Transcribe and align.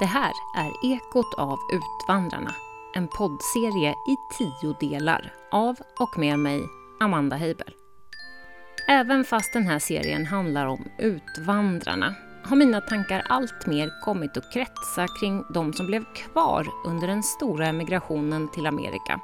Det 0.00 0.06
här 0.06 0.32
är 0.56 0.72
Ekot 0.82 1.34
av 1.34 1.58
Utvandrarna, 1.72 2.54
en 2.94 3.08
poddserie 3.08 3.90
i 3.90 4.16
tio 4.38 4.76
delar 4.80 5.32
av 5.50 5.76
och 5.98 6.18
med 6.18 6.38
mig, 6.38 6.62
Amanda 7.00 7.36
Heibel. 7.36 7.74
Även 8.88 9.24
fast 9.24 9.52
den 9.52 9.66
här 9.66 9.78
serien 9.78 10.26
handlar 10.26 10.66
om 10.66 10.84
Utvandrarna 10.98 12.14
har 12.44 12.56
mina 12.56 12.80
tankar 12.80 13.22
alltmer 13.28 14.00
kommit 14.04 14.36
att 14.36 14.52
kretsa 14.52 15.06
kring 15.20 15.44
de 15.54 15.72
som 15.72 15.86
blev 15.86 16.04
kvar 16.14 16.66
under 16.86 17.06
den 17.06 17.22
stora 17.22 17.66
emigrationen 17.66 18.48
till 18.48 18.66
Amerika. 18.66 19.20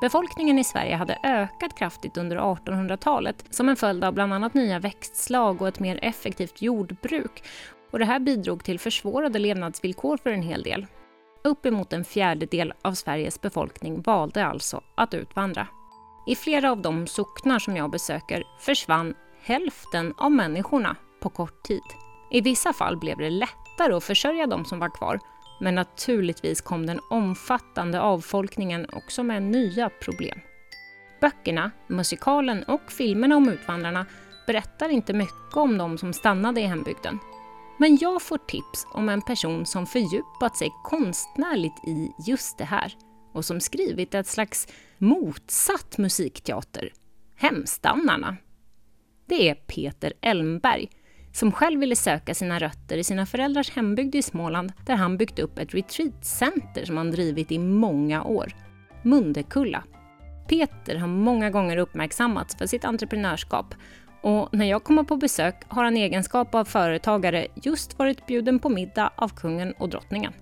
Befolkningen 0.00 0.58
i 0.58 0.64
Sverige 0.64 0.96
hade 0.96 1.18
ökat 1.24 1.78
kraftigt 1.78 2.16
under 2.16 2.36
1800-talet 2.36 3.44
som 3.50 3.68
en 3.68 3.76
följd 3.76 4.04
av 4.04 4.12
bland 4.14 4.34
annat 4.34 4.54
nya 4.54 4.78
växtslag 4.78 5.62
och 5.62 5.68
ett 5.68 5.80
mer 5.80 5.98
effektivt 6.02 6.62
jordbruk 6.62 7.44
och 7.96 8.00
det 8.00 8.06
här 8.06 8.18
bidrog 8.18 8.64
till 8.64 8.78
försvårade 8.78 9.38
levnadsvillkor 9.38 10.16
för 10.16 10.30
en 10.30 10.42
hel 10.42 10.62
del. 10.62 10.86
Uppemot 11.44 11.92
en 11.92 12.04
fjärdedel 12.04 12.72
av 12.82 12.92
Sveriges 12.92 13.40
befolkning 13.40 14.02
valde 14.02 14.46
alltså 14.46 14.82
att 14.94 15.14
utvandra. 15.14 15.66
I 16.26 16.34
flera 16.34 16.70
av 16.70 16.82
de 16.82 17.06
socknar 17.06 17.58
som 17.58 17.76
jag 17.76 17.90
besöker 17.90 18.44
försvann 18.60 19.14
hälften 19.42 20.14
av 20.16 20.32
människorna 20.32 20.96
på 21.20 21.28
kort 21.28 21.62
tid. 21.62 21.82
I 22.30 22.40
vissa 22.40 22.72
fall 22.72 22.96
blev 22.96 23.18
det 23.18 23.30
lättare 23.30 23.94
att 23.94 24.04
försörja 24.04 24.46
de 24.46 24.64
som 24.64 24.78
var 24.78 24.96
kvar, 24.96 25.20
men 25.60 25.74
naturligtvis 25.74 26.60
kom 26.60 26.86
den 26.86 27.00
omfattande 27.10 28.00
avfolkningen 28.00 28.86
också 28.92 29.22
med 29.22 29.42
nya 29.42 29.90
problem. 30.00 30.40
Böckerna, 31.20 31.70
musikalen 31.86 32.62
och 32.62 32.92
filmerna 32.92 33.36
om 33.36 33.48
utvandrarna 33.48 34.06
berättar 34.46 34.88
inte 34.88 35.12
mycket 35.12 35.56
om 35.56 35.78
de 35.78 35.98
som 35.98 36.12
stannade 36.12 36.60
i 36.60 36.66
hembygden. 36.66 37.18
Men 37.78 37.98
jag 38.00 38.22
får 38.22 38.38
tips 38.38 38.86
om 38.92 39.08
en 39.08 39.22
person 39.22 39.66
som 39.66 39.86
fördjupat 39.86 40.56
sig 40.56 40.72
konstnärligt 40.84 41.88
i 41.88 42.12
just 42.26 42.58
det 42.58 42.64
här 42.64 42.96
och 43.32 43.44
som 43.44 43.60
skrivit 43.60 44.14
ett 44.14 44.26
slags 44.26 44.68
motsatt 44.98 45.98
musikteater, 45.98 46.92
Hemstannarna. 47.36 48.36
Det 49.26 49.48
är 49.48 49.54
Peter 49.54 50.12
Elmberg 50.20 50.88
som 51.32 51.52
själv 51.52 51.80
ville 51.80 51.96
söka 51.96 52.34
sina 52.34 52.58
rötter 52.58 52.98
i 52.98 53.04
sina 53.04 53.26
föräldrars 53.26 53.70
hembygd 53.70 54.14
i 54.14 54.22
Småland 54.22 54.72
där 54.86 54.94
han 54.94 55.16
byggt 55.16 55.38
upp 55.38 55.58
ett 55.58 55.74
retreatcenter 55.74 56.84
som 56.84 56.96
han 56.96 57.10
drivit 57.10 57.52
i 57.52 57.58
många 57.58 58.24
år, 58.24 58.54
Mundekulla. 59.02 59.84
Peter 60.48 60.96
har 60.96 61.08
många 61.08 61.50
gånger 61.50 61.76
uppmärksammats 61.76 62.56
för 62.56 62.66
sitt 62.66 62.84
entreprenörskap 62.84 63.74
och 64.20 64.48
när 64.52 64.66
jag 64.66 64.84
kommer 64.84 65.02
på 65.02 65.16
besök 65.16 65.54
har 65.68 65.84
han 65.84 65.96
i 65.96 66.00
egenskap 66.00 66.54
av 66.54 66.64
företagare 66.64 67.46
just 67.54 67.98
varit 67.98 68.26
bjuden 68.26 68.58
på 68.58 68.68
middag 68.68 69.12
av 69.16 69.28
kungen 69.28 69.72
och 69.72 69.88
drottningen. 69.88 70.32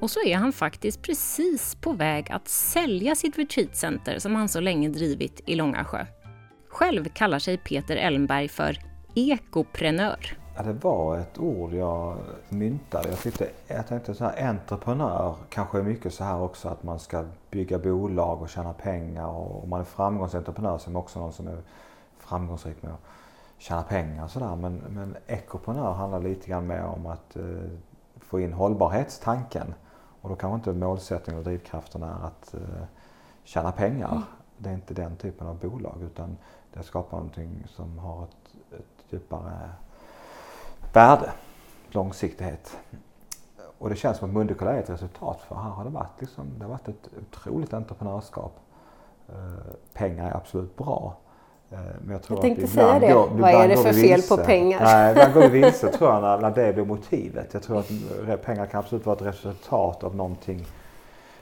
Och 0.00 0.10
så 0.10 0.20
är 0.26 0.36
han 0.36 0.52
faktiskt 0.52 1.02
precis 1.02 1.74
på 1.74 1.92
väg 1.92 2.32
att 2.32 2.48
sälja 2.48 3.14
sitt 3.14 3.38
retreatcenter 3.38 4.18
som 4.18 4.34
han 4.34 4.48
så 4.48 4.60
länge 4.60 4.88
drivit 4.88 5.40
i 5.46 5.54
Långasjö. 5.54 6.06
Själv 6.68 7.04
kallar 7.04 7.38
sig 7.38 7.58
Peter 7.58 7.96
Elmberg 7.96 8.48
för 8.48 8.78
ekoprenör. 9.14 10.36
Ja, 10.56 10.62
det 10.62 10.72
var 10.72 11.18
ett 11.18 11.38
ord 11.38 11.74
jag 11.74 12.16
myntade. 12.48 13.08
Jag, 13.08 13.18
tyckte, 13.18 13.48
jag 13.66 13.86
tänkte 13.86 14.14
så 14.14 14.24
här, 14.24 14.48
entreprenör 14.48 15.36
kanske 15.48 15.78
är 15.78 15.82
mycket 15.82 16.14
så 16.14 16.24
här 16.24 16.40
också 16.40 16.68
att 16.68 16.82
man 16.82 16.98
ska 16.98 17.24
bygga 17.50 17.78
bolag 17.78 18.42
och 18.42 18.48
tjäna 18.48 18.72
pengar 18.72 19.26
och 19.26 19.62
om 19.62 19.70
man 19.70 19.80
är 19.80 19.84
framgångsentreprenör 19.84 20.78
så 20.78 20.90
är 20.90 20.92
man 20.92 21.02
också 21.02 21.20
någon 21.20 21.32
som 21.32 21.48
är 21.48 21.58
framgångsrik 22.24 22.82
med 22.82 22.92
att 22.92 23.00
tjäna 23.58 23.82
pengar 23.82 24.24
och 24.24 24.30
sådär. 24.30 24.56
Men, 24.56 24.76
men 24.76 25.16
ekoprenör 25.26 25.92
handlar 25.92 26.20
lite 26.20 26.48
grann 26.48 26.66
mer 26.66 26.84
om 26.84 27.06
att 27.06 27.36
eh, 27.36 27.44
få 28.16 28.40
in 28.40 28.52
hållbarhetstanken. 28.52 29.74
Och 30.20 30.28
då 30.28 30.36
kanske 30.36 30.54
inte 30.54 30.72
målsättningen 30.86 31.38
och 31.38 31.44
drivkraften 31.44 32.02
är 32.02 32.26
att 32.26 32.54
eh, 32.54 32.84
tjäna 33.44 33.72
pengar. 33.72 34.10
Mm. 34.10 34.22
Det 34.58 34.70
är 34.70 34.74
inte 34.74 34.94
den 34.94 35.16
typen 35.16 35.46
av 35.46 35.58
bolag 35.58 36.02
utan 36.02 36.36
det 36.72 36.82
skapar 36.82 37.16
någonting 37.16 37.64
som 37.68 37.98
har 37.98 38.24
ett, 38.24 38.78
ett 38.80 39.12
djupare 39.12 39.70
värde, 40.92 41.32
långsiktighet. 41.90 42.76
Och 43.78 43.88
det 43.88 43.96
känns 43.96 44.18
som 44.18 44.28
att 44.28 44.34
Mundekulla 44.34 44.72
är 44.72 44.78
ett 44.78 44.90
resultat 44.90 45.40
för 45.40 45.54
här 45.54 45.70
har 45.70 45.84
det 45.84 45.90
varit, 45.90 46.20
liksom, 46.20 46.58
det 46.58 46.64
har 46.64 46.70
varit 46.70 46.88
ett 46.88 47.08
otroligt 47.20 47.72
entreprenörskap. 47.72 48.60
Eh, 49.28 49.74
pengar 49.92 50.30
är 50.30 50.36
absolut 50.36 50.76
bra 50.76 51.16
men 52.00 52.12
jag, 52.12 52.22
tror 52.22 52.36
jag 52.36 52.42
tänkte 52.42 52.64
att 52.64 52.70
säga 52.70 52.98
det. 52.98 53.12
Går, 53.12 53.28
Vad 53.28 53.50
är 53.50 53.68
det 53.68 53.76
för 53.76 53.92
fel 53.92 54.22
på 54.22 54.36
pengar? 54.36 54.80
Nej, 54.84 55.10
ibland 55.10 55.34
går 55.34 55.40
vi 55.40 55.48
vilse 55.60 55.88
tror 55.88 56.10
jag 56.10 56.22
när, 56.22 56.38
när 56.38 56.50
det 56.50 56.72
blir 56.72 56.84
motivet. 56.84 57.54
Jag 57.54 57.62
tror 57.62 57.78
att 57.78 58.42
pengar 58.42 58.66
kan 58.66 58.80
absolut 58.80 59.06
vara 59.06 59.16
ett 59.16 59.22
resultat 59.22 60.04
av 60.04 60.16
någonting 60.16 60.66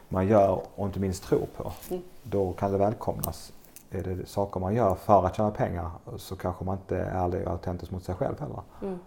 man 0.08 0.26
gör 0.26 0.60
och 0.74 0.86
inte 0.86 1.00
minst 1.00 1.24
tror 1.24 1.46
på. 1.56 1.72
Mm. 1.90 2.02
Då 2.22 2.52
kan 2.52 2.72
det 2.72 2.78
välkomnas. 2.78 3.52
Är 3.90 4.02
det 4.02 4.28
saker 4.28 4.60
man 4.60 4.74
gör 4.74 4.94
för 4.94 5.26
att 5.26 5.36
tjäna 5.36 5.50
pengar 5.50 5.90
så 6.16 6.36
kanske 6.36 6.64
man 6.64 6.78
inte 6.78 6.96
är 6.96 7.24
ärlig 7.24 7.46
och 7.46 7.52
autentisk 7.52 7.92
mot 7.92 8.04
sig 8.04 8.14
själv 8.14 8.40
heller. 8.40 8.62
Mm. 8.82 8.98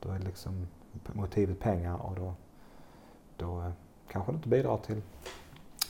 Då 0.00 0.10
är 0.10 0.18
liksom 0.18 0.66
motivet 1.12 1.60
pengar 1.60 1.96
och 2.02 2.14
då, 2.16 2.34
då 3.36 3.58
eh, 3.58 3.70
kanske 4.08 4.32
det 4.32 4.36
inte 4.36 4.48
bidrar 4.48 4.76
till 4.76 5.02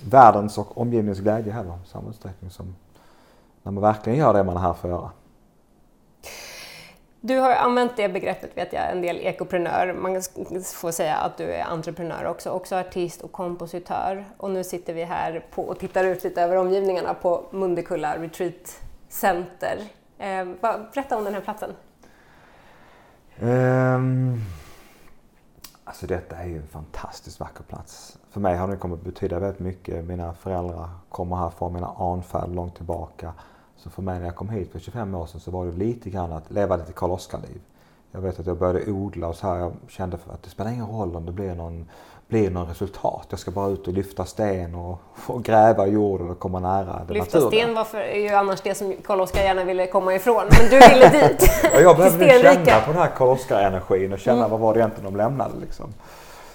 världens 0.05 0.59
och 0.59 0.79
omgivningens 0.79 1.21
glädje 1.21 1.53
heller 1.53 1.79
i 1.85 1.89
samma 1.89 2.11
utsträckning 2.11 2.51
som 2.51 2.75
när 3.65 3.73
man 3.73 3.83
verkligen 3.83 4.19
gör 4.19 4.33
det 4.35 4.45
man 4.45 4.57
är 4.57 4.61
här 4.61 4.73
för 4.73 4.89
att 4.89 4.95
göra. 4.95 5.11
Du 7.21 7.39
har 7.39 7.53
använt 7.53 7.97
det 7.97 8.09
begreppet, 8.09 8.57
vet 8.57 8.73
jag, 8.73 8.91
en 8.91 9.03
del 9.03 9.17
ekoprenör. 9.17 9.93
Man 9.93 10.23
får 10.75 10.91
säga 10.91 11.17
att 11.17 11.37
du 11.37 11.45
är 11.45 11.65
entreprenör 11.65 12.25
också, 12.25 12.51
också 12.51 12.77
artist 12.77 13.21
och 13.21 13.33
kompositör. 13.33 14.25
Och 14.37 14.51
nu 14.51 14.65
sitter 14.65 14.95
vi 14.95 15.05
här 15.05 15.47
på, 15.51 15.63
och 15.63 15.79
tittar 15.79 16.05
ut 16.05 16.25
lite 16.25 16.43
över 16.43 16.57
omgivningarna 16.57 17.15
på 17.15 17.45
Mundekulla 17.51 18.19
Retreat 18.19 18.81
Center. 19.09 19.79
Eh, 20.19 20.45
berätta 20.95 21.17
om 21.17 21.25
den 21.25 21.35
här 21.35 21.41
platsen. 21.41 21.71
Um, 23.41 24.41
alltså 25.85 26.07
detta 26.07 26.37
är 26.37 26.47
ju 26.47 26.57
en 26.57 26.67
fantastiskt 26.67 27.41
vacker 27.41 27.65
plats. 27.65 28.19
För 28.31 28.41
mig 28.41 28.57
har 28.57 28.69
den 28.69 28.79
kommit 28.79 28.99
att 28.99 29.05
betyda 29.05 29.39
väldigt 29.39 29.61
mycket. 29.61 30.05
Mina 30.05 30.35
föräldrar 30.35 30.89
kommer 31.09 31.37
här 31.37 31.51
från 31.51 31.73
mina 31.73 31.89
anfärd 31.99 32.55
långt 32.55 32.77
tillbaka. 32.77 33.33
Så 33.77 33.91
för 33.91 34.03
mig 34.03 34.19
när 34.19 34.27
jag 34.27 34.37
kom 34.37 34.49
hit 34.49 34.73
för 34.73 34.79
25 34.79 35.15
år 35.15 35.27
sedan 35.27 35.41
så 35.41 35.51
var 35.51 35.67
det 35.67 35.73
lite 35.73 36.11
grann 36.11 36.33
att 36.33 36.51
leva 36.51 36.77
lite 36.77 36.93
Karl 36.93 37.11
Oskar-liv. 37.11 37.61
Jag 38.15 38.21
vet 38.21 38.41
att 38.41 38.47
jag 38.47 38.59
började 38.59 38.91
odla 38.91 39.29
och 39.29 39.37
så 39.37 39.47
här. 39.47 39.59
Jag 39.59 39.73
kände 39.89 40.19
att 40.27 40.43
det 40.43 40.51
spelar 40.51 40.71
ingen 40.71 40.87
roll 40.87 41.17
om 41.17 41.27
det 41.27 41.33
blir 41.33 41.55
någon, 41.55 41.91
blir 42.29 42.51
någon 42.51 42.67
resultat. 42.67 43.27
Jag 43.31 43.39
ska 43.39 43.51
bara 43.51 43.69
ut 43.69 43.89
och 43.89 43.93
lyfta 43.93 44.25
sten 44.25 44.75
och, 44.75 44.99
och 45.27 45.43
gräva 45.43 45.87
i 45.87 45.91
jorden 45.91 46.31
och 46.31 46.39
komma 46.39 46.61
nära 46.61 47.05
det 47.09 47.15
Lyfta 47.15 47.39
naturliga. 47.39 47.65
sten 47.65 47.75
var 47.75 47.85
för, 47.85 47.99
är 47.99 48.21
ju 48.21 48.29
annars 48.29 48.61
det 48.61 48.75
som 48.75 48.95
Karl 49.05 49.21
Oskar 49.21 49.43
gärna 49.43 49.65
ville 49.65 49.87
komma 49.87 50.15
ifrån. 50.15 50.45
Men 50.51 50.71
du 50.71 50.89
ville 50.89 51.09
dit. 51.29 51.51
ja, 51.63 51.81
jag 51.81 51.97
behövde 51.97 52.29
känna 52.29 52.81
på 52.81 52.93
den 52.93 53.01
här 53.01 53.11
Karl 53.17 53.29
Oskar-energin 53.29 54.13
och 54.13 54.19
känna 54.19 54.39
mm. 54.39 54.51
vad 54.51 54.61
var 54.61 54.75
det 54.75 54.81
egentligen 54.81 55.13
de 55.13 55.17
lämnade. 55.17 55.55
Liksom. 55.61 55.95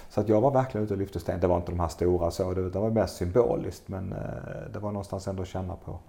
Så 0.10 0.22
att 0.22 0.30
jag 0.30 0.42
var 0.42 0.52
verkligen 0.52 0.86
ute 0.86 0.94
och 0.94 1.00
lyfte 1.00 1.20
sten. 1.20 1.40
Det 1.40 1.48
var 1.48 1.56
inte 1.56 1.72
de 1.72 1.80
här 1.80 1.88
stora 1.88 2.32
så, 2.32 2.54
det, 2.54 2.70
det 2.70 2.80
var 2.80 2.90
mest 2.90 3.16
symboliskt 3.16 3.84
men 3.86 4.12
eh, 4.14 4.72
det 4.74 4.80
var 4.80 4.92
någonstans 4.92 5.28
ändå 5.28 5.42
att 5.42 5.48
känna 5.48 5.76
på 5.86 6.00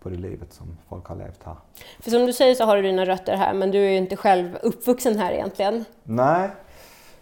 på 0.00 0.08
det 0.08 0.16
livet 0.16 0.52
som 0.52 0.78
folk 0.88 1.06
har 1.06 1.16
levt 1.16 1.42
här. 1.42 1.56
För 2.00 2.10
som 2.10 2.26
du 2.26 2.32
säger 2.32 2.54
så 2.54 2.64
har 2.64 2.76
du 2.76 2.82
dina 2.82 3.04
rötter 3.04 3.36
här 3.36 3.54
men 3.54 3.70
du 3.70 3.78
är 3.78 3.90
ju 3.90 3.96
inte 3.96 4.16
själv 4.16 4.58
uppvuxen 4.62 5.18
här 5.18 5.32
egentligen. 5.32 5.84
Nej, 6.02 6.50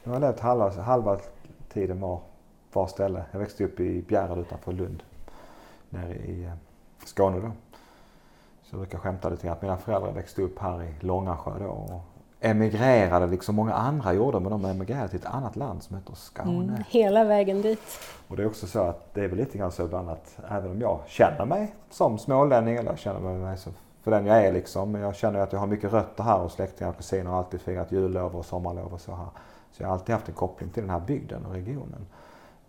jag 0.04 0.12
har 0.12 0.20
levt 0.20 0.40
halva, 0.40 0.70
halva 0.70 1.18
tiden 1.72 2.00
var, 2.00 2.20
var 2.72 2.86
ställe. 2.86 3.24
Jag 3.32 3.38
växte 3.38 3.64
upp 3.64 3.80
i 3.80 4.02
Bjärred 4.02 4.38
utanför 4.38 4.72
Lund, 4.72 5.02
nere 5.90 6.14
i 6.14 6.44
eh, 6.44 6.52
Skåne 7.04 7.40
då. 7.40 7.52
Så 8.62 8.74
jag 8.76 8.80
brukar 8.80 8.98
skämta 8.98 9.28
lite 9.28 9.46
grann 9.46 9.56
att 9.56 9.62
mina 9.62 9.76
föräldrar 9.76 10.12
växte 10.12 10.42
upp 10.42 10.58
här 10.58 10.82
i 10.82 10.94
Långasjö 11.00 11.58
då 11.58 11.66
och 11.66 12.00
emigrerade 12.40 13.26
liksom 13.26 13.54
många 13.54 13.74
andra 13.74 14.12
gjorde 14.12 14.40
men 14.40 14.50
de 14.50 14.64
emigrerade 14.64 15.08
till 15.08 15.18
ett 15.18 15.26
annat 15.26 15.56
land 15.56 15.82
som 15.82 15.96
heter 15.96 16.14
Skåne. 16.14 16.72
Mm, 16.72 16.84
hela 16.88 17.24
vägen 17.24 17.62
dit. 17.62 17.80
Och 18.28 18.36
det 18.36 18.42
är 18.42 18.46
också 18.46 18.66
så 18.66 18.80
att 18.80 19.14
det 19.14 19.24
är 19.24 19.28
väl 19.28 19.38
lite 19.38 19.58
grann 19.58 19.72
så 19.72 19.84
ibland 19.84 20.10
att 20.10 20.38
även 20.50 20.70
om 20.70 20.80
jag 20.80 21.00
känner 21.06 21.44
mig 21.44 21.74
som 21.90 22.18
smålänning 22.18 22.76
eller 22.76 22.96
känner 22.96 23.20
mig 23.20 23.58
så 23.58 23.70
för 24.02 24.10
den 24.10 24.26
jag 24.26 24.46
är 24.46 24.52
liksom. 24.52 24.92
Men 24.92 25.00
jag 25.00 25.16
känner 25.16 25.40
att 25.40 25.52
jag 25.52 25.60
har 25.60 25.66
mycket 25.66 25.92
rötter 25.92 26.24
här 26.24 26.40
och 26.40 26.52
släktingar 26.52 26.90
och 26.90 26.96
kusiner 26.96 27.30
har 27.30 27.38
alltid 27.38 27.60
firat 27.60 27.92
jullov 27.92 28.36
och 28.36 28.44
sommarlov 28.44 28.92
och 28.92 29.00
så 29.00 29.14
här. 29.14 29.26
Så 29.72 29.82
jag 29.82 29.88
har 29.88 29.94
alltid 29.94 30.14
haft 30.14 30.28
en 30.28 30.34
koppling 30.34 30.70
till 30.70 30.82
den 30.82 30.90
här 30.90 31.00
bygden 31.00 31.46
och 31.46 31.52
regionen. 31.52 32.06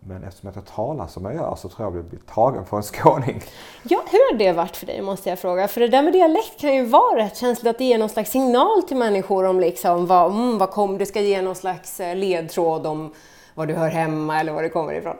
Men 0.02 0.24
eftersom 0.24 0.52
jag 0.54 0.66
talar 0.66 1.06
som 1.06 1.24
jag 1.24 1.34
gör 1.34 1.54
så 1.54 1.68
tror 1.68 1.86
jag 1.86 1.90
att 1.90 1.96
jag 1.96 2.04
blir 2.04 2.20
tagen 2.34 2.66
för 2.66 2.76
en 2.76 2.82
skåning. 2.82 3.42
Ja, 3.82 4.02
hur 4.10 4.32
har 4.32 4.38
det 4.38 4.52
varit 4.52 4.76
för 4.76 4.86
dig 4.86 5.02
måste 5.02 5.28
jag 5.28 5.38
fråga? 5.38 5.68
För 5.68 5.80
det 5.80 5.88
där 5.88 6.02
med 6.02 6.12
dialekt 6.12 6.60
kan 6.60 6.74
ju 6.74 6.84
vara 6.84 7.16
rätt 7.16 7.36
känsligt 7.36 7.70
att 7.70 7.78
det 7.78 7.84
ger 7.84 7.98
någon 7.98 8.08
slags 8.08 8.30
signal 8.30 8.82
till 8.82 8.96
människor 8.96 9.44
om 9.44 9.60
liksom 9.60 10.06
vad, 10.06 10.32
mm, 10.32 10.58
vad 10.58 10.70
kom, 10.70 10.98
det 10.98 11.06
ska 11.06 11.20
ge 11.20 11.42
någon 11.42 11.54
slags 11.54 12.00
eh, 12.00 12.16
ledtråd 12.16 12.86
om 12.86 13.14
var 13.54 13.66
du 13.66 13.74
hör 13.74 13.88
hemma 13.88 14.40
eller 14.40 14.52
var 14.52 14.62
du 14.62 14.68
kommer 14.68 14.92
ifrån. 14.92 15.16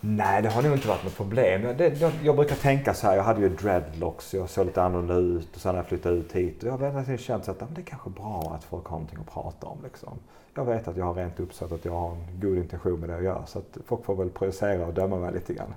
Nej, 0.00 0.42
det 0.42 0.48
har 0.48 0.62
nog 0.62 0.72
inte 0.72 0.88
varit 0.88 1.04
något 1.04 1.16
problem. 1.16 1.76
Det, 1.78 2.00
jag, 2.00 2.12
jag, 2.22 2.36
brukar 2.36 2.56
tänka 2.56 2.94
så 2.94 3.06
här, 3.06 3.16
jag 3.16 3.24
hade 3.24 3.40
ju 3.40 3.48
dreadlocks, 3.48 4.34
jag 4.34 4.50
såg 4.50 4.66
lite 4.66 4.82
annorlunda 4.82 5.14
ut 5.14 5.56
och 5.56 5.60
sen 5.60 5.72
när 5.72 5.78
jag 5.78 5.86
flyttade 5.86 6.14
ut 6.14 6.32
hit. 6.32 6.62
Och 6.62 6.68
jag 6.68 6.78
har 6.78 7.16
känt 7.16 7.48
att 7.48 7.58
det 7.58 7.80
är 7.80 7.84
kanske 7.84 8.10
bra 8.10 8.52
att 8.58 8.64
folk 8.64 8.86
har 8.86 8.96
någonting 8.96 9.18
att 9.20 9.34
prata 9.34 9.66
om. 9.66 9.78
Liksom. 9.84 10.18
Jag 10.56 10.64
vet 10.64 10.88
att 10.88 10.96
jag 10.96 11.04
har 11.04 11.14
rent 11.14 11.40
uppsatt, 11.40 11.72
att 11.72 11.84
jag 11.84 11.92
har 11.92 12.10
en 12.10 12.40
god 12.40 12.56
intention 12.58 13.00
med 13.00 13.08
det 13.08 13.14
jag 13.14 13.24
gör. 13.24 13.42
Så 13.46 13.58
att 13.58 13.78
folk 13.86 14.04
får 14.04 14.14
väl 14.14 14.30
projicera 14.30 14.86
och 14.86 14.94
döma 14.94 15.16
mig 15.16 15.32
lite 15.32 15.54
grann. 15.54 15.74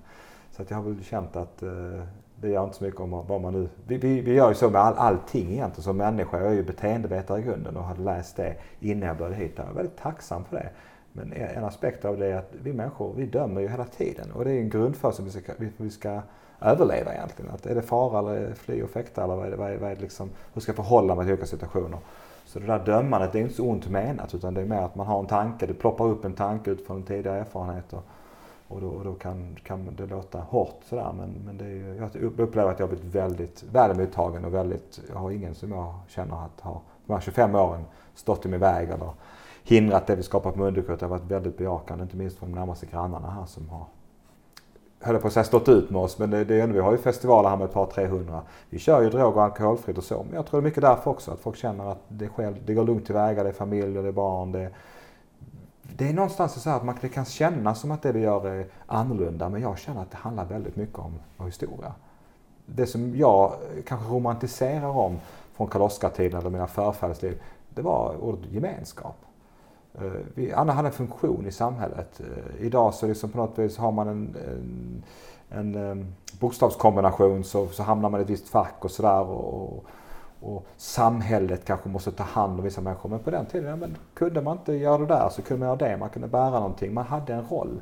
Så 0.51 0.61
att 0.61 0.69
jag 0.69 0.77
har 0.77 0.83
väl 0.83 1.03
känt 1.03 1.35
att 1.35 1.63
eh, 1.63 1.69
det 2.35 2.49
gör 2.49 2.63
inte 2.63 2.77
så 2.77 2.83
mycket 2.83 2.99
om 2.99 3.23
vad 3.27 3.41
man 3.41 3.53
nu... 3.53 3.69
Vi, 3.87 3.97
vi, 3.97 4.21
vi 4.21 4.33
gör 4.33 4.49
ju 4.49 4.55
så 4.55 4.69
med 4.69 4.81
all, 4.81 4.93
allting 4.93 5.51
egentligen 5.51 5.83
som 5.83 5.97
människa. 5.97 6.39
Jag 6.39 6.47
är 6.47 6.55
ju 6.55 6.63
beteendevetare 6.63 7.39
i 7.39 7.43
grunden 7.43 7.77
och 7.77 7.83
hade 7.83 8.01
läst 8.01 8.35
det 8.35 8.55
innan 8.79 9.07
jag 9.07 9.17
började 9.17 9.35
hit. 9.35 9.53
Jag 9.55 9.67
är 9.67 9.73
väldigt 9.73 9.97
tacksam 9.97 10.45
för 10.45 10.55
det. 10.55 10.69
Men 11.13 11.33
en 11.33 11.63
aspekt 11.63 12.05
av 12.05 12.17
det 12.17 12.25
är 12.25 12.37
att 12.37 12.51
vi 12.63 12.73
människor, 12.73 13.13
vi 13.17 13.25
dömer 13.25 13.61
ju 13.61 13.67
hela 13.67 13.85
tiden. 13.85 14.31
Och 14.31 14.45
det 14.45 14.51
är 14.51 14.59
en 14.59 14.69
grundförutsättning 14.69 15.33
vi 15.33 15.41
ska, 15.41 15.53
vi 15.77 15.89
ska 15.89 16.21
överleva 16.61 17.13
egentligen. 17.13 17.51
Att 17.51 17.65
är 17.65 17.75
det 17.75 17.81
fara 17.81 18.19
eller 18.19 18.53
fly 18.53 18.83
och 18.83 18.89
fäkta 18.89 19.23
eller 19.23 19.35
vad 19.35 19.45
är 19.45 19.51
det, 19.51 19.57
vad 19.57 19.71
är, 19.71 19.77
vad 19.77 19.91
är 19.91 19.95
det 19.95 20.01
liksom, 20.01 20.29
hur 20.53 20.61
ska 20.61 20.69
jag 20.69 20.75
förhålla 20.75 21.15
mig 21.15 21.25
till 21.25 21.33
olika 21.33 21.45
situationer? 21.45 21.99
Så 22.47 22.59
det 22.59 22.65
där 22.65 22.85
dömandet 22.85 23.31
det 23.31 23.39
är 23.39 23.41
inte 23.41 23.55
så 23.55 23.63
ont 23.63 23.89
menat 23.89 24.35
utan 24.35 24.53
det 24.53 24.61
är 24.61 24.65
mer 24.65 24.81
att 24.81 24.95
man 24.95 25.07
har 25.07 25.19
en 25.19 25.25
tanke, 25.25 25.65
det 25.65 25.73
ploppar 25.73 26.05
upp 26.05 26.25
en 26.25 26.33
tanke 26.33 26.71
utifrån 26.71 27.03
tidigare 27.03 27.39
erfarenheter. 27.39 27.99
Och 28.67 28.81
då, 28.81 28.87
och 28.87 29.03
då 29.03 29.13
kan, 29.13 29.57
kan 29.63 29.95
det 29.95 30.05
låta 30.05 30.39
hårt 30.39 30.79
sådär 30.89 31.13
men, 31.17 31.29
men 31.45 31.57
det 31.57 31.65
är 31.65 31.69
ju, 31.69 31.95
jag 31.95 32.39
upplever 32.39 32.71
att 32.71 32.79
jag 32.79 32.87
har 32.87 32.95
blivit 32.95 33.15
väldigt 33.15 33.63
väl 33.71 33.97
mottagen 33.97 34.45
och 34.45 34.53
väldigt, 34.53 34.99
jag 35.09 35.19
har 35.19 35.31
ingen 35.31 35.55
som 35.55 35.71
jag 35.71 35.93
känner 36.07 36.45
att 36.45 36.61
har 36.61 36.79
de 37.05 37.13
här 37.13 37.19
25 37.19 37.55
åren 37.55 37.85
stått 38.15 38.45
i 38.45 38.49
min 38.49 38.59
väg 38.59 38.89
eller 38.89 39.09
hindrat 39.63 40.07
det 40.07 40.15
vi 40.15 40.23
skapat 40.23 40.53
på 40.53 40.59
Mundukot. 40.59 40.99
Det 40.99 41.05
har 41.05 41.09
varit 41.09 41.31
väldigt 41.31 41.57
bejakande, 41.57 42.03
inte 42.03 42.17
minst 42.17 42.37
från 42.37 42.51
de 42.51 42.59
närmaste 42.59 42.85
grannarna 42.85 43.29
här 43.29 43.45
som 43.45 43.69
har 43.69 43.85
höll 44.99 45.17
på 45.17 45.27
att 45.27 45.33
säga 45.33 45.43
stått 45.43 45.69
ut 45.69 45.89
med 45.89 46.01
oss, 46.01 46.17
men 46.19 46.29
det, 46.29 46.43
det 46.43 46.59
är 46.59 46.63
ändå, 46.63 46.75
vi 46.75 46.81
har 46.81 46.91
ju 46.91 46.97
festivaler 46.97 47.49
här 47.49 47.57
med 47.57 47.65
ett 47.65 47.73
par 47.73 47.85
300. 47.85 48.41
Vi 48.69 48.79
kör 48.79 49.01
ju 49.01 49.09
drog 49.09 49.37
och 49.37 49.43
alkoholfritt 49.43 49.97
och 49.97 50.03
så, 50.03 50.23
men 50.23 50.33
jag 50.33 50.45
tror 50.45 50.61
det 50.61 50.63
är 50.63 50.69
mycket 50.69 50.81
därför 50.81 51.11
också, 51.11 51.31
att 51.31 51.39
folk 51.39 51.57
känner 51.57 51.91
att 51.91 52.01
det, 52.07 52.27
själv, 52.27 52.55
det 52.65 52.73
går 52.73 52.83
lugnt 52.83 53.05
tillväga, 53.05 53.43
det 53.43 53.49
är 53.49 53.53
familj 53.53 53.97
och 53.97 54.03
det 54.03 54.09
är 54.09 54.13
barn. 54.13 54.51
Det, 54.51 54.69
det 55.81 56.09
är 56.09 56.13
någonstans 56.13 56.63
så 56.63 56.69
att 56.69 56.85
man, 56.85 56.95
det 57.01 57.09
kan 57.09 57.25
kännas 57.25 57.79
som 57.79 57.91
att 57.91 58.01
det 58.01 58.11
vi 58.11 58.19
gör 58.19 58.47
är 58.47 58.67
annorlunda, 58.85 59.49
men 59.49 59.61
jag 59.61 59.77
känner 59.77 60.01
att 60.01 60.11
det 60.11 60.17
handlar 60.17 60.45
väldigt 60.45 60.75
mycket 60.75 60.99
om, 60.99 61.13
vår 61.37 61.45
historia. 61.45 61.93
Det 62.65 62.85
som 62.85 63.15
jag 63.15 63.53
kanske 63.85 64.07
romantiserar 64.07 64.87
om 64.87 65.19
från 65.53 65.67
Karl-Oskar-tiden 65.67 66.39
eller 66.39 66.49
mina 66.49 66.67
förfäders 66.67 67.21
liv, 67.21 67.41
det 67.69 67.81
var 67.81 68.15
ordet 68.21 68.51
gemenskap. 68.51 69.15
Eh, 70.01 70.11
vi, 70.33 70.53
alla 70.53 70.73
hade 70.73 70.87
en 70.87 70.93
funktion 70.93 71.45
i 71.47 71.51
samhället. 71.51 72.21
Eh, 72.21 72.65
idag 72.65 72.93
så 72.93 73.07
liksom 73.07 73.29
på 73.29 73.37
något 73.37 73.59
vis 73.59 73.77
har 73.77 73.91
man 73.91 74.07
en, 74.07 74.35
en, 74.47 75.03
en, 75.49 75.75
ehm, 75.75 76.15
bokstavskombination 76.39 77.43
så, 77.43 77.67
så 77.67 77.83
hamnar 77.83 78.09
man 78.09 78.19
i 78.19 78.23
ett 78.23 78.29
visst 78.29 78.49
fack 78.49 78.85
och 78.85 78.91
sådär. 78.91 79.21
Och, 79.21 79.85
och, 80.41 80.65
samhället 80.77 81.65
kanske 81.65 81.89
måste 81.89 82.11
ta 82.11 82.23
hand 82.23 82.59
om 82.59 82.63
vissa 82.63 82.81
människor. 82.81 83.09
Men 83.09 83.19
på 83.19 83.31
den 83.31 83.45
tiden 83.45 83.69
ja, 83.69 83.75
men 83.75 83.97
kunde 84.13 84.41
man 84.41 84.57
inte 84.57 84.73
göra 84.73 84.97
det 84.97 85.05
där 85.05 85.29
så 85.29 85.41
kunde 85.41 85.59
man 85.59 85.67
göra 85.67 85.89
det. 85.89 85.97
Man 85.97 86.09
kunde 86.09 86.27
bära 86.27 86.49
någonting. 86.49 86.93
Man 86.93 87.05
hade 87.05 87.33
en 87.33 87.45
roll. 87.47 87.81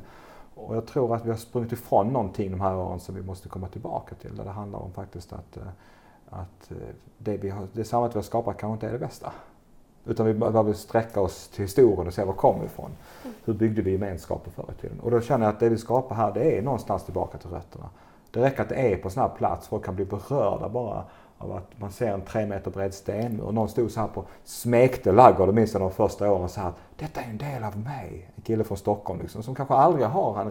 Och 0.54 0.76
jag 0.76 0.86
tror 0.86 1.14
att 1.14 1.24
vi 1.24 1.30
har 1.30 1.36
sprungit 1.36 1.72
ifrån 1.72 2.08
någonting 2.12 2.50
de 2.50 2.60
här 2.60 2.76
åren 2.76 3.00
som 3.00 3.14
vi 3.14 3.22
måste 3.22 3.48
komma 3.48 3.68
tillbaka 3.68 4.14
till. 4.14 4.36
Där 4.36 4.44
det 4.44 4.50
handlar 4.50 4.78
om 4.78 4.92
faktiskt 4.92 5.32
att, 5.32 5.56
eh, 5.56 5.62
att 6.30 6.72
det, 7.18 7.36
vi 7.36 7.50
har, 7.50 7.66
det 7.72 7.84
samhället 7.84 8.14
vi 8.14 8.18
har 8.18 8.24
skapat 8.24 8.56
kanske 8.58 8.72
inte 8.74 8.88
är 8.88 8.92
det 8.92 8.98
bästa. 9.06 9.32
Utan 10.06 10.26
vi 10.26 10.34
behöver 10.34 10.72
sträcka 10.72 11.20
oss 11.20 11.48
till 11.48 11.62
historien 11.62 12.06
och 12.06 12.14
se 12.14 12.24
var 12.24 12.32
kom 12.32 12.60
vi 12.60 12.66
ifrån. 12.66 12.90
Hur 13.44 13.54
byggde 13.54 13.82
vi 13.82 13.92
gemenskaper 13.92 14.50
förr 14.50 14.70
i 14.78 14.80
tiden? 14.80 15.00
Och 15.00 15.10
då 15.10 15.20
känner 15.20 15.46
jag 15.46 15.52
att 15.52 15.60
det 15.60 15.68
vi 15.68 15.78
skapar 15.78 16.16
här, 16.16 16.32
det 16.32 16.58
är 16.58 16.62
någonstans 16.62 17.04
tillbaka 17.04 17.38
till 17.38 17.50
rötterna. 17.50 17.88
Det 18.30 18.40
räcker 18.40 18.62
att 18.62 18.68
det 18.68 18.92
är 18.92 18.96
på 18.96 19.08
en 19.08 19.12
sån 19.12 19.22
här 19.22 19.30
plats, 19.30 19.68
folk 19.68 19.84
kan 19.84 19.96
bli 19.96 20.04
berörda 20.04 20.68
bara 20.68 21.04
av 21.38 21.52
att 21.52 21.80
man 21.80 21.92
ser 21.92 22.12
en 22.12 22.20
tre 22.20 22.46
meter 22.46 22.70
bred 22.70 22.94
stenmur. 22.94 23.52
Någon 23.52 23.68
stod 23.68 23.90
så 23.90 24.00
här 24.00 24.08
på 24.08 24.24
smekte 24.44 25.12
laggård, 25.12 25.54
minns 25.54 25.72
jag 25.72 25.82
de 25.82 25.90
första 25.90 26.32
åren, 26.32 26.48
så 26.48 26.60
här 26.60 26.72
detta 26.96 27.20
är 27.20 27.30
en 27.30 27.38
del 27.38 27.64
av 27.64 27.78
mig. 27.78 28.30
En 28.36 28.42
kille 28.42 28.64
från 28.64 28.78
Stockholm 28.78 29.20
liksom, 29.20 29.42
som 29.42 29.54
kanske 29.54 29.74
aldrig 29.74 30.06
har 30.06 30.40
en 30.40 30.50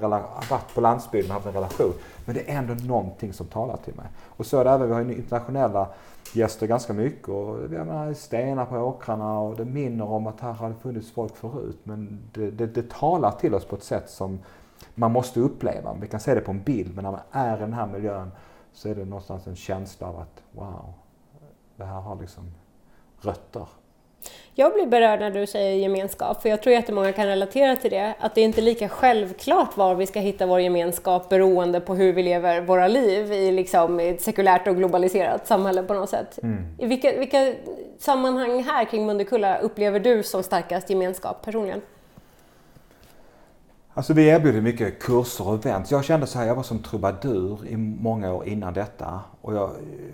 varit 0.50 0.76
på 0.76 0.82
landsbygden 0.82 1.32
och 1.32 1.36
haft 1.36 1.48
en 1.48 1.54
relation. 1.54 1.94
Men 2.26 2.36
det 2.36 2.52
är 2.52 2.58
ändå 2.58 2.74
någonting 2.74 3.34
som 3.34 3.48
talar 3.48 3.78
till 3.78 3.96
mig. 3.96 4.06
Och 4.38 4.46
så 4.46 4.60
är 4.60 4.64
det 4.64 4.72
även, 4.72 4.88
vi 4.88 4.94
har 4.94 5.02
ju 5.02 5.16
internationella 5.16 5.88
gäster 6.36 6.68
ganska 6.68 6.94
mycket 6.94 7.30
och 7.30 7.64
jag 7.64 7.72
menar, 7.72 8.14
stenar 8.14 8.66
på 8.66 8.78
åkrarna 8.78 9.40
och 9.40 9.56
det 9.56 9.66
minner 9.66 10.06
om 10.06 10.28
att 10.28 10.40
här 10.40 10.54
har 10.54 10.70
det 10.70 10.76
funnits 10.76 11.12
folk 11.12 11.36
förut. 11.36 11.80
Men 11.84 12.20
det, 12.34 12.52
det, 12.52 12.68
det 12.68 12.90
talar 12.90 13.32
till 13.32 13.56
oss 13.56 13.66
på 13.66 13.76
ett 13.76 13.84
sätt 13.84 14.10
som 14.10 14.40
man 14.96 15.12
måste 15.12 15.40
uppleva. 15.40 15.94
Vi 16.02 16.08
kan 16.08 16.20
se 16.20 16.36
det 16.36 16.42
på 16.42 16.52
en 16.52 16.64
bild 16.64 16.96
men 16.96 17.04
när 17.04 17.12
man 17.12 17.22
är 17.32 17.58
i 17.58 17.60
den 17.60 17.74
här 17.74 17.88
miljön 17.88 18.32
så 18.74 18.90
är 18.90 18.96
det 18.96 19.06
någonstans 19.06 19.48
en 19.48 19.56
känsla 19.56 20.08
av 20.08 20.20
att 20.20 20.44
wow, 20.52 20.94
det 21.76 21.86
här 21.86 22.02
har 22.02 22.16
liksom 22.22 22.52
rötter. 23.22 23.68
Jag 24.58 24.74
blir 24.74 24.86
berörd 24.86 25.20
när 25.20 25.32
du 25.32 25.48
säger 25.48 25.76
gemenskap, 25.76 26.42
för 26.42 26.50
jag 26.50 26.62
tror 26.62 26.74
jättemånga 26.74 27.12
kan 27.12 27.28
relatera 27.28 27.76
till 27.76 27.92
det. 27.92 28.14
Att 28.20 28.36
det 28.36 28.42
är 28.42 28.46
inte 28.46 28.62
lika 28.62 28.90
självklart 28.90 29.78
var 29.78 29.96
vi 29.96 30.06
ska 30.06 30.20
hitta 30.20 30.46
vår 30.46 30.62
gemenskap 30.62 31.30
beroende 31.30 31.80
på 31.80 31.96
hur 31.96 32.14
vi 32.14 32.24
lever 32.24 32.62
våra 32.62 32.88
liv 32.88 33.32
i, 33.34 33.52
liksom, 33.52 34.00
ett 34.00 34.22
sekulärt 34.22 34.68
och 34.68 34.76
globaliserat 34.76 35.48
samhälle 35.48 35.84
på 35.84 35.94
något 35.94 36.10
sätt. 36.10 36.40
Mm. 36.44 36.64
I 36.80 36.86
vilka, 36.86 37.20
vilka 37.20 37.54
sammanhang 38.00 38.64
här 38.64 38.86
kring 38.86 39.06
Mundekulla 39.06 39.58
upplever 39.58 40.00
du 40.00 40.24
som 40.24 40.44
starkast 40.44 40.90
gemenskap 40.90 41.46
personligen? 41.46 41.82
Alltså 43.98 44.14
vi 44.14 44.28
erbjuder 44.28 44.62
mycket 44.62 45.00
kurser 45.00 45.48
och 45.48 45.54
event. 45.66 45.92
Jag 45.92 46.04
kände 46.04 46.28
så 46.28 46.40
här, 46.40 46.48
jag 46.48 46.56
var 46.56 46.64
som 46.64 46.80
trubadur 46.80 47.60
i 47.68 47.78
många 47.78 48.34
år 48.34 48.48
innan 48.48 48.74
detta. 48.74 49.20
Och 49.42 49.56
jag, 49.56 49.70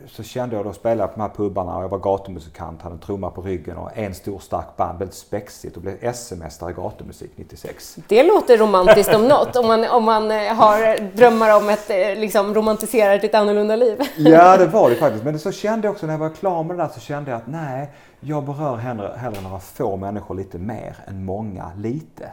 så 0.07 0.23
kände 0.23 0.55
jag 0.55 0.65
då 0.65 0.73
spela 0.73 1.07
på 1.07 1.13
de 1.15 1.21
här 1.21 1.29
pubbarna 1.29 1.77
och 1.77 1.83
jag 1.83 1.89
var 1.89 1.99
gatumusikant, 1.99 2.81
hade 2.81 2.95
en 2.95 2.99
trumma 2.99 3.29
på 3.29 3.41
ryggen 3.41 3.77
och 3.77 3.97
en 3.97 4.13
stor 4.13 4.39
stark 4.39 4.77
band, 4.77 4.99
väldigt 4.99 5.15
spexigt 5.15 5.75
och 5.75 5.81
blev 5.81 6.13
SM-mästare 6.13 6.71
i 6.71 6.73
gatumusik 6.73 7.31
96. 7.35 7.97
Det 8.07 8.23
låter 8.23 8.57
romantiskt 8.57 9.13
om 9.13 9.27
något, 9.27 9.55
om 9.55 9.67
man, 9.67 9.87
om 9.89 10.03
man 10.03 10.31
eh, 10.31 10.53
har 10.53 11.01
drömmar 11.17 11.57
om 11.57 11.69
ett 11.69 11.89
eh, 11.89 12.19
liksom, 12.19 12.53
romantiserat, 12.53 13.23
ett 13.23 13.35
annorlunda 13.35 13.75
liv. 13.75 13.99
Ja, 14.17 14.57
det 14.57 14.65
var 14.65 14.89
det 14.89 14.95
faktiskt. 14.95 15.23
Men 15.23 15.39
så 15.39 15.51
kände 15.51 15.87
jag 15.87 15.93
också 15.93 16.05
när 16.05 16.13
jag 16.13 16.19
var 16.19 16.29
klar 16.29 16.63
med 16.63 16.77
det 16.77 16.83
där 16.83 16.89
så 16.93 16.99
kände 16.99 17.31
jag 17.31 17.37
att 17.37 17.47
nej, 17.47 17.91
jag 18.19 18.43
berör 18.43 18.75
hellre, 18.75 19.13
hellre 19.17 19.41
några 19.41 19.59
få 19.59 19.95
människor 19.97 20.35
lite 20.35 20.57
mer 20.57 20.95
än 21.07 21.25
många 21.25 21.71
lite 21.77 22.31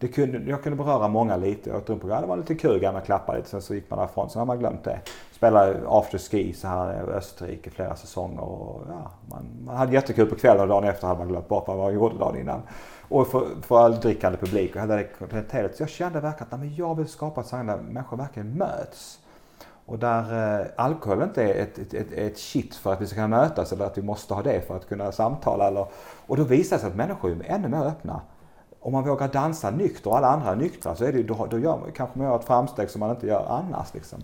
det 0.00 0.08
kunde, 0.08 0.50
jag 0.50 0.62
kunde 0.62 0.84
beröra 0.84 1.08
många 1.08 1.36
lite. 1.36 1.70
Jag 1.70 1.78
åkte 1.78 1.92
runt 1.92 2.02
på 2.02 2.08
det 2.08 2.26
var 2.26 2.36
lite 2.36 2.54
kul, 2.54 2.78
gamla 2.80 3.00
klappar 3.00 3.36
lite. 3.36 3.48
Sen 3.48 3.62
så 3.62 3.74
gick 3.74 3.90
man 3.90 3.98
därifrån. 3.98 4.30
Sen 4.30 4.38
har 4.38 4.46
man 4.46 4.58
glömt 4.58 4.84
det. 4.84 5.00
Spelade 5.32 5.80
after 5.86 6.18
ski 6.18 6.52
så 6.52 6.68
här 6.68 6.94
i 6.94 7.12
Österrike 7.12 7.70
flera 7.70 7.96
säsonger. 7.96 8.40
Och, 8.40 8.82
ja, 8.88 9.10
man, 9.30 9.46
man 9.64 9.76
hade 9.76 9.92
jättekul 9.92 10.26
på 10.26 10.36
kvällen 10.36 10.62
och 10.62 10.68
dagen 10.68 10.84
efter 10.84 11.06
hade 11.06 11.18
man 11.18 11.28
glömt 11.28 11.48
bort 11.48 11.68
vad 11.68 11.78
man 11.78 11.94
gjorde 11.94 12.18
dagen 12.18 12.40
innan. 12.40 12.62
Och 13.08 13.26
för, 13.26 13.46
för 13.62 13.78
all 13.78 14.00
drickande 14.00 14.38
publik 14.38 14.74
och 14.74 14.80
hela 14.80 14.96
det 14.96 15.04
klientelet. 15.04 15.76
Så 15.76 15.82
jag 15.82 15.90
kände 15.90 16.20
verkligen 16.20 16.54
att 16.54 16.60
nej, 16.60 16.74
jag 16.78 16.94
vill 16.94 17.08
skapa 17.08 17.40
ett 17.40 17.46
samhälle 17.46 17.72
där 17.72 17.92
människor 17.92 18.16
verkligen 18.16 18.58
möts. 18.58 19.18
Och 19.86 19.98
där 19.98 20.60
eh, 20.60 20.66
alkohol 20.76 21.22
inte 21.22 21.42
är 21.42 21.62
ett, 21.62 21.78
ett, 21.78 21.94
ett, 21.94 22.12
ett 22.12 22.38
shit 22.38 22.74
för 22.74 22.92
att 22.92 23.00
vi 23.00 23.06
ska 23.06 23.14
kunna 23.14 23.28
mötas 23.28 23.72
eller 23.72 23.84
att 23.84 23.98
vi 23.98 24.02
måste 24.02 24.34
ha 24.34 24.42
det 24.42 24.66
för 24.66 24.76
att 24.76 24.88
kunna 24.88 25.12
samtala. 25.12 25.68
Eller, 25.68 25.86
och 26.26 26.36
då 26.36 26.44
visar 26.44 26.76
det 26.76 26.80
sig 26.80 26.90
att 26.90 26.96
människor 26.96 27.30
är 27.30 27.54
ännu 27.54 27.68
mer 27.68 27.84
öppna 27.84 28.20
om 28.80 28.92
man 28.92 29.04
vågar 29.04 29.28
dansa 29.28 29.70
nykter 29.70 30.10
och 30.10 30.16
alla 30.16 30.28
andra 30.28 30.50
är 30.50 30.56
nyktra 30.56 30.96
så 30.96 31.04
är 31.04 31.12
det, 31.12 31.22
då, 31.22 31.46
då 31.50 31.58
gör 31.58 31.78
man, 31.78 31.92
kanske 31.92 32.18
man 32.18 32.28
gör 32.28 32.36
ett 32.36 32.44
framsteg 32.44 32.90
som 32.90 33.00
man 33.00 33.10
inte 33.10 33.26
gör 33.26 33.46
annars. 33.48 33.94
Liksom. 33.94 34.18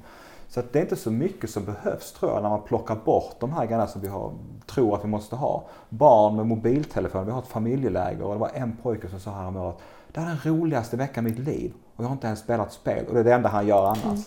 Så 0.49 0.63
det 0.73 0.79
är 0.79 0.83
inte 0.83 0.97
så 0.97 1.11
mycket 1.11 1.51
som 1.51 1.65
behövs 1.65 2.13
tror 2.13 2.33
jag 2.33 2.43
när 2.43 2.51
man 2.51 2.63
plockar 2.63 2.97
bort 3.05 3.37
de 3.41 3.53
här 3.53 3.67
grejerna 3.67 3.87
som 3.87 4.01
vi 4.01 4.09
har, 4.09 4.33
tror 4.67 4.95
att 4.95 5.05
vi 5.05 5.09
måste 5.09 5.37
ha. 5.37 5.65
Barn 5.89 6.37
med 6.37 6.47
mobiltelefon, 6.47 7.27
vi 7.27 7.33
har 7.33 7.39
ett 7.39 7.49
familjeläger 7.49 8.23
och 8.23 8.33
det 8.33 8.41
var 8.41 8.51
en 8.55 8.77
pojke 8.83 9.09
som 9.09 9.21
sa 9.21 9.31
häromåret 9.31 9.77
det 10.17 10.23
här 10.23 10.31
är 10.31 10.41
den 10.45 10.53
roligaste 10.53 10.97
veckan 10.97 11.27
i 11.27 11.31
mitt 11.31 11.39
liv 11.39 11.73
och 11.97 12.05
jag 12.05 12.09
har 12.09 12.13
inte 12.13 12.27
ens 12.27 12.41
spelat 12.41 12.73
spel 12.73 13.07
och 13.07 13.15
det 13.15 13.21
är 13.21 13.25
det 13.25 13.35
enda 13.35 13.49
han 13.49 13.67
gör 13.67 13.87
annars. 13.87 14.05
Mm. 14.05 14.23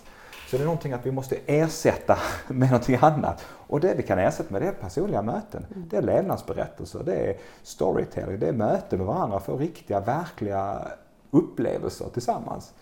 Så 0.50 0.58
det 0.58 0.64
är 0.64 0.66
någonting 0.66 0.94
att 0.94 1.06
vi 1.06 1.12
måste 1.12 1.38
ersätta 1.46 2.18
med 2.48 2.70
någonting 2.70 2.98
annat. 3.02 3.46
Och 3.70 3.80
det 3.80 3.94
vi 3.94 4.04
kan 4.04 4.20
ersätta 4.20 4.54
med 4.54 4.62
det 4.62 4.68
är 4.68 4.72
personliga 4.72 5.22
möten. 5.22 5.66
Mm. 5.76 5.88
Det 5.90 5.98
är 5.98 6.02
levnadsberättelser, 6.02 7.04
det 7.04 7.16
är 7.16 7.38
storytelling, 7.64 8.40
det 8.40 8.48
är 8.48 8.54
möten 8.54 9.00
med 9.00 9.08
varandra 9.08 9.40
för 9.40 9.58
riktiga, 9.58 10.00
verkliga 10.00 10.88
upplevelser 11.32 12.06
tillsammans. 12.14 12.74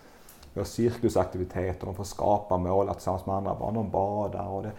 Vi 0.54 0.60
har 0.60 0.66
cirkusaktiviteter, 0.66 1.86
de 1.86 1.96
får 1.96 2.04
skapa 2.04 2.58
måla 2.58 2.94
tillsammans 2.94 3.26
med 3.26 3.36
andra 3.36 3.56
barn, 3.56 3.74
de 3.74 3.90
badar 3.90 4.48
och 4.48 4.64
det, 4.64 4.72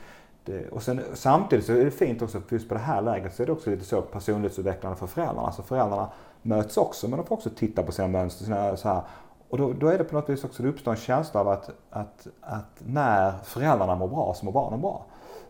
det, 0.44 0.68
och 0.68 0.82
sen, 0.82 1.00
samtidigt 1.14 1.66
så 1.66 1.72
är 1.72 1.84
det 1.84 1.90
fint 1.90 2.22
också, 2.22 2.42
just 2.48 2.68
på 2.68 2.74
det 2.74 2.80
här 2.80 3.02
läget 3.02 3.34
så 3.34 3.42
är 3.42 3.46
det 3.46 3.52
också 3.52 3.70
lite 3.70 3.84
så 3.84 4.02
personlighetsutvecklande 4.02 4.98
för 4.98 5.06
föräldrarna. 5.06 5.52
Så 5.52 5.62
föräldrarna 5.62 6.10
möts 6.42 6.76
också 6.76 7.08
men 7.08 7.18
de 7.18 7.26
får 7.26 7.36
också 7.36 7.50
titta 7.50 7.82
på 7.82 7.92
sina 7.92 8.08
mönster, 8.08 8.44
sina, 8.44 8.76
så 8.76 8.88
här, 8.88 9.02
och 9.48 9.58
då, 9.58 9.72
då, 9.72 9.88
är 9.88 9.98
det 9.98 10.04
på 10.04 10.14
något 10.14 10.28
vis 10.28 10.44
också, 10.44 10.62
det 10.62 10.68
uppstår 10.68 10.90
en 10.90 10.96
känsla 10.96 11.40
av 11.40 11.48
att, 11.48 11.70
att, 11.90 12.26
att 12.40 12.82
när 12.86 13.32
föräldrarna 13.44 13.94
mår 13.94 14.08
bra 14.08 14.34
så 14.34 14.44
mår 14.44 14.52
barnen 14.52 14.80
bra. 14.80 15.04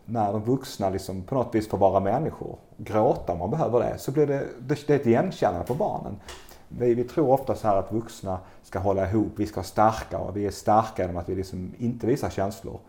När 0.09 0.31
de 0.31 0.43
vuxna 0.43 0.89
liksom 0.89 1.21
på 1.21 1.35
något 1.35 1.55
vis 1.55 1.69
får 1.69 1.77
vara 1.77 1.99
människor, 1.99 2.57
gråta 2.77 3.33
om 3.33 3.39
man 3.39 3.49
behöver 3.49 3.79
det, 3.79 3.97
så 3.97 4.11
blir 4.11 4.27
det, 4.27 4.45
det, 4.59 4.87
det 4.87 4.93
är 4.93 4.99
ett 4.99 5.07
igenkännande 5.07 5.67
på 5.67 5.73
barnen. 5.73 6.19
Vi, 6.67 6.93
vi 6.93 7.03
tror 7.03 7.29
ofta 7.29 7.55
så 7.55 7.67
här 7.67 7.75
att 7.75 7.91
vuxna 7.91 8.39
ska 8.63 8.79
hålla 8.79 9.09
ihop, 9.09 9.31
vi 9.35 9.45
ska 9.45 9.55
vara 9.55 9.65
starka 9.65 10.17
och 10.17 10.37
vi 10.37 10.45
är 10.45 10.51
starka 10.51 11.01
genom 11.01 11.17
att 11.17 11.29
vi 11.29 11.35
liksom 11.35 11.73
inte 11.77 12.07
visar 12.07 12.29
känslor. 12.29 12.79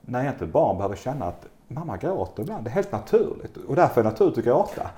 När 0.00 0.22
egentligen 0.22 0.52
barn 0.52 0.76
behöver 0.76 0.96
känna 0.96 1.24
att 1.24 1.46
mamma 1.68 1.96
gråter 1.96 2.42
ibland, 2.42 2.64
det 2.64 2.70
är 2.70 2.74
helt 2.74 2.92
naturligt 2.92 3.56
och 3.56 3.76
därför 3.76 4.00
är 4.00 4.04
det 4.04 4.10
naturligt 4.10 4.38
att 4.38 4.44
gråta. 4.44 4.90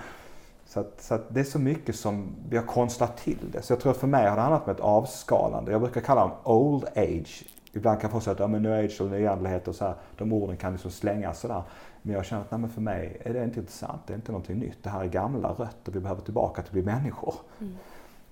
Så, 0.67 0.81
att, 0.81 1.03
så 1.03 1.15
att 1.15 1.35
det 1.35 1.41
är 1.41 1.45
så 1.45 1.59
mycket 1.59 1.97
som 1.97 2.35
vi 2.49 2.57
har 2.57 2.65
konstlat 2.65 3.17
till 3.17 3.51
det. 3.53 3.63
Så 3.63 3.73
jag 3.73 3.81
tror 3.81 3.93
att 3.93 3.99
för 3.99 4.07
mig 4.07 4.29
har 4.29 4.37
det 4.37 4.43
handlat 4.43 4.65
om 4.65 4.75
ett 4.75 4.81
avskalande. 4.81 5.73
Jag 5.73 5.81
brukar 5.81 6.01
kalla 6.01 6.21
dem 6.21 6.31
old 6.45 6.85
age. 6.97 7.45
Ibland 7.73 8.01
kan 8.01 8.11
folk 8.11 8.25
säga 8.25 8.33
att 8.33 8.41
ja, 8.41 8.47
men 8.47 8.63
new 8.63 8.85
age 8.85 9.01
eller 9.01 9.11
nyandlighet 9.11 9.69
och 9.69 9.75
så 9.75 9.85
här, 9.85 9.95
de 10.17 10.33
orden 10.33 10.57
kan 10.57 10.73
liksom 10.73 10.91
slängas 10.91 11.41
sådär. 11.41 11.63
Men 12.03 12.15
jag 12.15 12.25
känner 12.25 12.43
att 12.43 12.61
nej, 12.61 12.71
för 12.71 12.81
mig 12.81 13.23
är 13.25 13.35
det 13.35 13.45
inte 13.45 13.61
intressant, 13.61 14.01
det 14.07 14.13
är 14.13 14.17
inte 14.17 14.33
någonting 14.33 14.59
nytt. 14.59 14.83
Det 14.83 14.91
här 14.91 15.01
är 15.01 15.09
gamla 15.09 15.49
rötter, 15.49 15.93
vi 15.93 16.01
behöver 16.01 16.23
tillbaka 16.23 16.63
till 16.63 16.69
att 16.69 16.73
bli 16.73 16.83
människor. 16.83 17.35
Mm. 17.61 17.77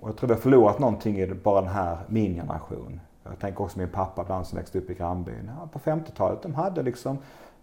Och 0.00 0.08
jag 0.08 0.16
tror 0.16 0.28
vi 0.28 0.34
har 0.34 0.40
förlorat 0.40 0.78
någonting 0.78 1.20
i 1.20 1.26
bara 1.26 1.60
den 1.60 1.70
här 1.70 1.98
min 2.06 2.34
generation. 2.34 3.00
Jag 3.24 3.38
tänker 3.38 3.64
också 3.64 3.78
min 3.78 3.88
pappa 3.88 4.22
ibland 4.22 4.46
som 4.46 4.58
växte 4.58 4.78
upp 4.78 4.90
i 4.90 4.94
grannbyn. 4.94 5.50
Ja, 5.60 5.68
på 5.72 5.78
50-talet, 5.78 6.42
de 6.42 6.54
hade 6.54 6.82
liksom 6.82 7.18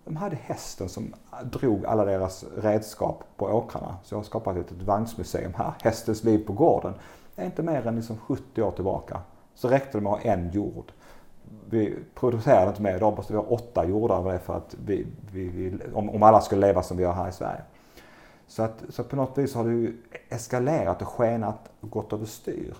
de 0.06 0.16
hade 0.16 0.36
hästen 0.36 0.90
som 0.90 1.14
drog 1.44 1.86
alla 1.86 2.06
deras 2.06 2.46
redskap 2.58 3.24
på 3.38 3.46
åkrarna. 3.46 3.98
Så 4.04 4.14
jag 4.14 4.20
har 4.20 4.24
skapat 4.24 4.58
ett 4.58 4.72
vagnsmuseum 4.72 5.54
här, 5.54 5.74
Hästens 5.84 6.24
liv 6.24 6.46
på 6.48 6.54
gården. 6.54 6.94
Det 7.36 7.42
är 7.42 7.46
inte 7.46 7.64
mer 7.64 7.88
än 7.88 7.96
liksom 7.96 8.18
70 8.18 8.62
år 8.62 8.72
tillbaka. 8.72 9.20
Så 9.56 9.68
räckte 9.68 9.98
det 9.98 10.02
med 10.02 10.14
att 10.14 10.24
ha 10.24 10.32
en 10.32 10.52
jord. 10.52 10.92
Vi 11.70 11.96
producerade 12.16 12.70
inte 12.70 12.82
mer, 12.82 12.96
idag 12.96 13.18
måste 13.18 13.34
vi 13.34 13.38
ha 13.38 13.46
åtta 13.46 13.86
jordar 13.86 14.24
med 14.24 14.34
det 14.34 14.40
för 14.40 14.58
att 14.58 14.76
vi, 14.86 15.08
vi, 15.32 15.78
om, 15.94 16.10
om 16.10 16.24
alla 16.24 16.42
skulle 16.42 16.68
leva 16.68 16.84
som 16.84 16.98
vi 16.98 17.04
gör 17.04 17.14
här 17.14 17.30
i 17.30 17.32
Sverige. 17.32 17.62
Så, 18.48 18.64
att, 18.64 18.84
så 18.90 19.04
på 19.04 19.16
något 19.16 19.38
vis 19.38 19.56
har 19.56 19.64
det 19.64 19.72
ju 19.72 19.98
eskalerat 20.30 21.02
och 21.02 21.08
skenat 21.08 21.72
och 21.80 21.90
gått 21.90 22.14
överstyr. 22.14 22.74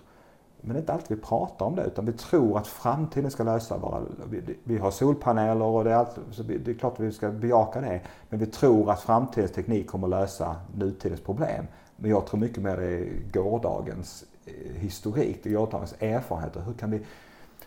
Men 0.62 0.74
det 0.74 0.78
är 0.78 0.82
inte 0.82 0.94
alltid 0.94 1.18
vi 1.18 1.24
pratar 1.24 1.66
om 1.66 1.76
det 1.76 1.84
utan 1.84 2.06
vi 2.06 2.14
tror 2.14 2.58
att 2.58 2.68
framtiden 2.68 3.32
ska 3.32 3.44
lösa 3.44 3.78
våra... 3.78 4.02
Vi, 4.30 4.58
vi 4.64 4.78
har 4.78 4.92
solpaneler 4.92 5.66
och 5.66 5.84
det 5.84 5.92
är, 5.92 5.96
allt, 5.96 6.20
så 6.32 6.44
det 6.44 6.68
är 6.72 6.74
klart 6.74 6.94
att 6.94 7.00
vi 7.00 7.12
ska 7.12 7.30
bejaka 7.30 7.82
det. 7.82 8.02
Men 8.30 8.40
vi 8.40 8.46
tror 8.46 8.92
att 8.92 9.02
framtidens 9.02 9.52
teknik 9.52 9.88
kommer 9.88 10.08
lösa 10.08 10.56
nutidens 10.76 11.22
problem. 11.22 11.66
Men 11.96 12.12
jag 12.12 12.26
tror 12.26 12.40
mycket 12.40 12.64
mer 12.64 12.78
det 12.78 12.86
är 12.86 13.10
gårdagens 13.34 14.26
eh, 14.46 14.74
historik, 14.76 15.40
det 15.44 15.50
är 15.50 15.54
gårdagens 15.54 15.96
erfarenheter. 16.00 16.62
Hur 16.62 16.74
kan 16.74 16.92
vi... 16.92 17.02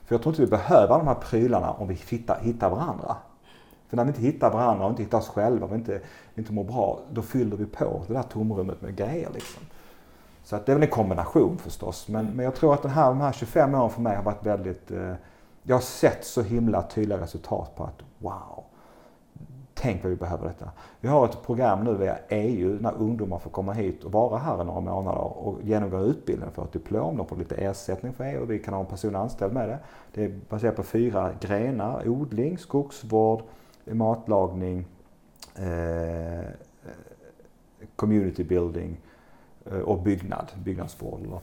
För 0.09 0.15
jag 0.15 0.23
tror 0.23 0.33
inte 0.33 0.43
vi 0.43 0.50
behöver 0.50 0.99
de 0.99 1.07
här 1.07 1.15
prylarna 1.15 1.71
om 1.73 1.88
vi 1.88 1.95
hittar, 1.95 2.38
hittar 2.41 2.71
varandra. 2.71 3.17
För 3.88 3.97
när 3.97 4.05
vi 4.05 4.09
inte 4.09 4.21
hittar 4.21 4.50
varandra 4.50 4.85
och 4.85 4.91
inte 4.91 5.03
hittar 5.03 5.19
oss 5.19 5.29
själva 5.29 5.67
och 5.67 5.75
inte, 5.75 6.00
inte 6.35 6.53
mår 6.53 6.65
bra, 6.65 7.00
då 7.11 7.23
fyller 7.23 7.57
vi 7.57 7.67
på 7.67 8.03
det 8.07 8.15
där 8.15 8.23
tomrummet 8.23 8.83
med 8.83 8.97
grejer. 8.97 9.31
Liksom. 9.35 9.62
Så 10.45 10.57
att 10.57 10.67
det 10.67 10.73
är 10.73 10.77
väl 10.77 10.83
en 10.83 10.91
kombination 10.91 11.59
förstås. 11.59 12.09
Men, 12.09 12.27
men 12.27 12.45
jag 12.45 12.55
tror 12.55 12.75
att 12.75 12.83
den 12.83 12.91
här, 12.91 13.09
de 13.09 13.21
här 13.21 13.33
25 13.33 13.75
åren 13.75 13.91
för 13.91 14.00
mig 14.00 14.17
har 14.17 14.23
varit 14.23 14.47
väldigt... 14.47 14.91
Eh, 14.91 15.15
jag 15.62 15.77
har 15.77 15.81
sett 15.81 16.25
så 16.25 16.43
himla 16.43 16.83
tydliga 16.83 17.21
resultat 17.21 17.77
på 17.77 17.85
att 17.85 18.03
wow, 18.19 18.65
tänk 19.80 20.02
vad 20.02 20.11
vi 20.11 20.16
behöver 20.16 20.49
detta. 20.49 20.70
Vi 21.00 21.08
har 21.08 21.25
ett 21.25 21.42
program 21.42 21.85
nu 21.85 21.94
via 21.94 22.18
EU 22.28 22.78
när 22.80 22.94
ungdomar 22.94 23.38
får 23.38 23.50
komma 23.50 23.73
hit 23.73 24.04
och 24.04 24.12
vara 24.12 24.38
här 24.38 24.62
i 24.62 24.64
några 24.64 24.80
månader 24.80 25.20
och 25.20 25.62
genomgå 25.62 26.00
utbildning 26.00 26.50
för 26.50 26.64
ett 26.64 26.73
diplom. 26.73 27.16
De 27.16 27.26
får 27.26 27.37
lite 27.37 27.56
ersättning 27.56 28.12
för 28.12 28.25
EU 28.25 28.42
och 28.42 28.50
vi 28.50 28.58
kan 28.58 28.75
ha 28.75 28.80
en 28.80 28.87
person 28.87 29.16
anställd 29.16 29.52
med 29.52 29.68
det. 29.68 29.78
Det 30.14 30.25
är 30.25 30.40
baserat 30.49 30.76
på 30.76 30.82
fyra 30.82 31.30
grenar. 31.40 32.08
Odling, 32.08 32.58
skogsvård, 32.58 33.42
matlagning, 33.85 34.87
eh, 35.56 36.50
community 37.97 38.44
building 38.44 39.00
eh, 39.66 39.78
och 39.78 40.02
byggnad, 40.02 40.52
byggnadsvård 40.64 41.20
eller 41.20 41.40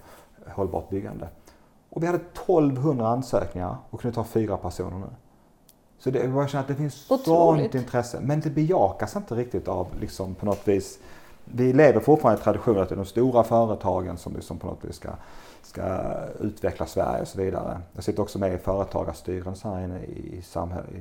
hållbart 0.48 0.90
byggande. 0.90 1.30
Och 1.90 2.04
vi 2.04 2.08
hade 2.08 2.20
1200 2.20 3.08
ansökningar 3.08 3.78
och 3.90 4.02
kunde 4.02 4.16
ta 4.16 4.24
fyra 4.24 4.58
personer 4.58 4.98
nu. 5.00 5.08
Så 6.00 6.10
det, 6.10 6.24
jag 6.24 6.50
känner 6.50 6.62
att 6.62 6.68
det 6.68 6.76
finns 6.76 7.12
Otroligt. 7.12 7.72
sånt 7.72 7.76
intresse. 7.76 8.20
Men 8.22 8.40
det 8.40 8.50
bejakas 8.50 9.16
inte 9.16 9.36
riktigt 9.36 9.68
av 9.68 9.88
liksom 10.00 10.36
på 10.36 10.46
något 10.46 10.68
vis. 10.68 11.00
Vi 11.46 11.74
lever 11.74 12.00
fortfarande 12.00 12.42
i 12.42 12.44
traditionen 12.44 12.82
att 12.82 12.90
det 12.90 12.96
är 12.96 12.98
de 12.98 13.06
stora 13.06 13.44
företagen 13.44 14.18
som 14.18 14.36
liksom 14.36 14.58
på 14.58 14.68
något 14.68 14.86
vis 14.86 14.96
ska 14.96 15.10
ska 15.66 16.14
utveckla 16.40 16.86
Sverige 16.86 17.22
och 17.22 17.28
så 17.28 17.38
vidare. 17.38 17.82
Jag 17.94 18.04
sitter 18.04 18.22
också 18.22 18.40
med 18.40 18.54
i 18.54 18.58
företagarstyrelsen 18.58 19.72
här 19.72 19.84
inne 19.84 20.00
i, 20.00 20.42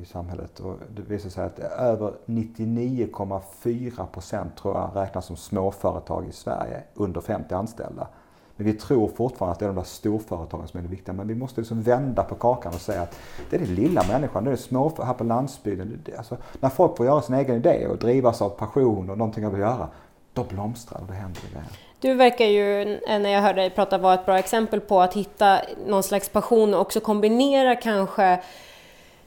samhället 0.06 0.60
och 0.60 0.76
det 0.96 1.02
visar 1.02 1.30
sig 1.30 1.44
att 1.44 1.58
över 1.58 2.12
99,4 2.26 4.06
procent 4.06 4.56
tror 4.56 4.74
jag 4.76 4.90
räknas 4.94 5.26
som 5.26 5.36
småföretag 5.36 6.26
i 6.28 6.32
Sverige 6.32 6.82
under 6.94 7.20
50 7.20 7.54
anställda. 7.54 8.08
Men 8.56 8.66
vi 8.66 8.72
tror 8.72 9.08
fortfarande 9.08 9.52
att 9.52 9.58
det 9.58 9.64
är 9.64 9.68
de 9.68 9.76
där 9.76 9.82
storföretagen 9.82 10.68
som 10.68 10.78
är 10.78 10.82
det 10.82 10.90
viktiga. 10.90 11.12
Men 11.12 11.28
vi 11.28 11.34
måste 11.34 11.60
liksom 11.60 11.82
vända 11.82 12.22
på 12.22 12.34
kakan 12.34 12.74
och 12.74 12.80
säga 12.80 13.02
att 13.02 13.18
det 13.50 13.56
är 13.56 13.60
den 13.60 13.74
lilla 13.74 14.02
människan, 14.08 14.44
det 14.44 14.50
är 14.50 14.56
små 14.56 14.92
här 15.04 15.14
på 15.14 15.24
landsbygden. 15.24 16.04
Alltså, 16.18 16.36
när 16.60 16.68
folk 16.68 16.96
får 16.96 17.06
göra 17.06 17.22
sin 17.22 17.34
egen 17.34 17.56
idé 17.56 17.86
och 17.86 17.98
drivas 17.98 18.42
av 18.42 18.48
passion 18.50 19.10
och 19.10 19.18
någonting 19.18 19.44
att 19.44 19.58
göra, 19.58 19.88
då 20.32 20.44
blomstrar 20.44 20.98
det 20.98 21.02
och 21.02 21.08
det 21.08 21.14
händer 21.14 21.40
grejer. 21.52 21.68
Du 22.00 22.14
verkar 22.14 22.44
ju, 22.44 22.82
eh, 22.82 23.18
när 23.18 23.30
jag 23.30 23.42
hörde 23.42 23.60
dig 23.60 23.70
prata, 23.70 23.98
vara 23.98 24.14
ett 24.14 24.26
bra 24.26 24.38
exempel 24.38 24.80
på 24.80 25.00
att 25.00 25.14
hitta 25.14 25.60
någon 25.86 26.02
slags 26.02 26.28
passion 26.28 26.74
och 26.74 26.80
också 26.80 27.00
kombinera 27.00 27.76
kanske 27.76 28.24
eh, 28.24 28.38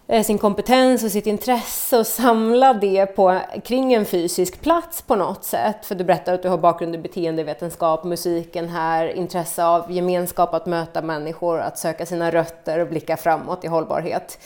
Eh, 0.10 0.24
sin 0.24 0.38
kompetens 0.38 1.04
och 1.04 1.12
sitt 1.12 1.28
intresse 1.28 2.00
och 2.00 2.08
samla 2.08 2.74
det 2.74 3.06
på, 3.06 3.40
kring 3.64 3.94
en 3.94 4.06
fysisk 4.06 4.62
plats 4.62 5.02
på 5.02 5.16
något 5.16 5.44
sätt. 5.44 5.86
För 5.86 5.96
du 5.96 6.04
berättar 6.04 6.34
att 6.34 6.44
du 6.44 6.50
har 6.50 6.58
bakgrund 6.58 6.96
i 6.96 6.98
beteendevetenskap, 6.98 8.04
musiken 8.04 8.70
här, 8.70 9.08
intresse 9.08 9.66
av 9.66 9.92
gemenskap, 9.92 10.54
att 10.54 10.66
möta 10.66 11.02
människor, 11.02 11.60
att 11.60 11.80
söka 11.80 12.06
sina 12.06 12.32
rötter 12.32 12.80
och 12.80 12.88
blicka 12.88 13.18
framåt 13.18 13.64
i 13.64 13.68
hållbarhet. 13.68 14.40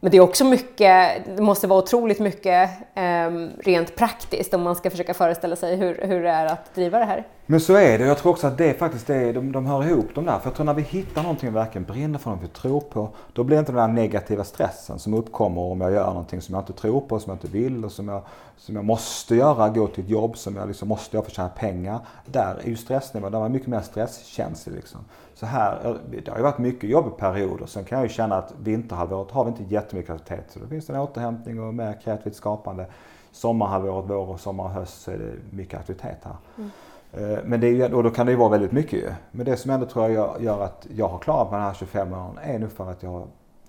Men 0.00 0.10
det 0.10 0.16
är 0.16 0.20
också 0.20 0.44
mycket, 0.44 1.26
det 1.36 1.42
måste 1.42 1.66
vara 1.66 1.78
otroligt 1.78 2.20
mycket 2.20 2.70
eh, 2.94 3.30
rent 3.58 3.96
praktiskt 3.96 4.54
om 4.54 4.62
man 4.62 4.76
ska 4.76 4.90
försöka 4.90 5.14
föreställa 5.14 5.56
sig 5.56 5.76
hur, 5.76 6.00
hur 6.02 6.22
det 6.22 6.30
är 6.30 6.46
att 6.46 6.74
driva 6.74 6.98
det 6.98 7.04
här. 7.04 7.26
Men 7.46 7.60
så 7.60 7.74
är 7.74 7.98
det. 7.98 8.04
Jag 8.06 8.18
tror 8.18 8.32
också 8.32 8.46
att 8.46 8.58
det 8.58 8.78
faktiskt 8.78 9.10
är, 9.10 9.32
de, 9.32 9.52
de 9.52 9.66
hör 9.66 9.84
ihop 9.84 10.06
de 10.14 10.24
där. 10.24 10.38
För 10.38 10.46
jag 10.46 10.54
tror 10.54 10.66
när 10.66 10.74
vi 10.74 10.82
hittar 10.82 11.22
någonting 11.22 11.48
vi 11.48 11.54
verkligen 11.54 11.84
brinner 11.84 12.18
för, 12.18 12.30
någonting 12.30 12.50
vi 12.54 12.60
tror 12.60 12.80
på, 12.80 13.08
då 13.32 13.44
blir 13.44 13.56
det 13.56 13.60
inte 13.60 13.72
den 13.72 13.80
där 13.80 14.02
negativa 14.02 14.44
stressen 14.44 14.98
som 14.98 15.14
uppkommer 15.14 15.62
om 15.62 15.80
jag 15.80 15.92
gör 15.92 16.06
någonting 16.06 16.40
som 16.40 16.54
jag 16.54 16.62
inte 16.62 16.72
tror 16.72 17.00
på, 17.00 17.18
som 17.18 17.30
jag 17.30 17.36
inte 17.36 17.58
vill 17.58 17.84
och 17.84 17.92
som 17.92 18.08
jag, 18.08 18.22
som 18.56 18.76
jag 18.76 18.84
måste 18.84 19.34
göra, 19.34 19.68
gå 19.68 19.86
till 19.86 20.04
ett 20.04 20.10
jobb 20.10 20.38
som 20.38 20.56
jag 20.56 20.68
liksom 20.68 20.88
måste 20.88 21.16
göra 21.16 21.24
för 21.24 21.30
att 21.30 21.36
tjäna 21.36 21.48
pengar. 21.48 21.98
Där 22.26 22.56
är 22.64 22.68
ju 22.68 22.76
stressnivån, 22.76 23.32
där 23.32 23.44
är 23.44 23.48
mycket 23.48 23.68
mer 23.68 23.80
stresskänslig 23.80 24.74
liksom. 24.74 25.00
Så 25.36 25.46
här, 25.46 25.98
det 26.10 26.28
har 26.28 26.36
ju 26.36 26.42
varit 26.42 26.58
mycket 26.58 26.90
jobb 26.90 27.06
i 27.06 27.20
perioder. 27.20 27.66
Sen 27.66 27.84
kan 27.84 27.98
jag 27.98 28.06
ju 28.06 28.14
känna 28.14 28.36
att 28.36 28.54
vinterhalvåret 28.58 29.30
har 29.30 29.44
vi 29.44 29.50
inte 29.50 29.62
jättemycket 29.62 30.10
aktivitet. 30.10 30.50
Så 30.50 30.58
då 30.58 30.66
finns 30.66 30.86
det 30.86 30.92
en 30.92 31.00
återhämtning 31.00 31.60
och 31.60 31.74
mer 31.74 32.00
kreativt 32.04 32.34
skapande. 32.34 32.86
Sommarhalvåret, 33.32 34.10
vår 34.10 34.28
och 34.28 34.40
sommar 34.40 34.64
och 34.64 34.70
höst 34.70 35.02
så 35.02 35.10
är 35.10 35.18
det 35.18 35.56
mycket 35.56 35.80
aktivitet 35.80 36.18
här. 36.22 36.36
Mm. 36.58 36.70
Eh, 37.12 37.38
men 37.44 37.60
det 37.60 37.80
är, 37.80 37.94
och 37.94 38.02
då 38.02 38.10
kan 38.10 38.26
det 38.26 38.32
ju 38.32 38.38
vara 38.38 38.48
väldigt 38.48 38.72
mycket 38.72 38.92
ju. 38.92 39.10
Men 39.30 39.46
det 39.46 39.56
som 39.56 39.70
ändå 39.70 39.86
tror 39.86 40.08
jag 40.10 40.42
gör 40.42 40.60
att 40.60 40.86
jag 40.96 41.08
har 41.08 41.18
klarat 41.18 41.50
mig 41.50 41.60
de 41.60 41.64
här 41.66 41.74
25 41.74 42.12
åren 42.12 42.38
är 42.42 42.58
nog 42.58 42.72
för 42.72 42.90
att 42.90 43.02
jag 43.02 43.10
har 43.10 43.26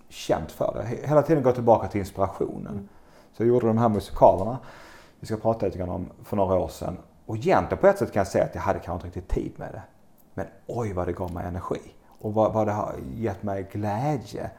känt 0.09 0.51
för 0.51 0.73
det. 0.75 1.07
Hela 1.07 1.21
tiden 1.21 1.43
gått 1.43 1.55
tillbaka 1.55 1.87
till 1.87 1.99
inspirationen. 1.99 2.73
Mm. 2.73 2.89
Så 3.33 3.43
jag 3.43 3.47
gjorde 3.47 3.67
de 3.67 3.77
här 3.77 3.89
musikalerna, 3.89 4.57
vi 5.19 5.27
ska 5.27 5.37
prata 5.37 5.65
lite 5.65 5.77
grann 5.77 5.89
om, 5.89 6.09
för 6.23 6.37
några 6.37 6.55
år 6.55 6.67
sedan. 6.67 6.97
Och 7.25 7.35
egentligen 7.35 7.81
på 7.81 7.87
ett 7.87 7.97
sätt 7.97 8.13
kan 8.13 8.19
jag 8.19 8.27
säga 8.27 8.45
att 8.45 8.55
jag 8.55 8.61
hade 8.61 8.79
kanske 8.79 9.07
inte 9.07 9.19
riktigt 9.19 9.35
tid 9.35 9.51
med 9.57 9.69
det. 9.71 9.81
Men 10.37 10.45
oj 10.67 10.93
vad 10.93 11.07
det 11.07 11.13
gav 11.13 11.33
mig 11.33 11.47
energi. 11.47 11.81
Och 12.19 12.33
vad, 12.33 12.53
vad 12.53 12.67
det 12.67 12.71
har 12.71 12.95
gett 13.15 13.43
mig 13.43 13.67
glädje 13.71 14.49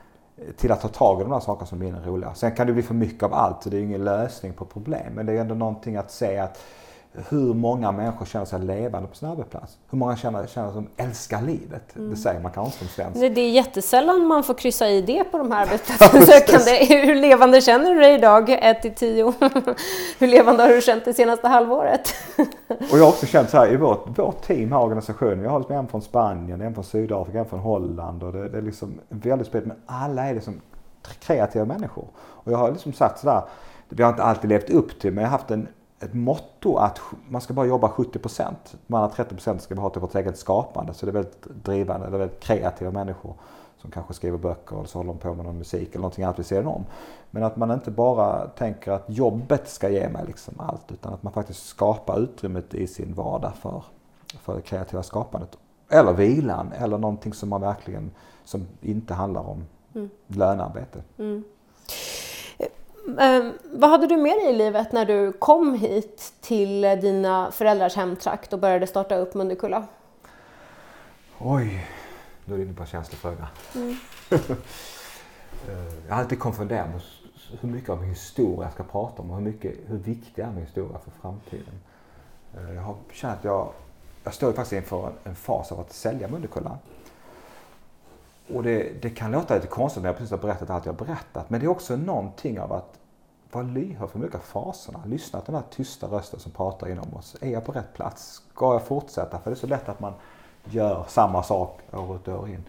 till 0.57 0.73
att 0.73 0.81
ta 0.81 0.89
tag 0.89 1.21
i 1.21 1.23
de 1.23 1.31
där 1.31 1.41
sakerna 1.41 1.67
som 1.67 1.79
blir 1.79 1.93
roliga. 1.93 2.35
Sen 2.35 2.53
kan 2.55 2.67
det 2.67 2.73
bli 2.73 2.83
för 2.83 2.95
mycket 2.95 3.23
av 3.23 3.35
allt 3.35 3.65
och 3.65 3.71
det 3.71 3.77
är 3.77 3.79
ju 3.79 3.87
ingen 3.87 4.05
lösning 4.05 4.53
på 4.53 4.65
problem. 4.65 5.13
Men 5.15 5.27
det 5.27 5.33
är 5.33 5.41
ändå 5.41 5.55
någonting 5.55 5.97
att 5.97 6.11
se 6.11 6.39
att 6.39 6.65
hur 7.13 7.55
många 7.55 7.93
människor 7.93 8.27
känner 8.27 8.47
sig 8.47 8.61
levande 8.61 9.09
på 9.09 9.15
sin 9.15 9.29
arbetsplats. 9.29 9.79
Hur 9.91 9.99
många 9.99 10.17
känner, 10.17 10.47
känner 10.47 10.73
som 10.73 10.89
älskar 10.97 11.43
livet. 11.43 11.97
Mm. 11.97 12.11
Det 12.11 12.17
säger 12.17 12.41
man 12.41 12.53
kanske 12.53 12.79
som 12.79 12.89
svensk. 12.89 13.21
Det 13.21 13.41
är 13.41 13.51
jättesällan 13.51 14.27
man 14.27 14.45
får 14.45 14.55
kryssa 14.55 14.89
i 14.89 15.03
det 15.03 15.25
på 15.25 15.39
de 15.39 15.53
här 15.53 15.63
arbetsplatserna. 15.67 16.73
hur 17.07 17.15
levande 17.15 17.61
känner 17.61 17.95
du 17.95 18.01
dig 18.01 18.15
idag? 18.15 18.51
1 18.51 18.83
till 18.83 18.95
10. 18.95 19.33
hur 20.19 20.27
levande 20.27 20.63
har 20.63 20.71
du 20.71 20.81
känt 20.81 21.05
det 21.05 21.15
senaste 21.15 21.49
halvåret? 21.49 22.15
och 22.91 22.99
jag 22.99 23.05
har 23.05 23.09
också 23.09 23.27
känt 23.27 23.51
så 23.51 23.57
här 23.57 23.73
i 23.73 23.77
vårt, 23.77 24.19
vårt 24.19 24.43
team 24.43 24.73
här 24.73 24.81
organisationen. 24.81 25.41
Vi 25.43 25.49
har 25.49 25.59
liksom 25.59 25.77
en 25.77 25.89
från 25.89 26.03
Spanien, 26.03 26.61
en 26.61 26.75
från 26.75 26.85
Sydafrika, 26.85 27.39
en 27.39 27.47
från 27.47 27.61
Holland 27.61 28.23
och 28.23 28.33
det, 28.33 28.49
det 28.49 28.59
är 28.59 28.63
liksom 28.63 29.01
väldigt 29.09 29.47
spritt. 29.47 29.67
Men 29.67 29.77
alla 29.87 30.25
är 30.25 30.35
liksom 30.35 30.61
kreativa 31.21 31.65
människor. 31.65 32.05
Och 32.19 32.53
jag 32.53 32.59
har 32.59 32.73
liksom 32.73 32.93
sagt 32.93 33.19
sådär, 33.19 33.43
vi 33.89 34.03
har 34.03 34.11
inte 34.11 34.23
alltid 34.23 34.51
levt 34.51 34.71
upp 34.71 35.01
till 35.01 35.13
men 35.13 35.25
jag 35.25 35.31
har 35.31 35.39
haft 35.39 35.51
en 35.51 35.69
ett 36.01 36.15
motto 36.15 36.77
att 36.77 37.01
man 37.29 37.41
ska 37.41 37.55
bara 37.55 37.67
jobba 37.67 37.89
70 37.89 38.19
procent. 38.19 38.77
De 38.87 38.95
andra 38.95 39.09
30 39.09 39.35
procent 39.35 39.63
ska 39.63 39.75
vi 39.75 39.81
ha 39.81 39.91
till 39.91 40.01
vårt 40.01 40.15
eget 40.15 40.39
skapande. 40.39 40.95
Så 40.95 41.07
det 41.07 41.11
är 41.11 41.15
väldigt 41.15 41.43
drivande, 41.65 42.11
det 42.11 42.17
är 42.17 42.19
väldigt 42.19 42.41
kreativa 42.41 42.91
människor 42.91 43.35
som 43.77 43.91
kanske 43.91 44.15
skriver 44.15 44.39
böcker 44.39 44.77
eller 44.77 44.87
så 44.87 44.99
håller 44.99 45.13
de 45.13 45.19
på 45.19 45.35
med 45.35 45.45
någon 45.45 45.59
musik 45.59 45.89
eller 45.89 45.99
någonting 45.99 46.25
annat 46.25 46.39
vid 46.39 46.47
sidan 46.47 46.67
om. 46.67 46.85
Men 47.31 47.43
att 47.43 47.57
man 47.57 47.71
inte 47.71 47.91
bara 47.91 48.47
tänker 48.47 48.93
att 48.93 49.05
jobbet 49.07 49.69
ska 49.69 49.89
ge 49.89 50.09
mig 50.09 50.27
liksom 50.27 50.55
allt 50.59 50.93
utan 50.93 51.15
att 51.15 51.23
man 51.23 51.33
faktiskt 51.33 51.67
skapar 51.67 52.21
utrymmet 52.21 52.75
i 52.75 52.87
sin 52.87 53.15
vardag 53.15 53.53
för, 53.55 53.85
för 54.41 54.55
det 54.55 54.63
kreativa 54.63 55.03
skapandet. 55.03 55.59
Eller 55.89 56.13
vilan 56.13 56.73
eller 56.73 56.99
någonting 56.99 57.33
som 57.33 57.49
man 57.49 57.61
verkligen, 57.61 58.11
som 58.45 58.67
inte 58.81 59.15
handlar 59.15 59.49
om 59.49 59.65
mm. 59.95 60.11
lönearbete. 60.27 61.03
Mm. 61.19 61.45
Eh, 63.17 63.51
vad 63.65 63.91
hade 63.91 64.07
du 64.07 64.17
med 64.17 64.37
dig 64.37 64.51
i 64.51 64.53
livet 64.53 64.93
när 64.93 65.05
du 65.05 65.33
kom 65.33 65.75
hit 65.75 66.33
till 66.41 66.81
dina 66.81 67.51
föräldrars 67.51 67.97
hemtrakt 67.97 68.53
och 68.53 68.59
började 68.59 68.87
starta 68.87 69.17
upp 69.17 69.35
Mundekulla? 69.35 69.87
Oj, 71.39 71.87
nu 72.45 72.55
är 72.55 72.59
du 72.59 72.65
inne 72.65 72.75
på 72.75 72.83
en 72.83 72.89
känslig 72.89 73.19
fråga. 73.19 73.49
Mm. 73.75 73.97
Eh, 75.69 76.07
jag 76.09 76.15
har 76.15 76.23
alltid 76.23 76.39
konfunderat 76.39 76.89
med 76.91 77.01
hur 77.61 77.69
mycket 77.69 77.91
av 77.91 78.01
min 78.01 78.09
historia 78.09 78.63
jag 78.63 78.73
ska 78.73 78.83
prata 78.83 79.23
om 79.23 79.31
och 79.31 79.37
hur, 79.37 79.45
mycket, 79.45 79.75
hur 79.87 79.99
viktig 79.99 80.43
är 80.43 80.51
min 80.51 80.65
historia 80.65 80.99
för 81.05 81.11
framtiden. 81.21 81.81
Eh, 82.57 82.75
jag 82.75 82.83
har 82.83 82.97
känt 83.13 83.39
att 83.39 83.45
jag, 83.45 83.69
jag 84.25 84.35
står 84.35 84.53
faktiskt 84.53 84.73
inför 84.73 85.07
en, 85.07 85.13
en 85.25 85.35
fas 85.35 85.73
av 85.73 85.81
att 85.81 85.93
sälja 85.93 86.29
Mundekulla. 86.29 86.79
Och 88.55 88.63
det, 88.63 89.03
det, 89.03 89.11
kan 89.11 89.31
låta 89.31 89.55
lite 89.55 89.67
konstigt 89.67 90.03
när 90.03 90.09
jag 90.09 90.17
precis 90.17 90.31
har 90.31 90.39
berättat 90.39 90.71
allt 90.71 90.87
jag 90.87 90.93
har 90.93 91.07
berättat. 91.07 91.51
Men 91.51 91.61
det 91.61 91.67
är 91.67 91.71
också 91.71 91.97
någonting 91.97 92.61
av 92.61 92.73
att 92.73 92.99
vara 93.53 93.65
lyhörd 93.65 94.11
för 94.11 94.19
de 94.19 94.25
olika 94.25 94.39
faserna. 94.39 95.03
Lyssna 95.07 95.41
till 95.41 95.53
den 95.53 95.63
här 95.63 95.71
tysta 95.71 96.07
rösten 96.07 96.41
som 96.41 96.53
pratar 96.53 96.91
inom 96.91 97.15
oss. 97.15 97.37
Är 97.41 97.51
jag 97.51 97.65
på 97.65 97.73
rätt 97.73 97.95
plats? 97.95 98.43
Ska 98.55 98.73
jag 98.73 98.83
fortsätta? 98.83 99.39
För 99.39 99.51
det 99.51 99.55
är 99.55 99.59
så 99.59 99.67
lätt 99.67 99.89
att 99.89 100.01
man 100.01 100.13
gör 100.65 101.05
samma 101.09 101.43
sak 101.43 101.81
år 101.93 102.17
ut 102.17 102.29
och 102.29 102.43
år 102.43 102.49
in. 102.49 102.65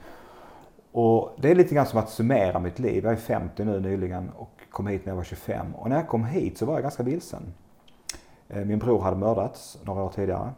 Och 0.92 1.32
det 1.38 1.52
är 1.52 1.56
lite 1.56 1.76
grann 1.76 1.86
som 1.86 2.00
att 2.00 2.10
summera 2.10 2.60
mitt 2.60 2.80
liv. 2.80 3.04
Jag 3.04 3.14
är 3.14 3.18
50 3.18 3.64
nu 3.64 3.80
nyligen 3.80 4.30
och 4.38 4.52
kom 4.70 4.88
hit 4.88 5.06
när 5.06 5.12
jag 5.12 5.18
var 5.18 5.24
25. 5.24 5.76
Och 5.76 5.90
när 5.90 5.96
jag 5.96 6.08
kom 6.08 6.26
hit 6.26 6.58
så 6.58 6.66
var 6.66 6.74
jag 6.74 6.84
ganska 6.84 7.04
vilsen. 7.04 7.54
Eh, 8.50 8.66
min 8.66 8.80
bror 8.80 9.02
hade 9.02 9.18
mördats 9.18 9.78
några 9.84 10.04
år 10.04 10.10
tidigare 10.10 10.50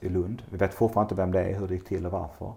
i 0.00 0.08
Lund. 0.08 0.42
Vi 0.50 0.56
vet 0.56 0.74
fortfarande 0.74 1.06
inte 1.06 1.22
vem 1.22 1.32
det 1.32 1.40
är, 1.40 1.58
hur 1.58 1.68
det 1.68 1.74
gick 1.74 1.88
till 1.88 2.06
och 2.06 2.12
varför. 2.12 2.52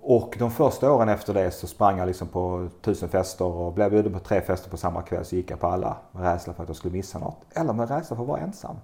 Och 0.00 0.36
de 0.38 0.50
första 0.50 0.92
åren 0.92 1.08
efter 1.08 1.34
det 1.34 1.50
så 1.50 1.66
sprang 1.66 1.98
jag 1.98 2.06
liksom 2.06 2.28
på 2.28 2.68
tusen 2.80 3.08
fester 3.08 3.44
och 3.44 3.72
blev 3.72 3.90
bjuden 3.90 4.12
på 4.12 4.18
tre 4.18 4.40
fester 4.40 4.70
på 4.70 4.76
samma 4.76 5.02
kväll 5.02 5.24
så 5.24 5.36
gick 5.36 5.50
jag 5.50 5.60
på 5.60 5.66
alla 5.66 5.96
med 6.12 6.22
rädsla 6.22 6.54
för 6.54 6.62
att 6.62 6.68
jag 6.68 6.76
skulle 6.76 6.92
missa 6.92 7.18
något. 7.18 7.40
Eller 7.50 7.72
med 7.72 7.90
rädsla 7.90 8.16
för 8.16 8.22
att 8.22 8.28
vara 8.28 8.40
ensam. 8.40 8.76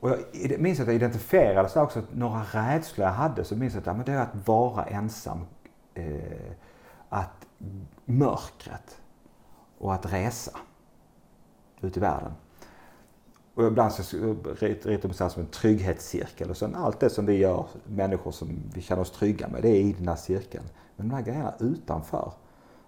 Och 0.00 0.10
jag 0.32 0.60
minns 0.60 0.80
att 0.80 0.86
jag 0.86 0.96
identifierade 0.96 1.68
så 1.68 1.82
också 1.82 2.02
några 2.12 2.42
rädslor 2.52 3.06
jag 3.06 3.14
hade. 3.14 3.44
Så 3.44 3.56
minns 3.56 3.74
jag 3.74 3.80
att 3.80 3.86
ja, 3.86 3.94
men 3.94 4.04
det 4.04 4.12
är 4.12 4.20
att 4.20 4.48
vara 4.48 4.84
ensam. 4.84 5.46
Eh, 5.94 6.52
att 7.08 7.46
mörkret 8.04 9.00
och 9.78 9.94
att 9.94 10.12
resa 10.12 10.52
ut 11.80 11.96
i 11.96 12.00
världen. 12.00 12.32
Och 13.54 13.66
ibland 13.66 13.92
så 13.92 14.16
ritar 14.60 15.20
man 15.20 15.30
som 15.30 15.42
en 15.42 15.48
trygghetscirkel. 15.48 16.50
Och 16.50 16.56
sen 16.56 16.74
allt 16.74 17.00
det 17.00 17.10
som 17.10 17.26
vi 17.26 17.36
gör, 17.36 17.66
människor 17.84 18.30
som 18.30 18.62
vi 18.74 18.82
känner 18.82 19.02
oss 19.02 19.10
trygga 19.10 19.48
med, 19.48 19.62
det 19.62 19.68
är 19.68 19.80
i 19.80 19.92
den 19.92 20.08
här 20.08 20.16
cirkeln. 20.16 20.64
Men 20.96 21.08
de 21.08 21.14
här 21.14 21.22
grejerna 21.22 21.54
utanför, 21.60 22.32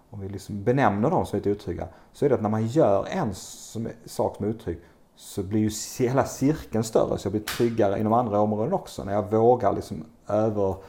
om 0.09 0.19
vi 0.19 0.29
liksom 0.29 0.63
benämner 0.63 1.09
dem 1.09 1.25
som 1.25 1.37
lite 1.37 1.51
otrygga, 1.51 1.87
så 2.13 2.25
är 2.25 2.29
det 2.29 2.35
att 2.35 2.41
när 2.41 2.49
man 2.49 2.67
gör 2.67 3.07
en 3.09 3.33
som, 3.33 3.87
sak 4.05 4.35
som 4.35 4.45
är 4.45 4.49
otrygg 4.49 4.79
så 5.15 5.43
blir 5.43 5.59
ju 5.59 5.71
hela 5.99 6.25
cirkeln 6.25 6.83
större 6.83 7.17
så 7.17 7.25
jag 7.25 7.31
blir 7.31 7.41
tryggare 7.41 7.99
inom 7.99 8.13
andra 8.13 8.39
områden 8.39 8.73
också. 8.73 9.03
När 9.03 9.13
jag 9.13 9.31
vågar 9.31 9.73
liksom 9.73 10.05
övertyga 10.27 10.81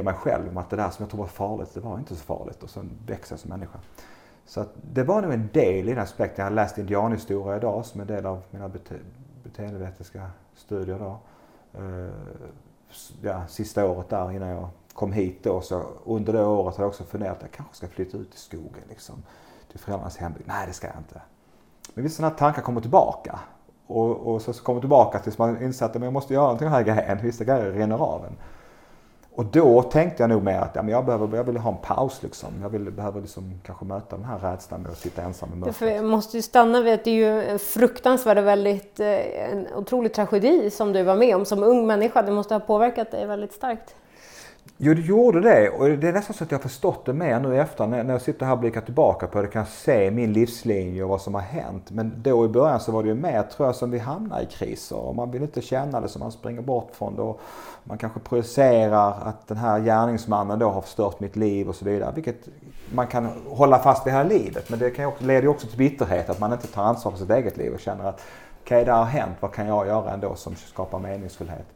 eh, 0.00 0.04
mig 0.04 0.14
själv 0.14 0.48
om 0.48 0.56
att 0.56 0.70
det 0.70 0.76
där 0.76 0.90
som 0.90 1.02
jag 1.02 1.10
tror 1.10 1.20
var 1.20 1.26
farligt, 1.26 1.74
det 1.74 1.80
var 1.80 1.98
inte 1.98 2.16
så 2.16 2.24
farligt 2.24 2.62
och 2.62 2.70
sen 2.70 2.90
växer 3.06 3.32
jag 3.32 3.40
som 3.40 3.50
människa. 3.50 3.78
Så 4.46 4.64
det 4.92 5.02
var 5.02 5.22
nog 5.22 5.32
en 5.32 5.48
del 5.52 5.88
i 5.88 5.94
den 5.94 5.98
aspekten. 5.98 6.42
Jag 6.42 6.50
har 6.50 6.54
läst 6.54 6.78
indianhistoria 6.78 7.56
idag 7.56 7.86
som 7.86 8.00
en 8.00 8.06
del 8.06 8.26
av 8.26 8.42
mina 8.50 8.68
bete 8.68 8.94
beteendevetenskapliga 9.42 10.30
studier. 10.54 10.98
Då. 10.98 11.18
Uh, 11.80 12.10
ja, 13.22 13.46
sista 13.48 13.86
året 13.86 14.08
där 14.08 14.32
innan 14.32 14.48
jag 14.48 14.68
kom 14.92 15.12
hit 15.12 15.38
då. 15.42 15.60
Så 15.60 15.82
under 16.04 16.32
det 16.32 16.44
året 16.44 16.76
har 16.76 16.84
jag 16.84 16.88
också 16.88 17.04
funderat 17.04 17.36
att 17.36 17.42
jag 17.42 17.52
kanske 17.52 17.74
ska 17.74 17.88
flytta 17.88 18.16
ut 18.16 18.34
i 18.34 18.38
skogen. 18.38 18.82
Liksom, 18.88 19.22
till 19.70 19.78
föräldrarnas 19.80 20.16
hembygd. 20.16 20.48
Nej, 20.48 20.66
det 20.66 20.72
ska 20.72 20.86
jag 20.86 20.96
inte. 20.96 21.20
Men 21.94 22.04
vissa 22.04 22.16
sådana 22.16 22.34
tankar 22.34 22.62
kommer 22.62 22.80
tillbaka. 22.80 23.40
Och, 23.86 24.34
och 24.34 24.42
så 24.42 24.52
kommer 24.52 24.80
tillbaka 24.80 25.18
tills 25.18 25.38
man 25.38 25.62
inser 25.62 25.86
att 25.86 25.94
jag 25.94 26.12
måste 26.12 26.34
göra 26.34 26.44
någonting 26.44 26.68
här 26.68 26.82
grejen. 26.82 27.18
Vissa 27.22 27.44
grejer 27.44 27.72
rinner 27.72 27.98
av 27.98 28.24
en. 28.24 28.36
Och 29.36 29.44
då 29.44 29.82
tänkte 29.82 30.22
jag 30.22 30.30
nog 30.30 30.42
mer 30.42 30.58
att 30.58 30.70
ja, 30.74 30.82
men 30.82 30.92
jag, 30.92 31.04
behöver, 31.04 31.36
jag 31.36 31.44
vill 31.44 31.56
ha 31.56 31.70
en 31.70 31.76
paus. 31.76 32.22
Liksom. 32.22 32.48
Jag 32.62 32.68
vill, 32.68 32.90
behöver 32.90 33.20
liksom 33.20 33.60
kanske 33.66 33.84
möta 33.84 34.16
den 34.16 34.24
här 34.24 34.38
rädslan 34.38 34.82
med 34.82 34.90
att 34.90 34.98
sitta 34.98 35.22
ensam 35.22 35.48
i 35.52 35.56
mörkret. 35.56 35.94
Jag 35.94 36.04
måste 36.04 36.36
ju 36.36 36.42
stanna 36.42 36.80
vid 36.80 36.94
att 36.94 37.04
det 37.04 37.10
är 37.10 37.14
ju 37.14 37.42
en 37.42 37.58
fruktansvärd 37.58 38.38
och 38.38 38.46
väldigt, 38.46 39.00
eh, 39.00 39.50
en 39.52 39.66
otrolig 39.74 40.14
tragedi 40.14 40.70
som 40.70 40.92
du 40.92 41.02
var 41.02 41.16
med 41.16 41.36
om 41.36 41.44
som 41.44 41.62
ung 41.62 41.86
människa. 41.86 42.22
Det 42.22 42.32
måste 42.32 42.54
ha 42.54 42.60
påverkat 42.60 43.10
dig 43.10 43.26
väldigt 43.26 43.52
starkt. 43.52 43.94
Jo, 44.78 44.94
det 44.94 45.00
gjorde 45.00 45.40
det. 45.40 45.70
Och 45.70 45.88
det 45.88 46.08
är 46.08 46.12
nästan 46.12 46.36
så 46.36 46.44
att 46.44 46.50
jag 46.50 46.58
har 46.58 46.62
förstått 46.62 47.06
det 47.06 47.12
mer 47.12 47.40
nu 47.40 47.54
i 47.54 47.58
efterhand. 47.58 48.06
När 48.06 48.14
jag 48.14 48.22
sitter 48.22 48.46
här 48.46 48.52
och 48.52 48.58
blickar 48.58 48.80
tillbaka 48.80 49.26
på 49.26 49.42
det 49.42 49.48
kan 49.48 49.60
jag 49.60 49.68
se 49.68 50.10
min 50.10 50.32
livslinje 50.32 51.02
och 51.02 51.08
vad 51.08 51.20
som 51.20 51.34
har 51.34 51.40
hänt. 51.40 51.90
Men 51.90 52.12
då 52.16 52.44
i 52.44 52.48
början 52.48 52.80
så 52.80 52.92
var 52.92 53.02
det 53.02 53.08
ju 53.08 53.14
mer, 53.14 53.42
tror 53.42 53.68
jag, 53.68 53.76
som 53.76 53.90
vi 53.90 53.98
hamnar 53.98 54.40
i 54.40 54.46
kriser. 54.46 54.96
Och 54.96 55.14
man 55.14 55.30
vill 55.30 55.42
inte 55.42 55.60
känna 55.60 56.00
det 56.00 56.08
så 56.08 56.18
man 56.18 56.32
springer 56.32 56.62
bort 56.62 56.90
från 56.92 57.16
det. 57.16 57.22
Och 57.22 57.40
man 57.84 57.98
kanske 57.98 58.20
projicerar 58.20 59.14
att 59.22 59.48
den 59.48 59.56
här 59.56 59.80
gärningsmannen 59.80 60.58
då 60.58 60.68
har 60.68 60.80
förstört 60.80 61.20
mitt 61.20 61.36
liv 61.36 61.68
och 61.68 61.74
så 61.74 61.84
vidare. 61.84 62.12
Vilket 62.14 62.48
man 62.94 63.06
kan 63.06 63.28
hålla 63.48 63.78
fast 63.78 64.06
vid 64.06 64.12
hela 64.12 64.28
livet. 64.28 64.70
Men 64.70 64.78
det 64.78 64.90
kan 64.90 65.04
ju 65.04 65.08
också, 65.08 65.24
leder 65.24 65.42
ju 65.42 65.48
också 65.48 65.66
till 65.66 65.78
bitterhet, 65.78 66.30
att 66.30 66.40
man 66.40 66.52
inte 66.52 66.66
tar 66.66 66.82
ansvar 66.82 67.12
för 67.12 67.18
sitt 67.18 67.30
eget 67.30 67.56
liv 67.56 67.72
och 67.72 67.80
känner 67.80 68.04
att 68.04 68.20
okej, 68.62 68.76
okay, 68.76 68.84
det 68.84 68.92
har 68.92 69.04
hänt, 69.04 69.36
vad 69.40 69.52
kan 69.52 69.66
jag 69.66 69.86
göra 69.86 70.12
ändå 70.12 70.34
som 70.34 70.56
skapar 70.56 70.98
meningsfullhet? 70.98 71.66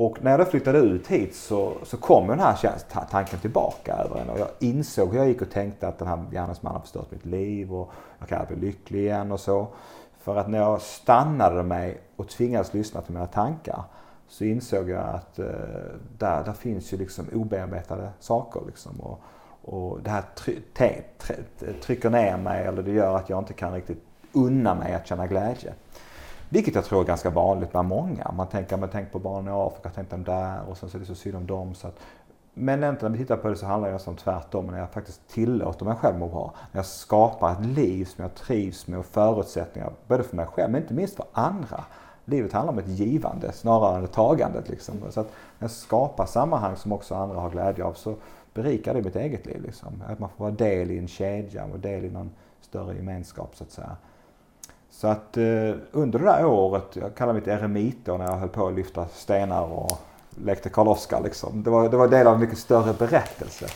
Och 0.00 0.22
när 0.22 0.30
jag 0.30 0.40
då 0.40 0.44
flyttade 0.44 0.78
ut 0.78 1.06
hit 1.06 1.34
så, 1.34 1.72
så 1.82 1.96
kom 1.96 2.26
den 2.28 2.40
här 2.40 2.56
tanken 3.10 3.38
tillbaka 3.38 3.94
över 3.94 4.20
en 4.20 4.30
och 4.30 4.38
jag 4.38 4.48
insåg 4.60 5.12
hur 5.12 5.18
jag 5.18 5.28
gick 5.28 5.42
och 5.42 5.50
tänkte 5.50 5.88
att 5.88 5.98
den 5.98 6.08
här 6.08 6.24
gärningsmannen 6.30 6.74
har 6.74 6.80
förstört 6.80 7.10
mitt 7.10 7.26
liv 7.26 7.74
och 7.74 7.92
jag 8.18 8.28
kan 8.28 8.46
bli 8.46 8.56
lycklig 8.56 9.00
igen 9.00 9.32
och 9.32 9.40
så. 9.40 9.68
För 10.18 10.36
att 10.36 10.48
när 10.48 10.58
jag 10.58 10.80
stannade 10.80 11.62
mig 11.62 12.00
och 12.16 12.28
tvingades 12.28 12.74
lyssna 12.74 13.00
till 13.00 13.14
mina 13.14 13.26
tankar 13.26 13.82
så 14.28 14.44
insåg 14.44 14.90
jag 14.90 15.04
att 15.04 15.38
eh, 15.38 15.46
där, 16.18 16.44
där 16.44 16.52
finns 16.52 16.92
ju 16.92 16.96
liksom 16.96 17.26
obearbetade 17.32 18.10
saker. 18.20 18.60
Liksom. 18.66 19.00
Och, 19.00 19.20
och 19.62 20.02
det 20.02 20.10
här 20.10 20.24
try, 20.34 20.60
te, 20.74 21.02
try, 21.18 21.36
trycker 21.82 22.10
ner 22.10 22.36
mig 22.36 22.66
eller 22.66 22.82
det 22.82 22.92
gör 22.92 23.16
att 23.16 23.30
jag 23.30 23.38
inte 23.38 23.52
kan 23.52 23.72
riktigt 23.72 24.04
unna 24.32 24.74
mig 24.74 24.94
att 24.94 25.06
känna 25.06 25.26
glädje. 25.26 25.72
Vilket 26.48 26.74
jag 26.74 26.84
tror 26.84 27.00
är 27.00 27.04
ganska 27.04 27.30
vanligt 27.30 27.70
bland 27.70 27.88
många. 27.88 28.32
Man 28.36 28.46
tänker, 28.46 28.76
man 28.76 28.88
tänker 28.88 29.12
på 29.12 29.18
barnen 29.18 29.54
i 29.54 29.56
Afrika, 29.56 29.90
tänk 29.94 30.10
dem 30.10 30.24
där 30.24 30.60
och 30.68 30.76
sen 30.76 30.88
så 30.88 30.96
är 30.96 31.00
det 31.00 31.06
så 31.06 31.14
synd 31.14 31.36
om 31.36 31.46
dem. 31.46 31.74
Så 31.74 31.88
att, 31.88 31.98
men 32.54 32.80
när 32.80 33.08
vi 33.08 33.18
tittar 33.18 33.36
på 33.36 33.48
det 33.48 33.56
så 33.56 33.66
handlar 33.66 33.88
det 33.88 33.94
nästan 33.94 34.16
tvärtom. 34.16 34.66
När 34.66 34.78
jag 34.78 34.90
faktiskt 34.90 35.28
tillåter 35.28 35.84
mig 35.84 35.96
själv 35.96 36.18
må 36.18 36.28
bra. 36.28 36.54
När 36.72 36.78
jag 36.78 36.86
skapar 36.86 37.52
ett 37.52 37.66
liv 37.66 38.04
som 38.04 38.22
jag 38.22 38.34
trivs 38.34 38.86
med 38.86 38.98
och 38.98 39.06
förutsättningar 39.06 39.92
både 40.06 40.22
för 40.22 40.36
mig 40.36 40.46
själv 40.46 40.70
men 40.70 40.82
inte 40.82 40.94
minst 40.94 41.16
för 41.16 41.26
andra. 41.32 41.84
Livet 42.24 42.52
handlar 42.52 42.72
om 42.72 42.78
ett 42.78 42.88
givande 42.88 43.52
snarare 43.52 43.98
än 43.98 44.04
ett 44.04 44.12
tagande. 44.12 44.62
Liksom. 44.66 44.94
Så 45.10 45.20
att 45.20 45.26
när 45.58 45.64
jag 45.64 45.70
skapar 45.70 46.26
sammanhang 46.26 46.76
som 46.76 46.92
också 46.92 47.14
andra 47.14 47.40
har 47.40 47.50
glädje 47.50 47.84
av 47.84 47.92
så 47.92 48.14
berikar 48.54 48.94
det 48.94 49.02
mitt 49.02 49.16
eget 49.16 49.46
liv. 49.46 49.62
Liksom. 49.62 50.02
Att 50.08 50.18
man 50.18 50.28
får 50.28 50.44
vara 50.44 50.54
del 50.54 50.90
i 50.90 50.98
en 50.98 51.08
kedja 51.08 51.64
och 51.64 51.78
del 51.78 52.04
i 52.04 52.10
någon 52.10 52.30
större 52.60 52.94
gemenskap 52.94 53.56
så 53.56 53.64
att 53.64 53.70
säga. 53.70 53.96
Så 54.98 55.06
att 55.06 55.36
eh, 55.36 55.44
under 55.92 56.18
det 56.18 56.24
där 56.24 56.46
året, 56.46 56.84
jag 56.92 57.14
kallar 57.14 57.32
mitt 57.32 57.46
eremitår 57.48 58.18
när 58.18 58.24
jag 58.24 58.36
höll 58.36 58.48
på 58.48 58.66
att 58.66 58.74
lyfta 58.74 59.06
stenar 59.08 59.62
och 59.62 59.98
lekte 60.44 60.68
Karl-Oskar 60.68 61.20
liksom. 61.20 61.62
Det 61.62 61.70
var, 61.70 61.88
det 61.88 61.96
var 61.96 62.08
del 62.08 62.26
av 62.26 62.34
en 62.34 62.40
mycket 62.40 62.58
större 62.58 62.92
berättelse. 62.92 63.66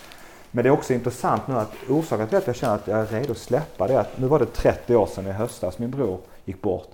Men 0.50 0.64
det 0.64 0.68
är 0.68 0.72
också 0.72 0.92
intressant 0.92 1.46
nu 1.46 1.54
att 1.54 1.72
orsaken 1.88 2.28
till 2.28 2.38
att 2.38 2.46
jag 2.46 2.56
känner 2.56 2.74
att 2.74 2.86
jag 2.86 3.00
är 3.00 3.06
redo 3.06 3.32
att 3.32 3.38
släppa 3.38 3.86
det 3.86 3.94
är 3.94 3.98
att 3.98 4.18
nu 4.18 4.26
var 4.26 4.38
det 4.38 4.46
30 4.46 4.96
år 4.96 5.06
sedan 5.06 5.26
i 5.26 5.32
höstas 5.32 5.78
min 5.78 5.90
bror 5.90 6.18
gick 6.44 6.62
bort. 6.62 6.88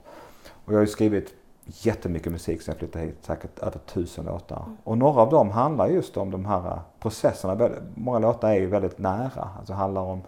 Och 0.65 0.73
jag 0.73 0.79
har 0.79 0.85
ju 0.85 0.87
skrivit 0.87 1.35
jättemycket 1.65 2.33
musik 2.33 2.63
sen 2.63 2.73
jag 2.73 2.79
flyttade 2.79 3.05
hit, 3.05 3.19
säkert 3.23 3.59
över 3.59 3.79
tusen 3.79 4.25
låtar. 4.25 4.63
Och 4.85 4.99
några 4.99 5.21
av 5.21 5.31
dem 5.31 5.51
handlar 5.51 5.89
just 5.89 6.17
om 6.17 6.31
de 6.31 6.45
här 6.45 6.81
processerna. 7.01 7.71
Många 7.95 8.19
låtar 8.19 8.51
är 8.51 8.61
ju 8.61 8.67
väldigt 8.67 8.99
nära, 8.99 9.49
alltså 9.59 9.73
handlar 9.73 10.03
om 10.03 10.23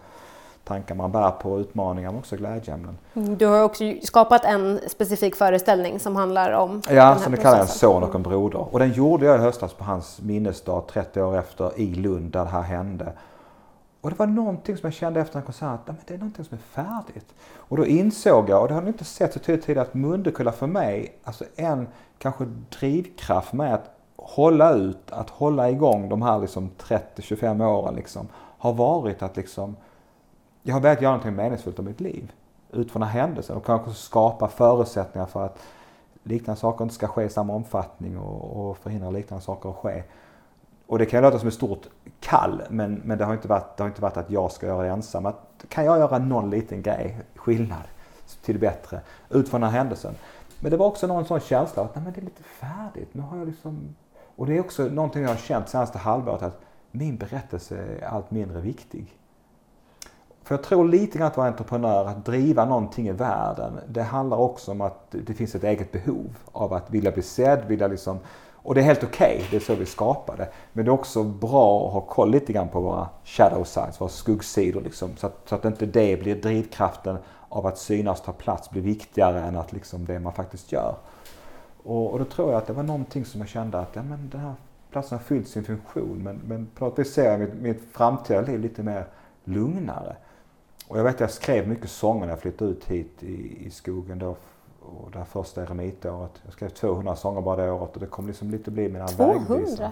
tankar 0.71 0.95
man 0.95 1.11
bär 1.11 1.31
på, 1.31 1.59
utmaningar 1.59 2.09
men 2.09 2.19
också 2.19 2.35
glädjeämnen. 2.35 2.97
Mm, 3.13 3.37
du 3.37 3.45
har 3.45 3.63
också 3.63 3.83
skapat 4.03 4.45
en 4.45 4.79
specifik 4.87 5.35
föreställning 5.35 5.99
som 5.99 6.15
handlar 6.15 6.51
om 6.51 6.81
Ja, 6.89 7.15
som 7.15 7.31
det 7.31 7.37
kallar 7.37 7.59
en 7.59 7.67
son 7.67 8.03
och 8.03 8.15
en 8.15 8.23
broder. 8.23 8.73
Och 8.73 8.79
den 8.79 8.91
gjorde 8.91 9.25
jag 9.25 9.39
i 9.39 9.41
höstas 9.41 9.73
på 9.73 9.83
hans 9.83 10.21
minnesdag 10.21 10.83
30 10.87 11.21
år 11.21 11.37
efter 11.37 11.79
i 11.79 11.95
Lund 11.95 12.31
där 12.31 12.43
det 12.43 12.49
här 12.49 12.61
hände. 12.61 13.13
Och 14.01 14.09
det 14.09 14.19
var 14.19 14.27
någonting 14.27 14.77
som 14.77 14.87
jag 14.87 14.93
kände 14.93 15.21
efter 15.21 15.39
en 15.39 15.45
konsert 15.45 15.89
att 15.89 16.07
det 16.07 16.13
är 16.13 16.17
någonting 16.17 16.45
som 16.45 16.57
är 16.57 16.83
färdigt. 16.83 17.33
Och 17.55 17.77
då 17.77 17.85
insåg 17.85 18.49
jag, 18.49 18.61
och 18.61 18.67
det 18.67 18.73
har 18.73 18.81
ni 18.81 18.87
inte 18.87 19.05
sett 19.05 19.33
så 19.33 19.39
tydligt 19.39 19.65
tidigare, 19.65 19.87
att 19.87 19.93
Mundekulla 19.93 20.51
för 20.51 20.67
mig, 20.67 21.19
alltså 21.23 21.43
en 21.55 21.87
kanske 22.17 22.45
drivkraft 22.79 23.53
med 23.53 23.73
att 23.73 23.97
hålla 24.15 24.73
ut, 24.73 25.11
att 25.11 25.29
hålla 25.29 25.69
igång 25.69 26.09
de 26.09 26.21
här 26.21 26.39
liksom 26.39 26.69
30-25 26.77 27.65
åren 27.65 27.95
liksom, 27.95 28.27
har 28.57 28.73
varit 28.73 29.21
att 29.21 29.37
liksom 29.37 29.75
jag 30.63 30.73
har 30.73 30.81
velat 30.81 31.01
göra 31.01 31.11
någonting 31.11 31.35
meningsfullt 31.35 31.79
av 31.79 31.85
mitt 31.85 32.01
liv 32.01 32.31
utifrån 32.71 32.99
den 32.99 33.09
här 33.09 33.21
händelsen 33.21 33.57
och 33.57 33.65
kanske 33.65 33.91
skapa 33.91 34.47
förutsättningar 34.47 35.25
för 35.25 35.45
att 35.45 35.59
liknande 36.23 36.61
saker 36.61 36.83
inte 36.83 36.95
ska 36.95 37.07
ske 37.07 37.23
i 37.23 37.29
samma 37.29 37.53
omfattning 37.53 38.17
och, 38.17 38.69
och 38.69 38.77
förhindra 38.77 39.09
liknande 39.09 39.43
saker 39.43 39.69
att 39.69 39.75
ske. 39.75 40.03
Och 40.87 40.99
det 40.99 41.05
kan 41.05 41.17
ju 41.17 41.21
låta 41.21 41.39
som 41.39 41.47
ett 41.47 41.53
stort 41.53 41.87
kall 42.19 42.61
men, 42.69 43.01
men 43.05 43.17
det, 43.17 43.25
har 43.25 43.33
inte 43.33 43.47
varit, 43.47 43.77
det 43.77 43.83
har 43.83 43.89
inte 43.89 44.01
varit 44.01 44.17
att 44.17 44.29
jag 44.29 44.51
ska 44.51 44.67
göra 44.67 44.83
det 44.83 44.89
ensam. 44.89 45.25
Att, 45.25 45.65
kan 45.69 45.85
jag 45.85 45.97
göra 45.97 46.17
någon 46.17 46.49
liten 46.49 46.81
grej, 46.81 47.17
skillnad 47.35 47.83
till 48.41 48.55
det 48.55 48.59
bättre 48.59 49.01
utifrån 49.29 49.61
den 49.61 49.69
här 49.69 49.77
händelsen? 49.77 50.15
Men 50.59 50.71
det 50.71 50.77
var 50.77 50.85
också 50.85 51.07
någon 51.07 51.25
sån 51.25 51.39
känsla 51.39 51.83
att 51.83 51.95
nej, 51.95 52.03
men 52.03 52.13
det 52.13 52.19
är 52.19 52.25
lite 52.25 52.43
färdigt. 52.43 53.09
Nu 53.11 53.21
har 53.21 53.37
jag 53.37 53.47
liksom... 53.47 53.95
Och 54.35 54.45
det 54.45 54.57
är 54.57 54.59
också 54.59 54.83
någonting 54.83 55.21
jag 55.21 55.29
har 55.29 55.35
känt 55.35 55.69
senaste 55.69 55.97
halvåret 55.97 56.41
att 56.41 56.61
min 56.91 57.17
berättelse 57.17 57.77
är 57.77 58.07
allt 58.07 58.31
mindre 58.31 58.61
viktig. 58.61 59.20
För 60.51 60.57
jag 60.57 60.63
tror 60.63 60.87
lite 60.87 61.17
grann 61.17 61.27
att 61.27 61.37
vara 61.37 61.47
entreprenör, 61.47 62.05
att 62.05 62.25
driva 62.25 62.65
någonting 62.65 63.07
i 63.07 63.11
världen, 63.11 63.79
det 63.87 64.01
handlar 64.01 64.37
också 64.37 64.71
om 64.71 64.81
att 64.81 65.05
det 65.11 65.33
finns 65.33 65.55
ett 65.55 65.63
eget 65.63 65.91
behov 65.91 66.37
av 66.51 66.73
att 66.73 66.91
vilja 66.91 67.11
bli 67.11 67.23
sedd, 67.23 67.59
vilja 67.67 67.87
liksom 67.87 68.19
och 68.55 68.75
det 68.75 68.81
är 68.81 68.85
helt 68.85 69.03
okej, 69.03 69.35
okay, 69.35 69.47
det 69.51 69.55
är 69.55 69.59
så 69.59 69.75
vi 69.75 69.85
skapar 69.85 70.37
det. 70.37 70.49
Men 70.73 70.85
det 70.85 70.89
är 70.89 70.93
också 70.93 71.23
bra 71.23 71.87
att 71.87 71.93
ha 71.93 72.01
koll 72.01 72.31
lite 72.31 72.53
grann 72.53 72.67
på 72.67 72.79
våra 72.79 73.09
shadow 73.23 73.63
sides, 73.63 74.01
våra 74.01 74.09
skuggsidor 74.09 74.81
liksom, 74.81 75.09
så 75.17 75.27
att, 75.27 75.41
så 75.45 75.55
att 75.55 75.65
inte 75.65 75.85
det 75.85 76.19
blir 76.19 76.35
drivkraften 76.35 77.17
av 77.49 77.65
att 77.65 77.77
synas 77.77 78.21
ta 78.21 78.31
plats 78.31 78.69
blir 78.69 78.81
viktigare 78.81 79.41
än 79.41 79.55
att 79.55 79.73
liksom 79.73 80.05
det 80.05 80.19
man 80.19 80.33
faktiskt 80.33 80.71
gör. 80.71 80.95
Och, 81.83 82.11
och 82.11 82.19
då 82.19 82.25
tror 82.25 82.51
jag 82.51 82.57
att 82.57 82.67
det 82.67 82.73
var 82.73 82.83
någonting 82.83 83.25
som 83.25 83.41
jag 83.41 83.49
kände 83.49 83.79
att 83.79 83.95
ja, 83.95 84.03
men 84.03 84.29
den 84.29 84.41
här 84.41 84.53
platsen 84.91 85.17
har 85.17 85.23
fyllt 85.23 85.47
sin 85.47 85.63
funktion 85.63 86.23
men, 86.23 86.41
men 86.47 86.67
på 86.75 86.85
något 86.85 86.99
vis 86.99 87.13
ser 87.13 87.31
jag 87.31 87.39
mitt, 87.39 87.53
mitt 87.53 87.83
framtida 87.91 88.41
liv 88.41 88.59
lite 88.59 88.83
mer 88.83 89.05
lugnare. 89.43 90.15
Och 90.91 90.99
jag 90.99 91.03
vet 91.03 91.15
att 91.15 91.19
jag 91.21 91.31
skrev 91.31 91.67
mycket 91.67 91.89
sånger 91.89 92.21
när 92.21 92.29
jag 92.29 92.39
flyttade 92.39 92.71
ut 92.71 92.85
hit 92.85 93.23
i, 93.23 93.65
i 93.65 93.69
skogen 93.69 94.19
då 94.19 94.35
och 94.81 95.11
det 95.11 95.17
här 95.17 95.25
första 95.25 95.61
eremitåret. 95.61 96.31
Jag 96.43 96.53
skrev 96.53 96.69
200 96.69 97.15
sånger 97.15 97.41
bara 97.41 97.65
det 97.65 97.71
året 97.71 97.93
och 97.93 97.99
det 97.99 98.05
kom 98.05 98.27
liksom 98.27 98.51
lite 98.51 98.71
bli 98.71 98.89
mina 98.89 99.07
200? 99.07 99.45
vägvisare. 99.49 99.91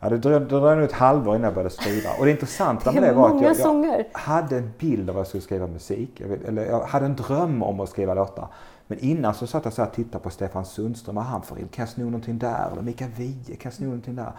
Ja, 0.00 0.08
det 0.08 0.18
dröjde, 0.18 0.44
det 0.44 0.60
dröjde 0.60 0.74
nog 0.74 0.84
ett 0.84 0.92
halvår 0.92 1.34
innan 1.36 1.44
jag 1.44 1.54
började 1.54 1.74
skriva. 1.74 2.10
Och 2.18 2.24
det 2.24 2.30
intressanta 2.30 2.92
med 2.92 3.02
det 3.02 3.12
var 3.12 3.36
att 3.36 3.42
jag, 3.42 3.84
jag, 3.84 4.04
hade 4.12 4.58
en 4.58 4.72
bild 4.78 5.08
av 5.10 5.14
vad 5.14 5.20
jag 5.20 5.26
skulle 5.26 5.42
skriva 5.42 5.66
musik. 5.66 6.10
Jag, 6.20 6.28
vet, 6.28 6.44
eller 6.44 6.66
jag 6.66 6.80
hade 6.80 7.06
en 7.06 7.16
dröm 7.16 7.62
om 7.62 7.80
att 7.80 7.88
skriva 7.88 8.14
låtar. 8.14 8.48
Men 8.86 8.98
innan 8.98 9.34
så 9.34 9.46
satt 9.46 9.64
jag 9.64 9.72
så 9.72 9.82
och 9.82 9.92
tittade 9.92 10.24
på 10.24 10.30
Stefan 10.30 10.64
Sundström. 10.64 11.14
Vad 11.16 11.24
han 11.24 11.42
för 11.42 11.56
Kan 11.56 11.68
jag 11.76 11.88
sno 11.88 12.04
någonting 12.04 12.38
där? 12.38 12.70
Eller 12.72 12.82
Mikael 12.82 13.10
Wiehe, 13.10 13.56
kan 13.56 13.70
jag 13.70 13.72
sno 13.72 13.86
någonting 13.86 14.16
där? 14.16 14.32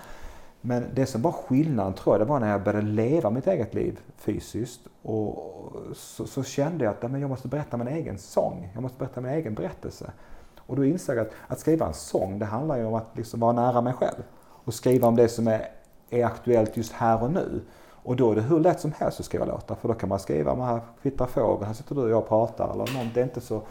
Men 0.67 0.86
det 0.93 1.06
som 1.06 1.21
var 1.21 1.32
skillnaden 1.32 1.93
tror 1.93 2.13
jag, 2.13 2.21
det 2.21 2.30
var 2.30 2.39
när 2.39 2.51
jag 2.51 2.63
började 2.63 2.88
leva 2.88 3.30
mitt 3.30 3.47
eget 3.47 3.73
liv 3.73 3.99
fysiskt. 4.17 4.82
Och 5.01 5.73
så, 5.93 6.28
så 6.28 6.43
kände 6.43 6.86
jag 6.86 6.91
att 6.91 7.12
men 7.12 7.21
jag 7.21 7.30
måste 7.30 7.47
berätta 7.47 7.78
min 7.78 7.88
egen 7.88 8.17
sång. 8.17 8.71
Jag 8.73 8.84
måste 8.84 8.97
berätta 8.97 9.21
min 9.21 9.32
egen 9.32 9.54
berättelse. 9.54 10.12
Och 10.58 10.75
då 10.75 10.86
insåg 10.86 11.15
jag 11.15 11.25
att, 11.25 11.34
att 11.47 11.60
skriva 11.60 11.88
en 11.88 11.93
sång, 11.93 12.39
det 12.39 12.45
handlar 12.45 12.78
ju 12.78 12.86
om 12.86 12.93
att 12.93 13.08
liksom 13.13 13.39
vara 13.39 13.51
nära 13.51 13.82
mig 13.82 13.93
själv. 13.93 14.23
Och 14.39 14.73
skriva 14.73 15.08
om 15.08 15.15
det 15.15 15.28
som 15.28 15.47
är, 15.47 15.67
är 16.10 16.25
aktuellt 16.25 16.78
just 16.78 16.93
här 16.93 17.23
och 17.23 17.32
nu. 17.32 17.62
Och 17.88 18.15
då 18.15 18.32
är 18.32 18.36
det 18.36 18.41
hur 18.41 18.60
lätt 18.60 18.80
som 18.80 18.91
helst 18.97 19.19
att 19.19 19.25
skriva 19.25 19.45
låtar. 19.45 19.75
För 19.75 19.88
då 19.88 19.93
kan 19.93 20.10
man 20.10 20.19
skriva 20.19 20.56
man 20.56 20.67
här 20.67 20.82
kvittrar 21.01 21.28
fågel, 21.28 21.67
här 21.67 21.73
sitter 21.73 21.95
du 21.95 22.01
och 22.01 22.10
jag 22.10 22.17
och 22.17 22.28
pratar. 22.28 22.65
Eller 22.65 22.93
någon, 22.93 23.10
Det 23.13 23.19
är 23.19 23.23
inte 23.23 23.41
så, 23.41 23.62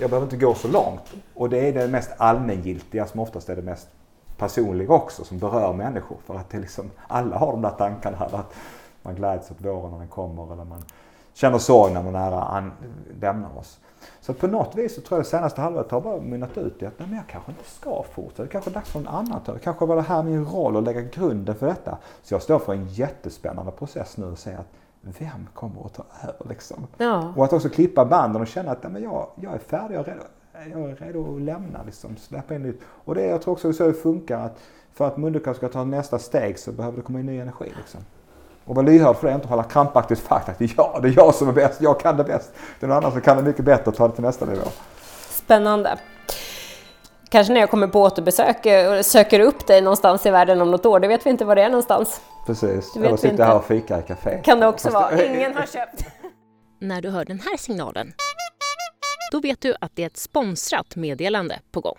jag 0.00 0.10
behöver 0.10 0.26
inte 0.26 0.46
gå 0.46 0.54
så 0.54 0.68
långt. 0.68 1.14
Och 1.34 1.50
det 1.50 1.68
är 1.68 1.72
det 1.72 1.88
mest 1.88 2.10
allmängiltiga 2.16 3.06
som 3.06 3.20
oftast 3.20 3.48
är 3.48 3.56
det 3.56 3.62
mest 3.62 3.88
personliga 4.36 4.92
också 4.92 5.24
som 5.24 5.38
berör 5.38 5.72
människor. 5.72 6.16
För 6.26 6.34
att 6.34 6.50
det 6.50 6.58
liksom, 6.58 6.90
alla 7.06 7.38
har 7.38 7.52
de 7.52 7.62
där 7.62 7.70
tankarna 7.70 8.16
här 8.16 8.26
att 8.26 8.54
man 9.02 9.14
gläds 9.14 9.50
åt 9.50 9.60
våren 9.60 9.90
när 9.90 9.98
den 9.98 10.08
kommer 10.08 10.52
eller 10.52 10.64
man 10.64 10.82
känner 11.34 11.58
sorg 11.58 11.92
när 11.92 12.02
någon 12.02 12.12
nära 12.12 12.70
lämnar 13.20 13.58
oss. 13.58 13.80
Så 14.20 14.34
på 14.34 14.46
något 14.46 14.74
vis 14.74 14.94
så 14.94 15.00
tror 15.00 15.18
jag 15.18 15.24
det 15.24 15.30
senaste 15.30 15.60
halvåret 15.60 15.90
har 15.90 16.00
bara 16.00 16.20
mynnat 16.20 16.58
ut 16.58 16.82
i 16.82 16.86
att 16.86 16.98
nej, 16.98 17.08
men 17.08 17.16
jag 17.16 17.26
kanske 17.26 17.50
inte 17.50 17.70
ska 17.70 18.02
fortsätta. 18.02 18.42
Det 18.42 18.48
kanske 18.48 18.70
är 18.70 18.74
dags 18.74 18.90
för 18.90 19.00
någon 19.00 19.14
annan. 19.14 19.40
Det 19.46 19.58
kanske 19.58 19.86
var 19.86 19.96
det 19.96 20.02
här 20.02 20.22
min 20.22 20.44
roll 20.44 20.76
att 20.76 20.84
lägga 20.84 21.00
grunden 21.00 21.54
för 21.54 21.66
detta. 21.66 21.98
Så 22.22 22.34
jag 22.34 22.42
står 22.42 22.58
för 22.58 22.72
en 22.72 22.88
jättespännande 22.88 23.72
process 23.72 24.16
nu 24.16 24.26
och 24.26 24.38
säger 24.38 24.58
att 24.58 24.72
vem 25.00 25.48
kommer 25.54 25.86
att 25.86 25.94
ta 25.94 26.04
över 26.22 26.48
liksom? 26.48 26.86
Ja. 26.96 27.32
Och 27.36 27.44
att 27.44 27.52
också 27.52 27.68
klippa 27.68 28.04
banden 28.04 28.42
och 28.42 28.48
känna 28.48 28.70
att 28.70 28.82
nej, 28.82 28.92
men 28.92 29.02
jag, 29.02 29.28
jag 29.34 29.54
är 29.54 29.58
färdig, 29.58 29.94
jag 29.94 30.08
är 30.08 30.12
redo 30.12 30.24
jag 30.72 30.90
är 30.90 30.96
redo 30.96 31.36
att 31.36 31.42
lämna, 31.42 31.82
liksom, 31.86 32.16
släppa 32.16 32.54
in 32.54 32.62
nytt. 32.62 32.80
Och 33.04 33.14
det, 33.14 33.26
jag 33.26 33.42
tror 33.42 33.52
också 33.52 33.72
så 33.72 33.86
det 33.86 33.94
funkar 33.94 34.38
att 34.38 34.58
för 34.94 35.06
att 35.06 35.16
Mundika 35.16 35.54
ska 35.54 35.68
ta 35.68 35.84
nästa 35.84 36.18
steg 36.18 36.58
så 36.58 36.72
behöver 36.72 36.96
det 36.96 37.02
komma 37.02 37.20
in 37.20 37.26
ny 37.26 37.38
energi. 37.38 37.72
Liksom. 37.76 38.00
Och 38.64 38.74
vara 38.74 38.86
lyhörd 38.86 39.16
för 39.16 39.28
det, 39.28 39.34
inte 39.34 39.48
hålla 39.48 39.62
krampaktigt 39.62 40.20
fast 40.20 40.48
att 40.48 40.56
ja, 40.76 40.98
det 41.02 41.08
är 41.08 41.14
jag 41.16 41.34
som 41.34 41.48
är 41.48 41.52
bäst, 41.52 41.80
jag 41.80 42.00
kan 42.00 42.16
det 42.16 42.24
bäst. 42.24 42.52
Det 42.80 42.86
är 42.86 42.88
någon 42.88 42.96
annan 42.96 43.12
som 43.12 43.20
kan 43.20 43.36
det 43.36 43.42
mycket 43.42 43.64
bättre 43.64 43.90
och 43.90 43.96
ta 43.96 44.08
det 44.08 44.14
till 44.14 44.24
nästa 44.24 44.46
nivå. 44.46 44.64
Spännande. 45.30 45.98
Kanske 47.28 47.52
när 47.52 47.60
jag 47.60 47.70
kommer 47.70 47.86
på 47.86 48.02
återbesök 48.02 48.66
och 48.98 49.06
söker 49.06 49.40
upp 49.40 49.66
dig 49.66 49.80
någonstans 49.82 50.26
i 50.26 50.30
världen 50.30 50.60
om 50.60 50.70
något 50.70 50.86
år, 50.86 51.00
det 51.00 51.08
vet 51.08 51.26
vi 51.26 51.30
inte 51.30 51.44
var 51.44 51.56
det 51.56 51.62
är 51.62 51.68
någonstans. 51.68 52.20
Precis, 52.46 52.96
eller 52.96 53.16
sitter 53.16 53.44
här 53.44 53.56
och 53.56 53.64
fikar 53.64 53.98
i 53.98 54.02
café. 54.02 54.40
Kan 54.44 54.60
det 54.60 54.66
också 54.66 54.90
Fast 54.90 55.12
vara, 55.12 55.24
ingen 55.26 55.56
har 55.56 55.66
köpt. 55.66 56.04
när 56.78 57.02
du 57.02 57.10
hör 57.10 57.24
den 57.24 57.40
här 57.40 57.56
signalen 57.56 58.12
då 59.34 59.40
vet 59.40 59.60
du 59.60 59.74
att 59.80 59.96
det 59.96 60.02
är 60.02 60.06
ett 60.06 60.16
sponsrat 60.16 60.96
meddelande 60.96 61.60
på 61.70 61.80
gång. 61.80 61.98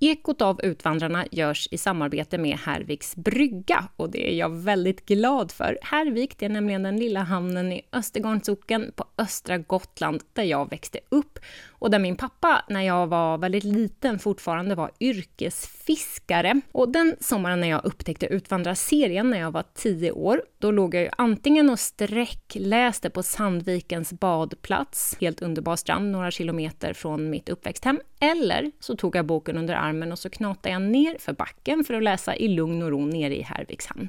Ekot 0.00 0.42
av 0.42 0.60
Utvandrarna 0.64 1.26
görs 1.30 1.68
i 1.70 1.78
samarbete 1.78 2.38
med 2.38 2.58
Härviks 2.58 3.16
brygga 3.16 3.88
och 3.96 4.10
det 4.10 4.32
är 4.32 4.36
jag 4.38 4.50
väldigt 4.50 5.06
glad 5.06 5.52
för. 5.52 5.78
Härvik 5.82 6.42
är 6.42 6.48
nämligen 6.48 6.82
den 6.82 6.96
lilla 6.96 7.20
hamnen 7.20 7.72
i 7.72 7.82
Östergarnsocken 7.92 8.92
på 8.96 9.04
östra 9.18 9.58
Gotland 9.58 10.22
där 10.32 10.42
jag 10.42 10.70
växte 10.70 11.00
upp 11.08 11.38
och 11.84 11.90
där 11.90 11.98
min 11.98 12.16
pappa, 12.16 12.64
när 12.68 12.82
jag 12.82 13.06
var 13.06 13.38
väldigt 13.38 13.64
liten, 13.64 14.18
fortfarande 14.18 14.74
var 14.74 14.90
yrkesfiskare. 15.00 16.60
Och 16.72 16.88
den 16.88 17.16
sommaren 17.20 17.60
när 17.60 17.68
jag 17.68 17.84
upptäckte 17.84 18.26
Utvandrarserien 18.26 19.30
när 19.30 19.38
jag 19.38 19.50
var 19.50 19.64
tio 19.74 20.12
år, 20.12 20.42
då 20.58 20.70
låg 20.70 20.94
jag 20.94 21.02
ju 21.02 21.08
antingen 21.18 21.70
och 21.70 21.78
sträckläste 21.78 23.10
på 23.10 23.22
Sandvikens 23.22 24.12
badplats, 24.12 25.16
helt 25.20 25.42
underbar 25.42 25.76
strand, 25.76 26.10
några 26.10 26.30
kilometer 26.30 26.92
från 26.92 27.30
mitt 27.30 27.48
uppväxthem, 27.48 28.00
eller 28.20 28.70
så 28.80 28.96
tog 28.96 29.16
jag 29.16 29.26
boken 29.26 29.56
under 29.56 29.74
armen 29.74 30.12
och 30.12 30.18
så 30.18 30.30
knatade 30.30 30.72
jag 30.72 30.82
ner 30.82 31.16
för 31.18 31.32
backen 31.32 31.84
för 31.84 31.94
att 31.94 32.02
läsa 32.02 32.36
i 32.36 32.48
lugn 32.48 32.82
och 32.82 32.90
ro 32.90 33.06
nere 33.06 33.36
i 33.36 33.42
Härvikshamn. 33.42 34.08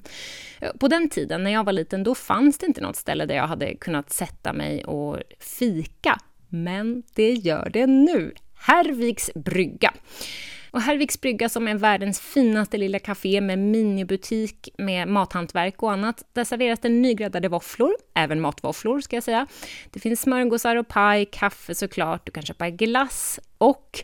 Eh, 0.59 0.71
på 0.79 0.88
den 0.88 1.09
tiden, 1.09 1.43
när 1.43 1.51
jag 1.51 1.63
var 1.63 1.73
liten, 1.73 2.03
då 2.03 2.15
fanns 2.15 2.57
det 2.57 2.65
inte 2.65 2.81
något 2.81 2.95
ställe 2.95 3.25
där 3.25 3.35
jag 3.35 3.47
hade 3.47 3.75
kunnat 3.75 4.09
sätta 4.09 4.53
mig 4.53 4.85
och 4.85 5.19
fika 5.39 6.19
men 6.49 7.03
det 7.15 7.34
gör 7.34 7.69
det 7.73 7.88
nu. 7.88 8.34
Herviks 8.55 9.31
brygga. 9.36 9.93
Och 10.71 10.81
Herviks 10.81 11.21
brygga 11.21 11.49
som 11.49 11.67
är 11.67 11.75
världens 11.75 12.19
finaste 12.19 12.77
lilla 12.77 12.99
café 12.99 13.41
med 13.41 13.60
minibutik 13.60 14.69
med 14.77 15.08
mathantverk 15.08 15.84
och 15.84 15.91
annat. 15.91 16.23
Där 16.34 16.43
serveras 16.43 16.79
det 16.79 16.89
nygräddade 16.89 17.47
våfflor, 17.47 17.95
även 18.15 18.41
matvåfflor 18.41 18.99
ska 18.99 19.15
jag 19.15 19.23
säga. 19.23 19.47
Det 19.91 19.99
finns 19.99 20.21
smörgåsar 20.21 20.75
och 20.75 20.88
paj, 20.88 21.25
kaffe 21.25 21.75
såklart, 21.75 22.25
du 22.25 22.31
kan 22.31 22.43
köpa 22.43 22.69
glass 22.69 23.39
och 23.58 23.99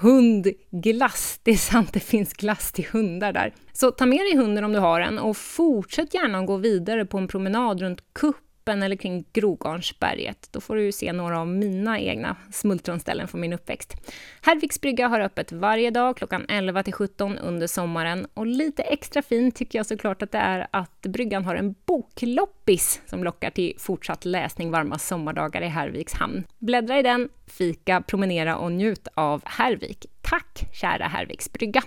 hundglass. 0.00 1.40
Det 1.42 1.50
är 1.50 1.56
sant, 1.56 1.92
det 1.92 2.00
finns 2.00 2.32
glass 2.32 2.72
till 2.72 2.86
hundar 2.92 3.32
där. 3.32 3.54
Så 3.72 3.90
ta 3.90 4.06
med 4.06 4.20
dig 4.20 4.36
hunden 4.36 4.64
om 4.64 4.72
du 4.72 4.78
har 4.78 5.00
en 5.00 5.18
och 5.18 5.36
fortsätt 5.36 6.14
gärna 6.14 6.38
att 6.38 6.46
gå 6.46 6.56
vidare 6.56 7.04
på 7.04 7.18
en 7.18 7.28
promenad 7.28 7.80
runt 7.80 8.00
Kupp 8.12 8.36
toppen 8.62 8.82
eller 8.82 8.96
kring 8.96 9.24
Grogarnsberget. 9.32 10.48
Då 10.52 10.60
får 10.60 10.76
du 10.76 10.92
se 10.92 11.12
några 11.12 11.40
av 11.40 11.48
mina 11.48 12.00
egna 12.00 12.36
smultronställen 12.52 13.28
från 13.28 13.40
min 13.40 13.52
uppväxt. 13.52 13.94
Herviks 14.42 14.80
brygga 14.80 15.08
har 15.08 15.20
öppet 15.20 15.52
varje 15.52 15.90
dag 15.90 16.16
klockan 16.16 16.46
11 16.48 16.82
till 16.82 16.92
17 16.92 17.38
under 17.38 17.66
sommaren 17.66 18.26
och 18.34 18.46
lite 18.46 18.82
extra 18.82 19.22
fint 19.22 19.56
tycker 19.56 19.78
jag 19.78 19.86
såklart 19.86 20.22
att 20.22 20.32
det 20.32 20.38
är 20.38 20.66
att 20.70 21.02
bryggan 21.02 21.44
har 21.44 21.54
en 21.54 21.74
bokloppis 21.86 23.00
som 23.06 23.24
lockar 23.24 23.50
till 23.50 23.74
fortsatt 23.78 24.24
läsning 24.24 24.70
varma 24.70 24.98
sommardagar 24.98 25.62
i 25.62 25.68
Herviks 25.68 26.14
hamn. 26.14 26.44
Bläddra 26.58 26.98
i 26.98 27.02
den, 27.02 27.28
fika, 27.46 28.00
promenera 28.00 28.56
och 28.56 28.72
njut 28.72 29.08
av 29.14 29.42
Hervik. 29.44 30.06
Tack 30.22 30.68
kära 30.72 31.04
Herviks 31.04 31.52
brygga! 31.52 31.82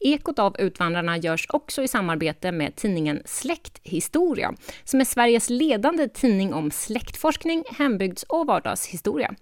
Ekot 0.00 0.38
av 0.38 0.56
Utvandrarna 0.58 1.16
görs 1.16 1.46
också 1.48 1.82
i 1.82 1.88
samarbete 1.88 2.52
med 2.52 2.76
tidningen 2.76 3.22
Släkthistoria, 3.24 4.54
som 4.84 5.00
är 5.00 5.04
Sveriges 5.04 5.50
ledande 5.50 6.08
tidning 6.08 6.54
om 6.54 6.70
släktforskning, 6.70 7.64
hembygds 7.78 8.22
och 8.22 8.46
vardagshistoria. 8.46 9.34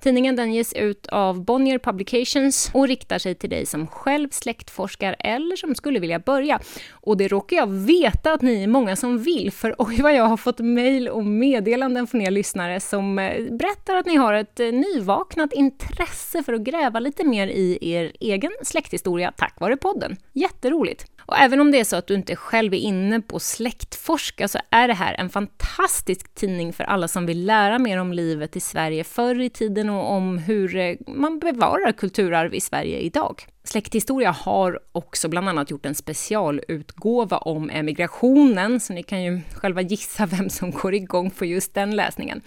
Tidningen 0.00 0.36
den 0.36 0.54
ges 0.54 0.72
ut 0.72 1.06
av 1.06 1.44
Bonnier 1.44 1.78
Publications 1.78 2.70
och 2.74 2.88
riktar 2.88 3.18
sig 3.18 3.34
till 3.34 3.50
dig 3.50 3.66
som 3.66 3.86
själv 3.86 4.28
släktforskar 4.30 5.16
eller 5.18 5.56
som 5.56 5.74
skulle 5.74 5.98
vilja 5.98 6.18
börja. 6.18 6.60
Och 6.90 7.16
det 7.16 7.28
råkar 7.28 7.56
jag 7.56 7.66
veta 7.66 8.32
att 8.32 8.42
ni 8.42 8.62
är 8.62 8.66
många 8.66 8.96
som 8.96 9.18
vill, 9.18 9.52
för 9.52 9.74
oj 9.78 10.02
vad 10.02 10.14
jag 10.14 10.24
har 10.24 10.36
fått 10.36 10.58
mejl 10.58 11.08
och 11.08 11.24
meddelanden 11.24 12.06
från 12.06 12.22
er 12.22 12.30
lyssnare 12.30 12.80
som 12.80 13.18
eh, 13.18 13.52
berättar 13.52 13.96
att 13.96 14.06
ni 14.06 14.16
har 14.16 14.34
ett 14.34 14.60
eh, 14.60 14.66
nyvaknat 14.66 15.52
intresse 15.52 16.42
för 16.42 16.52
att 16.52 16.60
gräva 16.60 17.00
lite 17.00 17.24
mer 17.24 17.46
i 17.48 17.78
er 17.80 18.12
egen 18.20 18.52
släkthistoria 18.62 19.32
tack 19.36 19.60
vare 19.60 19.76
podden. 19.76 20.16
Jätteroligt! 20.32 21.15
Och 21.26 21.38
även 21.38 21.60
om 21.60 21.70
det 21.70 21.80
är 21.80 21.84
så 21.84 21.96
att 21.96 22.06
du 22.06 22.14
inte 22.14 22.36
själv 22.36 22.74
är 22.74 22.78
inne 22.78 23.20
på 23.20 23.40
släktforska 23.40 24.48
så 24.48 24.58
är 24.70 24.88
det 24.88 24.94
här 24.94 25.14
en 25.14 25.30
fantastisk 25.30 26.34
tidning 26.34 26.72
för 26.72 26.84
alla 26.84 27.08
som 27.08 27.26
vill 27.26 27.46
lära 27.46 27.78
mer 27.78 27.98
om 27.98 28.12
livet 28.12 28.56
i 28.56 28.60
Sverige 28.60 29.04
förr 29.04 29.40
i 29.40 29.50
tiden 29.50 29.90
och 29.90 30.12
om 30.12 30.38
hur 30.38 30.76
eh, 30.76 30.96
man 31.06 31.38
bevarar 31.38 31.92
kulturarv 31.92 32.54
i 32.54 32.60
Sverige 32.60 32.98
idag. 32.98 33.46
Släkthistoria 33.64 34.30
har 34.30 34.80
också 34.92 35.28
bland 35.28 35.48
annat 35.48 35.70
gjort 35.70 35.86
en 35.86 35.94
specialutgåva 35.94 37.38
om 37.38 37.70
emigrationen, 37.70 38.80
så 38.80 38.92
ni 38.92 39.02
kan 39.02 39.22
ju 39.22 39.40
själva 39.54 39.80
gissa 39.80 40.26
vem 40.36 40.50
som 40.50 40.70
går 40.70 40.94
igång 40.94 41.30
på 41.30 41.44
just 41.44 41.74
den 41.74 41.96
läsningen. 41.96 42.40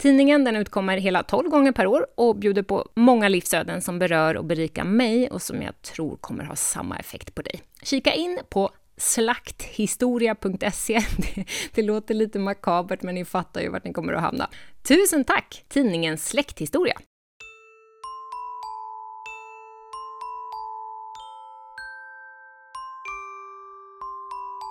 Tidningen 0.00 0.44
den 0.44 0.56
utkommer 0.56 0.98
hela 0.98 1.22
12 1.22 1.48
gånger 1.50 1.72
per 1.72 1.86
år 1.86 2.06
och 2.14 2.36
bjuder 2.36 2.62
på 2.62 2.88
många 2.94 3.28
livsöden 3.28 3.82
som 3.82 3.98
berör 3.98 4.36
och 4.36 4.44
berikar 4.44 4.84
mig 4.84 5.30
och 5.30 5.42
som 5.42 5.62
jag 5.62 5.82
tror 5.82 6.16
kommer 6.16 6.44
ha 6.44 6.56
samma 6.56 6.96
effekt 6.96 7.34
på 7.34 7.42
dig. 7.42 7.62
Kika 7.84 8.12
in 8.12 8.40
på 8.48 8.70
slakthistoria.se. 8.96 11.00
Det, 11.16 11.44
det, 11.74 11.82
låter 11.82 12.14
lite 12.14 12.38
makabert, 12.38 13.02
men 13.02 13.14
ni 13.14 13.24
fattar 13.24 13.60
ju 13.60 13.68
vart 13.68 13.84
ni 13.84 13.92
kommer 13.92 14.12
att 14.12 14.20
hamna. 14.20 14.50
Tusen 14.82 15.24
tack, 15.24 15.64
tidningen 15.68 16.18
Släkthistoria! 16.18 17.00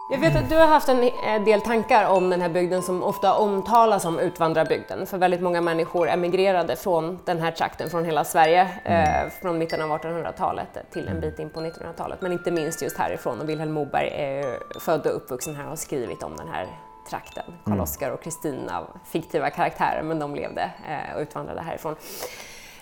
Jag 0.09 0.17
vet 0.17 0.35
att 0.35 0.49
du 0.49 0.55
har 0.55 0.67
haft 0.67 0.89
en 0.89 1.03
eh, 1.03 1.43
del 1.45 1.61
tankar 1.61 2.09
om 2.09 2.29
den 2.29 2.41
här 2.41 2.49
bygden 2.49 2.81
som 2.81 3.03
ofta 3.03 3.33
omtalas 3.33 4.01
som 4.01 4.19
utvandrarbygden. 4.19 5.05
För 5.05 5.17
väldigt 5.17 5.41
många 5.41 5.61
människor 5.61 6.09
emigrerade 6.09 6.75
från 6.75 7.19
den 7.25 7.41
här 7.41 7.51
trakten, 7.51 7.89
från 7.89 8.05
hela 8.05 8.23
Sverige, 8.23 8.69
mm. 8.85 9.25
eh, 9.25 9.31
från 9.41 9.57
mitten 9.57 9.81
av 9.81 9.89
1800-talet 9.89 10.67
till 10.91 11.07
en 11.07 11.19
bit 11.19 11.39
in 11.39 11.49
på 11.49 11.59
1900-talet. 11.59 12.21
Men 12.21 12.31
inte 12.31 12.51
minst 12.51 12.81
just 12.81 12.97
härifrån. 12.97 13.41
Och 13.41 13.49
Vilhelm 13.49 13.71
Moberg 13.71 14.07
är 14.07 14.59
född 14.79 15.07
och 15.07 15.15
uppvuxen 15.15 15.55
här 15.55 15.63
och 15.63 15.69
har 15.69 15.75
skrivit 15.75 16.23
om 16.23 16.35
den 16.37 16.47
här 16.47 16.67
trakten. 17.09 17.43
Karl-Oskar 17.65 18.11
och 18.11 18.21
Kristina, 18.21 18.83
fiktiva 19.05 19.49
karaktärer, 19.49 20.03
men 20.03 20.19
de 20.19 20.35
levde 20.35 20.71
eh, 20.87 21.15
och 21.15 21.21
utvandrade 21.21 21.61
härifrån. 21.61 21.95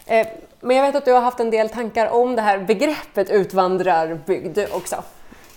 Eh, 0.05 0.27
men 0.59 0.77
jag 0.77 0.83
vet 0.83 0.95
att 0.95 1.05
du 1.05 1.13
har 1.13 1.21
haft 1.21 1.39
en 1.39 1.51
del 1.51 1.69
tankar 1.69 2.07
om 2.09 2.35
det 2.35 2.41
här 2.41 2.59
begreppet 2.59 3.29
utvandrarbygd 3.29 4.59
också. 4.71 5.03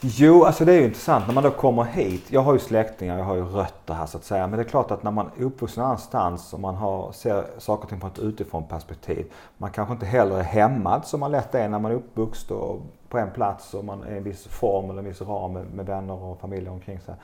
Jo, 0.07 0.45
alltså 0.45 0.65
det 0.65 0.73
är 0.73 0.79
ju 0.79 0.85
intressant 0.85 1.27
när 1.27 1.35
man 1.35 1.45
då 1.45 1.51
kommer 1.51 1.85
hit. 1.85 2.33
Jag 2.33 2.41
har 2.41 2.53
ju 2.53 2.59
släktingar, 2.59 3.19
jag 3.19 3.25
har 3.25 3.35
ju 3.35 3.45
rötter 3.45 3.95
här 3.95 4.07
så 4.07 4.19
att 4.19 4.25
säga. 4.25 4.47
Men 4.47 4.59
det 4.59 4.65
är 4.65 4.69
klart 4.69 4.91
att 4.91 5.03
när 5.03 5.11
man 5.11 5.31
är 5.39 5.43
uppvuxen 5.43 5.85
annanstans 5.85 6.53
och 6.53 6.61
man 6.61 6.75
har, 6.75 7.13
ser 7.13 7.45
saker 7.59 7.83
och 7.83 7.89
ting 7.89 8.01
på 8.01 8.07
ett 8.07 8.19
utifrån 8.19 8.65
perspektiv. 8.65 9.33
Man 9.57 9.71
kanske 9.71 9.93
inte 9.93 10.07
heller 10.07 10.39
är 10.39 10.43
hämmad 10.43 11.05
som 11.05 11.21
man 11.21 11.31
lätt 11.31 11.55
är 11.55 11.69
när 11.69 11.79
man 11.79 11.91
är 11.91 11.95
uppvuxen 11.95 12.57
på 13.09 13.19
en 13.19 13.31
plats 13.31 13.75
och 13.75 13.85
man 13.85 14.03
är 14.03 14.15
i 14.15 14.17
en 14.17 14.25
viss 14.25 14.47
form 14.47 14.91
eller 14.91 14.99
en 14.99 15.09
viss 15.09 15.21
ram 15.21 15.53
med, 15.53 15.67
med 15.75 15.87
vänner 15.87 16.23
och 16.23 16.41
familj 16.41 16.69
omkring 16.69 17.01
sig. 17.01 17.15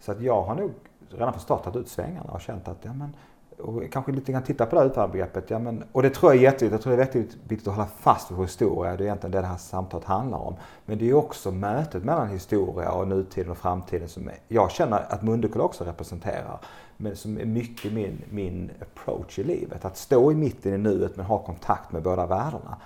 Så 0.00 0.12
att 0.12 0.20
jag 0.20 0.42
har 0.42 0.54
nog 0.54 0.70
redan 1.10 1.32
från 1.32 1.42
start 1.42 1.64
tagit 1.64 1.76
ut 1.76 1.88
svängarna 1.88 2.32
och 2.32 2.40
känt 2.40 2.68
att 2.68 2.78
ja, 2.82 2.92
men, 2.92 3.16
och 3.58 3.82
kanske 3.92 4.12
lite 4.12 4.32
grann 4.32 4.42
titta 4.42 4.66
på 4.66 4.74
det 4.74 4.80
här 4.80 4.88
utvandrarbegreppet. 4.88 5.50
Ja, 5.50 5.58
men, 5.58 5.84
och 5.92 6.02
det 6.02 6.10
tror 6.10 6.32
jag 6.32 6.38
är 6.38 6.42
jätteviktigt. 6.42 6.72
Jag 6.72 6.82
tror 6.82 6.92
det 6.92 7.02
är 7.02 7.06
jätteviktigt 7.06 7.40
viktigt 7.48 7.68
att 7.68 7.74
hålla 7.74 7.88
fast 8.00 8.30
vid 8.30 8.36
vår 8.36 8.44
historia. 8.44 8.96
Det 8.96 9.02
är 9.02 9.06
egentligen 9.06 9.32
det 9.32 9.40
det 9.40 9.46
här 9.46 9.56
samtalet 9.56 10.06
handlar 10.06 10.38
om. 10.38 10.54
Men 10.84 10.98
det 10.98 11.10
är 11.10 11.14
också 11.14 11.50
mötet 11.50 12.04
mellan 12.04 12.28
historia 12.28 12.90
och 12.90 13.08
nutiden 13.08 13.50
och 13.50 13.58
framtiden 13.58 14.08
som 14.08 14.30
jag 14.48 14.70
känner 14.70 15.12
att 15.12 15.22
Mundekulla 15.22 15.64
också 15.64 15.84
representerar. 15.84 16.58
Men 16.96 17.16
som 17.16 17.38
är 17.38 17.44
mycket 17.44 17.92
min, 17.92 18.22
min 18.30 18.70
approach 18.80 19.38
i 19.38 19.44
livet. 19.44 19.84
Att 19.84 19.96
stå 19.96 20.32
i 20.32 20.34
mitten 20.34 20.74
i 20.74 20.78
nuet 20.78 21.16
men 21.16 21.26
ha 21.26 21.38
kontakt 21.38 21.92
med 21.92 22.02
båda 22.02 22.26
världarna. 22.26 22.76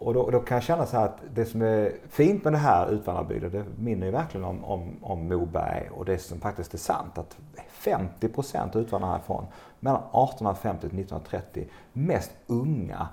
Och 0.00 0.14
då, 0.14 0.30
då, 0.30 0.40
kan 0.40 0.56
jag 0.56 0.64
känna 0.64 0.86
så 0.86 0.96
här 0.96 1.04
att 1.04 1.18
det 1.34 1.44
som 1.44 1.62
är 1.62 1.92
fint 2.08 2.44
med 2.44 2.52
det 2.52 2.58
här 2.58 2.90
utvandrarbygden, 2.90 3.50
det 3.50 3.64
minner 3.78 4.06
ju 4.06 4.12
verkligen 4.12 4.44
om, 4.44 4.64
om, 4.64 4.96
om 5.02 5.28
Moberg 5.28 5.90
och 5.90 6.04
det 6.04 6.18
som 6.18 6.40
faktiskt 6.40 6.74
är 6.74 6.78
sant. 6.78 7.18
Att 7.18 7.36
50 7.88 8.28
procent 8.28 8.76
utvandrar 8.76 9.10
härifrån 9.10 9.46
mellan 9.80 10.00
1850 10.00 10.80
till 10.80 10.98
1930. 10.98 11.68
Mest 11.92 12.30
unga 12.46 13.08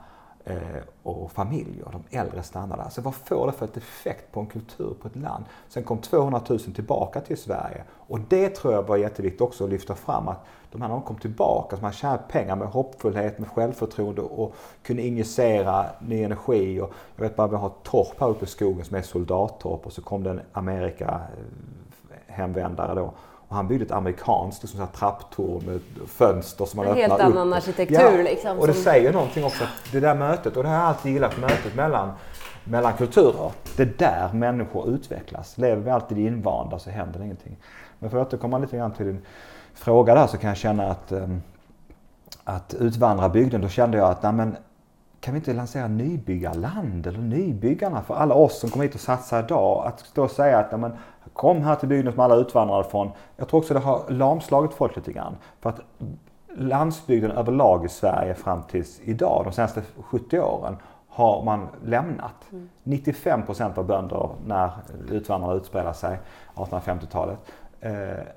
eh, 0.45 0.57
och 1.03 1.31
familjer, 1.31 1.85
de 1.91 2.17
äldre 2.17 2.43
stannade 2.43 2.83
där. 2.83 2.89
Så 2.89 3.01
vad 3.01 3.15
får 3.15 3.47
det 3.47 3.53
för 3.53 3.65
ett 3.65 3.77
effekt 3.77 4.31
på 4.31 4.39
en 4.39 4.45
kultur, 4.45 4.95
på 5.01 5.07
ett 5.07 5.15
land? 5.15 5.45
Sen 5.67 5.83
kom 5.83 5.97
200 5.97 6.41
000 6.49 6.59
tillbaka 6.59 7.21
till 7.21 7.37
Sverige 7.37 7.83
och 7.91 8.19
det 8.19 8.49
tror 8.49 8.73
jag 8.73 8.83
var 8.83 8.97
jätteviktigt 8.97 9.41
också 9.41 9.63
att 9.63 9.69
lyfta 9.69 9.95
fram 9.95 10.27
att 10.27 10.45
de 10.71 10.81
här 10.81 10.89
när 10.89 10.95
de 10.95 11.03
kom 11.03 11.15
tillbaka, 11.15 11.75
så 11.75 11.81
man 11.81 11.91
tjänade 11.91 12.23
pengar 12.29 12.55
med 12.55 12.67
hoppfullhet, 12.67 13.39
med 13.39 13.49
självförtroende 13.49 14.21
och 14.21 14.55
kunde 14.83 15.01
injicera 15.01 15.85
ny 15.99 16.23
energi. 16.23 16.81
Och 16.81 16.93
jag 17.15 17.23
vet 17.23 17.35
bara, 17.35 17.47
vi 17.47 17.55
har 17.55 17.67
ett 17.67 17.83
torp 17.83 18.19
här 18.19 18.29
uppe 18.29 18.45
i 18.45 18.47
skogen 18.47 18.85
som 18.85 18.97
är 18.97 19.01
soldattorp 19.01 19.85
och 19.85 19.93
så 19.93 20.01
kom 20.01 20.23
det 20.23 20.29
en 20.29 20.41
Amerika 20.51 21.05
eh, 21.05 22.17
hemvändare 22.27 22.95
då 22.95 23.13
och 23.55 23.57
han 23.57 23.67
byggde 23.67 23.85
ett 23.85 23.91
amerikanskt 23.91 24.63
liksom, 24.63 24.79
så 24.79 24.97
trapptorn 24.97 25.65
med 25.65 25.81
fönster 26.07 26.65
som 26.65 26.77
man 26.77 26.85
öppnar 26.85 27.05
upp. 27.05 27.11
En 27.11 27.11
helt 27.11 27.21
annan 27.21 27.53
arkitektur. 27.53 28.17
Ja, 28.17 28.23
liksom, 28.23 28.59
och 28.59 28.67
det 28.67 28.73
som... 28.73 28.83
säger 28.83 29.13
någonting 29.13 29.45
också, 29.45 29.63
det 29.91 29.99
där 29.99 30.15
mötet, 30.15 30.57
och 30.57 30.63
det 30.63 30.69
har 30.69 30.75
jag 30.75 30.85
alltid 30.85 31.13
gillat, 31.13 31.37
mötet 31.37 31.75
mellan, 31.75 32.11
mellan 32.63 32.93
kulturer. 32.93 33.51
Det 33.77 33.83
är 33.83 33.93
där 33.97 34.33
människor 34.33 34.89
utvecklas. 34.89 35.57
Lever 35.57 35.81
vi 35.81 35.89
alltid 35.89 36.17
invanda 36.17 36.79
så 36.79 36.89
händer 36.89 37.23
ingenting. 37.23 37.57
Men 37.99 38.09
för 38.09 38.17
att 38.17 38.27
återkomma 38.27 38.57
lite 38.57 38.77
grann 38.77 38.91
till 38.91 39.05
din 39.05 39.21
fråga 39.73 40.15
där 40.15 40.27
så 40.27 40.37
kan 40.37 40.47
jag 40.47 40.57
känna 40.57 40.91
att, 40.91 41.11
um, 41.11 41.41
att 42.43 42.73
utvandrarbygden, 42.73 43.61
då 43.61 43.69
kände 43.69 43.97
jag 43.97 44.09
att 44.09 44.23
nej, 44.23 44.33
men, 44.33 44.57
kan 45.19 45.33
vi 45.33 45.37
inte 45.37 45.53
lansera 45.53 45.87
nybyggarland 45.87 47.07
eller 47.07 47.19
nybyggarna 47.19 48.01
för 48.01 48.15
alla 48.15 48.35
oss 48.35 48.59
som 48.59 48.69
kommer 48.69 48.85
hit 48.85 48.95
och 48.95 49.01
satsar 49.01 49.43
idag? 49.43 49.85
Att 49.87 50.05
då 50.13 50.27
säga 50.27 50.59
att 50.59 50.71
nej, 50.71 50.79
men, 50.79 50.91
kom 51.33 51.61
här 51.61 51.75
till 51.75 51.89
bygden 51.89 52.13
som 52.13 52.21
alla 52.21 52.35
utvandrare 52.35 52.83
från. 52.83 53.11
Jag 53.37 53.47
tror 53.47 53.59
också 53.59 53.73
det 53.73 53.79
har 53.79 54.09
lamslagit 54.09 54.73
folk 54.73 54.95
lite 54.95 55.11
grann. 55.11 55.35
För 55.59 55.69
att 55.69 55.79
landsbygden 56.57 57.31
överlag 57.31 57.85
i 57.85 57.89
Sverige 57.89 58.33
fram 58.33 58.63
tills 58.63 59.01
idag, 59.03 59.41
de 59.45 59.53
senaste 59.53 59.81
70 60.01 60.39
åren, 60.39 60.77
har 61.09 61.43
man 61.43 61.67
lämnat. 61.83 62.51
Mm. 62.51 62.69
95 62.83 63.45
procent 63.45 63.77
av 63.77 63.85
bönder 63.85 64.29
när 64.45 64.71
utvandrarna 65.11 65.53
utspelar 65.53 65.93
sig, 65.93 66.19
1850-talet. 66.55 67.37
Eh, 67.79 67.91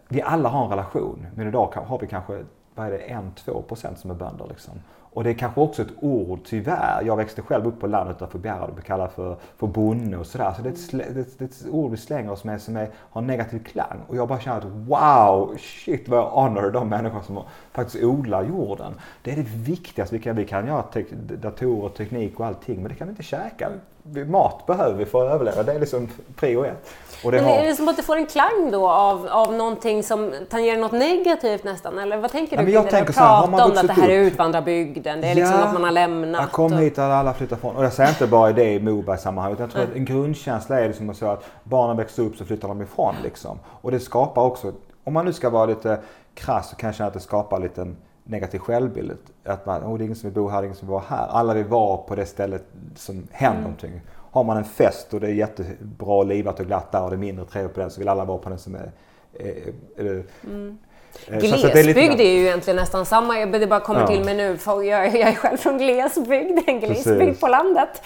vi 0.09 0.22
alla 0.22 0.48
har 0.48 0.64
en 0.64 0.70
relation, 0.70 1.27
men 1.35 1.48
idag 1.48 1.74
har 1.87 1.98
vi 1.98 2.07
kanske 2.07 2.44
vad 2.79 2.87
är 2.87 2.90
det, 2.90 3.20
1-2 3.44 3.62
procent 3.62 3.98
som 3.98 4.11
är 4.11 4.14
bönder. 4.14 4.46
Liksom. 4.48 4.74
Och 5.12 5.25
det 5.25 5.31
är 5.31 5.35
kanske 5.35 5.61
också 5.61 5.83
ett 5.83 5.92
ord, 6.01 6.40
tyvärr. 6.44 7.03
Jag 7.07 7.16
växte 7.16 7.42
själv 7.42 7.66
upp 7.66 7.81
på 7.81 7.87
landet 7.87 8.16
utanför 8.16 8.38
Bjärred 8.38 8.68
och 8.68 8.75
blev 8.75 8.85
kallad 8.85 9.11
för, 9.11 9.37
för 9.57 9.66
bonde 9.66 10.16
och 10.16 10.27
sådär. 10.27 10.53
Så 10.57 10.62
det 10.62 10.68
är, 10.68 10.73
ett, 10.73 11.14
det, 11.14 11.38
det 11.38 11.44
är 11.44 11.49
ett 11.49 11.66
ord 11.71 11.90
vi 11.90 11.97
slänger 11.97 12.33
oss 12.33 12.44
med 12.44 12.62
som 12.62 12.77
är, 12.77 12.88
har 12.94 13.23
negativ 13.23 13.64
klang. 13.64 14.01
Och 14.09 14.16
jag 14.16 14.29
bara 14.29 14.40
känner 14.40 14.59
att 14.59 14.64
wow, 14.64 15.57
shit 15.59 16.09
vad 16.09 16.18
jag 16.18 16.31
honor 16.31 16.71
de 16.71 16.88
människor 16.88 17.21
som 17.21 17.42
faktiskt 17.73 18.05
odlar 18.05 18.44
jorden. 18.44 18.92
Det 19.23 19.33
är 19.33 19.37
det 19.37 19.49
viktigaste 19.49 20.16
vi 20.16 20.23
kan. 20.23 20.37
Vi 20.37 20.44
kan 20.44 20.66
göra 20.66 20.83
te- 20.83 21.05
datorer, 21.42 21.88
teknik 21.88 22.40
och 22.40 22.47
allting, 22.47 22.77
men 22.83 22.88
det 22.88 22.94
kan 22.94 23.07
vi 23.07 23.11
inte 23.11 23.23
käka 23.23 23.68
mat 24.14 24.66
behöver 24.66 24.94
vi 24.94 25.07
för 25.07 25.27
att 25.27 25.35
överleva. 25.35 25.62
Det 25.62 25.73
är 25.73 25.79
liksom 25.79 26.09
prio 26.37 26.64
ett. 26.64 26.90
Och 27.25 27.33
det 27.33 27.42
Men 27.42 27.51
är 27.51 27.66
det 27.66 27.75
som 27.75 27.88
att 27.88 27.97
det 27.97 28.03
får 28.03 28.16
en 28.16 28.27
klang 28.27 28.71
då 28.73 28.88
av, 28.88 29.29
av 29.31 29.53
någonting 29.53 30.03
som 30.03 30.35
tangerar 30.51 30.79
något 30.79 30.92
negativt 30.92 31.64
nästan? 31.64 31.99
Eller 31.99 32.16
vad 32.16 32.33
tänker 32.33 32.57
du 32.57 32.71
ja, 32.71 32.83
kring 32.83 33.05
det? 33.05 33.12
Prata 33.12 33.44
om 33.44 33.55
att 33.55 33.87
det 33.87 33.92
här 33.92 34.09
är 34.09 34.18
utvandrarbygden, 34.18 35.21
det 35.21 35.27
är 35.27 35.35
liksom 35.35 35.55
ja, 35.55 35.57
liksom 35.57 35.68
att 35.68 35.73
man 35.73 35.85
har 35.85 35.90
lämnat. 35.90 36.40
Jag 36.40 36.53
kom 36.53 36.73
och... 36.73 36.79
hit 36.79 36.99
och 36.99 37.05
alla 37.05 37.35
flyttat 37.35 37.61
från. 37.61 37.77
Och 37.77 37.85
jag 37.85 37.92
säger 37.92 38.11
inte 38.11 38.27
bara 38.27 38.53
det 38.53 38.73
i 38.73 38.81
Mobergs 38.81 39.23
sammanhang. 39.23 39.53
Utan 39.53 39.62
jag 39.62 39.73
tror 39.73 39.83
att 39.83 39.94
en 39.94 40.05
grundkänsla 40.05 40.81
är 40.81 40.88
liksom 40.88 41.11
att 41.11 41.16
säga 41.16 41.33
att 41.33 41.44
barnen 41.62 41.97
växer 41.97 42.23
upp 42.23 42.37
så 42.37 42.44
flyttar 42.44 42.68
de 42.68 42.83
ifrån. 42.83 43.14
Liksom. 43.23 43.59
Och 43.64 43.90
det 43.90 44.01
skapar 44.01 44.42
också, 44.42 44.73
om 45.05 45.12
man 45.12 45.25
nu 45.25 45.33
ska 45.33 45.51
vara 45.51 45.66
lite 45.66 45.99
krass 46.35 46.71
så 46.71 46.77
kan 46.77 46.88
jag 46.88 46.94
känna 46.94 47.09
att 47.09 47.14
det 47.14 47.21
skapar 47.21 47.61
lite 47.61 47.83
en 47.83 47.97
negativ 48.29 48.59
självbild. 48.59 49.12
Att 49.45 49.67
man, 49.67 49.85
oh, 49.85 49.99
det 49.99 50.03
är 50.03 50.05
ingen 50.05 50.17
som 50.17 50.31
vill 50.31 50.35
bo 50.35 50.49
här, 50.49 50.61
det 50.61 50.64
är 50.64 50.67
ingen 50.67 50.77
som 50.77 50.88
vill 50.88 50.93
vara 50.93 51.05
här. 51.09 51.27
Alla 51.29 51.55
vill 51.55 51.64
vara 51.64 51.97
på 51.97 52.14
det 52.14 52.27
stället 52.27 52.64
som 52.97 53.27
händer 53.31 53.59
mm. 53.59 53.62
någonting. 53.62 54.01
Har 54.31 54.45
man 54.45 54.57
en 54.57 54.64
fest 54.64 55.14
och 55.14 55.21
det 55.21 55.27
är 55.27 55.33
jättebra 55.33 56.23
livat 56.23 56.61
och 56.61 56.67
glatt 56.67 56.93
där 56.93 57.03
och 57.03 57.11
det 57.11 57.17
är 57.17 57.19
mindre 57.19 57.45
trevligt 57.45 57.75
på 57.75 57.81
den 57.81 57.91
så 57.91 57.99
vill 57.99 58.09
alla 58.09 58.25
vara 58.25 58.38
på 58.38 58.49
den 58.49 58.59
som 58.59 58.75
är... 58.75 58.93
är, 59.38 59.73
är 59.97 60.25
mm. 60.45 60.79
Glesbygd 61.27 61.77
är, 61.77 61.85
lite... 61.85 62.01
är, 62.01 62.35
ju 62.35 62.47
egentligen 62.47 62.77
nästan 62.77 63.07
samma, 63.07 63.47
det 63.47 63.67
bara 63.67 63.81
kommer 63.81 64.01
ja. 64.01 64.07
till 64.07 64.25
mig 64.25 64.37
nu. 64.37 64.57
För 64.57 64.83
jag, 64.83 65.07
jag 65.07 65.29
är 65.29 65.35
själv 65.35 65.57
från 65.57 65.79
glesbygd, 65.79 66.59
en 66.67 66.81
glesbygd 66.81 67.19
Precis. 67.19 67.41
på 67.41 67.49
landet. 67.49 68.03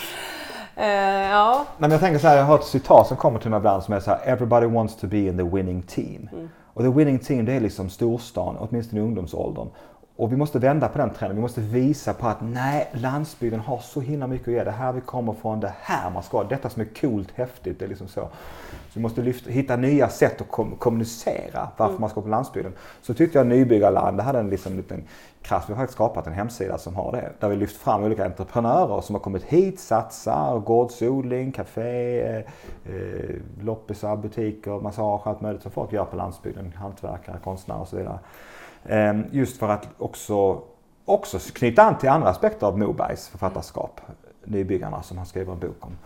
Uh, 0.78 0.84
ja. 0.84 1.54
Nej, 1.56 1.64
men 1.78 1.90
jag 1.90 2.00
tänker 2.00 2.18
så 2.18 2.28
här, 2.28 2.36
jag 2.36 2.44
har 2.44 2.58
ett 2.58 2.64
citat 2.64 3.06
som 3.06 3.16
kommer 3.16 3.38
till 3.38 3.50
mig 3.50 3.56
ibland 3.56 3.82
som 3.82 3.94
är 3.94 4.00
så 4.00 4.10
här, 4.10 4.20
Everybody 4.24 4.66
wants 4.66 4.96
to 4.96 5.06
be 5.06 5.18
in 5.18 5.36
the 5.36 5.56
winning 5.56 5.82
team. 5.82 6.28
Mm. 6.32 6.48
Och 6.74 6.82
the 6.82 6.88
winning 6.88 7.18
team 7.18 7.44
det 7.44 7.52
är 7.52 7.60
liksom 7.60 7.90
storstan, 7.90 8.56
åtminstone 8.58 9.00
i 9.00 9.04
ungdomsåldern 9.04 9.68
och 10.22 10.32
vi 10.32 10.36
måste 10.36 10.58
vända 10.58 10.88
på 10.88 10.98
den 10.98 11.10
trenden. 11.10 11.36
Vi 11.36 11.42
måste 11.42 11.60
visa 11.60 12.14
på 12.14 12.26
att 12.26 12.40
nej, 12.40 12.90
landsbygden 12.92 13.60
har 13.60 13.78
så 13.78 14.00
himla 14.00 14.26
mycket 14.26 14.48
att 14.48 14.54
ge. 14.54 14.64
Det 14.64 14.70
här 14.70 14.92
vi 14.92 15.00
kommer 15.00 15.32
från, 15.32 15.60
det 15.60 15.72
här 15.80 16.10
man 16.10 16.22
ska, 16.22 16.44
detta 16.44 16.70
som 16.70 16.82
är 16.82 16.86
coolt, 17.00 17.30
häftigt. 17.34 17.78
Det 17.78 17.84
är 17.84 17.88
liksom 17.88 18.08
så. 18.08 18.20
Så 18.70 18.94
vi 18.94 19.00
måste 19.00 19.22
lyfta, 19.22 19.50
hitta 19.50 19.76
nya 19.76 20.08
sätt 20.08 20.40
att 20.40 20.48
kom, 20.48 20.76
kommunicera 20.76 21.68
varför 21.76 21.92
mm. 21.92 22.00
man 22.00 22.10
ska 22.10 22.20
på 22.20 22.28
landsbygden. 22.28 22.72
Så 23.02 23.14
tyckte 23.14 23.38
jag 23.38 23.46
Nybyggarland, 23.46 24.16
det 24.16 24.22
hade 24.22 24.38
en 24.38 24.50
liksom 24.50 24.76
liten 24.76 25.04
kraft. 25.42 25.68
Vi 25.68 25.72
har 25.72 25.80
faktiskt 25.80 25.96
skapat 25.96 26.26
en 26.26 26.32
hemsida 26.32 26.78
som 26.78 26.96
har 26.96 27.12
det. 27.12 27.32
Där 27.40 27.48
vi 27.48 27.56
lyft 27.56 27.76
fram 27.76 28.04
olika 28.04 28.24
entreprenörer 28.24 29.00
som 29.00 29.14
har 29.14 29.20
kommit 29.20 29.44
hit, 29.44 29.80
satsar, 29.80 30.58
gårdsodling, 30.58 31.52
café, 31.52 32.20
eh, 32.20 32.36
eh, 32.36 33.36
loppisar, 33.60 34.16
butiker, 34.16 34.80
massage, 34.80 35.26
allt 35.26 35.40
möjligt 35.40 35.62
som 35.62 35.72
folk 35.72 35.92
gör 35.92 36.04
på 36.04 36.16
landsbygden. 36.16 36.72
Hantverkare, 36.76 37.36
konstnärer 37.44 37.80
och 37.80 37.88
så 37.88 37.96
vidare. 37.96 38.18
Ehm, 38.88 39.24
just 39.30 39.56
för 39.56 39.68
att 39.68 39.88
också, 39.98 40.62
också 41.04 41.38
knyta 41.38 41.82
an 41.82 41.98
till 41.98 42.08
andra 42.08 42.28
aspekter 42.28 42.66
av 42.66 42.78
Mobergs 42.78 43.28
författarskap. 43.28 44.00
Nybyggarna 44.44 45.02
som 45.02 45.16
han 45.18 45.26
skriver 45.26 45.52
en 45.52 45.58
bok 45.58 45.76
om. 45.80 45.96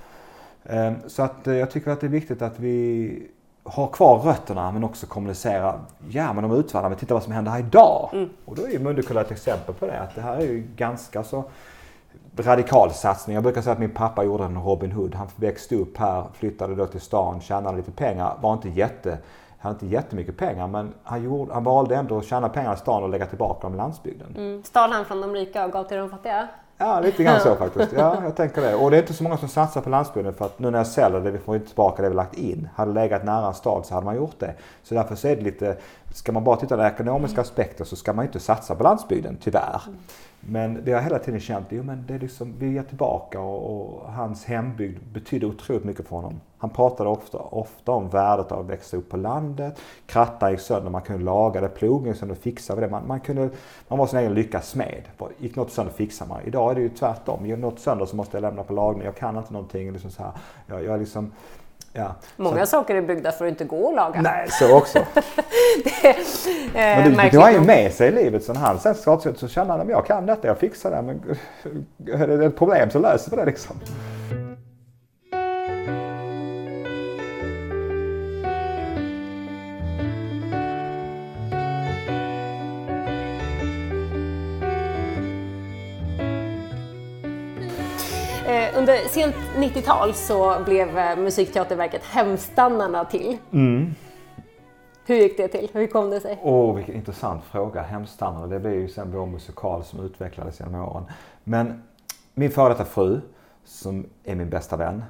Ehm, 0.64 0.94
så 1.06 1.22
att 1.22 1.46
eh, 1.46 1.54
jag 1.54 1.70
tycker 1.70 1.90
att 1.90 2.00
det 2.00 2.06
är 2.06 2.10
viktigt 2.10 2.42
att 2.42 2.58
vi 2.60 3.28
har 3.62 3.86
kvar 3.86 4.18
rötterna 4.18 4.72
men 4.72 4.84
också 4.84 5.06
kommunicera, 5.06 5.80
ja 6.08 6.32
men 6.32 6.42
de 6.42 6.52
utvandrarna, 6.52 6.88
men 6.88 6.98
titta 6.98 7.14
vad 7.14 7.22
som 7.22 7.32
händer 7.32 7.52
här 7.52 7.58
idag. 7.58 8.10
Mm. 8.12 8.30
Och 8.44 8.56
då 8.56 8.68
är 8.68 8.78
Mundekulla 8.78 9.20
ett 9.20 9.30
exempel 9.30 9.74
på 9.74 9.86
det, 9.86 10.00
att 10.00 10.14
det 10.14 10.20
här 10.20 10.36
är 10.36 10.40
ju 10.40 10.66
ganska 10.76 11.24
så 11.24 11.44
radikal 12.36 12.90
satsning. 12.90 13.34
Jag 13.34 13.42
brukar 13.42 13.62
säga 13.62 13.72
att 13.72 13.78
min 13.78 13.90
pappa 13.90 14.24
gjorde 14.24 14.44
en 14.44 14.62
Robin 14.62 14.92
Hood. 14.92 15.14
Han 15.14 15.28
växte 15.36 15.76
upp 15.76 15.96
här, 15.98 16.24
flyttade 16.34 16.74
då 16.74 16.86
till 16.86 17.00
stan, 17.00 17.40
tjänade 17.40 17.76
lite 17.76 17.90
pengar, 17.90 18.36
var 18.40 18.52
inte 18.52 18.68
jätte 18.68 19.18
hade 19.58 19.72
inte 19.72 19.86
jättemycket 19.86 20.36
pengar 20.36 20.68
men 20.68 20.94
han, 21.02 21.22
gjorde, 21.22 21.54
han 21.54 21.64
valde 21.64 21.96
ändå 21.96 22.18
att 22.18 22.24
tjäna 22.24 22.48
pengar 22.48 22.74
i 22.74 22.76
stan 22.76 23.02
och 23.02 23.08
lägga 23.08 23.26
tillbaka 23.26 23.60
dem 23.60 23.74
i 23.74 23.76
landsbygden. 23.76 24.34
Mm. 24.36 24.62
Stal 24.64 24.90
han 24.92 25.04
från 25.04 25.20
de 25.20 25.32
rika 25.32 25.64
och 25.64 25.72
gav 25.72 25.84
till 25.84 25.96
de 25.96 26.10
fattiga? 26.10 26.48
Ja, 26.78 27.00
lite 27.00 27.24
grann 27.24 27.40
så 27.40 27.56
faktiskt. 27.56 27.92
Ja, 27.92 28.22
jag 28.22 28.36
tänker 28.36 28.60
det. 28.62 28.74
Och 28.74 28.90
det 28.90 28.96
är 28.96 29.00
inte 29.00 29.14
så 29.14 29.22
många 29.22 29.36
som 29.36 29.48
satsar 29.48 29.80
på 29.80 29.90
landsbygden 29.90 30.34
för 30.34 30.44
att 30.44 30.58
nu 30.58 30.70
när 30.70 30.78
jag 30.78 30.86
säljer 30.86 31.20
det, 31.20 31.30
vi 31.30 31.38
får 31.38 31.54
inte 31.54 31.66
tillbaka 31.66 32.02
det 32.02 32.08
vi 32.08 32.14
lagt 32.14 32.34
in. 32.34 32.68
Hade 32.74 32.92
legat 32.92 33.24
nära 33.24 33.46
en 33.46 33.54
stad 33.54 33.86
så 33.86 33.94
hade 33.94 34.04
man 34.04 34.16
gjort 34.16 34.38
det. 34.38 34.54
Så 34.82 34.94
därför 34.94 35.14
så 35.14 35.28
är 35.28 35.36
det 35.36 35.42
lite, 35.42 35.76
ska 36.14 36.32
man 36.32 36.44
bara 36.44 36.56
titta 36.56 36.76
på 36.76 36.82
ekonomiska 36.82 37.40
aspekter 37.40 37.84
så 37.84 37.96
ska 37.96 38.12
man 38.12 38.24
inte 38.24 38.40
satsa 38.40 38.74
på 38.74 38.82
landsbygden, 38.82 39.38
tyvärr. 39.40 39.82
Men 40.48 40.84
det 40.84 40.92
har 40.92 41.00
hela 41.00 41.18
tiden 41.18 41.40
känt, 41.40 41.66
jo 41.70 41.82
men 41.82 42.04
det 42.08 42.14
är 42.14 42.18
liksom, 42.18 42.54
vi 42.58 42.78
är 42.78 42.82
tillbaka 42.82 43.40
och, 43.40 43.70
och, 43.70 44.12
hans 44.12 44.44
hembygd 44.44 44.98
betydde 45.12 45.46
otroligt 45.46 45.84
mycket 45.84 46.08
för 46.08 46.16
honom. 46.16 46.40
Han 46.58 46.70
pratade 46.70 47.10
ofta, 47.10 47.38
ofta 47.38 47.92
om 47.92 48.08
värdet 48.08 48.52
av 48.52 48.60
att 48.60 48.66
växa 48.66 48.96
upp 48.96 49.08
på 49.08 49.16
landet. 49.16 49.78
Krattar 50.06 50.50
gick 50.50 50.60
sönder, 50.60 50.90
man 50.90 51.02
kunde 51.02 51.24
laga 51.24 51.60
det, 51.60 51.68
plogen 51.68 52.08
gick 52.08 52.16
sönder, 52.16 52.34
fixa 52.34 52.76
det. 52.76 52.88
Man, 52.88 53.06
man, 53.06 53.20
kunde, 53.20 53.50
man 53.88 53.98
var 53.98 54.06
sin 54.06 54.18
egen 54.18 54.34
lyckas 54.34 54.68
smed. 54.68 55.02
Gick 55.38 55.56
något 55.56 55.72
sönder 55.72 55.92
fixar 55.92 56.26
man. 56.26 56.40
Idag 56.44 56.70
är 56.70 56.74
det 56.74 56.80
ju 56.80 56.88
tvärtom. 56.88 57.46
Gick 57.46 57.58
något 57.58 57.80
sönder 57.80 58.06
så 58.06 58.16
måste 58.16 58.36
jag 58.36 58.42
lämna 58.42 58.62
på 58.62 58.72
lagning. 58.72 59.04
Jag 59.04 59.16
kan 59.16 59.38
inte 59.38 59.52
någonting. 59.52 59.92
Liksom 59.92 60.10
så 60.10 60.22
här. 60.22 60.32
Jag, 60.66 60.84
jag 60.84 61.00
liksom, 61.00 61.32
Ja. 61.96 62.14
Många 62.36 62.66
så. 62.66 62.70
saker 62.70 62.94
är 62.94 63.02
byggda 63.02 63.32
för 63.32 63.44
att 63.44 63.50
inte 63.50 63.64
gå 63.64 63.88
att 63.88 63.94
laga. 63.94 64.22
Nej, 64.22 64.46
så 64.50 64.76
också. 64.76 64.98
det, 65.84 66.08
eh, 66.08 67.16
men 67.16 67.30
det 67.30 67.36
har 67.36 67.50
ju 67.50 67.60
med 67.60 67.92
sig 67.92 68.08
i 68.08 68.12
livet. 68.12 68.44
Så 68.44 68.52
när 68.52 68.60
han 68.60 68.78
sen 68.78 68.94
så 68.94 69.48
känner 69.48 69.70
han 69.70 69.80
att 69.80 69.88
jag 69.88 70.06
kan 70.06 70.26
detta, 70.26 70.48
jag 70.48 70.58
fixar 70.58 70.90
det. 70.90 71.02
Men 71.02 71.20
är 72.22 72.26
det 72.26 72.46
ett 72.46 72.56
problem 72.56 72.90
så 72.90 72.98
löser 72.98 73.30
vi 73.30 73.36
det 73.36 73.44
liksom. 73.44 73.76
Sent 89.16 89.36
90-tal 89.56 90.14
så 90.14 90.62
blev 90.64 90.98
eh, 90.98 91.18
Musikteaterverket 91.18 92.04
Hemstannarna 92.04 93.04
till. 93.04 93.38
Mm. 93.52 93.94
Hur 95.06 95.16
gick 95.16 95.36
det 95.36 95.48
till? 95.48 95.70
Hur 95.72 95.86
kom 95.86 96.10
det 96.10 96.20
sig? 96.20 96.38
Åh, 96.42 96.70
oh, 96.70 96.76
vilken 96.76 96.94
intressant 96.94 97.44
fråga. 97.44 97.82
Hemstannarna, 97.82 98.46
det 98.46 98.60
blev 98.60 98.74
ju 98.74 98.88
sen 98.88 99.12
vår 99.12 99.26
musikal 99.26 99.84
som 99.84 100.00
utvecklades 100.00 100.60
genom 100.60 100.74
åren. 100.74 101.04
Men 101.44 101.82
min 102.34 102.50
före 102.50 102.68
detta 102.68 102.84
fru, 102.84 103.20
som 103.64 104.06
är 104.24 104.34
min 104.34 104.50
bästa 104.50 104.76
vän, 104.76 105.04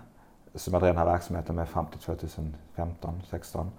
som 0.54 0.72
jag 0.72 0.82
drev 0.82 0.94
den 0.94 0.98
här 0.98 1.12
verksamheten 1.12 1.56
med 1.56 1.68
fram 1.68 1.86
till 1.86 2.00
2015, 2.00 3.22
16 3.30 3.70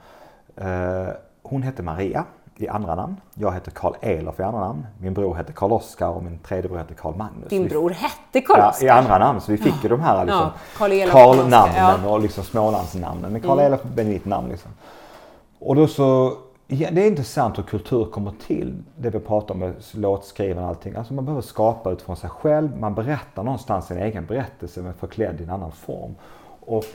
eh, 0.56 1.08
hon 1.42 1.64
hette 1.64 1.84
Maria 1.84 2.26
i 2.62 2.68
andra 2.68 2.96
namn. 2.96 3.16
Jag 3.34 3.54
heter 3.54 3.72
Karl 3.72 3.94
Elof 4.02 4.40
i 4.40 4.44
andra 4.44 4.60
namn. 4.60 4.88
Min 5.00 5.14
bror 5.14 5.36
hette 5.36 5.54
Karl 5.54 5.72
Oskar 5.72 6.10
och 6.10 6.24
min 6.24 6.40
tredje 6.40 6.70
bror 6.70 6.78
hette 6.78 6.94
Karl 6.94 7.16
Magnus. 7.16 7.50
Din 7.50 7.68
bror 7.68 7.90
hette 7.90 8.42
Karl 8.42 8.70
Oskar? 8.70 8.88
Ja, 8.88 8.96
i 8.96 9.00
andra 9.00 9.18
namn. 9.18 9.42
Så 9.42 9.52
vi 9.52 9.58
fick 9.58 9.74
ju 9.84 9.90
ja. 9.90 9.90
de 9.90 10.00
här 10.00 10.26
liksom, 10.26 10.50
ja, 10.80 11.08
Karl-namnen 11.12 12.02
ja. 12.04 12.12
och 12.12 12.20
liksom 12.20 12.44
Smålandsnamnen. 12.44 13.32
Men 13.32 13.42
Karl 13.42 13.60
mm. 13.60 13.66
Elof 13.66 13.82
är 13.98 14.04
mitt 14.04 14.26
namn. 14.26 14.50
Liksom. 14.50 14.72
Och 15.60 15.76
då 15.76 15.88
så, 15.88 16.34
ja, 16.68 16.92
det 16.92 17.02
är 17.02 17.08
intressant 17.08 17.58
hur 17.58 17.64
kultur 17.64 18.06
kommer 18.06 18.34
till. 18.48 18.84
Det 18.96 19.10
vi 19.10 19.20
pratar 19.20 19.54
om 19.54 19.60
med 19.60 19.74
låtskriven 19.92 20.64
och 20.64 20.70
allting. 20.70 20.96
Alltså 20.96 21.14
man 21.14 21.26
behöver 21.26 21.42
skapa 21.42 21.92
utifrån 21.92 22.16
sig 22.16 22.30
själv. 22.30 22.78
Man 22.78 22.96
berättar 22.96 23.44
någonstans 23.44 23.88
sin 23.88 23.98
egen 23.98 24.26
berättelse 24.26 24.82
men 24.82 24.94
förklädd 24.94 25.42
i 25.42 25.44
en 25.44 25.50
annan 25.50 25.72
form. 25.72 26.16
Och 26.60 26.86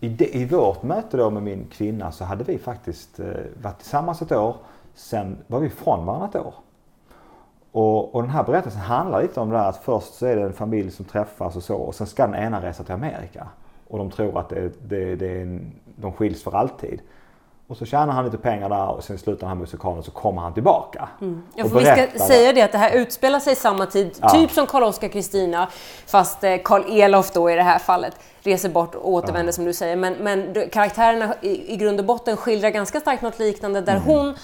i, 0.00 0.08
det, 0.08 0.36
i 0.36 0.44
vårt 0.44 0.82
möte 0.82 1.16
då 1.16 1.30
med 1.30 1.42
min 1.42 1.66
kvinna 1.72 2.12
så 2.12 2.24
hade 2.24 2.44
vi 2.44 2.58
faktiskt 2.58 3.20
eh, 3.20 3.26
varit 3.62 3.78
tillsammans 3.78 4.22
ett 4.22 4.32
år 4.32 4.56
Sen 4.98 5.38
var 5.46 5.60
vi 5.60 5.66
ifrån 5.66 6.06
varandra 6.06 6.28
ett 6.28 6.36
år. 6.46 6.54
Och, 7.72 8.14
och 8.14 8.22
den 8.22 8.30
här 8.30 8.44
berättelsen 8.44 8.80
handlar 8.80 9.22
lite 9.22 9.40
om 9.40 9.50
det 9.50 9.58
här 9.58 9.68
att 9.68 9.84
först 9.84 10.14
så 10.14 10.26
är 10.26 10.36
det 10.36 10.42
en 10.42 10.52
familj 10.52 10.90
som 10.90 11.04
träffas 11.04 11.56
och 11.56 11.62
så 11.62 11.76
och 11.76 11.94
sen 11.94 12.06
ska 12.06 12.26
den 12.26 12.42
ena 12.42 12.62
resa 12.62 12.84
till 12.84 12.94
Amerika. 12.94 13.48
Och 13.88 13.98
de 13.98 14.10
tror 14.10 14.38
att 14.38 14.48
det, 14.48 14.88
det, 14.88 15.16
det 15.16 15.42
en, 15.42 15.72
de 15.96 16.12
skiljs 16.12 16.42
för 16.42 16.56
alltid. 16.56 17.00
Och 17.66 17.76
så 17.76 17.84
tjänar 17.84 18.12
han 18.12 18.24
lite 18.24 18.38
pengar 18.38 18.68
där 18.68 18.88
och 18.88 19.04
sen 19.04 19.18
slutar 19.18 19.46
han 19.46 19.58
musikalen 19.58 19.98
och 19.98 20.04
så 20.04 20.10
kommer 20.10 20.42
han 20.42 20.54
tillbaka. 20.54 21.08
Mm. 21.20 21.42
Ja, 21.54 21.68
för 21.68 21.78
vi 21.78 21.84
ska 21.84 22.24
säga 22.24 22.52
det 22.52 22.62
att 22.62 22.72
det 22.72 22.78
här 22.78 22.96
utspelar 22.96 23.40
sig 23.40 23.56
samma 23.56 23.86
tid, 23.86 24.18
ja. 24.20 24.28
typ 24.28 24.50
som 24.50 24.66
Karl-Oskar 24.66 25.08
Kristina, 25.08 25.68
fast 26.06 26.44
eh, 26.44 26.56
Karl 26.64 26.82
Elof 26.88 27.32
då 27.32 27.50
i 27.50 27.54
det 27.54 27.62
här 27.62 27.78
fallet 27.78 28.16
reser 28.42 28.68
bort 28.68 28.94
och 28.94 29.08
återvänder 29.08 29.48
ja. 29.48 29.52
som 29.52 29.64
du 29.64 29.72
säger. 29.72 29.96
Men, 29.96 30.12
men 30.14 30.54
karaktärerna 30.72 31.34
i, 31.40 31.72
i 31.72 31.76
grund 31.76 32.00
och 32.00 32.06
botten 32.06 32.36
skildrar 32.36 32.70
ganska 32.70 33.00
starkt 33.00 33.22
något 33.22 33.38
liknande 33.38 33.80
där 33.80 33.96
mm. 33.96 34.04
hon 34.04 34.28
Eh, 34.28 34.36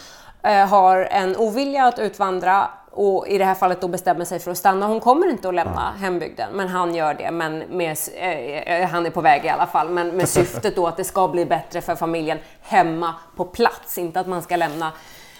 har 0.44 1.08
en 1.10 1.36
ovilja 1.36 1.84
att 1.84 1.98
utvandra 1.98 2.68
och 2.94 3.28
i 3.28 3.38
det 3.38 3.44
här 3.44 3.54
fallet 3.54 3.80
då 3.80 3.88
bestämmer 3.88 4.24
sig 4.24 4.38
för 4.38 4.50
att 4.50 4.58
stanna. 4.58 4.86
Hon 4.86 5.00
kommer 5.00 5.30
inte 5.30 5.48
att 5.48 5.54
lämna 5.54 5.92
ja. 5.94 6.00
hembygden, 6.00 6.52
men 6.52 6.68
han 6.68 6.94
gör 6.94 7.14
det. 7.14 7.30
Men 7.30 7.58
med, 7.58 7.96
eh, 8.16 8.88
han 8.88 9.06
är 9.06 9.10
på 9.10 9.20
väg 9.20 9.44
i 9.44 9.48
alla 9.48 9.66
fall, 9.66 9.88
men 9.88 10.08
med 10.08 10.28
syftet 10.28 10.76
då 10.76 10.86
att 10.86 10.96
det 10.96 11.04
ska 11.04 11.28
bli 11.28 11.46
bättre 11.46 11.80
för 11.80 11.96
familjen 11.96 12.38
hemma 12.60 13.14
på 13.36 13.44
plats, 13.44 13.98
inte 13.98 14.20
att 14.20 14.26
man 14.26 14.42
ska 14.42 14.56
lämna 14.56 14.92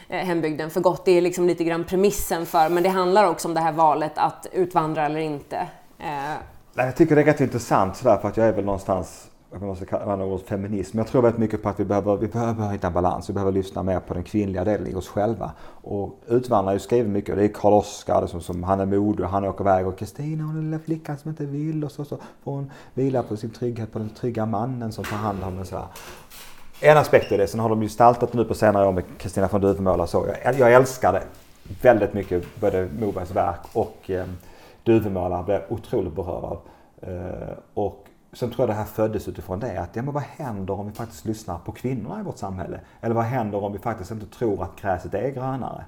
eh, 0.09 0.27
hembygden 0.27 0.71
för 0.71 0.81
gott. 0.81 1.05
Det 1.05 1.13
är 1.13 1.21
liksom 1.21 1.47
lite 1.47 1.65
grann 1.65 1.85
premissen 1.85 2.47
för, 2.47 2.69
men 2.69 2.83
det 2.83 2.89
handlar 2.89 3.29
också 3.29 3.49
om 3.49 3.55
det 3.55 3.61
här 3.61 3.73
valet 3.73 4.13
att 4.15 4.47
utvandra 4.53 5.07
eller 5.07 5.21
inte. 5.21 5.57
Eh. 5.99 6.35
Jag 6.75 6.97
tycker 6.97 7.15
det 7.15 7.23
är 7.23 7.27
rätt 7.27 7.41
intressant 7.41 7.97
sådär 7.97 8.17
för 8.17 8.29
att 8.29 8.37
jag 8.37 8.47
är 8.47 8.53
väl 8.53 8.65
någonstans 8.65 9.27
jag 9.61 9.77
ska 9.77 9.99
använda 9.99 10.25
ordet 10.25 10.47
feminism. 10.47 10.99
Jag 10.99 11.07
tror 11.07 11.23
väldigt 11.23 11.41
mycket 11.41 11.63
på 11.63 11.69
att 11.69 11.81
vi 11.81 11.85
behöver, 11.85 12.17
vi 12.17 12.29
behöver 12.29 12.71
hitta 12.71 12.87
en 12.87 12.93
balans. 12.93 13.29
Vi 13.29 13.33
behöver 13.33 13.53
lyssna 13.53 13.83
mer 13.83 14.01
på 14.01 14.15
den 14.15 14.23
kvinnliga 14.23 14.65
delen 14.65 14.87
i 14.87 14.95
oss 14.95 15.09
själva. 15.09 15.53
Och 15.83 16.21
Utvandrare 16.27 16.79
skriver 16.79 17.11
mycket 17.11 17.31
och 17.31 17.37
det 17.37 17.45
är 17.45 17.49
Karl 17.49 17.73
Oskar 17.73 18.27
som, 18.27 18.41
som 18.41 18.63
han 18.63 18.81
är 18.81 18.87
modig 18.87 19.25
och 19.25 19.31
han 19.31 19.45
åker 19.45 19.65
iväg 19.65 19.87
och 19.87 19.99
Kristina 19.99 20.45
och 20.45 20.55
den 20.55 20.65
lilla 20.65 20.79
flickan 20.79 21.19
som 21.19 21.29
inte 21.31 21.47
vill 21.47 21.85
och 21.85 21.93
så, 21.93 22.05
så 22.05 22.19
får 22.45 22.53
hon 22.53 22.71
vila 22.95 23.23
på 23.23 23.37
sin 23.37 23.51
trygghet 23.51 23.93
på 23.93 23.99
den 23.99 24.11
trygga 24.11 24.47
mannen 24.47 24.93
som 24.93 25.05
tar 25.05 25.17
hand 25.17 25.45
om 25.45 25.59
henne. 25.59 25.83
En 26.81 26.97
aspekt 26.97 27.33
är 27.33 27.39
det. 27.39 27.47
Sen 27.47 27.61
har 27.61 27.69
de 27.69 27.81
gestaltat 27.81 28.33
nu 28.33 28.45
på 28.45 28.55
senare 28.55 28.87
år 28.87 28.93
med 28.93 29.05
Kristina 29.19 29.49
från 29.49 29.61
Duvemåla 29.61 30.07
så. 30.07 30.27
Jag, 30.45 30.59
jag 30.59 30.73
älskar 30.73 31.13
det 31.13 31.23
väldigt 31.83 32.15
mycket, 32.15 32.45
både 32.61 32.89
Mobergs 33.01 33.31
verk 33.31 33.61
och 33.73 34.11
eh, 34.11 34.27
Duvemåla 34.83 35.43
blev 35.43 35.63
otroligt 35.69 36.17
berörd 36.17 36.45
av. 36.45 36.59
Eh, 37.03 37.57
och 37.75 38.04
Sen 38.35 38.51
tror 38.51 38.63
jag 38.63 38.69
det 38.69 38.79
här 38.79 38.85
föddes 38.85 39.29
utifrån 39.29 39.61
det 39.61 39.81
att 39.81 39.97
ja, 39.97 40.03
men 40.03 40.15
vad 40.15 40.23
händer 40.23 40.75
om 40.75 40.87
vi 40.87 40.93
faktiskt 40.93 41.25
lyssnar 41.25 41.59
på 41.59 41.73
kvinnorna 41.73 42.21
i 42.21 42.23
vårt 42.23 42.39
samhälle? 42.39 42.81
Eller 43.01 43.15
vad 43.15 43.25
händer 43.25 43.65
om 43.65 43.73
vi 43.73 43.79
faktiskt 43.79 44.11
inte 44.11 44.27
tror 44.27 44.63
att 44.63 44.81
gräset 44.81 45.15
är 45.15 45.31
grönare? 45.31 45.85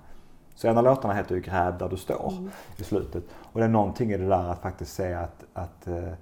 Så 0.55 0.69
en 0.69 0.79
av 0.79 0.85
låtarna 0.85 1.15
heter 1.15 1.35
ju 1.35 1.41
Gräv 1.41 1.79
där 1.79 1.89
du 1.89 1.97
står 1.97 2.33
mm. 2.33 2.51
i 2.77 2.85
slutet. 2.85 3.25
Och 3.53 3.61
det 3.61 3.65
är 3.65 3.69
någonting 3.69 4.13
i 4.13 4.17
det 4.17 4.29
där 4.29 4.51
att 4.51 4.63
faktiskt 4.63 4.95
säga 4.95 5.21
att, 5.21 5.45
att, 5.53 5.87
eh, 5.87 6.13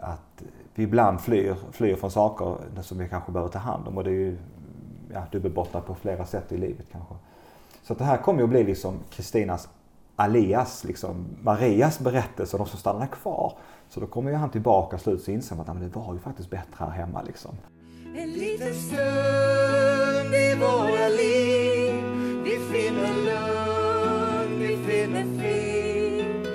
att 0.00 0.42
vi 0.74 0.82
ibland 0.82 1.20
flyr, 1.20 1.56
flyr 1.72 1.96
från 1.96 2.10
saker 2.10 2.56
som 2.82 2.98
vi 2.98 3.08
kanske 3.08 3.32
behöver 3.32 3.52
ta 3.52 3.58
hand 3.58 3.88
om. 3.88 3.98
Och 3.98 4.04
det 4.04 4.10
är 4.10 4.14
ju 4.14 4.38
ja, 5.12 5.22
dubbelbottnat 5.32 5.86
på 5.86 5.94
flera 5.94 6.26
sätt 6.26 6.52
i 6.52 6.56
livet 6.56 6.86
kanske. 6.92 7.14
Så 7.82 7.94
det 7.94 8.04
här 8.04 8.16
kommer 8.16 8.38
ju 8.38 8.44
att 8.44 8.50
bli 8.50 8.64
liksom 8.64 8.94
Kristinas 9.10 9.68
Alias, 10.16 10.84
liksom 10.84 11.26
Marias 11.42 11.98
berättelse, 11.98 12.56
de 12.56 12.66
som 12.66 12.78
stannar 12.78 13.06
kvar. 13.06 13.52
Så 13.88 14.00
då 14.00 14.06
kommer 14.06 14.30
ju 14.30 14.36
han 14.36 14.50
tillbaka 14.50 14.98
slut 14.98 15.22
så 15.22 15.30
inser 15.30 15.56
man 15.56 15.68
att 15.68 15.80
det 15.80 15.98
var 15.98 16.14
ju 16.14 16.20
faktiskt 16.20 16.50
bättre 16.50 16.76
här 16.78 16.90
hemma. 16.90 17.22
Liksom. 17.22 17.56
En 18.16 18.32
liten 18.32 18.74
stund 18.74 20.34
i 20.34 20.54
våra 20.60 21.08
liv 21.08 21.94
Vi 22.44 22.58
finner 22.72 23.14
lugn, 23.14 24.58
vi 24.58 24.76
finner 24.76 25.24
frid 25.38 26.46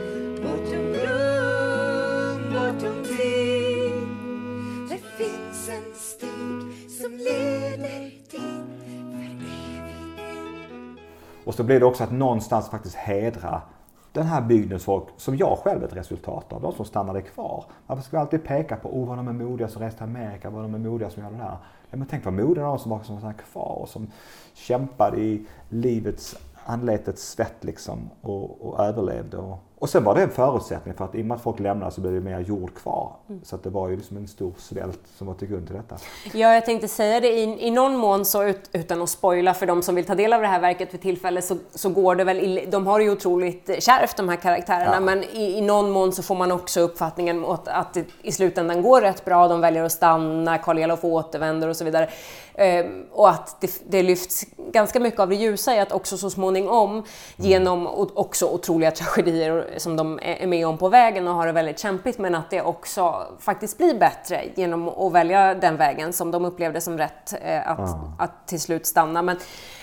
Bortom 0.43 0.85
rum, 0.93 2.53
bortom 2.53 3.03
tid 3.03 4.07
Det 4.89 4.97
finns 5.17 5.69
en 5.69 5.93
stig 5.95 6.89
som 7.01 7.11
leder 7.11 7.99
dit 7.99 8.31
för 8.31 9.23
evigt 9.71 10.99
Och 11.45 11.53
så 11.53 11.63
blir 11.63 11.79
det 11.79 11.85
också 11.85 12.03
att 12.03 12.11
någonstans 12.11 12.69
faktiskt 12.69 12.95
hedra 12.95 13.61
den 14.13 14.25
här 14.25 14.41
bygdens 14.41 14.83
folk, 14.83 15.03
som 15.17 15.37
jag 15.37 15.57
själv 15.57 15.83
är 15.83 15.87
ett 15.87 15.95
resultat 15.95 16.53
av, 16.53 16.61
de 16.61 16.73
som 16.73 16.85
stannade 16.85 17.21
kvar. 17.21 17.65
Varför 17.87 18.03
ska 18.03 18.17
vi 18.17 18.21
alltid 18.21 18.43
peka 18.43 18.75
på, 18.75 18.89
oh 18.89 19.07
vad 19.07 19.17
de 19.17 19.27
är 19.27 19.33
modiga 19.33 19.67
som 19.67 19.81
reste 19.81 19.97
till 19.97 20.03
Amerika, 20.03 20.49
vad 20.49 20.63
de 20.63 20.73
är 20.73 20.79
modiga 20.79 21.09
som 21.09 21.23
gör 21.23 21.31
det 21.31 21.37
där. 21.37 21.57
Ja, 21.89 21.97
men 21.97 22.07
tänk 22.07 22.25
vad 22.25 22.33
modiga 22.33 22.65
de 22.65 22.79
som 22.79 22.91
var 22.91 22.99
som 22.99 23.17
stannade 23.17 23.39
kvar 23.51 23.77
och 23.81 23.89
som 23.89 24.11
kämpade 24.53 25.17
i 25.17 25.45
livets 25.69 26.35
anletets 26.65 27.31
svett 27.31 27.63
liksom 27.63 28.09
och, 28.21 28.67
och 28.67 28.79
överlevde. 28.79 29.37
Och, 29.37 29.57
och 29.81 29.89
sen 29.89 30.03
var 30.03 30.15
det 30.15 30.21
en 30.21 30.29
förutsättning 30.29 30.93
för 30.93 31.05
att 31.05 31.15
i 31.15 31.21
och 31.21 31.25
med 31.25 31.35
att 31.35 31.43
folk 31.43 31.59
lämnade 31.59 31.91
så 31.91 32.01
blev 32.01 32.13
det 32.13 32.19
mer 32.19 32.39
jord 32.39 32.73
kvar. 32.73 33.13
Mm. 33.29 33.41
Så 33.43 33.55
att 33.55 33.63
det 33.63 33.69
var 33.69 33.89
ju 33.89 33.97
liksom 33.97 34.17
en 34.17 34.27
stor 34.27 34.53
svält 34.57 34.99
som 35.17 35.27
var 35.27 35.33
till 35.33 35.47
grund 35.47 35.67
till 35.67 35.75
detta. 35.75 35.95
Ja, 36.33 36.53
jag 36.53 36.65
tänkte 36.65 36.87
säga 36.87 37.19
det 37.19 37.27
i, 37.27 37.67
i 37.67 37.71
någon 37.71 37.97
mån 37.97 38.25
så 38.25 38.43
ut, 38.43 38.69
utan 38.73 39.01
att 39.01 39.09
spoila 39.09 39.53
för 39.53 39.65
de 39.65 39.81
som 39.81 39.95
vill 39.95 40.05
ta 40.05 40.15
del 40.15 40.33
av 40.33 40.41
det 40.41 40.47
här 40.47 40.59
verket 40.59 40.91
för 40.91 40.97
tillfället 40.97 41.45
så, 41.45 41.57
så 41.75 41.89
går 41.89 42.15
det 42.15 42.23
väl, 42.23 42.39
i, 42.39 42.65
de 42.71 42.87
har 42.87 42.99
det 42.99 43.05
ju 43.05 43.11
otroligt 43.11 43.83
kärvt 43.83 44.17
de 44.17 44.29
här 44.29 44.35
karaktärerna 44.35 44.93
ja. 44.93 44.99
men 44.99 45.23
i, 45.23 45.57
i 45.57 45.61
någon 45.61 45.91
mån 45.91 46.11
så 46.11 46.23
får 46.23 46.35
man 46.35 46.51
också 46.51 46.81
uppfattningen 46.81 47.45
att, 47.45 47.67
att 47.67 47.93
det 47.93 48.05
i 48.21 48.31
slutändan 48.31 48.81
går 48.81 49.01
rätt 49.01 49.25
bra, 49.25 49.47
de 49.47 49.61
väljer 49.61 49.83
att 49.83 49.91
stanna, 49.91 50.57
Karl 50.57 50.77
Elof 50.77 51.03
återvänder 51.03 51.67
och 51.67 51.75
så 51.75 51.85
vidare. 51.85 52.09
Ehm, 52.55 53.05
och 53.11 53.29
att 53.29 53.61
det, 53.61 53.81
det, 53.89 54.03
lyfts 54.03 54.45
ganska 54.71 54.99
mycket 54.99 55.19
av 55.19 55.29
det 55.29 55.35
ljusa 55.35 55.75
i 55.75 55.79
att 55.79 55.91
också 55.91 56.17
så 56.17 56.29
småningom 56.29 56.91
mm. 56.91 57.05
genom 57.37 57.87
också 58.13 58.45
otroliga 58.45 58.91
tragedier 58.91 59.70
som 59.77 59.95
de 59.95 60.19
är 60.21 60.47
med 60.47 60.67
om 60.67 60.77
på 60.77 60.89
vägen 60.89 61.27
och 61.27 61.33
har 61.33 61.47
det 61.47 61.51
väldigt 61.51 61.79
kämpigt 61.79 62.19
men 62.19 62.35
att 62.35 62.49
det 62.49 62.61
också 62.61 63.27
faktiskt 63.39 63.77
blir 63.77 63.93
bättre 63.93 64.43
genom 64.55 64.89
att 64.89 65.11
välja 65.11 65.53
den 65.53 65.77
vägen 65.77 66.13
som 66.13 66.31
de 66.31 66.45
upplevde 66.45 66.81
som 66.81 66.97
rätt 66.97 67.33
eh, 67.41 67.69
att, 67.69 67.79
mm. 67.79 68.11
att 68.19 68.47
till 68.47 68.61
slut 68.61 68.85
stanna. 68.85 69.21
Men, 69.21 69.37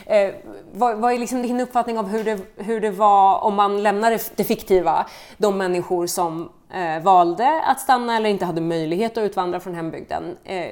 eh, 0.06 0.34
vad, 0.72 0.98
vad, 0.98 1.12
är 1.12 1.18
liksom 1.18 1.42
din 1.42 1.60
uppfattning 1.60 1.98
om 1.98 2.06
hur 2.06 2.24
det, 2.24 2.38
hur 2.56 2.80
det 2.80 2.90
var 2.90 3.44
om 3.44 3.54
man 3.54 3.82
lämnar 3.82 4.10
det, 4.10 4.32
det 4.36 4.44
fiktiva, 4.44 5.06
de 5.36 5.58
människor 5.58 6.06
som 6.06 6.48
eh, 6.74 7.02
valde 7.02 7.62
att 7.66 7.80
stanna 7.80 8.16
eller 8.16 8.30
inte 8.30 8.44
hade 8.44 8.60
möjlighet 8.60 9.18
att 9.18 9.22
utvandra 9.22 9.60
från 9.60 9.74
hembygden? 9.74 10.36
Eh, 10.44 10.70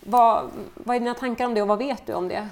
vad, 0.00 0.50
vad 0.74 0.96
är 0.96 1.00
dina 1.00 1.14
tankar 1.14 1.46
om 1.46 1.54
det 1.54 1.62
och 1.62 1.68
vad 1.68 1.78
vet 1.78 2.06
du 2.06 2.14
om 2.14 2.28
det? 2.28 2.48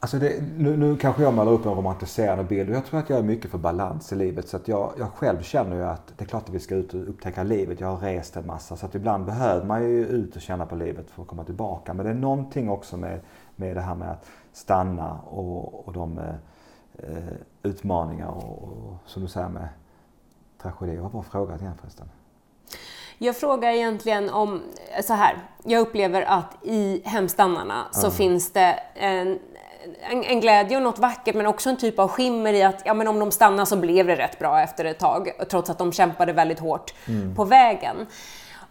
Alltså 0.00 0.18
det, 0.18 0.42
nu, 0.56 0.76
nu 0.76 0.96
kanske 0.96 1.22
jag 1.22 1.34
målar 1.34 1.52
upp 1.52 1.66
en 1.66 1.74
romantiserande 1.74 2.44
bild 2.44 2.70
och 2.70 2.76
jag 2.76 2.86
tror 2.86 3.00
att 3.00 3.10
jag 3.10 3.18
är 3.18 3.22
mycket 3.22 3.50
för 3.50 3.58
balans 3.58 4.12
i 4.12 4.16
livet. 4.16 4.48
Så 4.48 4.56
att 4.56 4.68
jag, 4.68 4.92
jag 4.98 5.12
själv 5.12 5.42
känner 5.42 5.76
ju 5.76 5.82
att 5.82 6.12
det 6.16 6.24
är 6.24 6.28
klart 6.28 6.48
att 6.48 6.54
vi 6.54 6.60
ska 6.60 6.74
ut 6.74 6.94
och 6.94 7.08
upptäcka 7.08 7.42
livet. 7.42 7.80
Jag 7.80 7.88
har 7.88 7.96
rest 7.96 8.36
en 8.36 8.46
massa 8.46 8.76
så 8.76 8.86
att 8.86 8.94
ibland 8.94 9.24
behöver 9.24 9.66
man 9.66 9.82
ju 9.82 10.06
ut 10.06 10.36
och 10.36 10.42
känna 10.42 10.66
på 10.66 10.76
livet 10.76 11.10
för 11.10 11.22
att 11.22 11.28
komma 11.28 11.44
tillbaka. 11.44 11.94
Men 11.94 12.06
det 12.06 12.10
är 12.12 12.14
någonting 12.14 12.70
också 12.70 12.96
med, 12.96 13.20
med 13.56 13.76
det 13.76 13.80
här 13.80 13.94
med 13.94 14.10
att 14.10 14.26
stanna 14.52 15.18
och, 15.30 15.88
och 15.88 15.92
de 15.92 16.18
eh, 16.18 17.16
utmaningar 17.62 18.28
och, 18.28 18.62
och 18.62 18.96
som 19.06 19.22
du 19.22 19.28
säger 19.28 19.48
med 19.48 19.68
tragedier. 20.62 21.00
Vad 21.00 21.12
var 21.12 21.22
frågan 21.22 21.60
igen 21.60 21.74
förresten? 21.80 22.08
Jag 23.18 23.36
frågar 23.36 23.70
egentligen 23.70 24.30
om, 24.30 24.62
så 25.04 25.14
här, 25.14 25.38
jag 25.64 25.80
upplever 25.80 26.22
att 26.22 26.56
i 26.62 27.02
Hemstannarna 27.04 27.86
så 27.92 28.10
finns 28.10 28.52
det 28.52 28.78
en, 28.94 29.38
en, 30.10 30.24
en, 30.24 30.40
glädje 30.40 30.76
och 30.76 30.82
något 30.82 30.98
vackert 30.98 31.34
men 31.34 31.46
också 31.46 31.70
en 31.70 31.76
typ 31.76 31.98
av 31.98 32.08
skimmer 32.08 32.52
i 32.52 32.62
att 32.62 32.82
ja, 32.84 32.94
men 32.94 33.08
om 33.08 33.18
de 33.18 33.30
stannar 33.30 33.64
så 33.64 33.76
blev 33.76 34.06
det 34.06 34.16
rätt 34.16 34.38
bra 34.38 34.60
efter 34.60 34.84
ett 34.84 34.98
tag 34.98 35.30
trots 35.50 35.70
att 35.70 35.78
de 35.78 35.92
kämpade 35.92 36.32
väldigt 36.32 36.58
hårt 36.58 36.94
mm. 37.08 37.34
på 37.34 37.44
vägen. 37.44 38.06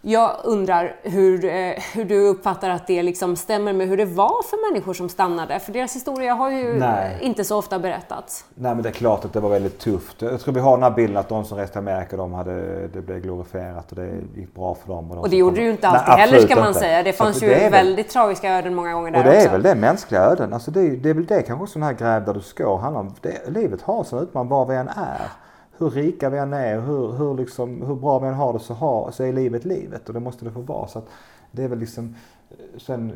Jag 0.04 0.32
undrar 0.44 0.96
hur, 1.04 1.46
eh, 1.46 1.74
hur 1.94 2.06
du 2.06 2.28
uppfattar 2.28 2.70
att 2.70 2.88
det 2.88 3.04
liksom 3.04 3.36
stämmer 3.36 3.74
med 3.74 3.88
hur 3.88 3.98
det 3.98 4.06
var 4.06 4.44
för 4.44 4.72
människor 4.72 4.94
som 4.94 5.10
stannade. 5.10 5.60
För 5.60 5.72
deras 5.72 5.96
historia 5.96 6.34
har 6.34 6.52
ju 6.52 6.74
Nej. 6.80 7.18
inte 7.22 7.44
så 7.44 7.58
ofta 7.58 7.80
berättats. 7.80 8.46
Nej 8.56 8.74
men 8.76 8.84
det 8.84 8.90
är 8.90 8.94
klart 8.94 9.26
att 9.26 9.34
det 9.34 9.40
var 9.40 9.50
väldigt 9.50 9.80
tufft. 9.80 10.22
Jag 10.22 10.40
tror 10.40 10.54
vi 10.54 10.60
har 10.60 10.72
den 10.78 10.84
här 10.84 10.92
bilden 10.92 11.18
att 11.18 11.30
de 11.30 11.46
som 11.46 11.58
reste 11.58 11.72
till 11.72 11.80
Amerika, 11.80 12.18
de 12.18 12.34
hade, 12.34 12.88
det 12.88 13.02
blev 13.02 13.20
glorifierat 13.22 13.90
och 13.90 13.96
det 13.96 14.12
gick 14.36 14.56
bra 14.56 14.76
för 14.76 14.88
dem. 14.88 15.10
Och, 15.10 15.16
de 15.16 15.22
och 15.22 15.30
det 15.30 15.38
gjorde 15.38 15.56
det 15.56 15.62
ju 15.62 15.72
inte 15.72 15.88
alltid 15.88 16.08
Nej, 16.08 16.18
heller 16.20 16.40
ska 16.40 16.56
man 16.56 16.68
inte. 16.68 16.80
säga. 16.80 17.04
Det 17.04 17.14
fanns 17.14 17.44
ju 17.44 17.48
det 17.48 17.70
väldigt 17.72 18.10
tragiska 18.10 18.58
öden 18.58 18.76
många 18.76 18.94
gånger 18.94 19.12
där 19.12 19.20
Och 19.20 19.26
det 19.26 19.38
också. 19.38 19.48
är 19.48 19.52
väl 19.52 19.64
det, 19.64 19.76
mänskliga 19.76 20.22
öden. 20.22 20.54
Alltså 20.54 20.72
det, 20.72 20.90
det 20.90 21.10
är 21.10 21.14
väl 21.14 21.26
det 21.26 21.42
kanske 21.42 21.64
också 21.64 21.80
den 21.80 21.84
här 21.84 21.94
Gräv 21.94 22.26
där 22.26 22.34
du 22.34 22.42
ska 22.42 22.78
handlar 22.78 23.02
om. 23.02 23.16
Det, 23.22 23.50
livet 23.50 23.82
har 23.82 24.04
sån 24.04 24.24
utmaning 24.24 24.50
var 24.50 24.66
vi 24.66 24.76
än 24.76 24.88
är 24.88 25.22
hur 25.82 25.90
rika 25.90 26.30
vi 26.30 26.38
än 26.38 26.54
är, 26.54 26.80
hur, 26.80 27.12
hur, 27.12 27.38
liksom, 27.38 27.82
hur 27.82 27.96
bra 27.96 28.20
vi 28.20 28.28
än 28.28 28.34
har 28.34 28.54
det 28.54 28.60
så, 28.60 28.74
har, 28.74 29.12
så 29.12 29.24
är 29.24 29.34
livet 29.34 29.66
livet 29.66 30.08
och 30.08 30.14
det 30.14 30.20
måste 30.20 30.46
det 30.46 30.52
få 30.52 30.62
vara. 30.62 30.88
Så 30.88 31.02
det 31.52 31.64
är 31.64 31.68
väl 31.68 31.80
liksom, 31.80 32.16
sen 32.78 33.14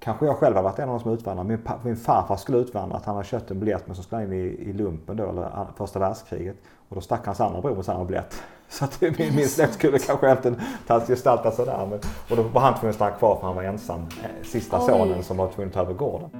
kanske 0.00 0.26
jag 0.26 0.36
själv 0.36 0.56
har 0.56 0.62
varit 0.62 0.78
en 0.78 0.88
av 0.88 0.94
de 0.94 1.02
som 1.02 1.12
utvandrat. 1.12 1.46
Min, 1.46 1.58
min 1.82 1.96
farfar 1.96 2.36
skulle 2.36 2.58
utvandra, 2.58 3.00
han 3.04 3.14
hade 3.14 3.26
köpt 3.26 3.50
en 3.50 3.60
biljett 3.60 3.86
men 3.86 3.96
så 3.96 4.02
skulle 4.02 4.22
han 4.22 4.32
in 4.32 4.38
i, 4.40 4.70
i 4.70 4.72
lumpen 4.72 5.16
då, 5.16 5.28
eller 5.28 5.66
första 5.76 5.98
världskriget. 5.98 6.56
Och 6.88 6.94
då 6.94 7.00
stack 7.00 7.26
hans 7.26 7.40
andra 7.40 7.60
bror 7.60 7.74
med 7.74 7.84
samma 7.84 8.04
biljett. 8.04 8.42
Så 8.68 8.84
att 8.84 9.00
min, 9.00 9.14
min 9.18 9.48
släkt 9.48 9.74
skulle 9.74 9.98
kanske 9.98 10.32
inte 10.32 10.54
tagit 10.86 11.08
gestaltat 11.08 11.54
sådär. 11.54 11.86
Men, 11.90 11.98
och 12.30 12.36
då 12.36 12.42
var 12.42 12.60
han 12.60 12.74
tvungen 12.74 12.90
att 12.90 12.94
stanna 12.96 13.10
kvar 13.10 13.36
för 13.36 13.46
han 13.46 13.56
var 13.56 13.62
ensam, 13.62 14.00
eh, 14.00 14.44
sista 14.44 14.78
Oj. 14.78 14.86
sonen 14.86 15.22
som 15.22 15.36
var 15.36 15.48
tvungen 15.48 15.68
att 15.68 15.74
ta 15.74 15.80
över 15.80 15.94
gården. 15.94 16.30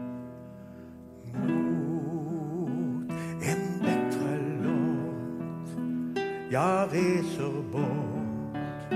Jag 6.52 6.94
reser 6.94 7.62
bort. 7.72 8.90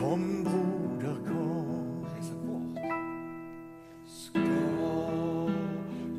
Kom 0.00 0.44
broder, 0.44 1.16
kom. 1.28 2.06
Ska 4.06 4.40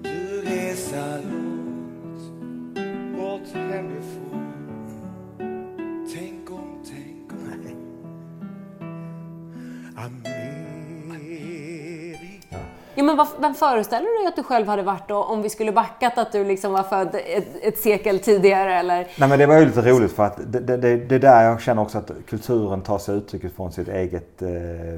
du 0.03 0.41
resa 0.41 1.17
långt 1.17 2.75
bort 3.17 3.53
hemifrån? 3.53 4.26
Ja, 12.97 13.03
men 13.03 13.17
vad, 13.17 13.27
vem 13.39 13.53
föreställer 13.53 14.07
du 14.07 14.17
dig 14.17 14.27
att 14.27 14.35
du 14.35 14.43
själv 14.43 14.67
hade 14.67 14.83
varit 14.83 15.07
då 15.07 15.23
om 15.23 15.41
vi 15.41 15.49
skulle 15.49 15.71
backat 15.71 16.17
att 16.17 16.31
du 16.31 16.43
liksom 16.43 16.71
var 16.71 16.83
född 16.83 17.15
ett, 17.15 17.47
ett 17.61 17.77
sekel 17.77 18.19
tidigare? 18.19 18.73
Eller? 18.73 19.07
Nej, 19.19 19.29
men 19.29 19.39
det 19.39 19.45
var 19.45 19.59
ju 19.59 19.65
lite 19.65 19.81
roligt 19.81 20.11
för 20.11 20.23
att 20.23 20.39
det, 20.47 20.59
det, 20.59 20.77
det, 20.77 21.15
är 21.15 21.19
där 21.19 21.43
jag 21.43 21.61
känner 21.61 21.81
också 21.81 21.97
att 21.97 22.11
kulturen 22.27 22.81
tar 22.81 22.97
sig 22.97 23.15
uttryck 23.15 23.55
från 23.55 23.71
sitt 23.71 23.87
eget, 23.87 24.41
eh, 24.41 24.49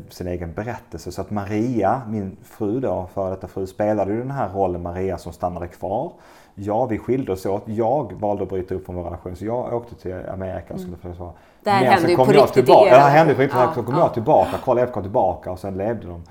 sin 0.09 0.27
egen 0.27 0.53
berättelse. 0.53 1.11
Så 1.11 1.21
att 1.21 1.31
Maria, 1.31 2.01
min 2.07 2.37
fru 2.43 2.79
då, 2.79 3.09
före 3.13 3.29
detta 3.29 3.47
fru, 3.47 3.67
spelade 3.67 4.11
ju 4.11 4.19
den 4.19 4.31
här 4.31 4.49
rollen 4.49 4.81
Maria 4.81 5.17
som 5.17 5.33
stannade 5.33 5.67
kvar. 5.67 6.11
Ja, 6.55 6.85
vi 6.85 6.97
skilde 6.97 7.31
oss 7.31 7.45
åt. 7.45 7.63
Jag 7.65 8.13
valde 8.13 8.43
att 8.43 8.49
bryta 8.49 8.75
upp 8.75 8.85
från 8.85 8.95
vår 8.95 9.03
relation 9.03 9.35
så 9.35 9.45
jag 9.45 9.73
åkte 9.73 9.95
till 9.95 10.15
Amerika 10.33 10.73
och 10.73 10.79
skulle 10.79 10.97
mm. 11.03 11.15
få 11.17 11.33
Det 11.63 11.69
här 11.69 11.85
hände 11.85 12.09
ju 12.09 12.15
på 12.17 12.25
riktigt 12.25 12.53
tillbaka, 12.53 12.89
Det 12.89 12.99
här 12.99 13.09
hände 13.09 13.33
på 13.33 13.41
riktigt. 13.41 13.59
Ja, 13.59 13.71
så 13.75 13.83
kom 13.83 13.95
ja. 13.95 13.99
jag 13.99 14.13
tillbaka, 14.13 14.57
Karl 14.63 14.77
F 14.77 14.89
kom 14.93 15.03
tillbaka 15.03 15.51
och 15.51 15.59
sen 15.59 15.77
levde 15.77 16.07
de 16.07 16.23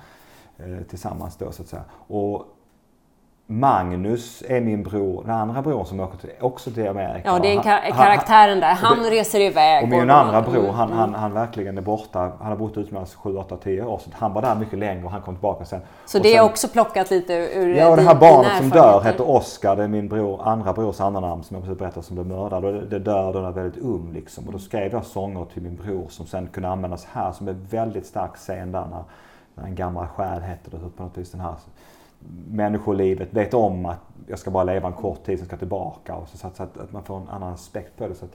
tillsammans 0.88 1.36
då 1.36 1.52
så 1.52 1.62
att 1.62 1.68
säga. 1.68 1.84
Och 2.09 2.46
Magnus 3.50 4.42
är 4.48 4.61
min 4.61 4.82
bror, 4.82 5.22
den 5.24 5.34
andra 5.34 5.62
bror 5.62 5.84
som 5.84 6.00
åker 6.00 6.18
till, 6.18 6.30
också 6.40 6.70
till 6.70 6.88
Amerika. 6.88 7.22
Ja, 7.24 7.38
det 7.38 7.54
är 7.54 7.62
kar 7.62 7.90
karaktären 7.90 8.61
där. 8.61 8.74
Han 8.74 9.02
det, 9.02 9.11
reser 9.11 9.40
iväg. 9.40 9.82
Och 9.82 9.88
min 9.88 10.11
andra 10.11 10.42
bror, 10.42 10.59
mm, 10.59 10.74
han, 10.74 10.92
han, 10.92 11.14
han 11.14 11.32
verkligen 11.32 11.78
är 11.78 11.82
borta. 11.82 12.18
Han 12.18 12.48
har 12.48 12.56
bott 12.56 12.76
utomlands 12.76 13.14
7, 13.14 13.36
8, 13.36 13.56
10 13.56 13.82
år. 13.82 13.98
Så 13.98 14.11
han 14.12 14.32
var 14.32 14.42
där 14.42 14.54
mycket 14.54 14.78
längre 14.78 15.04
och 15.04 15.11
han 15.11 15.22
kom 15.22 15.34
tillbaka 15.34 15.64
sen. 15.64 15.80
Så 16.06 16.18
det 16.18 16.36
är 16.36 16.42
också 16.42 16.68
plockat 16.68 17.11
lite 17.11 17.34
ur 17.34 17.74
Ja, 17.74 17.88
och 17.88 17.96
det 17.96 18.02
här 18.02 18.14
barnet 18.14 18.59
som 18.59 18.68
dör 18.68 19.02
heter 19.04 19.30
Oscar. 19.30 19.76
Det 19.76 19.84
är 19.84 19.88
min 19.88 20.09
bror, 20.09 20.42
andra 20.42 20.72
brors 20.72 21.00
andra 21.00 21.20
namn 21.20 21.42
som 21.42 21.54
jag 21.54 21.64
precis 21.64 21.78
berättade 21.78 22.06
som 22.06 22.16
blev 22.16 22.26
mördad. 22.26 22.64
Och 22.64 22.72
det, 22.72 22.86
det 22.86 22.98
dör 22.98 23.32
då 23.32 23.40
när 23.40 23.52
väldigt 23.52 23.82
ung 23.82 24.12
liksom. 24.12 24.46
Och 24.46 24.52
då 24.52 24.59
skrev 24.59 24.92
jag 24.92 25.04
sånger 25.04 25.44
till 25.44 25.62
min 25.62 25.76
bror 25.76 26.06
som 26.09 26.26
sen 26.26 26.46
kunde 26.46 26.68
användas 26.68 27.06
här 27.12 27.32
som 27.32 27.48
är 27.48 27.56
väldigt 27.70 28.06
stark 28.06 28.34
scen 28.34 28.72
där 28.72 28.86
när 28.90 29.02
en 29.64 29.74
gammal 29.74 30.06
själ 30.06 30.42
heter 30.42 30.70
det. 30.70 30.78
På 30.96 31.02
något 31.02 31.18
vis 31.18 31.30
den 31.30 31.40
här 31.40 31.54
människolivet 32.50 33.28
vet 33.32 33.54
om 33.54 33.86
att 33.86 34.07
jag 34.26 34.38
ska 34.38 34.50
bara 34.50 34.64
leva 34.64 34.88
en 34.88 34.94
kort 34.94 35.26
tid, 35.26 35.38
sen 35.38 35.46
ska 35.46 35.56
tillbaka. 35.56 36.14
Och 36.14 36.28
så, 36.28 36.38
så 36.38 36.46
att, 36.46 36.60
att, 36.60 36.92
man 36.92 37.04
får 37.04 37.16
en 37.16 37.28
annan 37.28 37.52
aspekt 37.52 37.96
på 37.96 38.08
det. 38.08 38.14
Så, 38.14 38.24
att, 38.24 38.30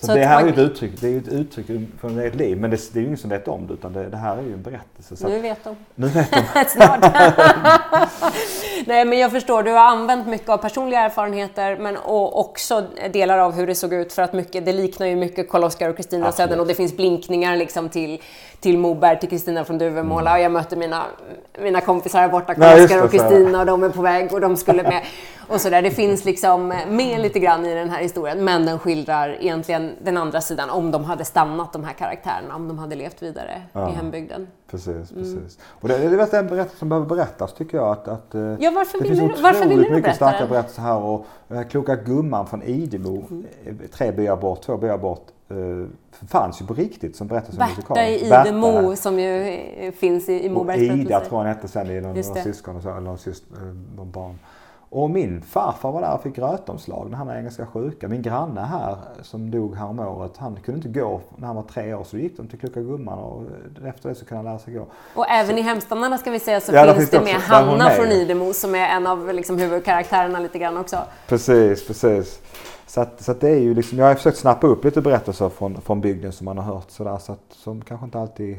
så, 0.00 0.06
så 0.06 0.14
det 0.14 0.24
här 0.24 0.34
man... 0.34 0.42
är 0.42 0.46
ju 0.46 0.52
ett 0.52 0.70
uttryck, 0.70 1.00
det 1.00 1.08
är 1.08 1.18
ett 1.18 1.28
uttryck 1.28 1.66
för 2.00 2.20
ett 2.20 2.34
liv. 2.34 2.60
Men 2.60 2.70
det, 2.70 2.92
det 2.92 2.98
är 2.98 3.00
ju 3.00 3.06
ingen 3.06 3.18
som 3.18 3.30
vet 3.30 3.48
om 3.48 3.66
det 3.66 3.74
utan 3.74 3.92
det, 3.92 4.08
det 4.08 4.16
här 4.16 4.36
är 4.36 4.42
ju 4.42 4.52
en 4.52 4.62
berättelse. 4.62 5.16
Så 5.16 5.28
nu 5.28 5.40
vet 5.40 5.64
de. 5.64 5.76
Nu 5.94 6.08
vet 6.08 6.30
de. 6.32 6.38
Nej 8.86 9.04
men 9.04 9.18
jag 9.18 9.30
förstår, 9.30 9.62
du 9.62 9.70
har 9.70 9.84
använt 9.84 10.26
mycket 10.26 10.48
av 10.48 10.56
personliga 10.56 11.00
erfarenheter 11.00 11.76
men 11.76 11.96
och 11.96 12.40
också 12.40 12.84
delar 13.12 13.38
av 13.38 13.52
hur 13.52 13.66
det 13.66 13.74
såg 13.74 13.92
ut 13.92 14.12
för 14.12 14.22
att 14.22 14.32
mycket, 14.32 14.64
det 14.64 14.72
liknar 14.72 15.06
ju 15.06 15.16
mycket 15.16 15.50
Karl-Oskar 15.50 15.88
och 15.88 15.96
Kristina 15.96 16.32
Södern 16.32 16.60
och 16.60 16.66
det 16.66 16.74
finns 16.74 16.96
blinkningar 16.96 17.56
liksom 17.56 17.88
till, 17.88 18.22
till 18.60 18.78
Moberg, 18.78 19.20
till 19.20 19.28
Kristina 19.28 19.64
från 19.64 19.78
Duvemåla 19.78 20.30
mm. 20.30 20.32
och 20.32 20.44
jag 20.44 20.52
mötte 20.52 20.76
mina, 20.76 21.02
mina 21.62 21.80
kompisar 21.80 22.20
här 22.20 22.28
borta, 22.28 22.54
Karl-Oskar 22.54 23.04
och 23.04 23.10
Kristina 23.10 23.60
och 23.60 23.66
de 23.66 23.82
är 23.82 23.88
på 23.88 24.02
väg 24.02 24.32
och 24.32 24.40
de 24.40 24.56
skulle 24.56 24.82
med. 24.82 25.02
Och 25.48 25.60
sådär. 25.60 25.82
Det 25.82 25.90
finns 25.90 26.24
liksom 26.24 26.68
med 26.88 27.20
lite 27.20 27.38
grann 27.38 27.66
i 27.66 27.74
den 27.74 27.90
här 27.90 28.02
historien, 28.02 28.44
men 28.44 28.66
den 28.66 28.78
skildrar 28.78 29.36
egentligen 29.40 29.92
den 30.02 30.16
andra 30.16 30.40
sidan, 30.40 30.70
om 30.70 30.90
de 30.90 31.04
hade 31.04 31.24
stannat 31.24 31.72
de 31.72 31.84
här 31.84 31.92
karaktärerna, 31.92 32.56
om 32.56 32.68
de 32.68 32.78
hade 32.78 32.96
levt 32.96 33.22
vidare 33.22 33.62
ja. 33.72 33.90
i 33.90 33.92
hembygden. 33.92 34.46
Precis, 34.70 34.88
mm. 34.88 35.04
precis. 35.14 35.58
Och 35.64 35.88
det, 35.88 35.98
det 35.98 36.04
är 36.04 36.34
en 36.34 36.46
berättelse 36.46 36.78
som 36.78 36.88
behöver 36.88 37.06
berättas 37.08 37.54
tycker 37.54 37.76
jag. 37.76 37.92
Att, 37.92 38.08
att, 38.08 38.34
eh, 38.34 38.40
ja, 38.40 38.70
varför 38.70 38.98
det 38.98 39.08
vill 39.08 39.18
finns 39.18 39.36
du, 39.36 39.42
varför 39.42 39.66
vill 39.66 39.82
du 39.82 39.90
mycket 39.90 40.16
starka 40.16 40.46
berättelser 40.46 40.82
här. 40.82 40.96
Och 40.96 41.26
den 41.48 41.58
här 41.58 41.64
kloka 41.64 41.96
gumman 41.96 42.46
från 42.46 42.62
Idemo, 42.62 43.26
mm. 43.30 43.78
tre 43.92 44.12
byar 44.12 44.36
bort, 44.36 44.62
två 44.62 44.76
byar 44.76 44.98
bort, 44.98 45.26
fanns 46.28 46.62
ju 46.62 46.66
på 46.66 46.74
riktigt 46.74 47.16
som 47.16 47.26
berättelse 47.26 47.60
om 47.60 47.68
musikal. 47.68 47.94
Berta 47.94 48.08
i 48.08 48.50
Idemo 48.50 48.96
som 48.96 49.18
ju 49.18 49.92
finns 49.92 50.28
i, 50.28 50.44
i 50.44 50.48
Mobergs 50.48 50.78
berättelse. 50.78 51.02
Ida 51.02 51.20
tror 51.20 51.32
jag 51.32 51.38
hon 51.38 51.46
hette 51.46 51.68
sen 51.68 51.90
i 51.90 52.00
någon, 52.00 52.14
någon 52.14 52.42
syskon 52.42 52.76
och 52.76 52.82
så, 52.82 52.88
eller 52.88 53.00
någon, 53.00 53.18
syster, 53.18 53.56
eh, 53.56 53.62
någon 53.96 54.10
barn. 54.10 54.38
Och 54.90 55.10
min 55.10 55.42
farfar 55.42 55.92
var 55.92 56.00
där 56.00 56.14
och 56.14 56.22
fick 56.22 56.38
rötomslag 56.38 57.10
när 57.10 57.16
han 57.16 57.26
hade 57.28 57.40
engelska 57.40 57.66
sjuka. 57.66 58.08
Min 58.08 58.22
granne 58.22 58.60
här 58.60 58.96
som 59.22 59.50
dog 59.50 59.76
häromåret, 59.76 60.36
han 60.36 60.56
kunde 60.64 60.86
inte 60.86 61.00
gå 61.00 61.20
när 61.36 61.46
han 61.46 61.56
var 61.56 61.62
tre 61.62 61.94
år 61.94 62.04
så 62.04 62.18
gick 62.18 62.36
de 62.36 62.48
till 62.48 62.58
Kloka 62.58 62.80
Gumman 62.80 63.18
och 63.18 63.42
efter 63.86 64.08
det 64.08 64.14
så 64.14 64.24
kunde 64.24 64.36
han 64.36 64.44
lära 64.44 64.58
sig 64.58 64.74
gå. 64.74 64.86
Och 65.14 65.30
även 65.30 65.52
så. 65.52 65.58
i 65.58 65.62
Hemstandarna 65.62 66.18
ska 66.18 66.30
vi 66.30 66.40
säga 66.40 66.60
så 66.60 66.72
ja, 66.74 66.94
finns 66.94 67.10
det 67.10 67.20
med 67.20 67.34
Hanna 67.34 67.90
från 67.90 68.06
Idemo 68.06 68.52
som 68.52 68.74
är 68.74 68.88
en 68.88 69.06
av 69.06 69.34
liksom 69.34 69.58
huvudkaraktärerna 69.58 70.38
lite 70.38 70.58
grann 70.58 70.76
också. 70.76 70.98
Precis, 71.28 71.86
precis. 71.86 72.40
Så, 72.86 73.00
att, 73.00 73.22
så 73.22 73.32
att 73.32 73.40
det 73.40 73.48
är 73.48 73.60
ju 73.60 73.74
liksom, 73.74 73.98
jag 73.98 74.06
har 74.06 74.14
försökt 74.14 74.38
snappa 74.38 74.66
upp 74.66 74.84
lite 74.84 75.00
berättelser 75.00 75.48
från, 75.48 75.80
från 75.80 76.00
bygden 76.00 76.32
som 76.32 76.44
man 76.44 76.58
har 76.58 76.74
hört 76.74 76.90
sådär 76.90 77.18
så 77.18 77.32
att, 77.32 77.44
som 77.50 77.80
kanske 77.80 78.04
inte 78.04 78.18
alltid 78.18 78.58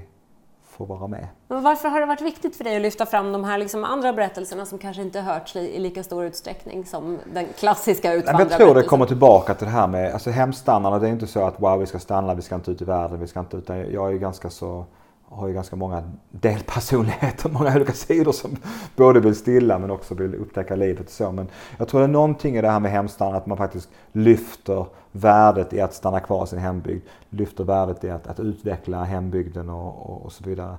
får 0.88 0.97
vara 0.97 1.07
med. 1.07 1.27
Men 1.47 1.63
varför 1.63 1.89
har 1.89 1.99
det 1.99 2.05
varit 2.05 2.21
viktigt 2.21 2.55
för 2.55 2.63
dig 2.63 2.75
att 2.75 2.82
lyfta 2.82 3.05
fram 3.05 3.32
de 3.32 3.43
här 3.43 3.57
liksom 3.57 3.84
andra 3.84 4.13
berättelserna 4.13 4.65
som 4.65 4.77
kanske 4.77 5.01
inte 5.01 5.21
hörts 5.21 5.55
i 5.55 5.80
lika 5.80 6.03
stor 6.03 6.25
utsträckning 6.25 6.86
som 6.86 7.19
den 7.34 7.45
klassiska 7.57 8.13
utvandrarberättelsen? 8.13 8.67
Jag 8.67 8.73
tror 8.73 8.82
det 8.82 8.88
kommer 8.88 9.05
tillbaka 9.05 9.53
till 9.53 9.65
det 9.65 9.73
här 9.73 9.88
med 9.88 10.13
alltså 10.13 10.30
hemstannarna. 10.30 10.99
Det 10.99 11.07
är 11.07 11.11
inte 11.11 11.27
så 11.27 11.45
att 11.45 11.61
wow, 11.61 11.80
vi 11.80 11.86
ska 11.86 11.99
stanna, 11.99 12.34
vi 12.34 12.41
ska 12.41 12.55
inte 12.55 12.71
ut 12.71 12.82
i 12.82 12.86
världen, 12.86 13.19
vi 13.19 13.27
ska 13.27 13.39
inte 13.39 13.57
ut. 13.57 13.69
Jag 13.69 14.13
är 14.13 14.17
ganska 14.17 14.49
så 14.49 14.86
har 15.32 15.47
ju 15.47 15.53
ganska 15.53 15.75
många 15.75 16.03
delpersonligheter, 16.30 17.49
många 17.53 17.75
olika 17.75 17.93
sidor 17.93 18.32
som 18.32 18.57
både 18.95 19.19
vill 19.19 19.36
stilla 19.36 19.80
men 19.80 19.91
också 19.91 20.15
vill 20.15 20.36
upptäcka 20.36 20.75
livet 20.75 21.05
och 21.05 21.11
så. 21.11 21.32
Men 21.32 21.47
jag 21.77 21.88
tror 21.88 21.99
det 21.99 22.05
är 22.05 22.07
någonting 22.07 22.57
i 22.57 22.61
det 22.61 22.69
här 22.69 22.80
med 22.80 22.91
hemstann, 22.91 23.36
att 23.36 23.45
man 23.45 23.57
faktiskt 23.57 23.89
lyfter 24.11 24.86
värdet 25.12 25.74
i 25.74 25.82
att 25.82 25.93
stanna 25.93 26.20
kvar 26.20 26.43
i 26.43 26.47
sin 26.47 26.60
hembygd, 26.60 27.05
lyfter 27.30 27.64
värdet 27.64 28.03
i 28.03 28.10
att, 28.10 28.28
att 28.28 28.39
utveckla 28.39 29.03
hembygden 29.03 29.70
och, 29.70 30.10
och, 30.10 30.26
och 30.26 30.32
så 30.32 30.43
vidare. 30.43 30.78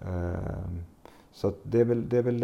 Ehm, 0.00 0.84
så 1.32 1.52
det 1.62 1.80
är, 1.80 1.84
väl, 1.84 2.08
det, 2.08 2.18
är 2.18 2.22
väl, 2.22 2.40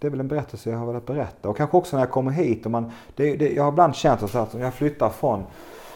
det 0.00 0.06
är 0.06 0.10
väl 0.10 0.20
en 0.20 0.28
berättelse 0.28 0.70
jag 0.70 0.78
har 0.78 0.86
velat 0.86 1.06
berätta. 1.06 1.48
Och 1.48 1.56
kanske 1.56 1.76
också 1.76 1.96
när 1.96 2.02
jag 2.02 2.10
kommer 2.10 2.30
hit. 2.30 2.64
Och 2.64 2.70
man, 2.70 2.90
det, 3.14 3.36
det, 3.36 3.52
jag 3.52 3.62
har 3.62 3.72
ibland 3.72 3.94
känt 3.94 4.22
att 4.22 4.54
om 4.54 4.60
jag 4.60 4.74
flyttar 4.74 5.10
från 5.10 5.44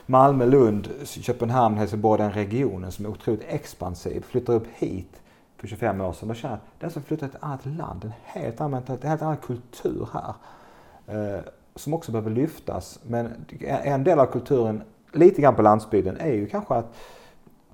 Malmö, 0.07 0.47
Lund, 0.47 0.89
Köpenhamn, 1.05 1.77
Helsingborg, 1.77 2.23
den 2.23 2.33
regionen 2.33 2.93
som 2.93 3.05
är 3.05 3.09
otroligt 3.11 3.45
expansiv, 3.49 4.21
flyttar 4.21 4.53
upp 4.53 4.67
hit 4.75 5.21
för 5.57 5.67
25 5.67 6.01
år 6.01 6.13
sedan. 6.13 6.29
Då 6.29 6.35
känner 6.35 6.55
jag 6.55 6.59
att 6.59 6.81
den 6.81 6.91
som 6.91 7.03
flyttar 7.03 7.29
till 7.29 7.37
ett 7.37 7.43
annat 7.43 7.67
land, 7.67 8.05
en 8.05 8.13
helt 8.25 8.61
annan 8.61 8.83
en 8.87 9.09
helt 9.09 9.23
annan 9.23 9.37
kultur 9.37 10.09
här. 10.13 10.35
Ehm, 11.07 11.43
som 11.75 11.95
också 11.95 12.13
behöver 12.13 12.31
lyftas. 12.31 13.01
Men 13.03 13.47
en 13.61 14.05
del 14.05 14.19
av 14.19 14.27
kulturen, 14.27 14.83
lite 15.13 15.43
grann 15.43 15.55
på 15.55 15.63
landsbygden, 15.63 16.17
är 16.17 16.33
ju 16.33 16.47
kanske 16.47 16.75
att 16.75 16.95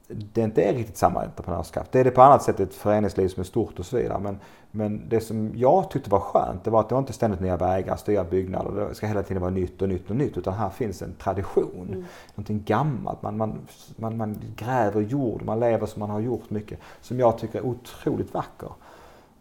det 0.09 0.41
inte 0.41 0.63
är 0.63 0.75
riktigt 0.75 0.97
samma 0.97 1.23
entreprenörskap. 1.23 1.93
Det 1.93 2.01
är 2.01 2.05
det 2.05 2.11
på 2.11 2.23
annat 2.23 2.43
sätt 2.43 2.61
ett 2.61 2.75
föreningsliv 2.75 3.29
som 3.29 3.41
är 3.41 3.45
stort 3.45 3.79
och 3.79 3.87
så 3.87 3.97
vidare. 3.97 4.19
Men, 4.19 4.39
men 4.71 5.09
det 5.09 5.21
som 5.21 5.53
jag 5.55 5.91
tyckte 5.91 6.11
var 6.11 6.21
skönt, 6.21 6.65
det 6.65 6.71
var 6.71 6.81
att 6.81 6.89
det 6.89 6.95
var 6.95 7.01
inte 7.01 7.13
ständigt 7.13 7.41
nya 7.41 7.57
vägar, 7.57 7.97
stora 7.97 8.25
byggnader. 8.25 8.89
Det 8.89 8.95
ska 8.95 9.07
hela 9.07 9.23
tiden 9.23 9.41
vara 9.41 9.51
nytt 9.51 9.83
och 9.83 9.89
nytt 9.89 10.11
och 10.11 10.17
nytt. 10.17 10.39
Utan 10.39 10.55
här 10.55 10.71
finns 10.71 11.03
en 11.03 11.15
tradition. 11.15 11.89
Mm. 11.89 12.05
Någonting 12.35 12.63
gammalt. 12.67 13.23
Man, 13.23 13.37
man, 13.37 13.59
man, 13.97 14.17
man 14.17 14.39
gräver 14.57 15.01
jord, 15.01 15.43
man 15.45 15.61
lever 15.61 15.87
som 15.87 16.01
man 16.01 16.11
har 16.11 16.21
gjort 16.21 16.51
mycket. 16.51 16.79
Som 17.01 17.19
jag 17.19 17.39
tycker 17.39 17.59
är 17.59 17.67
otroligt 17.67 18.35
vacker. 18.35 18.71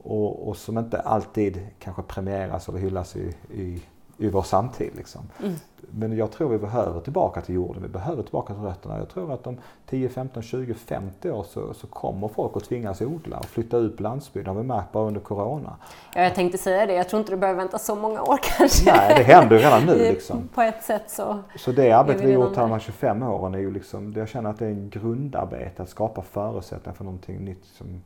Och, 0.03 0.47
och 0.47 0.57
som 0.57 0.77
inte 0.77 0.99
alltid 0.99 1.67
kanske 1.79 2.01
premieras 2.01 2.69
eller 2.69 2.79
hyllas 2.79 3.15
i, 3.15 3.35
i 3.53 3.81
i 4.17 4.29
vår 4.29 4.41
samtid. 4.41 4.91
Liksom. 4.95 5.21
Mm. 5.43 5.55
Men 5.91 6.17
jag 6.17 6.31
tror 6.31 6.49
vi 6.49 6.57
behöver 6.57 6.99
tillbaka 6.99 7.41
till 7.41 7.55
jorden, 7.55 7.83
vi 7.83 7.89
behöver 7.89 8.23
tillbaka 8.23 8.53
till 8.53 8.63
rötterna. 8.63 8.97
Jag 8.97 9.09
tror 9.09 9.33
att 9.33 9.47
om 9.47 9.57
10, 9.85 10.09
15, 10.09 10.43
20, 10.43 10.73
50 10.73 11.31
år 11.31 11.43
så, 11.43 11.73
så 11.73 11.87
kommer 11.87 12.27
folk 12.27 12.57
att 12.57 12.63
tvingas 12.63 13.01
odla 13.01 13.37
och 13.37 13.45
flytta 13.45 13.77
ut 13.77 13.97
på 13.97 14.03
landsbygden. 14.03 14.53
Det 14.53 14.57
har 14.57 14.63
vi 14.63 14.67
märkt 14.67 14.91
bara 14.91 15.07
under 15.07 15.21
Corona. 15.21 15.75
Ja, 16.15 16.21
jag 16.21 16.35
tänkte 16.35 16.57
säga 16.57 16.85
det. 16.85 16.93
Jag 16.93 17.09
tror 17.09 17.19
inte 17.19 17.31
du 17.31 17.37
behöver 17.37 17.59
vänta 17.59 17.77
så 17.77 17.95
många 17.95 18.21
år 18.21 18.39
kanske. 18.57 18.91
Nej, 18.91 19.13
det 19.17 19.23
händer 19.23 19.57
redan 19.57 19.85
nu. 19.85 19.97
Liksom. 19.97 20.47
på 20.53 20.61
ett 20.61 20.83
sätt 20.83 21.09
så... 21.09 21.39
Så 21.57 21.71
det 21.71 21.91
arbete 21.91 22.25
vi 22.25 22.31
gjort 22.31 22.55
här 22.55 22.63
de 22.63 22.71
här 22.71 22.79
25 22.79 23.23
åren 23.23 23.55
är 23.55 23.59
ju 23.59 23.71
liksom, 23.71 24.13
jag 24.13 24.29
känner 24.29 24.49
att 24.49 24.59
det 24.59 24.65
är 24.65 24.69
en 24.69 24.89
grundarbete 24.89 25.83
att 25.83 25.89
skapa 25.89 26.21
förutsättningar 26.21 26.95
för 26.95 27.03
någonting 27.03 27.45
nytt 27.45 27.65
som 27.65 28.01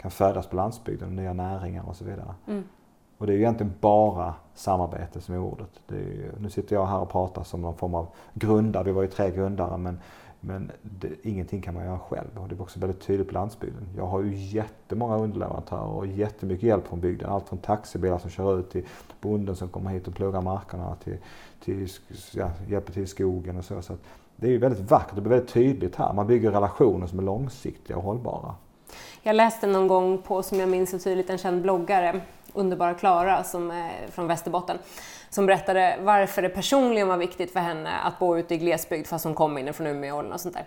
kan 0.00 0.10
födas 0.10 0.46
på 0.46 0.56
landsbygden, 0.56 1.16
nya 1.16 1.32
näringar 1.32 1.88
och 1.88 1.96
så 1.96 2.04
vidare. 2.04 2.34
Mm. 2.46 2.64
Och 3.18 3.26
det 3.26 3.32
är 3.32 3.34
ju 3.34 3.40
egentligen 3.40 3.74
bara 3.80 4.34
samarbete 4.54 5.20
som 5.20 5.34
är 5.34 5.38
ordet. 5.38 5.70
Är 5.88 5.94
ju, 5.94 6.32
nu 6.38 6.50
sitter 6.50 6.76
jag 6.76 6.86
här 6.86 6.98
och 6.98 7.10
pratar 7.10 7.42
som 7.42 7.62
någon 7.62 7.76
form 7.76 7.94
av 7.94 8.06
grundare, 8.34 8.84
vi 8.84 8.92
var 8.92 9.02
ju 9.02 9.08
tre 9.08 9.30
grundare 9.30 9.76
men, 9.76 10.00
men 10.40 10.70
det, 10.82 11.08
ingenting 11.22 11.62
kan 11.62 11.74
man 11.74 11.84
göra 11.84 11.98
själv. 11.98 12.28
Och 12.34 12.48
det 12.48 12.54
är 12.54 12.62
också 12.62 12.80
väldigt 12.80 13.00
tydligt 13.00 13.28
på 13.28 13.34
landsbygden. 13.34 13.88
Jag 13.96 14.06
har 14.06 14.22
ju 14.22 14.34
jättemånga 14.34 15.16
underleverantörer 15.16 15.86
och 15.86 16.06
jättemycket 16.06 16.62
hjälp 16.62 16.86
från 16.86 17.00
bygden. 17.00 17.30
Allt 17.30 17.48
från 17.48 17.58
taxibilar 17.58 18.18
som 18.18 18.30
kör 18.30 18.58
ut 18.58 18.70
till 18.70 18.84
bonden 19.20 19.56
som 19.56 19.68
kommer 19.68 19.90
hit 19.90 20.08
och 20.08 20.14
pluggar 20.14 20.40
markerna, 20.40 20.96
till, 21.04 21.16
till 21.64 21.88
ja, 22.32 22.50
hjälper 22.68 22.92
till 22.92 23.02
i 23.02 23.06
skogen 23.06 23.58
och 23.58 23.64
så. 23.64 23.82
så 23.82 23.96
det 24.36 24.46
är 24.46 24.50
ju 24.50 24.58
väldigt 24.58 24.90
vackert, 24.90 25.14
det 25.14 25.20
blir 25.20 25.30
väldigt 25.30 25.52
tydligt 25.52 25.96
här. 25.96 26.12
Man 26.12 26.26
bygger 26.26 26.50
relationer 26.50 27.06
som 27.06 27.18
är 27.18 27.22
långsiktiga 27.22 27.96
och 27.96 28.02
hållbara. 28.02 28.54
Jag 29.22 29.36
läste 29.36 29.66
någon 29.66 29.88
gång 29.88 30.18
på, 30.18 30.42
som 30.42 30.60
jag 30.60 30.68
minns 30.68 30.90
så 30.90 30.98
tydligt, 30.98 31.30
en 31.30 31.38
känd 31.38 31.62
bloggare 31.62 32.20
underbara 32.54 32.94
Klara 32.94 33.44
som 33.44 33.70
är 33.70 33.92
från 34.10 34.26
Västerbotten 34.26 34.78
som 35.30 35.46
berättade 35.46 35.96
varför 36.00 36.42
det 36.42 36.48
personligen 36.48 37.08
var 37.08 37.16
viktigt 37.16 37.52
för 37.52 37.60
henne 37.60 37.90
att 38.04 38.18
bo 38.18 38.38
ute 38.38 38.54
i 38.54 38.58
glesbygd 38.58 39.06
fast 39.06 39.24
hon 39.24 39.34
kom 39.34 39.58
in 39.58 39.74
från 39.74 39.86
Umeå 39.86 40.32
och 40.32 40.40
sånt 40.40 40.54
där. 40.54 40.64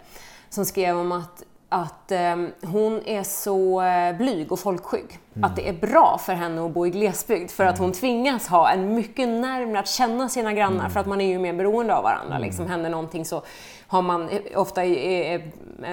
Som 0.50 0.66
skrev 0.66 0.98
om 0.98 1.12
att 1.12 1.44
att 1.70 2.12
eh, 2.12 2.36
hon 2.62 3.02
är 3.06 3.24
så 3.24 3.82
eh, 3.82 4.18
blyg 4.18 4.52
och 4.52 4.60
folkskygg. 4.60 5.20
Mm. 5.36 5.44
Att 5.44 5.56
det 5.56 5.70
är 5.70 5.74
bra 5.74 6.20
för 6.26 6.34
henne 6.34 6.66
att 6.66 6.72
bo 6.72 6.88
i 6.88 6.90
glesbygd 6.90 7.52
för 7.52 7.64
mm. 7.64 7.74
att 7.74 7.80
hon 7.80 7.92
tvingas 7.92 8.48
ha 8.48 8.70
en 8.70 8.96
mycket 8.96 9.30
närmare 9.30 9.80
att 9.80 9.88
känna 9.88 10.30
sina 10.30 10.54
grannar 10.54 10.80
mm. 10.80 10.92
för 10.92 11.00
att 11.00 11.08
man 11.08 11.22
är 11.22 11.28
ju 11.28 11.40
mer 11.40 11.54
beroende 11.54 11.96
av 11.96 12.04
varandra. 12.04 12.36
Mm. 12.36 12.42
Liksom, 12.48 12.68
händer 12.68 12.90
någonting 12.90 13.26
så 13.26 13.42
har 13.88 14.02
man 14.02 14.30
eh, 14.30 14.40
ofta 14.56 14.84
eh, 14.84 15.42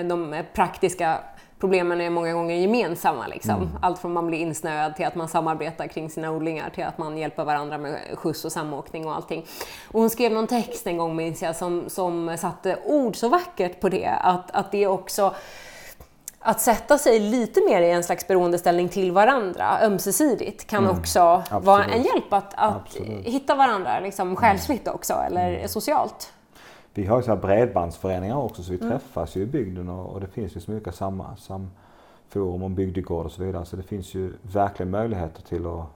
de 0.05 0.43
praktiska 0.55 1.19
problemen 1.61 2.01
är 2.01 2.11
många 2.11 2.33
gånger 2.33 2.57
gemensamma. 2.57 3.27
Liksom. 3.27 3.55
Mm. 3.55 3.69
Allt 3.83 3.99
från 3.99 4.13
man 4.13 4.27
blir 4.27 4.39
insnöad 4.39 4.97
till 4.97 5.07
att 5.07 5.15
man 5.15 5.29
samarbetar 5.29 5.87
kring 5.87 6.11
sina 6.11 6.31
odlingar 6.31 6.71
till 6.71 6.85
att 6.85 6.99
man 6.99 7.19
hjälper 7.19 7.45
varandra 7.45 7.79
med 7.79 7.99
skjuts 8.15 8.45
och 8.45 8.53
samåkning 8.53 9.07
och 9.07 9.17
allting. 9.17 9.47
Och 9.93 10.01
hon 10.01 10.11
skrev 10.11 10.33
någon 10.33 10.47
text 10.47 10.87
en 10.87 10.97
gång 10.97 11.17
minns 11.17 11.43
jag 11.43 11.57
som, 11.57 11.85
som 11.89 12.37
satte 12.39 12.79
ord 12.85 13.17
så 13.17 13.29
vackert 13.29 13.81
på 13.81 13.89
det. 13.89 14.09
Att, 14.21 14.51
att 14.51 14.73
det 14.73 14.87
också 14.87 15.35
att 16.47 16.61
sätta 16.61 16.99
sig 16.99 17.21
lite 17.21 17.61
mer 17.67 17.83
i 17.83 17.91
en 17.91 18.05
slags 18.05 18.27
beroendeställning 18.27 18.89
till 18.89 19.13
varandra 19.13 19.79
ömsesidigt 19.83 20.67
kan 20.67 20.85
mm. 20.85 20.99
också 20.99 21.21
Absolut. 21.21 21.65
vara 21.65 21.85
en 21.85 22.03
hjälp 22.03 22.33
att, 22.33 22.55
att 22.55 22.97
hitta 23.25 23.55
varandra 23.55 24.01
liksom, 24.01 24.37
själsligt 24.37 24.89
också 24.89 25.13
eller 25.13 25.55
mm. 25.55 25.69
socialt 25.69 26.34
vi 26.95 27.07
har 27.07 27.17
ju 27.17 27.23
så 27.23 27.31
här 27.31 27.43
bredbandsföreningar 27.43 28.37
också 28.37 28.63
så 28.63 28.73
vi 28.73 28.79
mm. 28.79 28.91
träffas 28.91 29.37
ju 29.37 29.43
i 29.43 29.47
bygden 29.47 29.89
och, 29.89 30.13
och 30.13 30.21
det 30.21 30.27
finns 30.27 30.57
ju 30.57 30.61
så 30.61 30.71
mycket 30.71 30.95
samma, 30.95 31.37
sam 31.37 31.71
forum 32.29 32.63
om 32.63 32.75
bygdegård 32.75 33.27
och 33.27 33.33
så 33.33 33.45
vidare. 33.45 33.65
Så 33.65 33.77
det 33.77 33.83
finns 33.83 34.15
ju 34.15 34.33
verkligen 34.43 34.91
möjligheter 34.91 35.43
till 35.43 35.67
att 35.67 35.87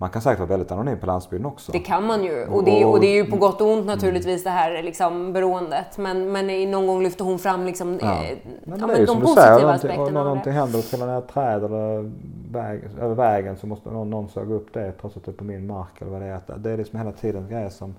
man 0.00 0.10
kan 0.10 0.22
säkert 0.22 0.38
vara 0.38 0.48
väldigt 0.48 0.72
anonym 0.72 0.98
på 0.98 1.06
landsbygden 1.06 1.46
också. 1.46 1.72
Det 1.72 1.78
kan 1.78 2.06
man 2.06 2.24
ju 2.24 2.46
och 2.46 2.64
det, 2.64 2.84
och 2.84 3.00
det 3.00 3.06
är 3.06 3.14
ju 3.14 3.30
på 3.30 3.36
gott 3.36 3.60
och 3.60 3.68
ont 3.68 3.86
naturligtvis 3.86 4.44
det 4.44 4.50
här 4.50 4.82
liksom, 4.82 5.32
beroendet. 5.32 5.98
Men, 5.98 6.32
men 6.32 6.70
någon 6.70 6.86
gång 6.86 7.02
lyfter 7.02 7.24
hon 7.24 7.38
fram 7.38 7.66
liksom, 7.66 7.98
ja. 8.02 8.24
eh, 8.24 8.38
ja, 8.64 8.76
de 8.76 9.06
positiva 9.06 9.34
säger, 9.34 9.66
aspekterna 9.66 10.10
När 10.10 10.24
någonting 10.24 10.52
händer 10.52 10.78
och 10.78 10.84
trillar 10.84 11.06
ner 11.06 11.18
ett 11.18 11.28
träd 11.28 11.64
eller 11.64 12.10
väg, 12.52 12.80
över 13.00 13.14
vägen 13.14 13.56
så 13.56 13.66
måste 13.66 13.90
någon, 13.90 14.10
någon 14.10 14.28
såga 14.28 14.54
upp 14.54 14.74
det 14.74 14.92
trots 14.92 15.16
att 15.16 15.24
det 15.24 15.30
är 15.30 15.32
på 15.32 15.44
min 15.44 15.66
mark 15.66 16.00
eller 16.02 16.10
vad 16.10 16.20
det 16.20 16.26
är. 16.26 16.58
Det 16.58 16.70
är 16.70 16.76
liksom 16.76 16.98
hela 16.98 17.12
tiden 17.12 17.48
grejer 17.48 17.70
som 17.70 17.94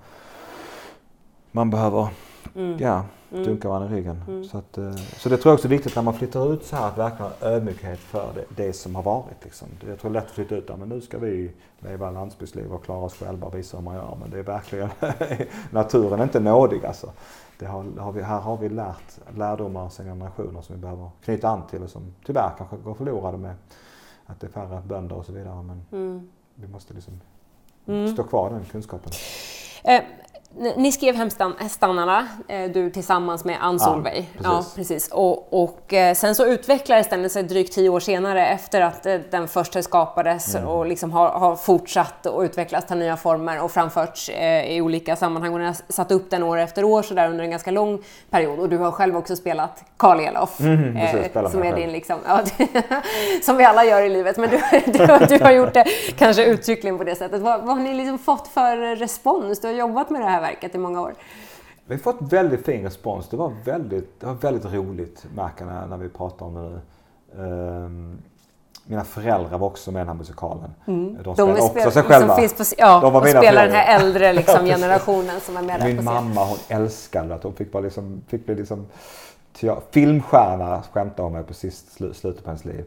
man 1.52 1.70
behöver 1.70 2.08
mm. 2.54 2.78
ja, 2.78 3.04
mm. 3.32 3.44
dunka 3.44 3.68
varandra 3.68 3.90
i 3.90 3.98
ryggen. 3.98 4.22
Mm. 4.28 4.44
Så, 4.44 4.58
att, 4.58 4.78
eh, 4.78 4.94
så 4.94 5.28
det 5.28 5.36
tror 5.36 5.50
jag 5.50 5.54
också 5.54 5.68
är 5.68 5.70
viktigt 5.70 5.96
när 5.96 6.02
man 6.02 6.14
flyttar 6.14 6.52
ut 6.52 6.64
så 6.64 6.76
här 6.76 6.88
att 6.88 6.98
verkligen 6.98 7.32
ha 7.32 7.48
ödmjukhet 7.48 7.98
för 7.98 8.32
det, 8.34 8.64
det 8.64 8.72
som 8.72 8.94
har 8.94 9.02
varit. 9.02 9.44
Liksom. 9.44 9.68
Jag 9.88 9.98
tror 9.98 10.10
det 10.10 10.18
är 10.18 10.20
lätt 10.20 10.28
att 10.28 10.34
flytta 10.34 10.56
ut 10.56 10.66
där, 10.66 10.76
men 10.76 10.88
nu 10.88 11.00
ska 11.00 11.18
vi 11.18 11.52
leva 11.78 12.10
landsbygdsliv 12.10 12.72
och 12.72 12.84
klara 12.84 12.98
oss 12.98 13.14
själva 13.14 13.46
och 13.46 13.54
visa 13.54 13.76
hur 13.76 13.84
man 13.84 13.94
gör. 13.94 14.16
Men 14.20 14.30
det 14.30 14.38
är 14.38 14.42
verkligen, 14.42 14.88
naturen 15.70 16.20
är 16.20 16.24
inte 16.24 16.40
nådig 16.40 16.86
alltså. 16.86 17.12
Det 17.58 17.66
har, 17.66 17.84
har 17.98 18.12
vi, 18.12 18.22
här 18.22 18.40
har 18.40 18.56
vi 18.56 18.68
lärt 18.68 19.36
lärdomar 19.36 19.88
sedan 19.88 20.06
generationer 20.06 20.62
som 20.62 20.74
vi 20.74 20.80
behöver 20.80 21.10
knyta 21.24 21.48
an 21.48 21.62
till 21.70 21.82
och 21.82 21.90
som 21.90 22.14
tyvärr 22.26 22.50
kanske 22.58 22.76
går 22.76 22.94
förlorade 22.94 23.38
med 23.38 23.54
att 24.26 24.40
det 24.40 24.46
är 24.46 24.50
färre 24.50 24.82
bönder 24.86 25.16
och 25.16 25.26
så 25.26 25.32
vidare. 25.32 25.62
Men 25.62 25.82
mm. 25.92 26.30
vi 26.54 26.68
måste 26.68 26.94
liksom 26.94 27.20
mm. 27.86 28.08
stå 28.08 28.22
kvar 28.22 28.50
den 28.50 28.64
kunskapen. 28.64 29.12
Eh, 29.84 30.02
ni 30.76 30.92
skrev 30.92 31.14
Hemstannarna, 31.14 32.28
eh, 32.48 32.70
du 32.70 32.90
tillsammans 32.90 33.44
med 33.44 33.56
Ann 33.60 33.80
Solveig. 33.80 34.28
Ja. 34.36 34.40
Ja, 34.44 34.64
precis. 34.76 35.08
Och, 35.08 35.62
och, 35.62 35.92
eh, 35.92 36.14
sen 36.14 36.34
så 36.34 36.46
utvecklades 36.46 37.08
den 37.08 37.30
sig 37.30 37.42
drygt 37.42 37.74
tio 37.74 37.88
år 37.88 38.00
senare 38.00 38.46
efter 38.46 38.80
att 38.80 39.06
eh, 39.06 39.16
den 39.30 39.48
första 39.48 39.82
skapades 39.82 40.54
mm. 40.54 40.68
och 40.68 40.86
liksom 40.86 41.12
har, 41.12 41.28
har 41.28 41.56
fortsatt 41.56 42.26
och 42.26 42.40
utvecklats 42.40 42.86
till 42.86 42.96
nya 42.96 43.16
former 43.16 43.60
och 43.60 43.70
framförts 43.70 44.30
i 44.66 44.80
olika 44.80 45.16
sammanhang. 45.16 45.52
Och 45.52 45.60
ni 45.60 45.66
har 45.66 45.76
satt 45.88 46.12
upp 46.12 46.30
den 46.30 46.42
år 46.42 46.58
efter 46.58 46.84
år 46.84 47.02
så 47.02 47.14
där 47.14 47.28
under 47.28 47.44
en 47.44 47.50
ganska 47.50 47.70
lång 47.70 47.98
period. 48.30 48.58
Och 48.58 48.68
du 48.68 48.78
har 48.78 48.90
själv 48.90 49.16
också 49.16 49.36
spelat 49.36 49.84
Karl 49.96 50.20
Elof. 50.20 50.60
Mm, 50.60 50.96
eh, 50.96 51.50
som 51.50 51.62
är 51.62 51.76
din 51.76 51.92
liksom, 51.92 52.18
ja, 52.26 52.40
som 53.42 53.56
vi 53.56 53.64
alla 53.64 53.84
gör 53.84 54.02
i 54.02 54.08
livet. 54.08 54.36
Men 54.36 54.50
du, 54.50 54.60
du, 54.92 55.36
du 55.38 55.44
har 55.44 55.52
gjort 55.52 55.74
det 55.74 55.84
kanske 56.18 56.44
uttryckligen 56.44 56.98
på 56.98 57.04
det 57.04 57.14
sättet. 57.14 57.40
Vad, 57.40 57.60
vad 57.60 57.76
har 57.76 57.84
ni 57.84 57.94
liksom 57.94 58.18
fått 58.18 58.48
för 58.48 58.96
respons? 58.96 59.60
Du 59.60 59.68
har 59.68 59.74
jobbat 59.74 60.10
med 60.10 60.20
det 60.20 60.26
här 60.26 60.39
verket 60.40 60.74
i 60.74 60.78
många 60.78 61.00
år. 61.00 61.14
Vi 61.84 61.94
har 61.94 62.00
fått 62.00 62.16
väldigt 62.20 62.64
fin 62.66 62.82
respons. 62.82 63.28
Det 63.28 63.36
var 63.36 63.52
väldigt, 63.64 64.20
det 64.20 64.26
var 64.26 64.34
väldigt 64.34 64.64
roligt 64.64 65.26
märker 65.34 65.64
när, 65.64 65.86
när 65.86 65.96
vi 65.96 66.08
pratar 66.08 66.46
om 66.46 66.54
det 66.54 66.60
nu. 66.60 66.80
Um, 67.44 68.22
mina 68.84 69.04
föräldrar 69.04 69.58
var 69.58 69.66
också 69.66 69.92
med 69.92 70.00
i 70.00 70.00
den 70.00 70.08
här 70.08 70.14
musikalen. 70.14 70.74
Mm. 70.86 71.18
De 71.22 71.34
spelade 71.34 71.58
de 71.58 71.62
också 71.62 71.90
sig 71.90 72.02
själva. 72.02 72.36
Finns 72.36 72.54
på, 72.54 72.64
ja, 72.78 73.00
de 73.00 73.12
var 73.12 73.20
och 73.20 73.28
spelar 73.28 73.66
den 73.66 73.74
här 73.74 74.00
äldre 74.00 74.32
liksom, 74.40 74.66
generationen 74.66 75.40
som 75.40 75.56
är 75.56 75.62
med 75.62 75.84
Min 75.84 76.04
mamma 76.04 76.44
hon 76.44 76.58
älskade 76.68 77.34
att 77.34 77.42
hon 77.42 77.54
fick, 77.54 77.72
bara 77.72 77.82
liksom, 77.82 78.22
fick 78.28 78.46
bli 78.46 78.54
liksom, 78.54 78.86
filmstjärna 79.90 80.82
skämtade 80.92 81.22
hon 81.22 81.32
med 81.32 81.46
på 81.46 81.54
sist, 81.54 81.92
slutet 81.92 82.44
på 82.44 82.50
hennes 82.50 82.64
liv. 82.64 82.84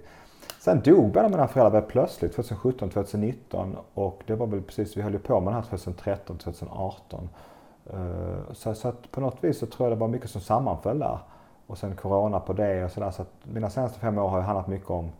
Sen 0.64 0.82
dog 0.82 1.12
båda 1.12 1.30
mina 1.30 1.48
föräldrar 1.48 1.72
väldigt 1.72 1.92
plötsligt 1.92 2.36
2017, 2.36 2.90
2019 2.90 3.78
och 3.94 4.24
det 4.26 4.36
var 4.36 4.48
väl 4.48 4.62
precis, 4.62 4.98
vi 4.98 5.02
höll 5.02 5.14
ju 5.14 5.20
på 5.20 5.40
med 5.40 5.54
det 5.54 5.56
här 5.56 5.64
2013, 5.64 6.38
2018. 6.38 7.30
Eh, 7.94 8.54
så, 8.54 8.76
så 8.76 8.88
att 8.88 9.12
på 9.12 9.22
något 9.22 9.44
vis 9.44 9.60
så 9.60 9.66
tror 9.66 9.90
jag 9.90 9.98
det 9.98 10.00
var 10.00 10.08
mycket 10.08 10.30
som 10.30 10.42
sammanföll 10.42 11.00
där. 11.00 11.20
Och 11.68 11.78
sen 11.78 11.96
corona 11.96 12.40
på 12.40 12.54
det 12.54 12.86
och 12.86 12.92
sådär. 12.92 13.12
Så 13.12 13.22
att 13.22 13.32
mina 13.44 13.70
senaste 13.70 14.00
fem 14.00 14.18
år 14.18 14.28
har 14.28 14.38
ju 14.38 14.44
handlat 14.44 14.68
mycket 14.68 14.90
om 14.90 15.12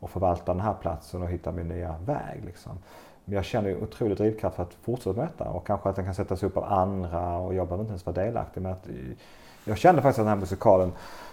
att 0.00 0.10
förvalta 0.10 0.52
den 0.52 0.62
här 0.62 0.74
platsen 0.74 1.22
och 1.22 1.28
hitta 1.28 1.52
min 1.52 1.68
nya 1.68 1.94
väg. 2.04 2.44
Liksom. 2.44 2.78
Men 3.24 3.34
jag 3.34 3.44
känner 3.44 3.68
ju 3.68 3.82
otrolig 3.82 4.16
drivkraft 4.16 4.56
för 4.56 4.62
att 4.62 4.74
fortsätta 4.74 5.16
med 5.16 5.28
detta 5.28 5.50
och 5.50 5.66
kanske 5.66 5.88
att 5.88 5.96
den 5.96 6.04
kan 6.04 6.14
sättas 6.14 6.42
upp 6.42 6.56
av 6.56 6.64
andra 6.64 7.36
och 7.36 7.54
jag 7.54 7.66
behöver 7.66 7.82
inte 7.82 7.90
ens 7.90 8.06
vara 8.06 8.24
delaktig. 8.24 8.62
Men 8.62 8.72
att 8.72 8.86
eh, 8.86 8.94
jag 9.64 9.78
kände 9.78 10.02
faktiskt 10.02 10.18
att 10.18 10.24
den 10.24 10.34
här 10.34 10.40
musikalen 10.40 10.92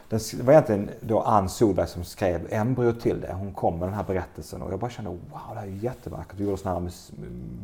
det 0.10 0.34
var 0.34 0.54
egentligen 0.54 0.90
då 1.02 1.22
Ann 1.22 1.50
Solberg 1.50 1.88
som 1.88 2.04
skrev 2.04 2.48
embryot 2.50 3.02
till 3.02 3.22
det. 3.22 3.34
Hon 3.34 3.54
kom 3.54 3.80
med 3.80 3.88
den 3.88 3.96
här 3.96 4.04
berättelsen 4.04 4.62
och 4.62 4.72
jag 4.72 4.80
bara 4.80 4.92
kände 4.92 5.10
wow, 5.10 5.20
det 5.54 5.60
här 5.60 5.68
är 5.68 5.72
jättevackert. 5.72 6.40
Vi 6.40 6.44
gjorde 6.44 6.58
sådana 6.58 6.80
här 6.80 6.84
mus 6.84 7.12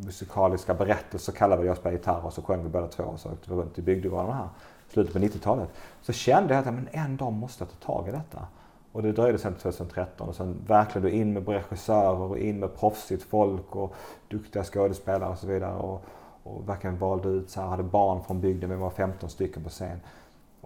musikaliska 0.04 0.74
berättelser, 0.74 1.32
kallade 1.32 1.62
vi. 1.62 1.68
Jag 1.68 1.76
spelade 1.76 1.96
gitarr 1.96 2.26
och 2.26 2.32
så 2.32 2.42
sjöng 2.42 2.62
vi 2.62 2.68
båda 2.68 2.86
två 2.86 3.02
och 3.02 3.20
så 3.20 3.28
åkte 3.28 3.50
vi 3.50 3.56
runt 3.56 3.78
i 3.78 3.82
bygdegårdarna 3.82 4.34
här 4.34 4.48
slutet 4.94 5.12
på 5.12 5.18
90-talet. 5.18 5.68
Så 6.02 6.12
kände 6.12 6.54
jag 6.54 6.68
att 6.68 6.74
men 6.74 6.88
en 6.92 7.16
dag 7.16 7.32
måste 7.32 7.64
jag 7.64 7.80
ta 7.80 7.92
tag 7.92 8.08
i 8.08 8.10
detta. 8.10 8.46
Och 8.92 9.02
det 9.02 9.12
dröjde 9.12 9.38
sedan 9.38 9.54
2013 9.54 10.28
och 10.28 10.34
sen 10.34 10.56
verkligen 10.66 11.02
då 11.02 11.08
in 11.08 11.32
med 11.32 11.48
regissörer 11.48 12.20
och 12.20 12.38
in 12.38 12.60
med 12.60 12.76
proffsigt 12.76 13.22
folk 13.22 13.76
och 13.76 13.94
duktiga 14.28 14.64
skådespelare 14.64 15.30
och 15.30 15.38
så 15.38 15.46
vidare. 15.46 15.76
Och, 15.76 16.04
och 16.42 16.68
verkligen 16.68 16.98
valde 16.98 17.28
ut 17.28 17.50
så 17.50 17.60
här, 17.60 17.68
hade 17.68 17.82
barn 17.82 18.24
från 18.24 18.40
bygden, 18.40 18.70
vi 18.70 18.76
var 18.76 18.90
15 18.90 19.30
stycken 19.30 19.62
på 19.62 19.68
scen. 19.68 20.00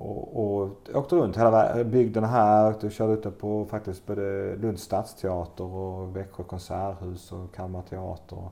Och, 0.00 0.36
och 0.36 0.70
åkte 0.94 1.16
runt 1.16 1.36
hela 1.36 1.84
bygden 1.84 2.24
här 2.24 2.84
och 2.84 2.92
körde 2.92 3.12
ute 3.12 3.30
på 3.30 3.64
faktiskt 3.64 4.06
både 4.06 4.56
Lunds 4.56 4.82
stadsteater 4.82 5.64
och 5.64 6.16
Växjö 6.16 6.42
konserthus 6.44 7.32
och 7.32 7.54
Kalmar 7.54 7.82
teater. 7.82 8.48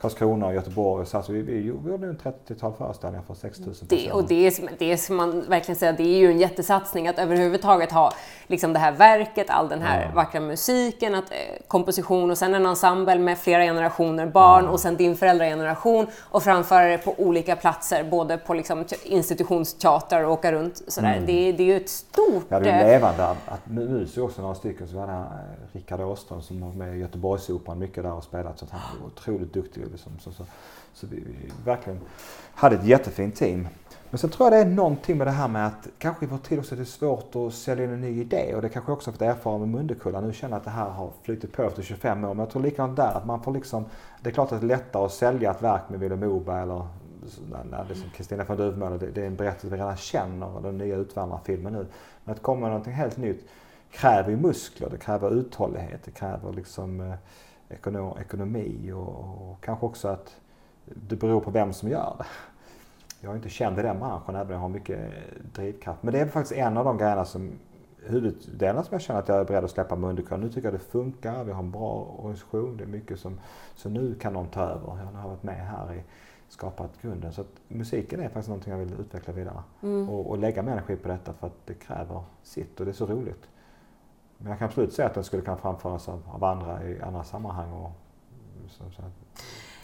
Karlskrona 0.00 0.46
och 0.46 0.54
Göteborg. 0.54 1.06
Så 1.06 1.16
alltså 1.16 1.32
vi, 1.32 1.42
vi, 1.42 1.60
gjorde 1.60 2.06
en 2.06 2.18
30-tal 2.18 2.72
föreställningar 2.72 3.24
för 3.26 3.34
6 3.34 3.58
000 3.58 3.74
personer. 3.74 4.14
och 4.14 4.24
det, 4.24 4.46
är, 4.46 4.70
det 4.78 4.96
ska 4.96 5.12
man 5.12 5.40
verkligen 5.48 5.76
säga, 5.76 5.92
det 5.92 6.02
är 6.02 6.18
ju 6.18 6.30
en 6.30 6.38
jättesatsning 6.38 7.08
att 7.08 7.18
överhuvudtaget 7.18 7.92
ha 7.92 8.12
liksom 8.46 8.72
det 8.72 8.78
här 8.78 8.92
verket, 8.92 9.50
all 9.50 9.68
den 9.68 9.82
här 9.82 10.02
ja. 10.02 10.14
vackra 10.14 10.40
musiken, 10.40 11.14
att, 11.14 11.30
eh, 11.30 11.36
komposition 11.68 12.30
och 12.30 12.38
sen 12.38 12.54
en 12.54 12.66
ensemble 12.66 13.18
med 13.18 13.38
flera 13.38 13.62
generationer 13.62 14.26
barn 14.26 14.64
ja. 14.64 14.70
och 14.70 14.80
sen 14.80 14.96
din 14.96 15.16
föräldrageneration 15.16 16.06
och 16.20 16.42
framföra 16.42 16.88
det 16.88 16.98
på 16.98 17.14
olika 17.18 17.56
platser, 17.56 18.04
både 18.04 18.38
på 18.38 18.54
liksom, 18.54 18.84
institutionsteater 19.04 20.24
och 20.24 20.32
åka 20.32 20.52
runt. 20.52 20.82
Sådär. 20.88 21.12
Mm. 21.12 21.26
Det, 21.26 21.52
det 21.52 21.62
är 21.62 21.66
ju 21.66 21.76
ett 21.76 21.88
stort... 21.88 22.44
Ja, 22.48 22.60
det 22.60 22.70
är 22.70 22.86
levande. 22.86 23.24
Att, 23.24 23.66
mus 23.66 24.16
är 24.16 24.24
också 24.24 24.42
några 24.42 24.54
stycken. 24.54 24.88
Så 24.88 24.96
var 24.96 25.06
det 25.06 25.24
Rickard 25.72 26.00
Åström 26.00 26.42
som 26.42 26.60
var 26.60 26.72
med 26.72 26.96
i 26.96 27.00
Göteborgsoperan 27.00 27.78
mycket 27.78 28.02
där 28.02 28.12
och 28.12 28.24
spelat. 28.24 28.58
Så 28.58 28.66
han 28.70 28.80
är 28.80 29.06
otroligt 29.06 29.52
duktig 29.52 29.89
Liksom. 29.90 30.18
Så, 30.18 30.32
så, 30.32 30.44
så 30.92 31.06
vi, 31.06 31.16
vi, 31.16 31.52
verkligen 31.64 32.00
hade 32.54 32.76
ett 32.76 32.84
jättefint 32.84 33.36
team. 33.36 33.68
Men 34.10 34.18
sen 34.18 34.30
tror 34.30 34.46
jag 34.46 34.52
det 34.52 34.70
är 34.70 34.74
någonting 34.74 35.18
med 35.18 35.26
det 35.26 35.30
här 35.30 35.48
med 35.48 35.66
att 35.66 35.88
kanske 35.98 36.24
i 36.24 36.28
vår 36.28 36.38
tid 36.38 36.58
också 36.58 36.74
är 36.74 36.78
det 36.78 36.84
svårt 36.84 37.36
att 37.36 37.54
sälja 37.54 37.84
in 37.84 37.90
en 37.90 38.00
ny 38.00 38.20
idé 38.20 38.54
och 38.54 38.62
det 38.62 38.68
kanske 38.68 38.92
också 38.92 39.10
har 39.10 39.12
fått 39.12 39.22
erfara 39.22 39.58
med 39.58 39.68
Mundekulla. 39.68 40.20
Nu 40.20 40.32
känner 40.32 40.52
jag 40.52 40.58
att 40.58 40.64
det 40.64 40.70
här 40.70 40.88
har 40.88 41.10
flutit 41.22 41.52
på 41.52 41.62
efter 41.62 41.82
25 41.82 42.24
år 42.24 42.28
men 42.28 42.38
jag 42.38 42.50
tror 42.50 42.62
likadant 42.62 42.96
där 42.96 43.12
att 43.14 43.26
man 43.26 43.42
får 43.42 43.52
liksom, 43.52 43.84
det 44.20 44.30
är 44.30 44.34
klart 44.34 44.52
att 44.52 44.60
det 44.60 44.66
är 44.66 44.68
lättare 44.68 45.04
att 45.04 45.12
sälja 45.12 45.50
ett 45.50 45.62
verk 45.62 45.82
med 45.88 46.00
Vilhelm 46.00 46.20
Moberg 46.20 46.62
eller 46.62 46.86
det 47.20 47.30
som 47.30 47.84
liksom 47.88 48.10
Kristina 48.10 48.44
från 48.44 48.56
Duvemåla, 48.56 48.96
det, 48.98 49.10
det 49.10 49.22
är 49.22 49.26
en 49.26 49.36
berättelse 49.36 49.66
vi 49.68 49.76
redan 49.76 49.96
känner, 49.96 50.60
den 50.62 50.78
nya 50.78 50.96
Utvandrarfilmen 50.96 51.72
nu. 51.72 51.86
Men 52.24 52.34
att 52.34 52.42
komma 52.42 52.60
med 52.60 52.68
någonting 52.68 52.92
helt 52.92 53.16
nytt 53.16 53.48
kräver 53.90 54.30
ju 54.30 54.36
muskler, 54.36 54.90
det 54.90 54.96
kräver 54.96 55.30
uthållighet, 55.30 56.00
det 56.04 56.10
kräver 56.10 56.52
liksom 56.52 57.00
eh, 57.00 57.14
ekonomi 58.20 58.92
och, 58.92 59.50
och, 59.50 59.64
kanske 59.64 59.86
också 59.86 60.08
att 60.08 60.36
det 60.84 61.16
beror 61.16 61.40
på 61.40 61.50
vem 61.50 61.72
som 61.72 61.88
gör 61.88 62.14
det. 62.18 62.24
Jag 63.20 63.32
är 63.32 63.36
inte 63.36 63.48
känd 63.48 63.78
i 63.78 63.82
den 63.82 63.98
branschen 63.98 64.34
även 64.34 64.46
om 64.46 64.52
jag 64.52 64.58
har 64.58 64.68
mycket 64.68 65.10
drivkraft. 65.54 66.02
Men 66.02 66.12
det 66.12 66.20
är 66.20 66.26
faktiskt 66.26 66.60
en 66.60 66.76
av 66.76 66.84
de 66.84 66.98
grejerna 66.98 67.24
som 67.24 67.52
huvuddelen 68.02 68.84
som 68.84 68.92
jag 68.92 69.00
känner 69.00 69.20
att 69.20 69.28
jag 69.28 69.40
är 69.40 69.44
beredd 69.44 69.64
att 69.64 69.70
släppa 69.70 69.96
Mundekör. 69.96 70.36
Nu 70.36 70.48
tycker 70.48 70.64
jag 70.64 70.74
det 70.74 70.78
funkar, 70.78 71.44
vi 71.44 71.52
har 71.52 71.62
en 71.62 71.70
bra 71.70 72.16
organisation, 72.18 72.76
det 72.76 72.84
är 72.84 72.88
mycket 72.88 73.20
som, 73.20 73.40
så 73.74 73.88
nu 73.88 74.14
kan 74.14 74.32
någon 74.32 74.48
ta 74.48 74.60
över. 74.60 74.98
Jag 74.98 75.20
har 75.20 75.28
varit 75.28 75.42
med 75.42 75.66
här 75.66 75.94
i 75.94 76.02
skapat 76.48 77.02
grunden. 77.02 77.32
Så 77.32 77.40
att 77.40 77.60
musiken 77.68 78.20
är 78.20 78.24
faktiskt 78.24 78.48
någonting 78.48 78.72
jag 78.72 78.78
vill 78.80 79.00
utveckla 79.00 79.32
vidare. 79.32 79.62
Mm. 79.82 80.08
Och, 80.08 80.30
och, 80.30 80.38
lägga 80.38 80.62
mer 80.62 80.72
energi 80.72 80.96
på 80.96 81.08
detta 81.08 81.32
för 81.32 81.46
att 81.46 81.66
det 81.66 81.74
kräver 81.74 82.22
sitt 82.42 82.80
och 82.80 82.86
det 82.86 82.92
är 82.92 82.94
så 82.94 83.06
roligt. 83.06 83.48
Men 84.42 84.50
jag 84.50 84.58
kan 84.58 84.68
absolut 84.68 84.92
säga 84.92 85.06
att 85.08 85.14
den 85.14 85.24
skulle 85.24 85.42
kunna 85.42 85.56
framföras 85.56 86.08
av, 86.08 86.22
av 86.32 86.44
andra 86.44 86.84
i 86.84 87.00
andra 87.02 87.24
sammanhang. 87.24 87.72
Och, 87.72 87.92
så. 88.70 88.84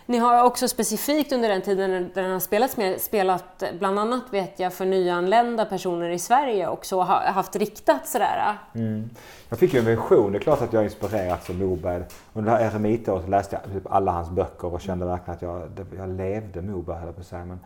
Ni 0.08 0.18
har 0.18 0.44
också 0.44 0.68
specifikt 0.68 1.32
under 1.32 1.48
den 1.48 1.62
tiden 1.62 2.10
den 2.14 2.30
har 2.30 2.40
spelats 2.40 2.76
med, 2.76 3.00
spelat 3.00 3.62
bland 3.78 3.98
annat 3.98 4.22
vet 4.30 4.60
jag 4.60 4.74
för 4.74 4.84
nyanlända 4.84 5.64
personer 5.64 6.10
i 6.10 6.18
Sverige 6.18 6.68
också 6.68 6.96
och 6.96 7.06
haft 7.06 7.56
riktat 7.56 8.08
sådär. 8.08 8.58
Mm. 8.74 9.10
Jag 9.48 9.58
fick 9.58 9.74
ju 9.74 9.78
en 9.78 9.86
vision, 9.86 10.32
det 10.32 10.38
är 10.38 10.40
klart 10.40 10.62
att 10.62 10.72
jag 10.72 10.84
inspirerats 10.84 11.50
av 11.50 11.56
Moberg. 11.56 12.02
Under 12.32 12.52
det 12.52 12.58
här 12.58 12.64
eremitåret 12.64 13.28
läste 13.28 13.60
jag 13.62 13.72
typ 13.72 13.92
alla 13.92 14.12
hans 14.12 14.30
böcker 14.30 14.74
och 14.74 14.80
kände 14.80 15.06
verkligen 15.06 15.36
att 15.36 15.42
jag, 15.42 15.86
jag 15.96 16.08
levde 16.08 16.62
Moberg 16.62 16.96
höll 16.96 17.06
jag 17.06 17.14
på 17.14 17.20
att 17.20 17.26
säga. 17.26 17.44
Men, 17.44 17.58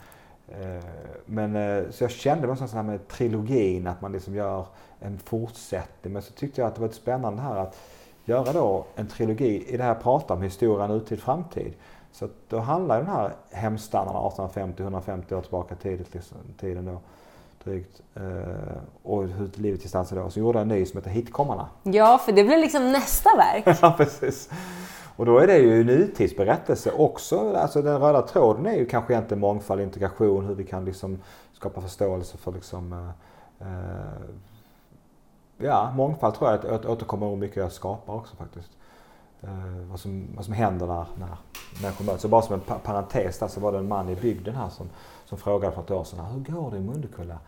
eh, 0.48 0.84
men, 1.26 1.56
eh, 1.56 1.90
så 1.90 2.04
jag 2.04 2.10
kände 2.10 2.42
någonstans 2.42 2.72
här 2.72 2.82
med 2.82 3.08
trilogin, 3.08 3.86
att 3.86 4.00
man 4.00 4.12
liksom 4.12 4.34
gör 4.34 4.66
en 5.00 5.18
fortsättning. 5.18 6.12
Men 6.12 6.22
så 6.22 6.32
tyckte 6.32 6.60
jag 6.60 6.68
att 6.68 6.74
det 6.74 6.80
var 6.80 6.88
ett 6.88 6.94
spännande 6.94 7.42
här 7.42 7.56
att 7.56 7.76
göra 8.24 8.52
då 8.52 8.84
en 8.96 9.06
trilogi 9.06 9.64
i 9.68 9.76
det 9.76 9.82
här 9.82 9.94
pratar 9.94 10.34
om 10.34 10.42
historia, 10.42 10.86
nutid, 10.86 11.20
framtid. 11.20 11.74
Så 12.12 12.28
då 12.48 12.58
handlar 12.58 12.98
den 12.98 13.06
här 13.06 13.32
hemstandarna 13.50 14.18
1850-150 14.18 15.34
år 15.34 15.42
tillbaka 15.42 15.74
tidigt, 15.74 16.14
liksom, 16.14 16.38
tiden 16.60 16.84
då 16.84 17.00
drygt. 17.64 18.00
Eh, 18.14 18.22
och 19.02 19.22
hur 19.22 19.50
livet 19.54 19.82
gestaltar 19.82 20.08
sig 20.08 20.18
då. 20.18 20.30
Så 20.30 20.40
gjorde 20.40 20.58
jag 20.58 20.62
en 20.62 20.68
ny 20.68 20.86
som 20.86 20.98
heter 20.98 21.10
Hitkommarna. 21.10 21.68
Ja, 21.82 22.18
för 22.18 22.32
det 22.32 22.44
blir 22.44 22.58
liksom 22.58 22.92
nästa 22.92 23.30
verk. 23.36 23.78
ja, 23.82 23.94
precis. 23.96 24.50
Och 25.16 25.26
då 25.26 25.38
är 25.38 25.46
det 25.46 25.58
ju 25.58 25.84
nutidsberättelse 25.84 26.90
också. 26.90 27.56
Alltså 27.56 27.82
den 27.82 28.00
röda 28.00 28.22
tråden 28.22 28.66
är 28.66 28.76
ju 28.76 28.86
kanske 28.86 29.12
egentligen 29.12 29.40
mångfald, 29.40 29.80
integration, 29.80 30.46
hur 30.46 30.54
vi 30.54 30.64
kan 30.64 30.84
liksom 30.84 31.18
skapa 31.52 31.80
förståelse 31.80 32.36
för 32.36 32.52
liksom 32.52 32.92
eh, 32.92 33.68
eh 33.68 34.20
ja, 35.62 35.92
mångfald 35.96 36.34
tror 36.34 36.50
jag 36.50 36.74
att 36.74 36.86
återkommer 36.86 37.36
mycket 37.36 37.56
jag 37.56 37.72
skapar 37.72 38.14
också 38.14 38.36
faktiskt. 38.36 38.70
Eh, 39.42 39.88
vad, 39.90 40.00
som, 40.00 40.26
vad 40.36 40.44
som 40.44 40.54
händer 40.54 40.86
när, 40.86 41.04
när 41.18 41.36
människor 41.82 42.04
möts. 42.04 42.22
Så 42.22 42.28
bara 42.28 42.42
som 42.42 42.54
en 42.54 42.78
parentes 42.82 43.38
där 43.38 43.48
så 43.48 43.60
var 43.60 43.72
det 43.72 43.78
en 43.78 43.88
man 43.88 44.08
i 44.08 44.16
bygden 44.16 44.54
här 44.54 44.68
som, 44.68 44.88
som 45.24 45.38
frågade 45.38 45.74
för 45.74 45.82
ett 45.82 45.90
år 45.90 46.04
sedan, 46.04 46.24
hur 46.24 46.54
går 46.54 46.70
det 46.70 46.76
i 46.76 46.80
Mundekulla? 46.80 47.38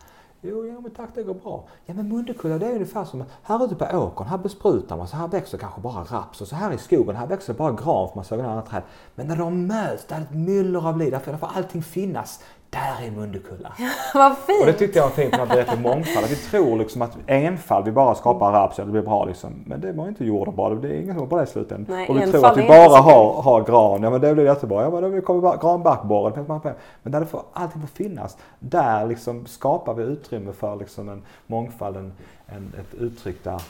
Jo, 0.41 0.65
ja 0.65 0.79
men 0.79 0.91
tack 0.91 1.09
det 1.15 1.23
går 1.23 1.33
bra. 1.33 1.63
Ja 1.85 1.93
men 1.93 2.09
Mundekulla 2.09 2.57
det 2.57 2.65
är 2.65 2.73
ungefär 2.73 3.05
som, 3.05 3.23
här 3.43 3.65
ute 3.65 3.75
på 3.75 3.97
åkern, 3.97 4.27
här 4.27 4.37
besprutar 4.37 4.97
man 4.97 5.07
så 5.07 5.15
här 5.15 5.27
växer 5.27 5.57
kanske 5.57 5.81
bara 5.81 6.03
raps 6.03 6.41
och 6.41 6.47
så 6.47 6.55
här 6.55 6.71
i 6.71 6.77
skogen, 6.77 7.15
här 7.15 7.27
växer 7.27 7.53
bara 7.53 7.71
gran 7.71 8.07
för 8.07 8.15
man 8.15 8.25
såg 8.25 8.39
andra 8.39 8.61
träd. 8.61 8.81
Men 9.15 9.27
när 9.27 9.35
de 9.35 9.67
möts, 9.67 10.05
det 10.07 10.15
är 10.15 10.21
ett 10.21 10.33
myller 10.33 10.87
av 10.87 10.97
liv, 10.97 11.11
därför 11.11 11.37
får 11.37 11.49
allting 11.55 11.83
finnas 11.83 12.43
där 12.73 13.07
är 13.07 13.11
Mundekulla. 13.11 13.73
Vad 14.13 14.37
fint! 14.37 14.61
Och 14.61 14.65
det 14.65 14.73
tyckte 14.73 14.99
jag 14.99 15.05
var 15.05 15.11
fint 15.11 15.31
när 15.31 15.39
man 15.39 15.47
berättade 15.47 15.81
mångfald. 15.81 16.25
Att 16.25 16.31
vi 16.31 16.35
tror 16.35 16.77
liksom 16.77 17.01
att 17.01 17.17
enfald, 17.27 17.85
vi 17.85 17.91
bara 17.91 18.15
skapar 18.15 18.51
raps 18.51 18.79
och 18.79 18.85
det 18.85 18.91
blir 18.91 19.01
bra 19.01 19.25
liksom. 19.25 19.63
Men 19.65 19.81
det 19.81 19.91
var 19.91 20.07
inte 20.07 20.25
jorden 20.25 20.55
bara, 20.55 20.75
det 20.75 20.87
är 20.87 21.01
ingen 21.01 21.15
som 21.15 21.19
var 21.19 21.27
bra 21.27 21.37
det 21.37 21.43
i 21.43 21.47
slutändan. 21.47 21.95
Nej, 21.95 22.09
och 22.09 22.17
vi 22.17 22.31
tror 22.31 22.45
att 22.45 22.57
vi 22.57 22.67
bara 22.67 22.97
har, 22.97 23.41
har 23.41 23.61
gran, 23.61 24.03
ja 24.03 24.09
men 24.09 24.21
det 24.21 24.33
blir 24.33 24.45
jättebra. 24.45 24.83
Ja 24.83 24.89
men 24.89 25.11
då 25.15 25.21
kommer 25.21 25.41
bara 25.41 25.57
granbarkborren. 25.57 26.61
Men 27.03 27.11
där 27.11 27.19
det 27.19 27.25
får, 27.25 27.43
allting 27.53 27.81
får 27.81 27.87
finnas. 27.87 28.37
Där 28.59 29.05
liksom 29.05 29.45
skapar 29.45 29.93
vi 29.93 30.03
utrymme 30.03 30.53
för 30.53 30.75
liksom 30.75 31.09
en 31.09 31.21
mångfald, 31.47 31.97
en, 31.97 32.13
en, 32.45 32.73
ett 32.79 32.93
uttryck 32.93 33.43
där, 33.43 33.61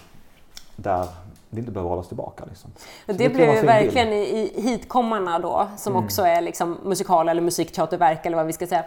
där 0.75 1.05
vi 1.49 1.59
inte 1.59 1.71
behöver 1.71 1.89
hålla 1.89 2.01
oss 2.01 2.07
tillbaka. 2.07 2.43
Liksom. 2.49 2.71
Det, 3.05 3.13
det 3.13 3.29
kan 3.29 3.55
ju 3.55 3.61
verkligen 3.61 4.13
i, 4.13 4.51
i 4.55 4.61
Hitkommarna 4.61 5.39
då, 5.39 5.67
som 5.77 5.93
Mm. 5.93 6.05
också 6.05 6.21
är 6.21 6.41
liksom 6.41 6.77
musikal 6.83 7.29
eller 7.29 7.41
musikteaterverk 7.41 8.25
eller 8.25 8.37
vad 8.37 8.45
vi 8.45 8.53
ska 8.53 8.67
säga, 8.67 8.83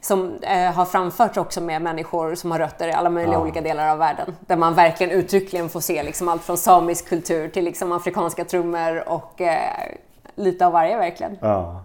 som 0.00 0.34
eh, 0.42 0.72
har 0.72 0.84
framförts 0.84 1.36
också 1.38 1.60
med 1.60 1.82
människor 1.82 2.34
som 2.34 2.50
har 2.50 2.58
rötter 2.58 2.88
i 2.88 2.92
alla 2.92 3.10
möjliga 3.10 3.34
Ja. 3.34 3.40
olika 3.42 3.60
delar 3.60 3.88
av 3.88 3.98
världen. 3.98 4.36
Där 4.40 4.56
man 4.56 4.74
verkligen 4.74 5.12
uttryckligen 5.12 5.68
får 5.68 5.80
se 5.80 6.02
liksom 6.02 6.28
allt 6.28 6.42
från 6.42 6.56
samisk 6.58 7.08
kultur 7.08 7.48
till 7.48 7.64
liksom 7.64 7.92
afrikanska 7.92 8.44
trummor 8.44 9.08
och 9.08 9.40
eh, 9.40 9.88
lite 10.34 10.66
av 10.66 10.72
varje 10.72 10.96
verkligen. 10.96 11.38
Ja. 11.40 11.80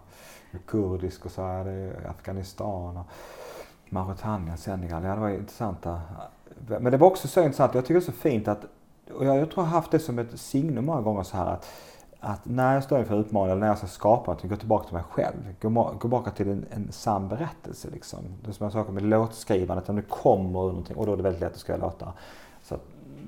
Kurdisk 0.67 1.25
och 1.25 1.31
så 1.31 1.41
är 1.47 1.63
det 1.65 2.09
Afghanistan 2.09 2.97
och 2.97 3.05
Mauretanien, 3.89 4.57
Senegal. 4.57 5.03
Ja, 5.03 5.13
det 5.15 5.21
var 5.21 5.29
intressanta. 5.29 6.01
Men 6.67 6.83
det 6.91 6.97
var 6.97 7.07
också 7.07 7.27
så 7.27 7.39
intressant. 7.41 7.73
Jag 7.75 7.83
tycker 7.83 7.93
det 7.93 7.99
är 7.99 8.11
så 8.11 8.11
fint 8.11 8.47
att, 8.47 8.65
och 9.15 9.25
jag, 9.25 9.37
jag 9.37 9.51
tror 9.51 9.65
jag 9.65 9.69
har 9.69 9.77
haft 9.77 9.91
det 9.91 9.99
som 9.99 10.19
ett 10.19 10.39
signum 10.39 10.85
många 10.85 11.01
gånger 11.01 11.23
så 11.23 11.37
här 11.37 11.45
att, 11.45 11.67
att 12.19 12.45
när 12.45 12.73
jag 12.73 12.83
står 12.83 12.99
inför 12.99 13.19
utmaningar 13.19 13.51
eller 13.51 13.59
när 13.59 13.67
jag 13.67 13.77
ska 13.77 13.87
skapa 13.87 14.31
något, 14.31 14.43
gå 14.43 14.55
tillbaka 14.55 14.85
till 14.85 14.93
mig 14.93 15.03
själv. 15.09 15.55
Gå, 15.61 15.69
gå 15.69 15.93
tillbaka 15.99 16.31
till 16.31 16.49
en, 16.49 16.65
en 16.71 16.91
sann 16.91 17.27
berättelse 17.27 17.87
liksom. 17.91 18.19
Det 18.43 18.49
är 18.49 18.53
som 18.53 18.63
jag 18.63 18.73
sa 18.73 18.91
med 18.91 19.03
låtskrivandet, 19.03 19.89
om 19.89 19.95
det 19.95 20.01
kommer 20.01 20.59
ur 20.59 20.67
någonting 20.67 20.97
och 20.97 21.05
då 21.05 21.13
är 21.13 21.17
det 21.17 21.23
väldigt 21.23 21.41
lätt 21.41 21.53
att 21.53 21.59
skriva 21.59 21.85
låtar. 21.85 22.11
Så 22.63 22.75
att, 22.75 22.81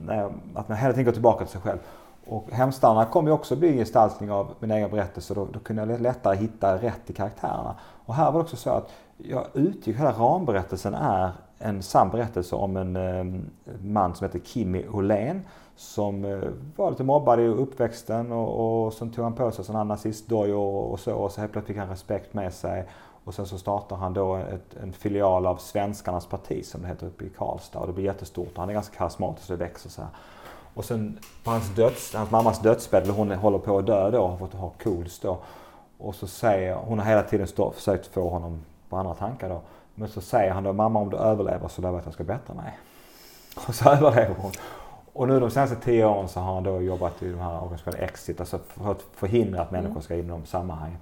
när 0.06 0.18
jag, 0.18 0.34
att 0.56 0.70
man 0.70 0.78
hela 0.78 0.94
tiden 0.94 1.06
går 1.06 1.12
tillbaka 1.12 1.46
till 1.46 1.52
sig 1.52 1.62
själv. 1.62 1.80
Och 2.28 2.52
Hemstallarna 2.52 3.06
kom 3.06 3.28
ju 3.28 3.32
också 3.32 3.56
bli 3.56 3.70
en 3.70 3.78
gestaltning 3.78 4.32
av 4.32 4.54
min 4.60 4.72
egen 4.72 4.92
berättelse. 4.92 5.34
Då, 5.34 5.48
då 5.54 5.60
kunde 5.60 5.82
jag 5.82 6.02
lättare 6.02 6.36
hitta 6.36 6.78
rätt 6.78 7.10
i 7.10 7.14
karaktärerna. 7.14 7.76
Och 8.06 8.16
här 8.16 8.26
var 8.26 8.34
det 8.34 8.44
också 8.44 8.56
så 8.56 8.70
att 8.70 8.90
jag 9.18 9.46
utgick, 9.54 9.98
hela 9.98 10.12
ramberättelsen 10.12 10.94
är 10.94 11.32
en 11.60 11.84
sann 11.84 12.10
berättelse 12.10 12.56
om 12.56 12.78
en 12.78 12.96
eh, 12.96 13.42
man 13.82 14.16
som 14.16 14.26
heter 14.26 14.40
Kimmy 14.40 14.88
Åhlén 14.88 15.42
som 15.82 16.26
eh, 16.26 16.40
var 16.76 16.90
lite 16.90 17.04
mobbad 17.04 17.40
i 17.40 17.48
uppväxten 17.48 18.32
och, 18.32 18.86
och 18.86 18.94
sen 18.94 19.12
tog 19.12 19.24
han 19.24 19.34
på 19.34 19.52
sig 19.52 19.66
sån 19.66 19.76
här 19.76 19.84
nazistdojor 19.84 20.58
och, 20.58 20.92
och 20.92 21.00
så 21.00 21.14
och 21.14 21.32
så 21.32 21.42
helt 21.42 21.54
plötsligt 21.54 21.76
fick 21.76 21.82
han 21.82 21.90
respekt 21.90 22.34
med 22.34 22.54
sig. 22.54 22.86
Och 23.24 23.34
sen 23.34 23.46
så 23.46 23.58
startar 23.58 23.96
han 23.96 24.14
då 24.14 24.36
ett, 24.36 24.76
en 24.84 24.94
filial 24.94 25.46
av 25.46 25.58
Svenskarnas 25.58 26.26
parti 26.26 26.66
som 26.66 26.82
det 26.82 26.88
heter 26.88 27.08
uppe 27.08 27.26
i 27.26 27.30
Karlstad 27.30 27.80
och 27.80 27.88
det 27.88 27.94
blir 27.94 28.06
jättestort 28.06 28.52
och 28.54 28.60
han 28.60 28.70
är 28.70 28.74
ganska 28.74 28.98
karismatisk 28.98 29.50
och 29.50 29.58
det 29.58 29.64
växer 29.64 29.90
så 29.90 30.02
här. 30.02 30.10
Och 30.74 30.86
sen 30.86 31.20
på 31.44 31.52
hans, 31.52 31.76
döds, 31.76 32.14
hans 32.16 32.32
mammas 32.32 32.62
dödsbädd, 32.62 33.08
hon 33.08 33.32
håller 33.32 33.60
på 33.60 33.78
att 33.78 33.86
dö 33.86 34.12
då, 34.12 34.28
har 34.28 34.38
fått 34.38 34.54
ha 34.54 34.70
KOLS 34.84 35.20
då. 35.20 35.38
Och 35.98 36.16
så 36.16 36.28
säger, 36.28 36.76
hon 36.76 37.00
har 37.00 37.06
hela 37.06 37.24
tiden 37.24 37.48
stå, 37.48 37.72
försökt 37.72 38.08
få 38.08 38.30
honom 38.30 38.62
på 38.90 38.98
andra 38.98 39.14
tankar 39.14 39.50
då. 39.50 39.62
Men 39.96 40.10
så 40.10 40.22
säger 40.22 40.52
han 40.52 40.64
då, 40.64 40.74
mamma 40.74 41.00
om 41.00 41.10
du 41.10 41.18
överlever 41.18 41.68
så 41.68 41.82
lovar 41.82 41.94
jag 41.94 42.00
att 42.00 42.06
jag 42.06 42.14
ska 42.14 42.24
bättra 42.24 42.54
mig. 42.54 42.78
Och 43.68 43.76
så 43.76 43.90
överlever 43.90 44.36
hon. 44.38 44.52
Och 45.14 45.28
nu 45.28 45.40
de 45.40 45.52
senaste 45.52 45.76
tio 45.76 46.06
åren 46.06 46.28
så 46.28 46.40
har 46.40 46.54
han 46.54 46.64
då 46.64 46.82
jobbat 46.82 47.24
i 47.24 47.32
de 47.32 47.40
här 47.40 47.64
organisationerna 47.64 48.04
Exit, 48.04 48.40
alltså 48.40 48.60
för 48.68 48.92
att 48.92 49.02
förhindra 49.16 49.62
att 49.62 49.72
människor 49.72 50.02
ska 50.02 50.16
in 50.16 50.26
i 50.26 50.30
de 50.30 50.46
sammanhangen. 50.46 50.98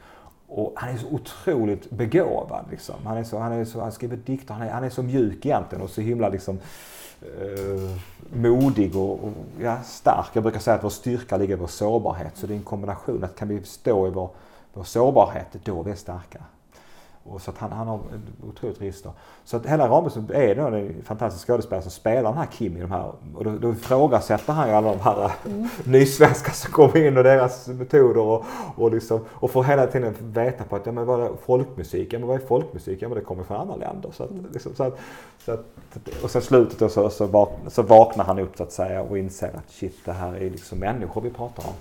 Och 0.47 0.73
han 0.75 0.89
är 0.89 0.97
så 0.97 1.07
otroligt 1.07 1.89
begåvad. 1.89 2.65
Liksom. 2.71 2.95
Han, 3.05 3.17
är 3.17 3.23
så, 3.23 3.39
han, 3.39 3.51
är 3.51 3.65
så, 3.65 3.81
han 3.81 3.91
skriver 3.91 4.17
dikter, 4.17 4.53
han 4.53 4.67
är, 4.67 4.71
han 4.71 4.83
är 4.83 4.89
så 4.89 5.03
mjuk 5.03 5.45
egentligen 5.45 5.83
och 5.83 5.89
så 5.89 6.01
himla 6.01 6.29
liksom, 6.29 6.59
eh, 7.21 7.97
modig 8.33 8.95
och, 8.95 9.11
och 9.11 9.31
ja, 9.59 9.81
stark. 9.83 10.29
Jag 10.33 10.43
brukar 10.43 10.59
säga 10.59 10.75
att 10.75 10.83
vår 10.83 10.89
styrka 10.89 11.37
ligger 11.37 11.53
i 11.53 11.59
vår 11.59 11.67
sårbarhet. 11.67 12.37
Så 12.37 12.47
det 12.47 12.53
är 12.53 12.57
en 12.57 12.63
kombination. 12.63 13.23
att 13.23 13.35
Kan 13.35 13.47
vi 13.47 13.63
stå 13.63 14.07
i 14.07 14.09
vår, 14.09 14.29
vår 14.73 14.83
sårbarhet, 14.83 15.47
då 15.63 15.79
är 15.79 15.83
vi 15.83 15.95
starka. 15.95 16.39
Och 17.31 17.41
så 17.41 17.51
att 17.51 17.57
han, 17.57 17.71
han 17.71 17.87
har 17.87 17.95
ett 17.97 18.45
otroligt 18.49 18.81
register. 18.81 19.11
Så 19.43 19.57
att 19.57 19.65
hela 19.65 19.89
Ramberg 19.89 20.49
är 20.49 20.55
då 20.55 20.61
en 20.61 21.03
fantastisk 21.03 21.47
skådespelare 21.47 21.81
som 21.81 21.91
spelar 21.91 22.23
den 22.23 22.37
här 22.37 22.45
Kim 22.45 22.77
i 22.77 22.81
de 22.81 22.91
här. 22.91 23.11
Och 23.35 23.43
då, 23.43 23.51
då 23.51 23.71
ifrågasätter 23.71 24.53
han 24.53 24.69
ju 24.69 24.73
alla 24.73 24.89
de 24.89 24.99
här 24.99 25.31
mm. 25.45 25.67
nysvenskar 25.83 26.51
som 26.51 26.71
kommer 26.71 27.07
in 27.07 27.17
och 27.17 27.23
deras 27.23 27.67
metoder 27.67 28.21
och, 28.21 28.45
och, 28.75 28.91
liksom, 28.91 29.25
och 29.29 29.51
får 29.51 29.63
hela 29.63 29.87
tiden 29.87 30.15
veta 30.19 30.63
på 30.63 30.75
att 30.75 30.85
ja, 30.85 30.91
men 30.91 31.05
vad 31.05 31.23
är 31.23 31.29
folkmusik? 31.45 32.13
Ja, 32.13 32.19
men 32.19 32.27
vad 32.27 32.41
är 32.41 32.45
folkmusik? 32.45 33.01
Ja, 33.01 33.07
men 33.07 33.17
det 33.17 33.23
kommer 33.23 33.43
från 33.43 33.57
andra 33.57 33.75
länder. 33.75 34.11
Så 34.11 34.23
att, 34.23 34.31
liksom, 34.53 34.75
så 34.75 34.83
att, 34.83 34.99
så 35.45 35.51
att, 35.51 35.65
och 36.23 36.31
sen 36.31 36.41
slutet 36.41 36.79
då 36.79 36.89
så, 36.89 37.09
så, 37.09 37.25
vaknar, 37.25 37.69
så 37.69 37.81
vaknar 37.81 38.25
han 38.25 38.39
upp 38.39 38.57
så 38.57 38.63
att 38.63 38.71
säga 38.71 39.01
och 39.01 39.17
inser 39.17 39.47
att 39.47 39.71
shit, 39.71 40.05
det 40.05 40.11
här 40.11 40.35
är 40.35 40.49
liksom 40.49 40.79
människor 40.79 41.21
vi 41.21 41.29
pratar 41.29 41.63
om. 41.67 41.73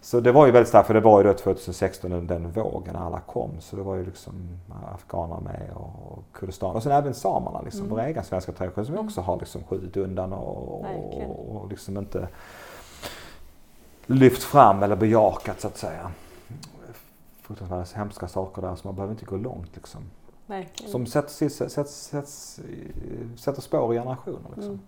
Så 0.00 0.20
det 0.20 0.32
var 0.32 0.46
ju 0.46 0.52
väldigt 0.52 0.68
starkt 0.68 0.86
för 0.86 0.94
det 0.94 1.00
var 1.00 1.22
ju 1.22 1.28
då 1.28 1.34
2016 1.34 2.10
den, 2.10 2.26
den 2.26 2.50
vågen 2.50 2.94
när 2.94 3.00
alla 3.00 3.20
kom. 3.20 3.50
Så 3.60 3.76
det 3.76 3.82
var 3.82 3.96
ju 3.96 4.04
liksom 4.04 4.34
afghaner 4.94 5.40
med 5.40 5.70
och, 5.74 6.12
och 6.12 6.24
Kurdistan. 6.32 6.76
Och 6.76 6.82
sen 6.82 6.92
även 6.92 7.14
samerna, 7.14 7.62
liksom, 7.62 7.80
mm. 7.80 7.90
vår 7.90 8.00
egen 8.00 8.24
svenska 8.24 8.52
tradition 8.52 8.86
som 8.86 8.94
vi 8.94 9.00
också 9.00 9.20
har 9.20 9.38
liksom 9.38 9.62
skjutit 9.64 9.96
undan 9.96 10.32
och, 10.32 10.80
och, 10.80 11.56
och 11.56 11.68
liksom 11.70 11.98
inte 11.98 12.28
lyft 14.06 14.42
fram 14.42 14.82
eller 14.82 14.96
bejakat 14.96 15.60
så 15.60 15.68
att 15.68 15.76
säga. 15.76 16.10
Fruktansvärda 17.42 17.84
hemska 17.94 18.28
saker 18.28 18.62
där 18.62 18.76
så 18.76 18.88
man 18.88 18.94
behöver 18.94 19.12
inte 19.14 19.24
gå 19.24 19.36
långt 19.36 19.74
liksom. 19.74 20.00
Verkligen. 20.46 20.92
Som 20.92 21.06
sätter, 21.06 21.48
sätter, 21.48 21.84
sätter, 21.84 23.36
sätter 23.36 23.62
spår 23.62 23.94
i 23.94 23.98
generationer 23.98 24.50
liksom. 24.54 24.64
Mm. 24.64 24.80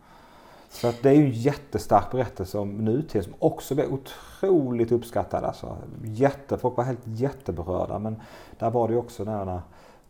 Så 0.70 0.88
att 0.88 1.02
det 1.02 1.10
är 1.10 1.14
ju 1.14 1.24
en 1.24 1.30
jättestark 1.30 2.10
berättelse 2.10 2.58
om 2.58 2.84
nutid 2.84 3.24
som 3.24 3.34
också 3.38 3.74
blev 3.74 3.92
otroligt 3.92 4.92
uppskattad. 4.92 5.44
Alltså, 5.44 5.76
jätte, 6.04 6.58
folk 6.58 6.76
var 6.76 6.84
helt 6.84 7.00
jätteberörda 7.04 7.98
men 7.98 8.20
där 8.58 8.70
var 8.70 8.88
det 8.88 8.94
ju 8.94 9.00
också 9.00 9.24
när, 9.24 9.44
när, 9.44 9.60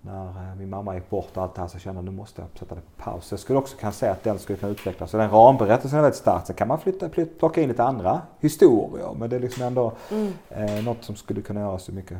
när 0.00 0.54
min 0.54 0.70
mamma 0.70 0.94
gick 0.94 1.10
bort 1.10 1.36
och 1.36 1.42
allt 1.42 1.54
det 1.54 1.60
här 1.60 1.68
så 1.68 1.78
kände 1.78 1.98
jag 1.98 2.04
nu 2.04 2.10
måste 2.10 2.42
jag 2.42 2.58
sätta 2.58 2.74
det 2.74 2.80
på 2.80 3.02
paus. 3.02 3.30
Jag 3.30 3.40
skulle 3.40 3.58
också 3.58 3.76
kunna 3.76 3.92
säga 3.92 4.12
att 4.12 4.24
den 4.24 4.38
skulle 4.38 4.58
kunna 4.58 4.72
utvecklas. 4.72 5.10
Så 5.10 5.16
den 5.16 5.30
ramberättelsen 5.30 5.98
är 5.98 6.02
väldigt 6.02 6.20
stark. 6.20 6.46
Sen 6.46 6.56
kan 6.56 6.68
man 6.68 6.80
flytta, 6.80 7.10
flytta, 7.10 7.38
plocka 7.38 7.62
in 7.62 7.68
lite 7.68 7.84
andra 7.84 8.20
historier 8.40 9.14
men 9.18 9.30
det 9.30 9.36
är 9.36 9.40
liksom 9.40 9.62
ändå 9.62 9.92
mm. 10.10 10.32
eh, 10.48 10.84
något 10.84 11.04
som 11.04 11.16
skulle 11.16 11.42
kunna 11.42 11.60
göra 11.60 11.78
så 11.78 11.92
mycket. 11.92 12.18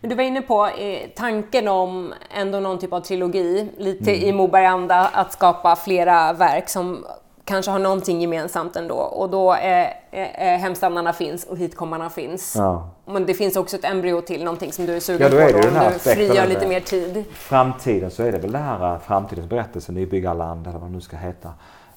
Men 0.00 0.10
du 0.10 0.16
var 0.16 0.22
inne 0.22 0.42
på 0.42 0.66
eh, 0.66 1.10
tanken 1.16 1.68
om 1.68 2.14
ändå 2.30 2.60
någon 2.60 2.78
typ 2.78 2.92
av 2.92 3.00
trilogi, 3.00 3.68
lite 3.78 4.14
mm. 4.14 4.28
i 4.28 4.32
Moberg-anda, 4.32 5.08
att 5.12 5.32
skapa 5.32 5.76
flera 5.76 6.32
verk 6.32 6.68
som 6.68 7.04
kanske 7.46 7.70
har 7.70 7.78
någonting 7.78 8.20
gemensamt 8.20 8.76
ändå 8.76 8.94
och 8.94 9.30
då 9.30 9.52
är, 9.52 9.94
är, 10.10 10.56
hemstandarna 10.56 11.12
finns 11.12 11.44
och 11.44 11.58
hitkommarna 11.58 12.10
finns. 12.10 12.54
Ja. 12.56 12.88
Men 13.04 13.26
det 13.26 13.34
finns 13.34 13.56
också 13.56 13.76
ett 13.76 13.84
embryo 13.84 14.20
till 14.20 14.44
någonting 14.44 14.72
som 14.72 14.86
du 14.86 14.96
är 14.96 15.00
sugen 15.00 15.22
ja, 15.22 15.28
då 15.28 15.36
är 15.36 15.52
på 15.52 15.58
då, 15.60 15.68
om 15.68 15.92
du 15.92 15.98
frigör 15.98 16.46
lite 16.46 16.68
mer 16.68 16.80
tid. 16.80 17.24
Framtiden 17.32 18.10
så 18.10 18.22
är 18.22 18.32
det 18.32 18.38
väl 18.38 18.52
det 18.52 18.58
här 18.58 18.98
framtidens 18.98 19.48
berättelse, 19.48 19.92
nybyggarland 19.92 20.66
eller 20.66 20.78
vad 20.78 20.88
det 20.90 20.94
nu 20.94 21.00
ska 21.00 21.16
heta. 21.16 21.50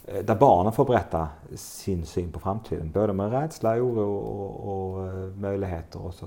Eh, 0.07 0.23
Där 0.23 0.35
barnen 0.35 0.73
får 0.73 0.85
berätta 0.85 1.27
sin 1.55 2.05
syn 2.05 2.31
på 2.31 2.39
framtiden. 2.39 2.91
Både 2.91 3.13
med 3.13 3.31
rädsla, 3.31 3.75
oro 3.75 4.17
och, 4.17 4.73
och 4.73 5.09
möjligheter 5.37 6.05
och 6.05 6.13
så 6.13 6.25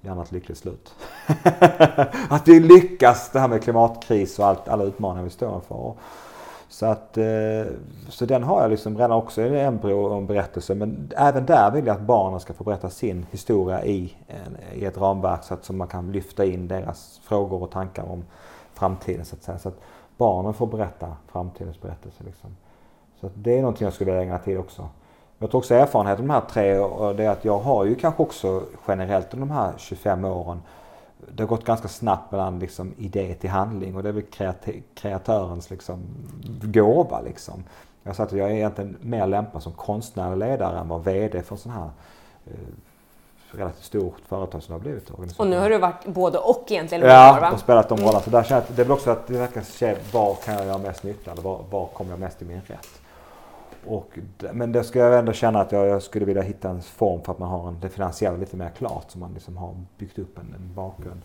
gärna 0.00 0.22
ett 0.22 0.32
lyckligt 0.32 0.58
slut. 0.58 0.94
att 2.28 2.48
vi 2.48 2.60
lyckas 2.60 3.30
det 3.32 3.40
här 3.40 3.48
med 3.48 3.62
klimatkris 3.62 4.38
och 4.38 4.46
allt, 4.46 4.68
alla 4.68 4.84
utmaningar 4.84 5.24
vi 5.24 5.30
står 5.30 5.54
inför. 5.54 5.94
Så, 6.68 6.86
att, 6.86 7.18
eh, 7.18 7.24
så 8.08 8.26
den 8.26 8.42
har 8.42 8.62
jag 8.62 8.70
liksom 8.70 8.98
redan 8.98 9.12
också 9.12 9.42
i 9.42 9.48
en 9.48 9.54
embryo 9.54 9.94
och 9.94 10.16
en 10.16 10.26
berättelse. 10.26 10.74
Men 10.74 11.12
även 11.16 11.46
där 11.46 11.70
vill 11.70 11.86
jag 11.86 11.96
att 11.96 12.02
barnen 12.02 12.40
ska 12.40 12.52
få 12.52 12.64
berätta 12.64 12.90
sin 12.90 13.26
historia 13.30 13.84
i, 13.84 14.14
i 14.74 14.84
ett 14.84 14.98
ramverk 14.98 15.44
så 15.44 15.54
att 15.54 15.64
så 15.64 15.72
man 15.72 15.88
kan 15.88 16.12
lyfta 16.12 16.44
in 16.44 16.68
deras 16.68 17.20
frågor 17.24 17.62
och 17.62 17.70
tankar 17.70 18.10
om 18.10 18.24
framtiden. 18.74 19.24
Så 19.24 19.36
att, 19.36 19.42
säga. 19.42 19.58
Så 19.58 19.68
att 19.68 19.80
barnen 20.16 20.54
får 20.54 20.66
berätta 20.66 21.16
framtidens 21.32 21.80
berättelse. 21.80 22.24
Liksom. 22.24 22.56
Så 23.20 23.26
att 23.26 23.32
det 23.34 23.56
är 23.56 23.60
någonting 23.60 23.84
jag 23.84 23.94
skulle 23.94 24.10
vilja 24.10 24.22
ägna 24.22 24.38
tid 24.38 24.58
också. 24.58 24.88
Jag 25.38 25.50
tror 25.50 25.58
också 25.58 25.74
erfarenheten 25.74 26.22
av 26.22 26.26
de 26.26 26.32
här 26.32 26.50
tre 26.50 26.78
och 26.78 27.16
det 27.16 27.24
är 27.24 27.30
att 27.30 27.44
jag 27.44 27.58
har 27.58 27.84
ju 27.84 27.94
kanske 27.94 28.22
också 28.22 28.62
generellt 28.88 29.34
under 29.34 29.46
de 29.46 29.54
här 29.54 29.72
25 29.76 30.24
åren 30.24 30.62
det 31.34 31.42
har 31.42 31.48
gått 31.48 31.64
ganska 31.64 31.88
snabbt 31.88 32.32
mellan 32.32 32.58
liksom, 32.58 32.94
idé 32.98 33.34
till 33.34 33.50
handling 33.50 33.96
och 33.96 34.02
det 34.02 34.08
är 34.08 34.12
väl 34.12 34.22
kreat- 34.22 34.82
kreatörens 34.94 35.70
liksom, 35.70 36.00
gåva. 36.62 37.20
Liksom. 37.20 37.64
Jag 38.02 38.16
sagt 38.16 38.32
att 38.32 38.38
jag 38.38 38.50
är 38.50 38.54
egentligen 38.54 38.96
mer 39.00 39.26
lämpad 39.26 39.62
som 39.62 39.72
konstnärlig 39.72 40.48
ledare 40.48 40.78
än 40.78 40.88
vad 40.88 41.04
VD 41.04 41.42
för 41.42 41.54
en 41.54 41.58
sån 41.58 41.72
här 41.72 41.90
eh, 42.46 42.52
relativt 43.50 43.84
stort 43.84 44.20
företag 44.28 44.62
som 44.62 44.72
det 44.72 44.78
har 44.78 44.80
blivit. 44.80 45.10
Och 45.36 45.46
nu 45.46 45.58
har 45.58 45.70
du 45.70 45.78
varit 45.78 46.06
både 46.06 46.38
och 46.38 46.64
egentligen. 46.68 47.08
Ja, 47.08 47.38
va? 47.40 47.50
och 47.52 47.60
spelat 47.60 47.88
de 47.88 47.98
rollerna. 47.98 48.20
Så 48.20 48.30
där 48.30 48.42
känner 48.42 48.62
jag, 48.68 48.76
det 48.76 48.82
är 48.82 48.84
väl 48.84 48.92
också 48.92 49.10
att 49.10 49.26
det 49.26 49.38
verkar 49.38 49.62
se 49.62 49.96
var 50.12 50.34
kan 50.34 50.54
jag 50.54 50.66
göra 50.66 50.78
mest 50.78 51.02
nytta 51.02 51.32
eller 51.32 51.42
var, 51.42 51.60
var 51.70 51.86
kommer 51.86 52.10
jag 52.10 52.20
mest 52.20 52.42
i 52.42 52.44
min 52.44 52.60
rätt. 52.66 52.88
Och, 53.88 54.18
men 54.52 54.72
det 54.72 54.84
ska 54.84 54.98
jag 54.98 55.18
ändå 55.18 55.32
känna 55.32 55.60
att 55.60 55.72
jag, 55.72 55.86
jag, 55.86 56.02
skulle 56.02 56.24
vilja 56.24 56.42
hitta 56.42 56.68
en 56.68 56.82
form 56.82 57.22
för 57.22 57.32
att 57.32 57.38
man 57.38 57.48
har 57.48 57.68
en, 57.68 57.80
det 57.80 57.88
finansiella 57.88 58.36
lite 58.36 58.56
mer 58.56 58.70
klart 58.78 59.04
så 59.08 59.18
man 59.18 59.34
liksom 59.34 59.56
har 59.56 59.74
byggt 59.98 60.18
upp 60.18 60.38
en, 60.38 60.54
en 60.54 60.74
bakgrund. 60.74 61.22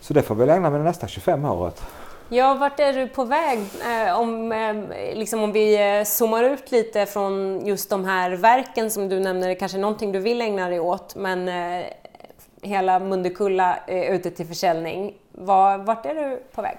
Så 0.00 0.14
det 0.14 0.22
får 0.22 0.34
vi 0.34 0.50
ägna 0.50 0.70
mig 0.70 0.80
nästa 0.80 1.06
25 1.06 1.44
året. 1.44 1.82
Ja, 2.28 2.54
vart 2.54 2.80
är 2.80 2.92
du 2.92 3.06
på 3.06 3.24
väg? 3.24 3.58
Eh, 3.58 4.20
om, 4.20 4.52
eh, 4.52 4.74
liksom 5.14 5.42
om 5.42 5.52
vi 5.52 5.98
eh, 5.98 6.04
zoomar 6.04 6.44
ut 6.44 6.70
lite 6.70 7.06
från 7.06 7.66
just 7.66 7.90
de 7.90 8.04
här 8.04 8.30
verken 8.30 8.90
som 8.90 9.08
du 9.08 9.20
nämner, 9.20 9.54
kanske 9.54 9.78
någonting 9.78 10.12
du 10.12 10.18
vill 10.18 10.40
ägna 10.40 10.68
dig 10.68 10.80
åt, 10.80 11.14
men 11.16 11.48
eh, 11.48 11.86
hela 12.62 12.98
Mundekulla 12.98 13.76
är 13.86 14.14
ute 14.14 14.30
till 14.30 14.46
försäljning. 14.46 15.14
Var, 15.32 15.78
vart 15.78 16.06
är 16.06 16.14
du 16.14 16.42
på 16.54 16.62
väg? 16.62 16.76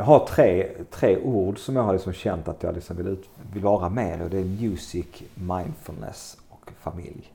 Jag 0.00 0.04
har 0.04 0.26
tre, 0.26 0.68
tre 0.90 1.18
ord 1.18 1.58
som 1.58 1.76
jag 1.76 1.82
har 1.82 1.92
liksom 1.92 2.12
känt 2.12 2.48
att 2.48 2.62
jag 2.62 2.74
liksom 2.74 2.96
vill, 2.96 3.06
ut, 3.06 3.28
vill 3.52 3.62
vara 3.62 3.88
med 3.88 4.22
och 4.22 4.30
det 4.30 4.38
är 4.38 4.44
music, 4.44 5.06
mindfulness 5.34 6.36
och 6.48 6.72
familj. 6.80 7.32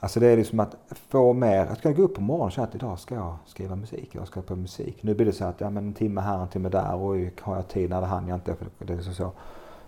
Alltså 0.00 0.20
det 0.20 0.26
är 0.26 0.36
liksom 0.36 0.60
att 0.60 0.76
få 0.90 1.32
mer, 1.32 1.66
att 1.66 1.82
kunna 1.82 1.94
gå 1.94 2.02
upp 2.02 2.14
på 2.14 2.20
morgonen 2.20 2.46
och 2.46 2.52
känna 2.52 2.66
att 2.66 2.74
idag 2.74 2.98
ska 2.98 3.14
jag 3.14 3.36
skriva 3.46 3.76
musik, 3.76 4.08
jag 4.12 4.26
ska 4.26 4.42
på 4.42 4.56
musik. 4.56 5.02
Nu 5.02 5.14
blir 5.14 5.26
det 5.26 5.32
så 5.32 5.44
att 5.44 5.60
ja, 5.60 5.70
men 5.70 5.86
en 5.86 5.94
timme 5.94 6.20
här, 6.20 6.42
en 6.42 6.48
timme 6.48 6.68
där 6.68 6.94
och 6.94 7.16
har 7.40 7.56
jag 7.56 7.68
tid, 7.68 7.90
när 7.90 8.00
det 8.00 8.06
hann 8.06 8.28
jag 8.28 8.36
inte. 8.36 8.56
Det 8.78 8.92
är 8.92 8.96
liksom 8.96 9.14
så. 9.14 9.32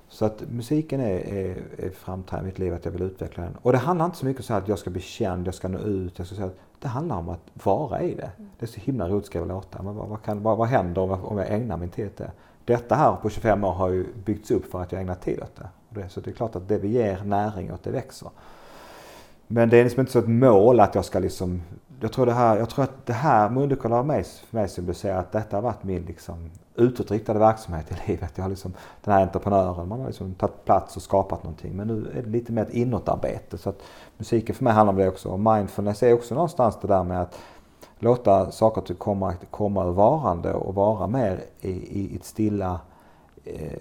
Så 0.08 0.24
att 0.24 0.42
musiken 0.50 1.00
är, 1.00 1.34
är, 1.34 1.56
är 1.78 1.90
framträdande 1.90 2.48
i 2.48 2.52
mitt 2.52 2.58
liv, 2.58 2.74
att 2.74 2.84
jag 2.84 2.92
vill 2.92 3.02
utveckla 3.02 3.44
den. 3.44 3.56
Och 3.62 3.72
det 3.72 3.78
handlar 3.78 4.04
inte 4.04 4.18
så 4.18 4.26
mycket 4.26 4.50
om 4.50 4.56
att 4.56 4.68
jag 4.68 4.78
ska 4.78 4.90
bli 4.90 5.00
känd, 5.00 5.46
jag 5.46 5.54
ska 5.54 5.68
nå 5.68 5.78
ut. 5.78 6.18
Jag 6.18 6.26
ska 6.26 6.36
säga 6.36 6.50
det 6.80 6.88
handlar 6.88 7.16
om 7.16 7.28
att 7.28 7.64
vara 7.64 8.02
i 8.02 8.14
det. 8.14 8.30
Det 8.58 8.66
är 8.66 8.70
så 8.70 8.80
himla 8.80 9.08
roligt 9.08 9.22
att 9.22 9.26
skriva 9.26 9.46
låtar. 9.46 9.82
Men 9.82 9.96
vad, 9.96 10.08
vad, 10.08 10.22
kan, 10.22 10.42
vad, 10.42 10.58
vad 10.58 10.68
händer 10.68 11.02
om 11.02 11.10
jag, 11.10 11.24
om 11.24 11.38
jag 11.38 11.50
ägnar 11.50 11.76
min 11.76 11.88
tid 11.88 12.06
åt 12.06 12.16
det? 12.16 12.30
Detta 12.64 12.94
här 12.94 13.16
på 13.16 13.30
25 13.30 13.64
år 13.64 13.72
har 13.72 13.88
ju 13.88 14.06
byggts 14.24 14.50
upp 14.50 14.70
för 14.70 14.82
att 14.82 14.92
jag 14.92 15.00
ägnat 15.00 15.22
tid 15.22 15.40
åt 15.42 15.56
det. 15.56 15.68
det. 15.88 16.08
Så 16.08 16.20
det 16.20 16.30
är 16.30 16.34
klart 16.34 16.56
att 16.56 16.68
det 16.68 16.78
vi 16.78 16.88
ger 16.88 17.22
näring 17.24 17.72
åt, 17.72 17.82
det 17.82 17.90
växer. 17.90 18.30
Men 19.46 19.68
det 19.68 19.76
är 19.76 19.84
liksom 19.84 20.00
inte 20.00 20.12
så 20.12 20.18
ett 20.18 20.28
mål 20.28 20.80
att 20.80 20.94
jag 20.94 21.04
ska 21.04 21.18
liksom 21.18 21.62
jag 22.00 22.12
tror, 22.12 22.26
det 22.26 22.32
här, 22.32 22.56
jag 22.56 22.70
tror 22.70 22.84
att 22.84 23.06
det 23.06 23.12
här 23.12 23.50
Mundekulla 23.50 23.96
har 23.96 24.04
mig, 24.04 24.24
för 24.24 24.56
mig 24.56 24.68
symboliserar 24.68 25.18
att 25.18 25.32
detta 25.32 25.56
har 25.56 25.62
varit 25.62 25.84
min 25.84 26.02
liksom, 26.02 26.50
utåtriktade 26.78 27.38
verksamhet 27.38 27.92
i 27.92 27.94
livet. 28.10 28.32
Jag 28.34 28.44
har 28.44 28.50
liksom, 28.50 28.74
den 29.04 29.14
här 29.14 29.22
entreprenören, 29.22 29.88
man 29.88 30.00
har 30.00 30.06
liksom 30.06 30.34
tagit 30.34 30.64
plats 30.64 30.96
och 30.96 31.02
skapat 31.02 31.42
någonting. 31.42 31.76
Men 31.76 31.86
nu 31.86 32.10
är 32.14 32.22
det 32.22 32.30
lite 32.30 32.52
mer 32.52 32.62
ett 32.62 32.74
inåtarbete. 32.74 33.58
Så 33.58 33.68
att 33.70 33.82
musiken 34.16 34.54
för 34.54 34.64
mig 34.64 34.72
handlar 34.72 34.92
om 34.92 34.98
det 34.98 35.08
också. 35.08 35.28
Och 35.28 35.40
mindfulness 35.40 36.02
är 36.02 36.14
också 36.14 36.34
någonstans 36.34 36.78
det 36.82 36.88
där 36.88 37.04
med 37.04 37.22
att 37.22 37.38
låta 37.98 38.50
saker 38.50 38.92
och 38.92 38.98
komma, 38.98 39.34
komma 39.50 39.84
ur 39.84 39.92
varande 39.92 40.54
och 40.54 40.74
vara 40.74 41.06
mer 41.06 41.40
i, 41.60 41.70
i 41.70 42.16
ett 42.16 42.24
stilla 42.24 42.80
eh, 43.44 43.78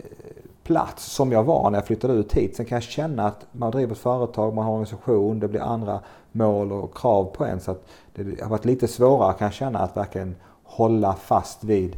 plats 0.63 1.05
som 1.05 1.31
jag 1.31 1.43
var 1.43 1.69
när 1.69 1.77
jag 1.77 1.85
flyttade 1.87 2.13
ut 2.13 2.33
hit. 2.33 2.55
Sen 2.55 2.65
kan 2.65 2.75
jag 2.75 2.83
känna 2.83 3.27
att 3.27 3.45
man 3.51 3.71
driver 3.71 3.91
ett 3.91 3.97
företag, 3.97 4.53
man 4.53 4.65
har 4.65 4.71
en 4.71 4.79
organisation, 4.79 5.39
det 5.39 5.47
blir 5.47 5.61
andra 5.61 5.99
mål 6.31 6.71
och 6.71 6.97
krav 6.97 7.23
på 7.23 7.45
en. 7.45 7.59
Så 7.59 7.71
att 7.71 7.87
det 8.15 8.41
har 8.41 8.49
varit 8.49 8.65
lite 8.65 8.87
svårare 8.87 9.33
kan 9.33 9.45
jag 9.45 9.53
känna 9.53 9.79
att 9.79 9.97
verkligen 9.97 10.35
hålla 10.63 11.13
fast 11.13 11.63
vid 11.63 11.95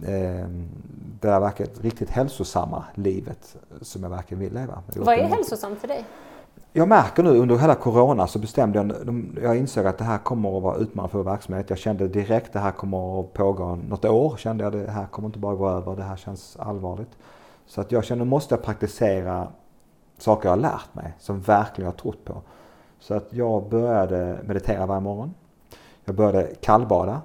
det 0.00 1.28
där 1.28 1.40
verkligen 1.40 1.72
riktigt 1.80 2.10
hälsosamma 2.10 2.84
livet 2.94 3.56
som 3.80 4.02
jag 4.02 4.10
verkligen 4.10 4.40
vill 4.40 4.54
leva. 4.54 4.82
Vad 4.96 5.14
är 5.14 5.24
hälsosamt 5.24 5.78
för 5.78 5.88
dig? 5.88 6.04
Jag 6.72 6.88
märker 6.88 7.22
nu 7.22 7.30
under 7.30 7.56
hela 7.56 7.74
Corona 7.74 8.26
så 8.26 8.38
bestämde 8.38 8.78
jag, 8.78 8.92
jag 9.42 9.56
insåg 9.56 9.86
att 9.86 9.98
det 9.98 10.04
här 10.04 10.18
kommer 10.18 10.56
att 10.56 10.62
vara 10.62 10.76
utmanande 10.76 11.12
för 11.12 11.22
verksamhet. 11.22 11.70
Jag 11.70 11.78
kände 11.78 12.08
direkt 12.08 12.46
att 12.46 12.52
det 12.52 12.58
här 12.58 12.72
kommer 12.72 13.20
att 13.20 13.32
pågå 13.32 13.78
något 13.88 14.04
år. 14.04 14.36
Kände 14.36 14.64
jag 14.64 14.72
det 14.72 14.90
här 14.90 15.06
kommer 15.06 15.28
inte 15.28 15.38
bara 15.38 15.54
gå 15.54 15.68
över, 15.68 15.96
det 15.96 16.02
här 16.02 16.16
känns 16.16 16.56
allvarligt. 16.56 17.10
Så 17.66 17.80
att 17.80 17.92
jag 17.92 18.04
kände, 18.04 18.24
nu 18.24 18.30
måste 18.30 18.54
jag 18.54 18.62
praktisera 18.62 19.48
saker 20.18 20.48
jag 20.48 20.56
har 20.56 20.60
lärt 20.62 20.94
mig, 20.94 21.14
som 21.18 21.40
verkligen 21.40 21.86
jag 21.86 21.92
har 21.92 21.98
trott 21.98 22.24
på. 22.24 22.42
Så 23.00 23.14
att 23.14 23.32
jag 23.32 23.68
började 23.68 24.38
meditera 24.44 24.86
varje 24.86 25.00
morgon. 25.00 25.34
Jag 26.04 26.14
började 26.14 26.54
kallbada. 26.60 27.20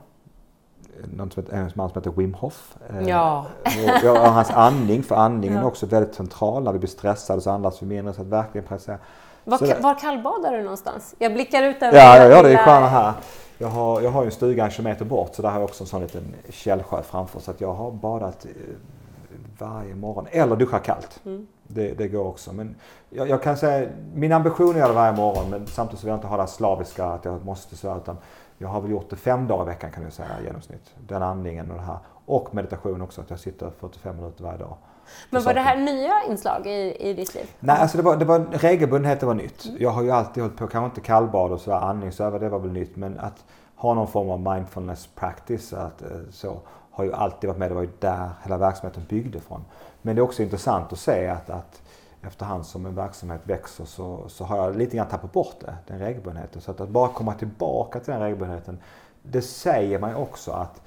Någon 1.03 1.31
som 1.31 1.43
heter, 1.43 1.57
en 1.57 1.71
man 1.75 1.89
som 1.89 2.01
heter 2.01 2.11
Wim 2.11 2.33
Hof. 2.33 2.77
Eh, 2.89 3.07
ja. 3.09 3.45
Och, 4.03 4.09
och 4.09 4.17
hans 4.17 4.51
andning, 4.51 5.03
för 5.03 5.15
andningen 5.15 5.55
ja. 5.57 5.61
är 5.61 5.67
också 5.67 5.85
väldigt 5.85 6.15
central. 6.15 6.63
När 6.63 6.71
vi 6.71 6.79
blir 6.79 6.89
stressade 6.89 7.41
så 7.41 7.49
andas 7.49 7.81
vi 7.81 7.85
mindre. 7.85 8.13
Så 8.13 8.21
att 8.21 8.27
verkligen 8.27 8.67
praktisera. 8.67 8.97
Var, 9.43 9.81
var 9.81 9.99
kallbadar 9.99 10.51
du 10.51 10.63
någonstans? 10.63 11.15
Jag 11.19 11.33
blickar 11.33 11.63
ut 11.63 11.83
över 11.83 11.97
Ja, 11.97 12.17
jag 12.17 12.29
gör 12.29 12.43
det 12.43 12.51
i 12.51 12.57
sjön 12.57 12.83
här. 12.83 13.13
Jag 13.57 13.67
har, 13.67 14.01
jag 14.01 14.11
har 14.11 14.21
ju 14.21 14.25
en 14.25 14.31
stuga 14.31 14.65
en 14.65 14.71
kilometer 14.71 15.05
bort 15.05 15.35
så 15.35 15.41
där 15.41 15.49
har 15.49 15.59
jag 15.59 15.63
också 15.63 15.83
en 15.83 15.87
sån 15.87 16.01
liten 16.01 16.35
källsjö 16.49 17.01
framför. 17.01 17.39
Så 17.39 17.51
att 17.51 17.61
jag 17.61 17.73
har 17.73 17.91
badat 17.91 18.45
eh, 18.45 18.51
varje 19.57 19.95
morgon. 19.95 20.27
Eller 20.31 20.55
duscha 20.55 20.79
kallt. 20.79 21.19
Mm. 21.25 21.47
Det, 21.67 21.93
det, 21.93 22.07
går 22.07 22.25
också. 22.25 22.53
Men 22.53 22.75
jag, 23.09 23.29
jag, 23.29 23.43
kan 23.43 23.57
säga, 23.57 23.89
min 24.13 24.31
ambition 24.31 24.67
är 24.67 24.71
att 24.71 24.77
göra 24.77 24.87
det 24.87 24.93
varje 24.93 25.15
morgon 25.15 25.49
men 25.49 25.67
samtidigt 25.67 25.99
så 25.99 26.05
vill 26.05 26.11
jag 26.11 26.17
inte 26.17 26.27
ha 26.27 26.37
det 26.37 26.47
slaviska 26.47 27.05
att 27.05 27.25
jag 27.25 27.45
måste 27.45 27.75
så 27.75 27.97
utan 27.97 28.17
jag 28.57 28.67
har 28.67 28.81
väl 28.81 28.91
gjort 28.91 29.09
det 29.09 29.15
fem 29.15 29.47
dagar 29.47 29.63
i 29.63 29.65
veckan 29.65 29.91
kan 29.91 30.03
jag 30.03 30.13
säga 30.13 30.29
i 30.41 30.45
genomsnitt. 30.45 30.93
Den 31.07 31.23
andningen 31.23 31.71
och 31.71 31.77
det 31.77 31.83
här. 31.83 31.97
Och 32.25 32.55
meditation 32.55 33.01
också, 33.01 33.21
att 33.21 33.29
jag 33.29 33.39
sitter 33.39 33.71
45 33.79 34.15
minuter 34.15 34.43
varje 34.43 34.57
dag. 34.57 34.77
Men 35.29 35.43
var 35.43 35.53
det 35.53 35.59
här 35.59 35.77
nya 35.77 36.23
inslag 36.29 36.67
i, 36.67 36.95
i 36.99 37.13
ditt 37.13 37.35
liv? 37.35 37.51
Nej, 37.59 37.77
alltså 37.79 37.97
det 37.97 38.03
var, 38.03 38.17
det 38.17 38.25
var 38.25 38.39
regelbundenhet, 38.39 39.19
det 39.19 39.25
var 39.25 39.33
nytt. 39.33 39.65
Jag 39.79 39.89
har 39.89 40.03
ju 40.03 40.11
alltid 40.11 40.43
hållit 40.43 40.57
på, 40.57 40.67
kanske 40.67 40.85
inte 40.85 41.01
kallbad 41.01 41.51
och 41.51 41.61
sådär, 41.61 41.77
andningsövningar, 41.77 42.39
det 42.39 42.49
var 42.49 42.59
väl 42.59 42.71
nytt. 42.71 42.95
Men 42.95 43.19
att 43.19 43.45
ha 43.75 43.93
någon 43.93 44.07
form 44.07 44.29
av 44.29 44.53
mindfulness 44.53 45.09
practice, 45.15 45.73
att, 45.73 46.01
eh, 46.01 46.07
så, 46.31 46.59
har 46.95 47.03
ju 47.03 47.13
alltid 47.13 47.47
varit 47.47 47.59
med. 47.59 47.71
Det 47.71 47.75
var 47.75 47.81
ju 47.81 47.89
där 47.99 48.29
hela 48.43 48.57
verksamheten 48.57 49.03
byggde 49.09 49.39
från. 49.39 49.65
Men 50.01 50.15
det 50.15 50.19
är 50.19 50.23
också 50.23 50.43
intressant 50.43 50.93
att 50.93 50.99
se 50.99 51.27
att, 51.27 51.49
att 51.49 51.81
efterhand 52.21 52.65
som 52.65 52.85
en 52.85 52.95
verksamhet 52.95 53.41
växer 53.43 53.85
så, 53.85 54.29
så 54.29 54.43
har 54.43 54.57
jag 54.57 54.75
lite 54.77 54.97
grann 54.97 55.07
tappat 55.07 55.31
bort 55.31 55.55
det, 55.59 55.75
den 55.87 55.99
regelbundenheten. 55.99 56.61
Så 56.61 56.71
att, 56.71 56.81
att 56.81 56.89
bara 56.89 57.09
komma 57.09 57.33
tillbaka 57.33 57.99
till 57.99 58.11
den 58.13 58.21
regelbundenheten, 58.21 58.79
det 59.23 59.41
säger 59.41 59.99
mig 59.99 60.15
också 60.15 60.51
att 60.51 60.81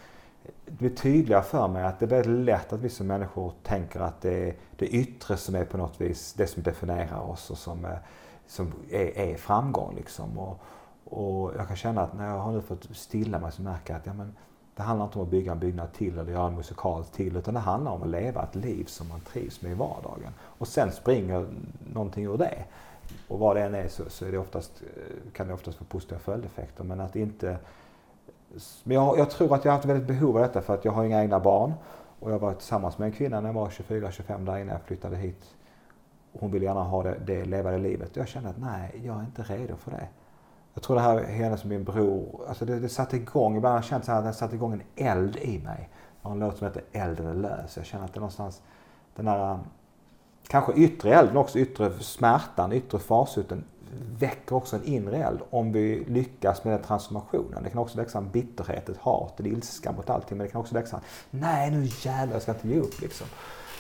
det 0.67 0.73
blir 0.73 0.91
tydligare 0.91 1.43
för 1.43 1.69
mig 1.69 1.85
att 1.85 1.99
det 1.99 2.05
är 2.05 2.09
väldigt 2.09 2.45
lätt 2.45 2.73
att 2.73 2.81
vi 2.81 2.89
som 2.89 3.07
människor 3.07 3.53
tänker 3.63 4.01
att 4.01 4.21
det 4.21 4.49
är 4.49 4.55
det 4.77 4.87
yttre 4.87 5.37
som 5.37 5.55
är 5.55 5.65
på 5.65 5.77
något 5.77 6.01
vis 6.01 6.33
det 6.33 6.47
som 6.47 6.63
definierar 6.63 7.21
oss 7.21 7.51
och 7.51 7.59
som, 7.59 7.85
är, 7.85 7.99
som 8.47 8.73
är, 8.91 9.19
är 9.19 9.37
framgång. 9.37 9.95
Liksom. 9.95 10.39
Och, 10.39 10.61
och 11.05 11.53
jag 11.57 11.67
kan 11.67 11.77
känna 11.77 12.03
att 12.03 12.15
när 12.15 12.27
jag 12.27 12.39
har 12.39 12.53
nu 12.53 12.61
fått 12.61 12.97
stilla 12.97 13.39
mig 13.39 13.53
så 13.53 13.63
märker 13.63 13.93
jag 13.93 14.01
att 14.01 14.07
ja, 14.07 14.13
men, 14.13 14.37
det 14.79 14.85
handlar 14.85 15.07
inte 15.07 15.19
om 15.19 15.25
att 15.25 15.31
bygga 15.31 15.53
en 15.53 15.59
byggnad 15.59 15.93
till 15.93 16.19
eller 16.19 16.33
göra 16.33 16.47
en 16.47 16.55
musikal 16.55 17.05
till 17.05 17.37
utan 17.37 17.55
det 17.55 17.61
handlar 17.61 17.93
om 17.93 18.03
att 18.03 18.09
leva 18.09 18.43
ett 18.43 18.55
liv 18.55 18.85
som 18.85 19.09
man 19.09 19.21
trivs 19.21 19.63
med 19.63 19.73
i 19.73 19.75
vardagen. 19.75 20.33
Och 20.41 20.69
sen 20.69 20.93
springer 20.93 21.47
någonting 21.93 22.25
ur 22.25 22.37
det. 22.37 22.65
Och 23.29 23.39
vad 23.39 23.57
det 23.57 23.63
än 23.63 23.75
är 23.75 23.89
så, 23.89 24.11
så 24.11 24.25
är 24.25 24.33
det 24.33 24.39
oftast, 24.39 24.83
eh, 24.97 25.33
kan 25.33 25.49
det 25.49 25.55
oftast 25.55 25.79
få 25.79 25.85
positiva 25.85 26.19
följdeffekter. 26.19 26.85
Men 26.85 27.01
att 27.01 27.17
inte... 27.17 27.59
Men 28.85 28.95
jag, 28.95 29.19
jag 29.19 29.31
tror 29.31 29.55
att 29.55 29.65
jag 29.65 29.73
har 29.73 29.77
haft 29.77 29.89
väldigt 29.89 30.09
behov 30.09 30.37
av 30.37 30.43
detta 30.43 30.63
för 30.63 30.75
att 30.75 30.85
jag 30.85 30.93
har 30.93 31.05
inga 31.05 31.23
egna 31.23 31.41
barn. 31.41 31.73
Och 32.21 32.33
jag 32.33 32.39
var 32.39 32.53
tillsammans 32.53 32.99
med 32.99 33.07
en 33.07 33.13
kvinna 33.13 33.41
när 33.41 33.49
jag 33.49 33.55
var 33.55 33.69
24-25 33.69 34.45
där 34.45 34.59
innan 34.59 34.69
jag 34.69 34.83
flyttade 34.83 35.17
hit. 35.17 35.45
Hon 36.33 36.51
ville 36.51 36.65
gärna 36.65 36.83
ha 36.83 37.03
det, 37.03 37.17
det 37.27 37.45
levade 37.45 37.79
livet. 37.79 38.17
Jag 38.17 38.29
kände 38.29 38.49
att 38.49 38.59
nej, 38.59 39.03
jag 39.05 39.17
är 39.17 39.21
inte 39.21 39.43
redo 39.43 39.77
för 39.77 39.91
det. 39.91 40.09
Jag 40.79 40.83
tror 40.83 40.97
det 40.97 41.03
här 41.03 41.25
hennes 41.25 41.63
och 41.63 41.69
min 41.69 41.85
bror, 41.85 42.45
alltså 42.49 42.65
det, 42.65 42.81
det 42.81 42.89
satte 42.89 43.17
igång, 43.17 43.57
ibland 43.57 43.73
har 43.73 43.79
jag 43.79 43.85
känt 43.85 44.05
så 44.05 44.13
här 44.13 44.19
att 44.19 44.25
det 44.25 44.33
satte 44.33 44.55
igång 44.55 44.73
en 44.73 45.07
eld 45.07 45.37
i 45.37 45.59
mig. 45.59 45.89
Jag 46.23 46.29
har 46.29 46.35
en 46.35 46.41
låt 46.41 46.59
som 46.59 46.67
heter 46.67 46.83
elden 46.93 47.27
är 47.27 47.35
lös. 47.35 47.77
Jag 47.77 47.87
känner 47.87 48.05
att 48.05 48.13
det 48.13 48.19
är 48.19 48.21
någonstans 48.21 48.63
den 49.17 49.25
där, 49.25 49.59
kanske 50.49 50.73
yttre 50.73 51.15
elden 51.15 51.37
också 51.37 51.59
yttre 51.59 51.93
smärtan, 52.01 52.73
yttre 52.73 52.99
farsoten 52.99 53.65
väcker 54.19 54.55
också 54.57 54.77
en 54.77 54.85
inre 54.85 55.17
eld 55.17 55.41
om 55.51 55.73
vi 55.73 56.05
lyckas 56.05 56.65
med 56.65 56.73
den 56.73 56.83
transformationen. 56.83 57.63
Det 57.63 57.71
kan 57.71 57.79
också 57.79 57.99
växa 57.99 58.19
en 58.19 58.31
bitterhet, 58.31 58.89
ett 58.89 58.99
hat, 58.99 59.41
en 59.41 59.47
ilska 59.47 59.93
mot 59.93 60.11
allting. 60.11 60.39
Men 60.39 60.47
det 60.47 60.53
kan 60.53 60.61
också 60.61 60.75
växa, 60.75 60.97
en 60.97 61.41
nej 61.41 61.71
nu 61.71 61.89
jävlar 62.01 62.35
jag 62.35 62.43
ska 62.43 62.53
inte 62.53 62.69
ge 62.69 62.81
upp 62.81 63.01
liksom. 63.01 63.27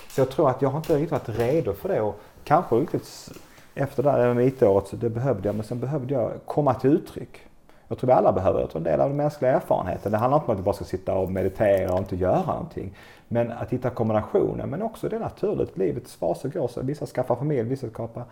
Så 0.08 0.20
jag 0.20 0.30
tror 0.30 0.50
att 0.50 0.62
jag 0.62 0.68
har 0.68 0.78
inte 0.78 0.96
riktigt 0.96 1.10
varit 1.12 1.38
redo 1.38 1.74
för 1.74 1.88
det 1.88 2.00
och 2.00 2.20
kanske 2.44 2.76
riktigt 2.76 3.30
efter 3.78 4.02
det 4.02 4.10
här 4.10 4.18
elitåret 4.18 4.86
så 4.86 4.96
det 4.96 5.10
behövde 5.10 5.48
jag, 5.48 5.54
men 5.54 5.64
sen 5.64 5.80
behövde 5.80 6.14
jag 6.14 6.32
komma 6.44 6.74
till 6.74 6.90
uttryck. 6.90 7.40
Jag 7.88 7.98
tror 7.98 8.08
vi 8.08 8.12
alla 8.12 8.32
behöver, 8.32 8.60
jag 8.60 8.70
tror 8.70 8.80
en 8.80 8.84
del 8.84 9.00
av 9.00 9.08
den 9.08 9.16
mänskliga 9.16 9.52
erfarenheten. 9.52 10.12
Det 10.12 10.18
handlar 10.18 10.38
inte 10.38 10.46
om 10.46 10.52
att 10.52 10.58
du 10.58 10.64
bara 10.64 10.74
ska 10.74 10.84
sitta 10.84 11.14
och 11.14 11.30
meditera 11.32 11.92
och 11.92 11.98
inte 11.98 12.16
göra 12.16 12.46
någonting. 12.46 12.94
Men 13.28 13.52
att 13.52 13.70
hitta 13.70 13.90
kombinationen, 13.90 14.70
men 14.70 14.82
också 14.82 15.08
det 15.08 15.16
är 15.16 15.20
naturligt. 15.20 15.78
Livets 15.78 16.16
faser 16.16 16.48
går 16.48 16.68
så. 16.68 16.82
Vissa 16.82 17.06
skaffar 17.06 17.36
familj, 17.36 17.68
vissa 17.68 17.88
skapar, 17.88 18.24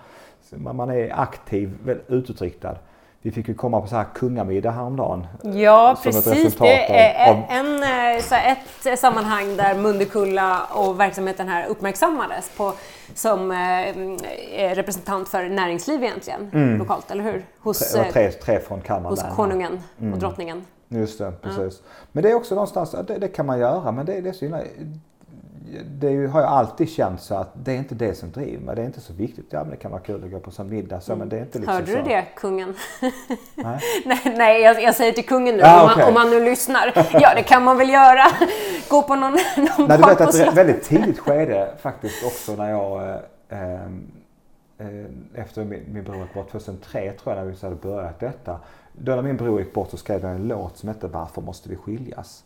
man 0.50 0.90
är 0.90 1.20
aktiv, 1.20 1.98
utåtriktad. 2.08 2.76
Vi 3.22 3.30
fick 3.32 3.48
ju 3.48 3.54
komma 3.54 3.80
på 3.80 3.86
så 3.86 3.96
här 3.96 4.06
kungamiddag 4.14 4.70
häromdagen. 4.70 5.26
Ja, 5.42 5.96
precis. 6.02 6.56
Det 6.56 6.98
är 6.98 7.30
av, 7.30 7.42
en, 7.48 7.82
eh, 7.82 8.22
så 8.22 8.34
ett 8.34 8.98
sammanhang 8.98 9.56
där 9.56 9.74
Mundekulla 9.74 10.64
och 10.64 11.00
verksamheten 11.00 11.48
här 11.48 11.66
uppmärksammades 11.66 12.50
på, 12.56 12.72
som 13.14 13.50
eh, 13.50 14.74
representant 14.74 15.28
för 15.28 15.48
näringsliv 15.48 16.04
egentligen, 16.04 16.50
mm. 16.54 16.78
lokalt, 16.78 17.10
eller 17.10 17.24
hur? 17.24 17.44
Hos, 17.60 17.92
tre, 17.92 18.12
tre, 18.12 18.30
tre 18.30 18.60
från 18.60 18.80
Kalmar 18.80 19.10
Hos 19.10 19.24
konungen 19.36 19.82
mm. 20.00 20.12
och 20.12 20.18
drottningen. 20.18 20.64
Just 20.88 21.18
det, 21.18 21.32
precis. 21.42 21.82
Ja. 21.84 21.90
Men 22.12 22.22
det 22.22 22.30
är 22.30 22.34
också 22.34 22.54
någonstans, 22.54 22.94
det, 23.06 23.18
det 23.18 23.28
kan 23.28 23.46
man 23.46 23.58
göra, 23.58 23.92
men 23.92 24.06
det, 24.06 24.20
det 24.20 24.28
är 24.28 24.32
så 24.32 24.44
det 25.84 26.26
har 26.26 26.40
jag 26.40 26.50
alltid 26.50 26.88
känt 26.88 27.20
så 27.20 27.34
att 27.34 27.52
det 27.54 27.72
är 27.72 27.76
inte 27.76 27.94
det 27.94 28.14
som 28.14 28.30
driver 28.30 28.64
mig. 28.64 28.76
Det 28.76 28.82
är 28.82 28.86
inte 28.86 29.00
så 29.00 29.12
viktigt. 29.12 29.46
Ja, 29.50 29.60
men 29.60 29.70
det 29.70 29.76
kan 29.76 29.90
vara 29.90 30.00
kul 30.00 30.24
att 30.24 30.30
gå 30.30 30.40
på 30.40 30.62
en 30.62 30.68
middag 30.68 31.00
så, 31.00 31.12
mm. 31.12 31.18
men 31.18 31.28
det 31.28 31.36
är 31.36 31.40
inte 31.40 31.58
liksom 31.58 31.74
Hörde 31.74 31.86
du 31.86 31.92
så. 31.92 32.02
det, 32.08 32.24
kungen? 32.36 32.74
Nej, 33.54 33.80
nej, 34.04 34.34
nej 34.36 34.62
jag, 34.62 34.82
jag, 34.82 34.94
säger 34.94 35.12
till 35.12 35.26
kungen 35.26 35.56
nu, 35.56 35.62
ah, 35.64 35.80
om, 35.80 35.86
man, 35.86 36.08
om, 36.08 36.14
man, 36.14 36.30
nu 36.30 36.44
lyssnar. 36.44 36.92
Ja, 37.12 37.34
det 37.34 37.42
kan 37.42 37.64
man 37.64 37.78
väl 37.78 37.88
göra. 37.88 38.24
gå 38.88 39.02
på 39.02 39.14
någon, 39.14 39.32
någon 39.56 39.88
Nej, 39.88 39.98
du 39.98 40.04
vet 40.08 40.20
att 40.20 40.32
det 40.32 40.42
är 40.42 40.48
ett 40.48 40.54
väldigt 40.54 40.82
tidigt 40.82 41.18
skede 41.18 41.74
faktiskt 41.80 42.24
också 42.26 42.56
när 42.56 42.70
jag 42.70 43.08
eh, 43.48 43.84
eh, 44.78 45.04
efter 45.34 45.64
min, 45.64 45.84
min 45.88 46.04
bror 46.04 46.22
gick 46.22 46.34
bort 46.34 46.50
2003 46.50 47.12
tror 47.12 47.36
jag 47.36 47.44
när 47.44 47.52
vi 47.52 47.58
hade 47.62 47.76
börjat 47.76 48.20
detta. 48.20 48.60
Då 48.92 49.14
när 49.14 49.22
min 49.22 49.36
bror 49.36 49.60
gick 49.60 49.72
bort 49.72 49.90
så 49.90 49.96
skrev 49.96 50.22
jag 50.22 50.30
en 50.30 50.48
låt 50.48 50.78
som 50.78 50.88
hette 50.88 51.06
Varför 51.06 51.42
måste 51.42 51.68
vi 51.68 51.76
skiljas? 51.76 52.44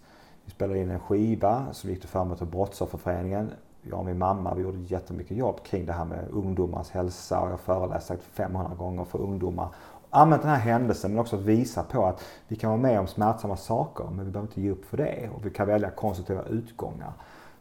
Vi 0.50 0.54
spelade 0.54 0.78
in 0.78 0.90
en 0.90 1.00
skiva 1.00 1.66
som 1.72 1.90
gick 1.90 2.00
till 2.00 2.08
förmån 2.08 2.36
till 2.36 2.46
Brottsofferföreningen. 2.46 3.52
Jag 3.82 3.98
och 3.98 4.04
min 4.04 4.18
mamma 4.18 4.54
vi 4.54 4.62
gjorde 4.62 4.78
jättemycket 4.78 5.36
jobb 5.36 5.64
kring 5.64 5.86
det 5.86 5.92
här 5.92 6.04
med 6.04 6.28
ungdomars 6.30 6.90
hälsa 6.90 7.40
och 7.40 7.50
jag 7.50 7.60
föreläste 7.60 8.06
säkert 8.08 8.24
500 8.24 8.74
gånger 8.74 9.04
för 9.04 9.18
ungdomar. 9.18 9.68
Använt 10.10 10.42
den 10.42 10.50
här 10.50 10.58
händelsen 10.58 11.10
men 11.10 11.20
också 11.20 11.36
att 11.36 11.42
visa 11.42 11.82
på 11.82 12.06
att 12.06 12.24
vi 12.48 12.56
kan 12.56 12.70
vara 12.70 12.80
med 12.80 13.00
om 13.00 13.06
smärtsamma 13.06 13.56
saker 13.56 14.04
men 14.04 14.24
vi 14.24 14.30
behöver 14.30 14.48
inte 14.48 14.60
ge 14.60 14.70
upp 14.70 14.84
för 14.84 14.96
det 14.96 15.30
och 15.34 15.46
vi 15.46 15.50
kan 15.50 15.66
välja 15.66 15.90
konstruktiva 15.90 16.42
utgångar. 16.42 17.12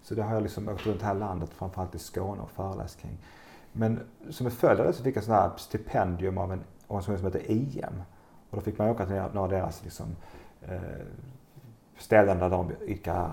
Så 0.01 0.15
det 0.15 0.23
har 0.23 0.33
jag 0.33 0.43
liksom 0.43 0.69
åkt 0.69 0.85
runt 0.85 1.01
här 1.01 1.15
landet, 1.15 1.49
framförallt 1.49 1.95
i 1.95 1.99
Skåne 1.99 2.41
och 2.41 2.51
föreläst 2.51 2.99
kring. 2.99 3.17
Men 3.71 3.99
som 4.29 4.45
en 4.45 4.51
följd 4.51 4.79
av 4.79 4.85
det 4.85 4.93
så 4.93 5.03
fick 5.03 5.17
jag 5.17 5.23
sådana 5.23 5.41
här 5.41 5.51
stipendium 5.57 6.37
av 6.37 6.53
en 6.53 6.63
organisation 6.87 7.17
som 7.17 7.25
heter 7.25 7.51
IM. 7.51 8.03
Och 8.49 8.57
då 8.57 8.61
fick 8.61 8.77
man 8.77 8.89
åka 8.89 9.05
till 9.05 9.15
några 9.15 9.39
av 9.39 9.49
deras 9.49 9.83
liksom, 9.83 10.15
eh, 10.61 10.79
ställen 11.99 12.39
där 12.39 12.49
de 12.49 12.71
idkar 12.85 13.31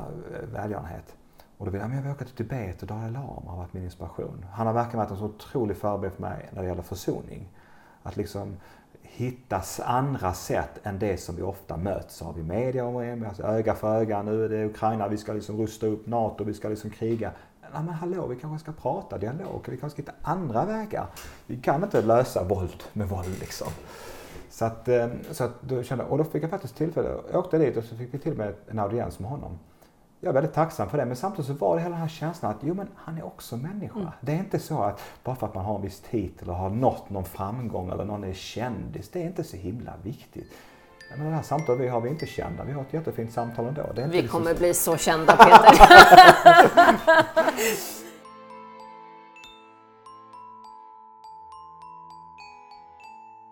välgörenhet. 0.52 1.14
Och 1.58 1.66
då 1.66 1.70
vill 1.70 1.80
jag, 1.80 1.88
men 1.88 1.96
jag 1.96 2.04
vill 2.04 2.12
åka 2.12 2.24
till 2.24 2.34
Tibet 2.34 2.82
och 2.82 2.88
Dalai 2.88 3.10
Lama 3.10 3.50
har 3.50 3.56
varit 3.56 3.72
min 3.72 3.84
inspiration. 3.84 4.46
Han 4.52 4.66
har 4.66 4.74
verkligen 4.74 4.98
varit 4.98 5.10
en 5.10 5.16
så 5.16 5.24
otrolig 5.24 5.76
förebild 5.76 6.12
för 6.12 6.22
mig 6.22 6.48
när 6.50 6.62
det 6.62 6.68
gäller 6.68 6.82
försoning. 6.82 7.48
Att 8.02 8.16
liksom 8.16 8.56
hitta 9.02 9.62
andra 9.84 10.34
sätt 10.34 10.80
än 10.82 10.98
det 10.98 11.20
som 11.20 11.36
vi 11.36 11.42
ofta 11.42 11.76
möts 11.76 12.22
av 12.22 12.38
i 12.38 12.42
media. 12.42 12.84
om 12.84 13.24
Alltså 13.28 13.42
öga 13.42 13.74
för 13.74 14.00
öga, 14.00 14.22
nu 14.22 14.44
är 14.44 14.48
det 14.48 14.64
Ukraina, 14.64 15.08
vi 15.08 15.16
ska 15.16 15.32
liksom 15.32 15.56
rusta 15.58 15.86
upp 15.86 16.06
NATO, 16.06 16.44
vi 16.44 16.54
ska 16.54 16.68
liksom 16.68 16.90
kriga. 16.90 17.30
Ja, 17.72 17.82
men 17.82 17.94
hallå, 17.94 18.26
vi 18.26 18.36
kanske 18.36 18.62
ska 18.62 18.82
prata 18.82 19.18
dialog, 19.18 19.60
vi 19.68 19.76
kanske 19.76 20.02
ska 20.02 20.12
hitta 20.12 20.30
andra 20.30 20.64
vägar. 20.64 21.06
Vi 21.46 21.56
kan 21.56 21.84
inte 21.84 22.02
lösa 22.02 22.44
våld 22.44 22.82
med 22.92 23.08
våld 23.08 23.38
liksom. 23.40 23.68
Så 24.56 24.64
att, 24.64 24.88
eh, 24.88 25.06
så 25.30 25.44
att 25.44 25.62
då 25.62 25.82
kände, 25.82 26.04
och 26.04 26.18
då 26.18 26.24
fick 26.24 26.42
jag 26.42 26.50
faktiskt 26.50 26.76
tillfälle, 26.76 27.08
jag 27.32 27.38
åkte 27.40 27.58
dit 27.58 27.76
och 27.76 27.84
så 27.84 27.96
fick 27.96 28.14
vi 28.14 28.18
till 28.18 28.34
med 28.36 28.54
en 28.68 28.78
audiens 28.78 29.18
med 29.18 29.30
honom. 29.30 29.58
Jag 30.20 30.28
är 30.28 30.34
väldigt 30.34 30.54
tacksam 30.54 30.88
för 30.90 30.98
det, 30.98 31.04
men 31.04 31.16
samtidigt 31.16 31.46
så 31.46 31.52
var 31.52 31.76
det 31.76 31.82
hela 31.82 31.92
den 31.92 32.00
här 32.00 32.08
känslan 32.08 32.50
att 32.50 32.56
jo 32.60 32.74
men 32.74 32.88
han 32.96 33.18
är 33.18 33.26
också 33.26 33.56
människa. 33.56 33.98
Mm. 33.98 34.10
Det 34.20 34.32
är 34.32 34.36
inte 34.36 34.58
så 34.58 34.82
att 34.82 35.00
bara 35.24 35.36
för 35.36 35.46
att 35.46 35.54
man 35.54 35.64
har 35.64 35.76
en 35.76 35.82
viss 35.82 36.00
titel 36.00 36.48
och 36.50 36.54
har 36.56 36.70
nått 36.70 37.10
någon 37.10 37.24
framgång 37.24 37.90
eller 37.90 38.04
någon 38.04 38.24
är 38.24 38.32
kändis, 38.32 39.08
det 39.08 39.22
är 39.22 39.26
inte 39.26 39.44
så 39.44 39.56
himla 39.56 39.92
viktigt. 40.02 40.52
Men 41.16 41.26
det 41.26 41.34
här 41.34 41.42
samtalet 41.42 41.80
vi 41.80 41.88
har 41.88 42.00
vi 42.00 42.08
inte 42.08 42.26
kända, 42.26 42.64
vi 42.64 42.72
har 42.72 42.82
ett 42.82 42.92
jättefint 42.92 43.32
samtal 43.32 43.66
ändå. 43.66 43.82
Är 43.96 44.08
Vi 44.08 44.28
kommer 44.28 44.52
så- 44.54 44.58
bli 44.58 44.74
så 44.74 44.96
kända 44.96 45.36
Peter. 45.36 45.76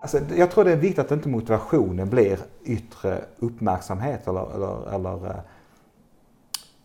Alltså, 0.04 0.20
jag 0.36 0.50
tror 0.50 0.64
det 0.64 0.72
är 0.72 0.76
viktigt 0.76 0.98
att 0.98 1.10
inte 1.10 1.28
motivationen 1.28 2.10
blir 2.10 2.38
yttre 2.64 3.20
uppmärksamhet 3.38 4.28
eller, 4.28 4.54
eller, 4.54 4.94
eller 4.94 5.26
eh, 5.26 5.36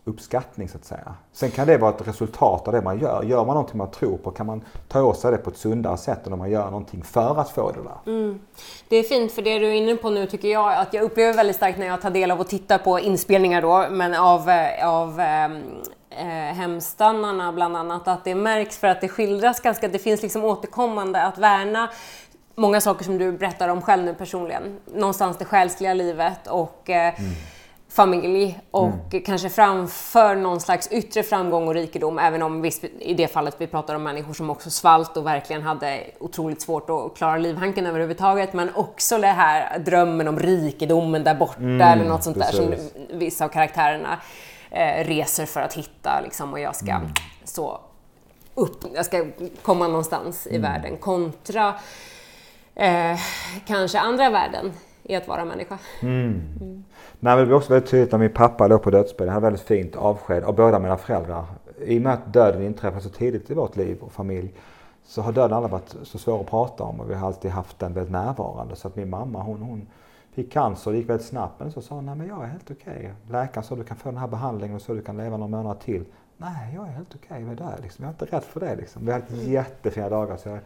uppskattning 0.04 0.68
så 0.68 0.78
att 0.78 0.84
säga. 0.84 1.14
Sen 1.32 1.50
kan 1.50 1.66
det 1.66 1.78
vara 1.78 1.94
ett 1.94 2.08
resultat 2.08 2.68
av 2.68 2.74
det 2.74 2.82
man 2.82 2.98
gör. 2.98 3.22
Gör 3.22 3.44
man 3.44 3.54
någonting 3.54 3.78
man 3.78 3.90
tror 3.90 4.16
på 4.16 4.30
kan 4.30 4.46
man 4.46 4.62
ta 4.88 5.02
åt 5.02 5.18
sig 5.18 5.30
det 5.30 5.38
på 5.38 5.50
ett 5.50 5.56
sundare 5.56 5.96
sätt 5.96 6.26
än 6.26 6.32
om 6.32 6.38
man 6.38 6.50
gör 6.50 6.64
någonting 6.64 7.02
för 7.02 7.40
att 7.40 7.50
få 7.50 7.72
det 7.72 7.82
där. 7.82 8.12
Mm. 8.12 8.40
Det 8.88 8.96
är 8.96 9.02
fint 9.02 9.32
för 9.32 9.42
det 9.42 9.58
du 9.58 9.66
är 9.66 9.72
inne 9.72 9.96
på 9.96 10.10
nu 10.10 10.26
tycker 10.26 10.48
jag 10.48 10.74
att 10.74 10.94
jag 10.94 11.04
upplever 11.04 11.32
väldigt 11.32 11.56
starkt 11.56 11.78
när 11.78 11.86
jag 11.86 12.02
tar 12.02 12.10
del 12.10 12.30
av 12.30 12.40
och 12.40 12.48
tittar 12.48 12.78
på 12.78 13.00
inspelningar 13.00 13.62
då, 13.62 13.86
men 13.90 14.14
av, 14.14 14.50
eh, 14.50 14.88
av 14.88 15.20
ehm, 15.20 15.62
eh, 16.10 16.54
hemstannarna 16.56 17.52
bland 17.52 17.76
annat, 17.76 18.08
att 18.08 18.24
det 18.24 18.34
märks 18.34 18.78
för 18.78 18.86
att 18.86 19.00
det 19.00 19.08
skildras 19.08 19.60
ganska, 19.60 19.88
det 19.88 19.98
finns 19.98 20.22
liksom 20.22 20.44
återkommande 20.44 21.22
att 21.22 21.38
värna 21.38 21.90
många 22.60 22.80
saker 22.80 23.04
som 23.04 23.18
du 23.18 23.32
berättar 23.32 23.68
om 23.68 23.82
själv 23.82 24.04
nu 24.04 24.14
personligen. 24.14 24.80
Någonstans 24.94 25.38
det 25.38 25.44
själsliga 25.44 25.94
livet 25.94 26.46
och 26.46 26.90
eh, 26.90 27.14
familj 27.88 28.60
och 28.70 29.14
kanske 29.24 29.48
framför 29.48 30.34
någon 30.34 30.60
slags 30.60 30.88
yttre 30.92 31.22
framgång 31.22 31.68
och 31.68 31.74
rikedom 31.74 32.18
även 32.18 32.42
om 32.42 32.62
visst, 32.62 32.84
i 32.98 33.14
det 33.14 33.28
fallet 33.28 33.54
vi 33.58 33.66
pratar 33.66 33.94
om 33.94 34.02
människor 34.02 34.34
som 34.34 34.50
också 34.50 34.70
svalt 34.70 35.16
och 35.16 35.26
verkligen 35.26 35.62
hade 35.62 36.00
otroligt 36.20 36.62
svårt 36.62 36.90
att 36.90 37.16
klara 37.16 37.36
livhanken 37.36 37.86
överhuvudtaget 37.86 38.52
men 38.52 38.74
också 38.74 39.18
det 39.18 39.26
här 39.26 39.78
drömmen 39.78 40.28
om 40.28 40.38
rikedomen 40.38 41.24
där 41.24 41.34
borta 41.34 41.62
eller 41.62 42.04
något 42.04 42.24
sånt 42.24 42.38
där 42.38 42.52
som 42.52 42.70
precis. 42.70 42.92
vissa 43.12 43.44
av 43.44 43.48
karaktärerna 43.48 44.20
eh, 44.70 45.04
reser 45.04 45.46
för 45.46 45.60
att 45.60 45.74
hitta 45.74 46.20
liksom, 46.20 46.52
och 46.52 46.60
jag 46.60 46.76
ska 46.76 47.00
så 47.44 47.80
upp, 48.54 48.84
jag 48.94 49.06
ska 49.06 49.26
komma 49.62 49.86
någonstans 49.86 50.46
i 50.46 50.58
världen 50.58 50.96
kontra 50.96 51.74
eh, 52.80 53.18
kanske 53.66 53.98
andra 53.98 54.30
värden 54.30 54.72
i 55.02 55.16
att 55.16 55.28
vara 55.28 55.44
människa. 55.44 55.78
Nej, 57.22 57.36
men 57.36 57.38
det 57.38 57.46
blev 57.46 57.56
också 57.56 57.72
väldigt 57.72 57.90
tydligt 57.90 58.12
när 58.12 58.18
min 58.18 58.32
pappa 58.32 58.66
låg 58.66 58.82
på 58.82 58.90
dödsbädden. 58.90 59.28
Han 59.28 59.42
hade 59.42 59.52
väldigt 59.52 59.66
fint 59.66 59.96
avsked 59.96 60.44
av 60.44 60.54
båda 60.54 60.78
mina 60.78 60.96
föräldrar. 60.96 61.44
I 61.84 61.98
och 61.98 62.02
med 62.02 62.12
att 62.12 62.32
döden 62.32 62.62
inträffade 62.62 63.02
så 63.02 63.08
tidigt 63.08 63.50
i 63.50 63.54
vårt 63.54 63.76
liv 63.76 63.98
och 64.00 64.12
familj 64.12 64.54
så 65.04 65.22
har 65.22 65.32
döden 65.32 65.56
aldrig 65.56 65.72
varit 65.72 65.96
så 66.02 66.18
svår 66.18 66.40
att 66.40 66.50
prata 66.50 66.84
om 66.84 67.00
och 67.00 67.10
vi 67.10 67.14
har 67.14 67.26
alltid 67.26 67.50
haft 67.50 67.78
den 67.78 67.94
väldigt 67.94 68.12
närvarande. 68.12 68.76
Så 68.76 68.88
att 68.88 68.96
min 68.96 69.10
mamma 69.10 69.42
hon, 69.42 69.62
hon 69.62 69.86
fick 70.34 70.52
cancer 70.52 70.90
och 70.90 70.92
det 70.92 70.98
gick 70.98 71.08
väldigt 71.08 71.26
snabbt 71.26 71.60
men 71.60 71.72
så 71.72 71.82
sa 71.82 71.94
hon, 71.94 72.06
nej 72.06 72.14
men 72.14 72.28
jag 72.28 72.42
är 72.42 72.46
helt 72.46 72.70
okej. 72.70 73.12
Läkaren 73.30 73.64
sa 73.64 73.76
du 73.76 73.84
kan 73.84 73.96
få 73.96 74.08
den 74.08 74.18
här 74.18 74.28
behandlingen 74.28 74.76
och 74.76 74.82
så 74.82 74.94
du 74.94 75.02
kan 75.02 75.16
leva 75.16 75.36
några 75.36 75.56
månader 75.56 75.80
till. 75.80 76.04
Nej, 76.36 76.74
jag 76.74 76.88
är 76.88 76.92
helt 76.92 77.14
okej 77.14 77.40
med 77.40 77.56
det. 77.56 77.82
Liksom. 77.82 78.04
Jag 78.04 78.08
är 78.08 78.24
inte 78.24 78.36
rädd 78.36 78.42
för 78.42 78.60
det. 78.60 78.76
Liksom. 78.76 79.04
Vi 79.04 79.12
har 79.12 79.20
haft 79.20 79.32
jättefina 79.32 80.08
dagar 80.08 80.36
så 80.36 80.48
jag 80.48 80.58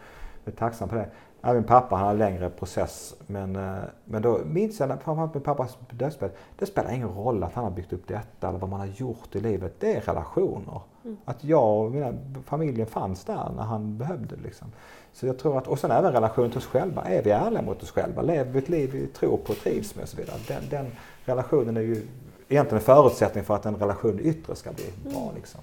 är 0.45 0.51
tacksam 0.51 0.89
för 0.89 0.97
det. 0.97 1.09
Min 1.53 1.65
pappa 1.65 1.97
han 1.97 2.07
hade 2.07 2.19
längre 2.19 2.51
process. 2.51 3.15
Men, 3.27 3.57
eh, 3.57 3.83
men 4.05 4.23
då 4.23 4.41
minns 4.45 4.81
jag, 4.81 4.89
framförallt 4.89 5.35
med 5.35 5.45
pappas 5.45 5.79
dödsbädd, 5.91 6.31
det 6.59 6.67
spelar 6.67 6.93
ingen 6.93 7.09
roll 7.09 7.43
att 7.43 7.53
han 7.53 7.65
har 7.65 7.71
byggt 7.71 7.93
upp 7.93 8.09
detta 8.09 8.49
eller 8.49 8.59
vad 8.59 8.71
man 8.71 8.81
har 8.81 8.87
gjort 8.87 9.37
i 9.37 9.41
livet. 9.41 9.75
Det 9.81 9.97
är 9.97 10.01
relationer. 10.01 10.81
Att 11.25 11.45
jag 11.45 11.85
och 11.85 11.93
mina, 11.93 12.15
familjen 12.45 12.87
fanns 12.87 13.25
där 13.25 13.53
när 13.57 13.63
han 13.63 13.99
behövde. 13.99 14.37
Liksom. 14.37 14.73
Så 15.13 15.27
jag 15.27 15.39
tror 15.39 15.59
att, 15.59 15.69
och 15.69 15.79
sen 15.79 15.91
även 15.91 16.13
relation 16.13 16.49
till 16.51 16.59
oss 16.59 16.67
själva. 16.67 17.03
Är 17.03 17.23
vi 17.23 17.31
ärliga 17.31 17.63
mot 17.63 17.83
oss 17.83 17.91
själva? 17.91 18.23
Lever 18.23 18.53
vi 18.53 18.59
ett 18.59 18.69
liv 18.69 18.91
vi 18.93 19.07
tror 19.07 19.37
på 19.37 19.53
och 19.53 19.59
trivs 19.59 19.95
med 19.95 20.03
och 20.03 20.09
så 20.09 20.17
vidare? 20.17 20.37
Den, 20.49 20.63
den 20.71 20.87
relationen 21.25 21.77
är 21.77 21.81
ju 21.81 22.07
egentligen 22.49 22.79
en 22.79 22.85
förutsättning 22.85 23.45
för 23.45 23.55
att 23.55 23.67
en 23.67 23.77
relation 23.77 24.21
yttre 24.23 24.55
ska 24.55 24.73
bli 24.73 24.93
bra. 25.13 25.33
Liksom. 25.35 25.61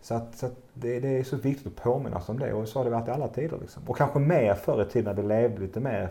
Så, 0.00 0.14
att, 0.14 0.36
så 0.36 0.46
att 0.46 0.56
det, 0.74 1.00
det 1.00 1.18
är 1.18 1.24
så 1.24 1.36
viktigt 1.36 1.66
att 1.66 1.76
påminna 1.76 2.20
sig 2.20 2.32
om 2.32 2.38
det 2.38 2.52
och 2.52 2.68
så 2.68 2.78
har 2.78 2.84
det 2.84 2.90
varit 2.90 3.08
i 3.08 3.10
alla 3.10 3.28
tider. 3.28 3.58
Liksom. 3.60 3.82
Och 3.86 3.96
kanske 3.96 4.18
mer 4.18 4.54
förr 4.54 4.82
i 4.82 4.84
tiden 4.84 5.14
när 5.14 5.22
vi 5.22 5.28
levde 5.28 5.60
lite 5.60 5.80
mer 5.80 6.08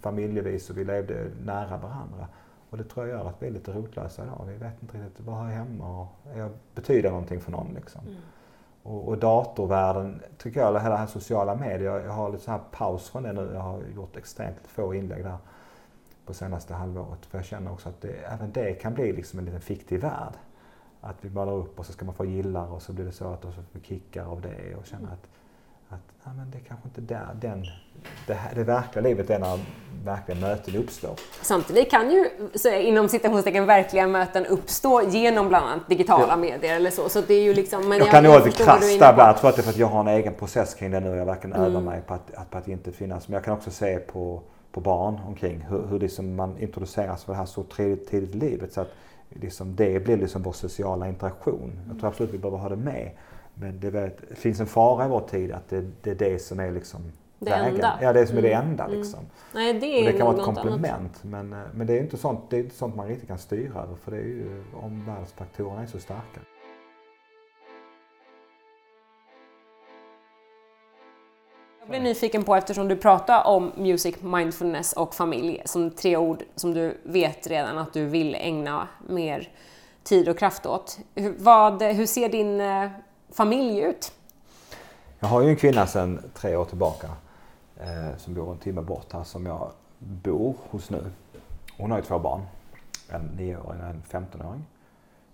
familjevis 0.00 0.70
och 0.70 0.78
vi 0.78 0.84
levde 0.84 1.26
nära 1.44 1.76
varandra. 1.76 2.26
Och 2.70 2.78
det 2.78 2.84
tror 2.84 3.08
jag 3.08 3.18
gör 3.18 3.28
att 3.28 3.42
vi 3.42 3.46
är 3.46 3.50
lite 3.50 3.72
rotlösa 3.72 4.22
idag. 4.22 4.44
Vi 4.48 4.56
vet 4.56 4.82
inte 4.82 4.98
riktigt 4.98 5.26
vad 5.26 5.36
har 5.36 5.44
jag 5.44 5.56
hemma 5.56 6.00
och 6.00 6.08
jag 6.36 6.50
betyder 6.74 7.10
någonting 7.10 7.40
för 7.40 7.52
någon. 7.52 7.74
Liksom. 7.74 8.00
Och, 8.82 9.08
och 9.08 9.18
datorvärlden, 9.18 10.22
tycker 10.38 10.60
jag, 10.60 10.68
eller 10.68 10.80
hela 10.80 10.94
det 10.94 11.00
här 11.00 11.06
sociala 11.06 11.54
medier, 11.54 12.00
jag 12.00 12.12
har 12.12 12.30
lite 12.30 12.44
så 12.44 12.50
här 12.50 12.60
paus 12.70 13.10
från 13.10 13.22
det 13.22 13.32
nu. 13.32 13.50
Jag 13.54 13.60
har 13.60 13.82
gjort 13.94 14.16
extremt 14.16 14.56
få 14.66 14.94
inlägg 14.94 15.24
där 15.24 15.36
på 16.26 16.34
senaste 16.34 16.74
halvåret. 16.74 17.26
För 17.26 17.38
jag 17.38 17.44
känner 17.44 17.72
också 17.72 17.88
att 17.88 18.00
det, 18.00 18.12
även 18.12 18.52
det 18.52 18.74
kan 18.74 18.94
bli 18.94 19.12
liksom 19.12 19.38
en 19.38 19.44
liten 19.44 19.60
fiktiv 19.60 20.00
värld. 20.00 20.34
Att 21.00 21.16
vi 21.20 21.30
målar 21.30 21.52
upp 21.52 21.78
och 21.78 21.86
så 21.86 21.92
ska 21.92 22.04
man 22.04 22.14
få 22.14 22.24
gillar 22.24 22.72
och 22.72 22.82
så 22.82 22.92
blir 22.92 23.04
det 23.04 23.12
så 23.12 23.24
att 23.24 23.44
och 23.44 23.50
så 23.50 23.56
får 23.56 23.64
vi 23.72 23.80
kickar 23.80 24.24
av 24.24 24.40
det 24.40 24.74
och 24.76 24.86
känner 24.86 25.06
att, 25.08 25.26
att 25.88 26.00
nej, 26.24 26.34
men 26.36 26.50
det 26.50 26.58
är 26.58 26.62
kanske 26.62 26.88
inte 26.88 27.00
där 27.00 27.28
den, 27.40 27.64
det, 28.26 28.34
här, 28.34 28.54
det 28.54 28.64
verkliga 28.64 29.02
livet 29.02 29.30
är 29.30 29.38
när 29.38 29.58
verkliga 30.04 30.38
möten 30.40 30.76
uppstår. 30.76 31.14
Samtidigt 31.42 31.90
kan 31.90 32.10
ju 32.10 32.28
så, 32.54 32.68
inom 32.74 33.08
citationstecken 33.08 33.66
verkliga 33.66 34.06
möten 34.06 34.46
uppstå 34.46 35.02
genom 35.08 35.48
bland 35.48 35.66
annat 35.66 35.88
digitala 35.88 36.26
Ja. 36.28 36.36
medier 36.36 36.76
eller 36.76 36.90
så. 36.90 37.08
så 37.08 37.20
det 37.20 37.34
är 37.34 37.42
ju 37.42 37.54
liksom, 37.54 37.88
men 37.88 37.98
Jag, 37.98 38.08
kan 38.10 38.24
nog 38.24 38.32
vara 38.32 38.44
lite 38.44 38.64
krass 38.64 38.94
är 38.94 38.98
där. 38.98 39.16
Jag 39.18 39.38
tror 39.38 39.50
att 39.50 39.56
det 39.56 39.60
är 39.60 39.64
för 39.64 39.70
att 39.70 39.76
jag 39.76 39.86
har 39.86 40.00
en 40.00 40.08
egen 40.08 40.34
process 40.34 40.74
kring 40.74 40.90
det 40.90 41.00
nu. 41.00 41.16
Jag 41.16 41.26
verkligen 41.26 41.56
Mm. 41.56 41.66
övar 41.70 41.80
mig 41.80 42.00
på 42.06 42.14
att, 42.14 42.34
att, 42.34 42.50
på 42.50 42.58
att 42.58 42.68
inte 42.68 42.92
finnas. 42.92 43.28
Men 43.28 43.34
jag 43.34 43.44
kan 43.44 43.54
också 43.54 43.70
se 43.70 43.98
på, 43.98 44.42
på 44.72 44.80
barn 44.80 45.20
omkring 45.26 45.60
hur, 45.68 45.86
hur 45.86 45.98
liksom 45.98 46.34
man 46.36 46.58
introduceras 46.58 47.24
för 47.24 47.32
det 47.32 47.38
här 47.38 47.46
så 47.46 47.62
tidigt, 47.62 48.10
tidigt 48.10 48.34
i 48.34 48.38
livet. 48.38 48.72
Så 48.72 48.80
att 48.80 48.88
liksom 49.30 49.76
det 49.76 50.04
blir 50.04 50.16
liksom 50.16 50.42
vår 50.42 50.52
sociala 50.52 51.08
interaktion. 51.08 51.80
Jag 51.88 51.98
tror 51.98 52.08
absolut 52.08 52.34
vi 52.34 52.38
behöver 52.38 52.58
ha 52.58 52.68
det 52.68 52.76
med. 52.76 53.10
Men 53.54 53.80
det, 53.80 53.90
vet, 53.90 54.28
det 54.28 54.34
finns 54.34 54.60
en 54.60 54.66
fara 54.66 55.04
i 55.04 55.08
vår 55.08 55.20
tid 55.20 55.52
att 55.52 55.68
det, 55.68 55.84
det 56.02 56.10
är 56.10 56.14
det 56.14 56.38
som 56.38 56.60
är 56.60 56.70
liksom 56.70 57.00
Det 57.38 57.50
vägen. 57.50 57.74
enda. 57.74 57.98
Ja, 58.02 58.12
det 58.12 58.26
som 58.26 58.38
är 58.38 58.42
det 58.42 58.52
Mm, 58.52 58.70
enda 58.70 58.84
mm. 58.84 58.96
liksom. 58.98 59.20
Nej, 59.54 59.72
det 59.72 60.10
det 60.12 60.18
kan 60.18 60.26
vara 60.26 60.36
ett 60.36 60.42
komplement. 60.44 61.24
Men, 61.24 61.52
eh, 61.52 61.58
men 61.74 61.86
det 61.86 61.98
är 61.98 62.00
inte 62.00 62.16
sånt, 62.16 62.40
det 62.50 62.56
är 62.56 62.60
inte 62.60 62.74
sånt 62.74 62.96
man 62.96 63.06
riktigt 63.08 63.28
kan 63.28 63.38
styra 63.38 63.82
över. 63.82 63.94
För 63.94 64.10
det 64.10 64.16
är 64.16 64.22
ju 64.22 64.62
omvärldsfaktorerna 64.82 65.82
är 65.82 65.86
så 65.86 65.98
starka. 65.98 66.40
Blir 71.90 72.00
nyfiken 72.00 72.44
på, 72.44 72.54
eftersom 72.56 72.88
du 72.88 72.96
pratar 72.96 73.46
om 73.46 73.72
music, 73.76 74.16
mindfulness 74.22 74.92
och 74.92 75.14
familj 75.14 75.62
som 75.64 75.90
tre 75.90 76.16
ord 76.16 76.42
som 76.56 76.74
du 76.74 77.00
vet 77.02 77.46
redan 77.46 77.78
att 77.78 77.92
du 77.92 78.06
vill 78.06 78.34
ägna 78.34 78.88
mer 79.08 79.48
tid 80.02 80.28
och 80.28 80.38
kraft 80.38 80.66
åt. 80.66 80.98
Hur, 81.14 81.34
vad, 81.38 81.82
hur 81.82 82.06
ser 82.06 82.28
din 82.28 82.60
eh, 82.60 82.90
familj 83.32 83.80
ut? 83.80 84.12
Jag 85.20 85.28
har 85.28 85.42
ju 85.42 85.48
en 85.48 85.56
kvinna 85.56 85.86
sedan 85.86 86.22
tre 86.34 86.56
år 86.56 86.64
tillbaka 86.64 87.08
eh, 87.80 88.16
som 88.18 88.34
bor 88.34 88.52
en 88.52 88.58
timme 88.58 88.82
bort 88.82 89.12
här 89.12 89.24
som 89.24 89.46
jag 89.46 89.70
bor 89.98 90.54
hos 90.70 90.90
nu. 90.90 91.10
Hon 91.76 91.90
har 91.90 91.98
ju 91.98 92.04
två 92.04 92.18
barn. 92.18 92.40
En 93.08 93.22
nioåring 93.22 93.80
och 93.80 93.88
en 93.88 94.02
15-åring. 94.10 94.64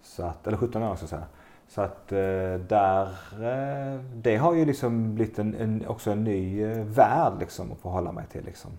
Så 0.03 0.23
att, 0.23 0.47
eller 0.47 0.57
17-åring 0.59 0.97
ska 0.97 1.03
jag 1.03 1.11
säga. 1.11 1.27
Så 1.69 1.81
att 1.81 2.13
eh, 2.13 2.55
där, 2.69 3.03
eh, 3.33 4.01
det 4.15 4.37
har 4.37 4.55
ju 4.55 4.65
liksom 4.65 5.15
blivit 5.15 5.39
en, 5.39 5.55
en, 5.55 5.87
också 5.87 6.11
en 6.11 6.25
ny 6.25 6.63
eh, 6.63 6.85
värld 6.85 7.33
liksom 7.41 7.73
att 7.73 7.79
förhålla 7.79 8.13
mig 8.13 8.25
till. 8.27 8.45
Liksom. 8.45 8.71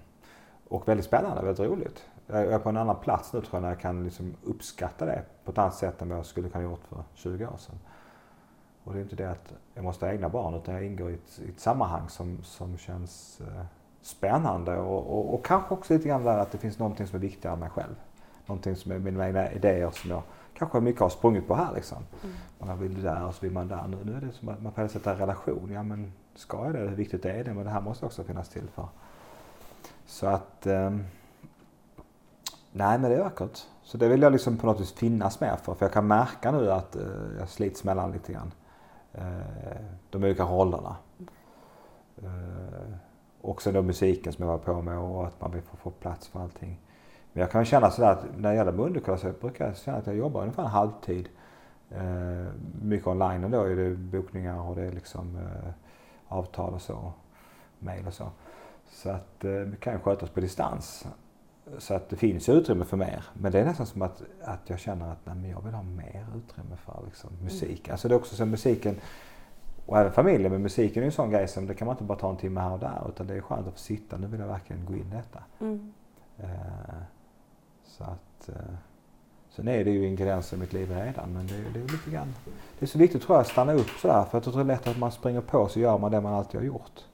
Och 0.68 0.88
väldigt 0.88 1.06
spännande, 1.06 1.42
väldigt 1.42 1.68
roligt. 1.68 2.06
Jag 2.28 2.46
är 2.46 2.60
på 2.60 2.70
en 2.70 2.78
annan 2.78 2.96
plats 2.96 3.34
nu 3.34 3.42
tror 3.42 3.54
jag 3.54 3.62
när 3.62 3.70
jag 3.70 3.80
kan 3.80 4.04
liksom 4.04 4.36
uppskatta 4.44 5.06
det 5.06 5.24
på 5.46 5.52
ett 5.52 5.58
annat 5.58 5.76
sätt 5.76 6.02
än 6.02 6.10
vad 6.10 6.18
jag 6.18 6.26
skulle 6.26 6.50
kunna 6.50 6.64
gjort 6.64 6.84
för 6.90 7.04
20 7.14 7.46
år 7.46 7.58
sedan. 7.58 7.80
Och 8.84 8.94
det 8.94 9.00
är 9.00 9.04
inte 9.04 9.16
det 9.16 9.32
att 9.32 9.54
jag 9.74 9.84
måste 9.84 10.06
ha 10.06 10.14
egna 10.14 10.30
barn 10.30 10.54
utan 10.54 10.74
jag 10.74 10.86
ingår 10.86 11.12
i 11.12 11.14
ett, 11.14 11.40
i 11.46 11.50
ett 11.50 11.60
sammanhang 11.60 12.10
som, 12.10 12.44
som 12.44 12.78
känns 12.78 13.42
eh, 13.42 13.66
spännande 14.02 14.78
och, 14.78 15.18
och, 15.18 15.34
och, 15.34 15.46
kanske 15.46 15.74
också 15.74 15.94
lite 15.94 16.08
grann 16.08 16.24
där 16.24 16.38
att 16.38 16.52
det 16.52 16.58
finns 16.58 16.80
någonting 16.80 17.08
som 17.08 17.16
är 17.16 17.20
viktigare 17.20 17.54
än 17.54 17.60
mig 17.60 17.70
själv. 17.70 17.96
Någonting 18.46 18.76
som 18.76 18.92
är 18.92 19.00
mina 19.00 19.28
egna 19.28 19.52
idéer 19.52 19.92
som 19.92 20.10
jag 20.10 20.22
kanske 20.58 20.80
mycket 20.80 21.02
har 21.02 21.10
sprungit 21.10 21.48
på 21.48 21.56
här 21.56 21.74
liksom. 21.76 21.98
Mm. 22.24 22.36
Man 22.60 22.80
vill 22.80 23.02
där 23.02 23.26
och 23.26 23.36
så 23.36 23.42
vill 23.42 23.52
man 23.52 23.68
där. 23.68 23.88
Nu, 23.88 23.98
nu 24.04 24.18
är 24.18 24.22
det 24.22 24.32
som 24.32 24.50
att 24.50 24.62
man 24.62 24.72
får 24.72 24.88
sätta 24.88 25.12
en 25.12 25.18
relation. 25.18 25.72
Ja 25.74 25.84
men 25.84 26.14
ska 26.36 26.66
jag 26.66 26.74
det? 26.74 26.80
Hur 26.80 26.96
viktigt 26.96 27.26
är 27.26 27.44
det? 27.44 27.54
Men 27.54 27.66
det 27.66 27.72
här 27.72 27.82
måste 27.82 28.06
också 28.06 28.24
finnas 28.24 28.50
till 28.50 28.68
för. 28.76 28.88
Så 30.06 30.28
att 30.28 30.68
eh, 30.68 30.92
Nej 32.78 33.00
men 33.00 33.12
det 33.12 33.18
är 33.18 33.24
vackert. 33.24 33.60
Så 33.84 33.98
det 33.98 34.08
vill 34.08 34.22
jag 34.22 34.32
liksom 34.32 34.58
på 34.58 34.68
något 34.68 34.80
vis 34.82 34.92
finnas 34.92 35.40
med 35.40 35.60
för. 35.60 35.74
För 35.74 35.86
jag 35.86 35.94
kan 35.94 36.08
märka 36.08 36.52
nu 36.52 36.72
att 36.72 36.96
eh, 36.96 37.02
jag 37.40 37.50
slits 37.50 37.84
mellan 37.84 38.12
lite 38.12 38.34
grann. 38.34 38.52
Eh, 39.14 39.86
de 40.10 40.24
olika 40.24 40.44
rollerna. 40.44 40.96
Eh, 42.18 42.94
också 43.42 43.72
då 43.72 43.82
musiken 43.82 44.34
som 44.34 44.46
jag 44.46 44.52
var 44.52 44.58
på 44.58 44.82
med 44.82 44.98
och 44.98 45.28
att 45.28 45.42
man 45.42 45.52
vill 45.52 45.62
få, 45.62 45.78
få 45.78 45.90
plats 45.90 46.28
för 46.28 46.40
allting. 46.40 46.80
Men 47.38 47.42
jag 47.42 47.52
kan 47.52 47.66
känna 47.66 47.92
sådär 47.92 48.12
att 48.12 48.26
när 48.38 48.50
det 48.50 48.56
gäller 48.56 48.72
Mundekulla 48.72 49.18
så 49.18 49.32
brukar 49.42 49.66
jag 49.66 49.78
känna 49.78 49.98
att 49.98 50.08
jag 50.08 50.16
jobbar 50.16 50.42
ungefär 50.42 50.64
en 50.64 50.70
halvtid. 50.70 51.30
Eh, 51.90 52.48
mycket 52.82 53.08
online 53.08 53.44
och 53.44 53.50
då 53.50 53.64
är 53.64 53.76
det 53.76 53.96
bokningar 53.96 54.62
och 54.62 54.76
det 54.76 54.82
är 54.82 54.92
liksom 54.92 55.36
eh, 55.36 55.72
avtal 56.28 56.74
och 56.74 56.82
så. 56.82 57.14
Mail 57.80 58.08
och 58.08 58.14
så. 58.14 58.30
Så 58.90 59.10
att 59.10 59.46
eh, 59.46 59.52
det 59.52 59.80
kan 59.80 60.00
skötas 60.00 60.30
på 60.30 60.40
distans. 60.40 61.08
Så 61.78 61.94
att 61.94 62.10
det 62.10 62.16
finns 62.16 62.50
utrymme 62.50 62.86
för 62.86 62.98
mer. 62.98 63.26
Men 63.34 63.52
det 63.52 63.60
är 63.60 63.66
nästan 63.66 63.86
som 63.86 64.02
att, 64.02 64.22
att 64.44 64.70
jag 64.70 64.80
känner 64.80 65.12
att 65.12 65.26
nej, 65.36 65.52
jag 65.52 65.62
vill 65.62 65.74
ha 65.74 65.84
mer 65.84 66.26
utrymme 66.36 66.76
för 66.76 67.02
liksom, 67.06 67.30
musik. 67.44 67.88
Mm. 67.88 67.94
Alltså 67.94 68.08
det 68.08 68.14
är 68.14 68.18
också 68.18 68.36
så 68.36 68.46
musiken 68.46 68.96
och 69.86 69.98
även 69.98 70.12
familjen, 70.12 70.52
men 70.52 70.62
musiken 70.62 70.98
är 70.98 71.06
ju 71.06 71.06
en 71.06 71.12
sån 71.12 71.30
grej 71.30 71.48
som 71.48 71.68
det 71.68 71.74
kan 71.74 71.86
man 71.86 71.94
inte 71.94 72.04
bara 72.04 72.18
ta 72.18 72.30
en 72.30 72.38
timme 72.38 72.60
här 72.60 72.72
och 72.72 72.80
där 72.80 73.10
utan 73.10 73.28
det 73.28 73.34
är 73.34 73.42
skönt 73.42 73.68
att 73.68 73.74
få 73.74 73.80
sitta, 73.80 74.18
nu 74.18 74.28
vill 74.28 74.40
jag 74.40 74.48
verkligen 74.48 74.86
gå 74.86 74.94
in 74.94 75.12
i 75.12 75.16
detta. 75.16 75.44
Mm. 75.60 75.94
Eh, 76.38 77.17
så 77.98 78.04
att, 78.04 78.50
eh, 78.50 78.76
sen 79.50 79.68
är 79.68 79.86
det 79.86 79.92
ju 79.92 80.08
ingredienser 80.08 80.58
i 80.58 80.60
mitt 80.60 80.74
liv 80.74 80.92
redan 80.92 81.34
men 81.34 81.48
det, 81.48 81.54
det 81.74 81.80
är 81.80 81.84
lite 81.84 82.12
grann, 82.12 82.36
det 82.80 82.86
är 82.86 82.88
så 82.88 82.98
viktigt 82.98 83.22
tror 83.22 83.36
jag 83.36 83.42
att 83.42 83.48
stanna 83.48 83.74
upp 83.74 83.90
sådär 83.90 84.24
för 84.24 84.38
jag 84.38 84.44
tror 84.44 84.54
det 84.54 84.60
är 84.60 84.64
lätt 84.64 84.88
att 84.88 84.98
man 84.98 85.12
springer 85.12 85.42
på 85.42 85.68
så 85.68 85.80
gör 85.80 85.98
man 85.98 86.12
det 86.12 86.22
man 86.22 86.34
alltid 86.34 86.60
har 86.60 86.66
gjort. 86.66 87.06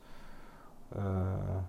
Eh, 0.96 1.62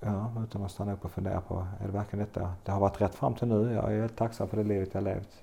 ja, 0.00 0.32
utan 0.42 0.64
att 0.64 0.70
stanna 0.70 0.92
upp 0.92 1.04
och 1.04 1.10
fundera 1.10 1.40
på, 1.40 1.66
är 1.80 1.86
det 1.86 1.92
verkligen 1.92 2.24
detta? 2.24 2.52
Det 2.64 2.72
har 2.72 2.80
varit 2.80 3.00
rätt 3.00 3.14
fram 3.14 3.34
till 3.34 3.48
nu, 3.48 3.72
jag 3.72 3.92
är 3.92 4.00
helt 4.00 4.16
tacksam 4.16 4.48
för 4.48 4.56
det 4.56 4.64
livet 4.64 4.94
jag 4.94 5.04
levt. 5.04 5.42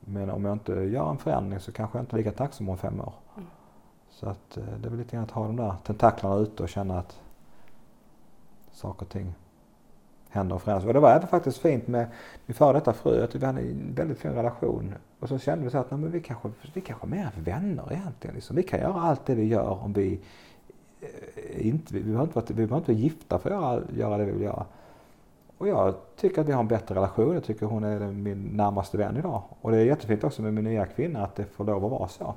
Men 0.00 0.30
om 0.30 0.44
jag 0.44 0.52
inte 0.52 0.72
gör 0.72 1.10
en 1.10 1.18
förändring 1.18 1.60
så 1.60 1.72
kanske 1.72 1.98
jag 1.98 2.02
inte 2.02 2.16
är 2.16 2.18
lika 2.18 2.32
tacksam 2.32 2.68
om 2.68 2.78
fem 2.78 3.00
år. 3.00 3.12
Mm. 3.36 3.48
Så 4.10 4.28
att 4.28 4.56
eh, 4.56 4.64
det 4.64 4.88
är 4.88 4.90
väl 4.90 4.98
lite 4.98 5.16
grann 5.16 5.24
att 5.24 5.30
ha 5.30 5.46
de 5.46 5.56
där 5.56 5.74
tentaklarna 5.84 6.36
ute 6.36 6.62
och 6.62 6.68
känna 6.68 6.98
att 6.98 7.20
saker 8.72 9.02
och 9.02 9.08
ting 9.08 9.34
händer 10.30 10.54
och 10.54 10.62
förändras. 10.62 10.86
Och 10.86 10.94
det 10.94 11.00
var 11.00 11.10
även 11.10 11.28
faktiskt 11.28 11.58
fint 11.58 11.88
med 11.88 12.06
min 12.46 12.54
före 12.54 12.72
detta 12.72 12.92
fru. 12.92 13.16
Jag 13.16 13.30
tyckte 13.30 13.38
vi 13.38 13.46
hade 13.46 13.60
en 13.60 13.94
väldigt 13.94 14.18
fin 14.18 14.32
relation. 14.32 14.94
Och 15.20 15.28
så 15.28 15.38
kände 15.38 15.64
vi 15.64 15.70
så 15.70 15.78
att 15.78 15.90
nej, 15.90 16.00
men 16.00 16.10
vi, 16.10 16.20
kanske, 16.20 16.48
vi 16.74 16.80
kanske 16.80 17.06
är 17.06 17.08
mer 17.08 17.30
vänner 17.36 17.92
egentligen. 17.92 18.34
Liksom. 18.34 18.56
Vi 18.56 18.62
kan 18.62 18.80
göra 18.80 19.00
allt 19.00 19.26
det 19.26 19.34
vi 19.34 19.44
gör 19.44 19.82
om 19.84 19.92
vi 19.92 20.20
eh, 21.00 21.66
inte, 21.66 21.94
vi 21.94 22.00
behöver 22.00 22.22
inte 22.22 22.34
vara, 22.34 22.46
vi 22.48 22.54
behöver 22.54 22.76
inte 22.76 22.92
vara 22.92 23.00
gifta 23.00 23.38
för 23.38 23.50
att 23.50 23.62
göra, 23.62 23.82
göra 23.96 24.18
det 24.18 24.24
vi 24.24 24.32
vill 24.32 24.42
göra. 24.42 24.66
Och 25.58 25.68
jag 25.68 25.94
tycker 26.16 26.40
att 26.40 26.48
vi 26.48 26.52
har 26.52 26.60
en 26.60 26.68
bättre 26.68 26.94
relation. 26.94 27.34
Jag 27.34 27.44
tycker 27.44 27.66
hon 27.66 27.84
är 27.84 28.12
min 28.12 28.42
närmaste 28.42 28.96
vän 28.96 29.16
idag. 29.16 29.42
Och 29.60 29.70
det 29.70 29.76
är 29.76 29.84
jättefint 29.84 30.24
också 30.24 30.42
med 30.42 30.54
min 30.54 30.64
nya 30.64 30.86
kvinna 30.86 31.24
att 31.24 31.34
det 31.34 31.44
får 31.44 31.64
lov 31.64 31.84
att 31.84 31.90
vara 31.90 32.08
så. 32.08 32.34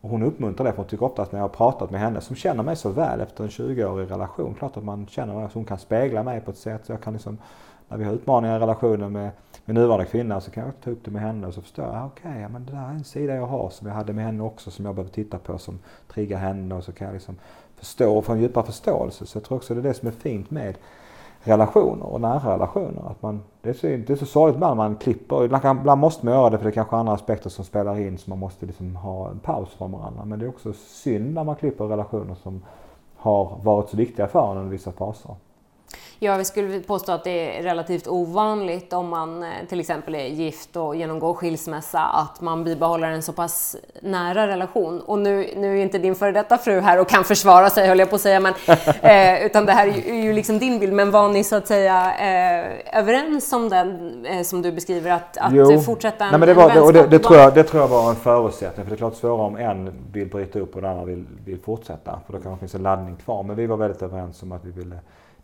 Och 0.00 0.10
hon 0.10 0.22
uppmuntrar 0.22 0.66
det 0.66 0.72
för 0.72 0.76
hon 0.76 0.86
tycker 0.86 1.06
ofta 1.06 1.22
att 1.22 1.32
när 1.32 1.38
jag 1.38 1.44
har 1.44 1.48
pratat 1.48 1.90
med 1.90 2.00
henne 2.00 2.20
som 2.20 2.36
känner 2.36 2.62
mig 2.62 2.76
så 2.76 2.88
väl 2.88 3.20
efter 3.20 3.44
en 3.44 3.50
20-årig 3.50 4.10
relation. 4.10 4.54
Klart 4.54 4.76
att 4.76 4.84
man 4.84 5.06
känner 5.06 5.44
att 5.44 5.52
hon 5.52 5.64
kan 5.64 5.78
spegla 5.78 6.22
mig 6.22 6.40
på 6.40 6.50
ett 6.50 6.56
sätt 6.56 6.86
så 6.86 6.92
jag 6.92 7.00
kan 7.00 7.12
liksom 7.12 7.38
när 7.88 7.96
vi 7.96 8.04
har 8.04 8.12
utmaningar 8.12 8.56
i 8.56 8.60
relationen 8.60 9.12
med 9.12 9.30
min 9.64 9.74
nuvarande 9.74 10.06
kvinna 10.06 10.40
så 10.40 10.50
kan 10.50 10.64
jag 10.64 10.80
ta 10.84 10.90
upp 10.90 11.04
det 11.04 11.10
med 11.10 11.22
henne 11.22 11.46
och 11.46 11.54
så 11.54 11.62
förstår 11.62 11.84
jag, 11.84 11.94
ah, 11.94 12.06
okej, 12.06 12.30
okay, 12.30 12.48
men 12.48 12.66
det 12.66 12.72
där 12.72 12.88
är 12.88 12.90
en 12.90 13.04
sida 13.04 13.34
jag 13.34 13.46
har 13.46 13.70
som 13.70 13.86
jag 13.86 13.94
hade 13.94 14.12
med 14.12 14.24
henne 14.24 14.42
också 14.42 14.70
som 14.70 14.84
jag 14.84 14.94
behöver 14.94 15.12
titta 15.12 15.38
på 15.38 15.58
som 15.58 15.78
triggar 16.08 16.38
henne 16.38 16.74
och 16.74 16.84
så 16.84 16.92
kan 16.92 17.06
jag 17.06 17.14
liksom 17.14 17.36
förstå 17.76 18.18
och 18.18 18.24
få 18.24 18.32
en 18.32 18.40
djupare 18.40 18.64
förståelse. 18.66 19.26
Så 19.26 19.36
jag 19.38 19.44
tror 19.44 19.56
också 19.56 19.74
det 19.74 19.80
är 19.80 19.82
det 19.82 19.94
som 19.94 20.08
är 20.08 20.12
fint 20.12 20.50
med 20.50 20.78
relationer 21.46 22.06
och 22.06 22.20
nära 22.20 22.54
relationer. 22.54 23.10
Att 23.10 23.22
man, 23.22 23.42
det, 23.62 23.68
är 23.68 23.74
så, 23.74 23.86
det 23.86 24.10
är 24.10 24.16
så 24.16 24.26
sorgligt 24.26 24.56
ibland 24.56 24.76
man 24.76 24.96
klipper. 24.96 25.44
Ibland, 25.44 25.80
ibland 25.80 26.00
måste 26.00 26.26
man 26.26 26.34
göra 26.34 26.50
det 26.50 26.58
för 26.58 26.64
det 26.64 26.70
är 26.70 26.74
kanske 26.74 26.96
andra 26.96 27.12
aspekter 27.12 27.50
som 27.50 27.64
spelar 27.64 27.98
in 27.98 28.18
så 28.18 28.30
man 28.30 28.38
måste 28.38 28.66
liksom 28.66 28.96
ha 28.96 29.30
en 29.30 29.38
paus 29.38 29.68
från 29.78 29.92
varandra. 29.92 30.24
Men 30.24 30.38
det 30.38 30.44
är 30.44 30.48
också 30.48 30.72
synd 30.72 31.34
när 31.34 31.44
man 31.44 31.56
klipper 31.56 31.84
relationer 31.84 32.34
som 32.34 32.62
har 33.16 33.58
varit 33.62 33.88
så 33.88 33.96
viktiga 33.96 34.26
för 34.26 34.50
en 34.50 34.56
under 34.56 34.70
vissa 34.70 34.92
faser. 34.92 35.34
Jag 36.18 36.46
skulle 36.46 36.80
påstå 36.80 37.12
att 37.12 37.24
det 37.24 37.58
är 37.58 37.62
relativt 37.62 38.08
ovanligt 38.08 38.92
om 38.92 39.08
man 39.08 39.42
eh, 39.42 39.48
till 39.68 39.80
exempel 39.80 40.14
är 40.14 40.26
gift 40.26 40.76
och 40.76 40.96
genomgår 40.96 41.34
skilsmässa 41.34 42.00
att 42.00 42.40
man 42.40 42.64
bibehåller 42.64 43.10
en 43.10 43.22
så 43.22 43.32
pass 43.32 43.76
nära 44.00 44.46
relation. 44.46 45.00
Och 45.00 45.18
nu, 45.18 45.50
nu 45.56 45.78
är 45.78 45.82
inte 45.82 45.98
din 45.98 46.14
före 46.14 46.32
detta 46.32 46.58
fru 46.58 46.80
här 46.80 47.00
och 47.00 47.08
kan 47.08 47.24
försvara 47.24 47.70
sig 47.70 47.88
höll 47.88 47.98
jag 47.98 48.10
på 48.10 48.16
att 48.16 48.22
säga, 48.22 48.40
men, 48.40 48.54
eh, 49.02 49.46
utan 49.46 49.66
det 49.66 49.72
här 49.72 49.86
är 49.86 49.92
ju, 49.92 50.18
är 50.18 50.22
ju, 50.22 50.32
liksom 50.32 50.58
din 50.58 50.78
bild. 50.78 50.92
Men 50.92 51.10
var 51.10 51.28
ni 51.28 51.44
så 51.44 51.56
att 51.56 51.66
säga 51.66 52.12
eh, 52.18 52.98
överens 52.98 53.52
om 53.52 53.68
den 53.68 54.26
eh, 54.26 54.42
som 54.42 54.62
du 54.62 54.72
beskriver 54.72 55.10
att, 55.10 55.36
att 55.38 55.52
jo. 55.52 55.80
fortsätta 55.80 56.24
en, 56.24 56.30
Nej, 56.30 56.40
men 56.40 56.48
det, 56.48 56.54
var, 56.54 56.70
en 56.70 56.82
och 56.82 56.92
det, 56.92 57.06
det, 57.06 57.18
tror 57.18 57.38
jag, 57.38 57.54
det 57.54 57.62
tror 57.62 57.82
jag 57.82 57.88
var 57.88 58.10
en 58.10 58.16
förutsättning. 58.16 58.84
För 58.84 58.90
det 58.90 58.94
är 58.94 58.98
klart 58.98 59.14
svårare 59.14 59.46
om 59.46 59.56
en 59.56 59.92
vill 60.12 60.28
bryta 60.28 60.58
upp 60.58 60.74
och 60.74 60.82
den 60.82 60.90
andra 60.90 61.04
vill, 61.04 61.26
vill 61.44 61.58
fortsätta. 61.58 62.20
För 62.26 62.32
då 62.32 62.38
kanske 62.38 62.60
finns 62.60 62.74
en 62.74 62.82
laddning 62.82 63.16
kvar. 63.16 63.42
Men 63.42 63.56
vi 63.56 63.66
var 63.66 63.76
väldigt 63.76 64.02
överens 64.02 64.42
om 64.42 64.52
att 64.52 64.64
vi 64.64 64.70
ville 64.70 64.96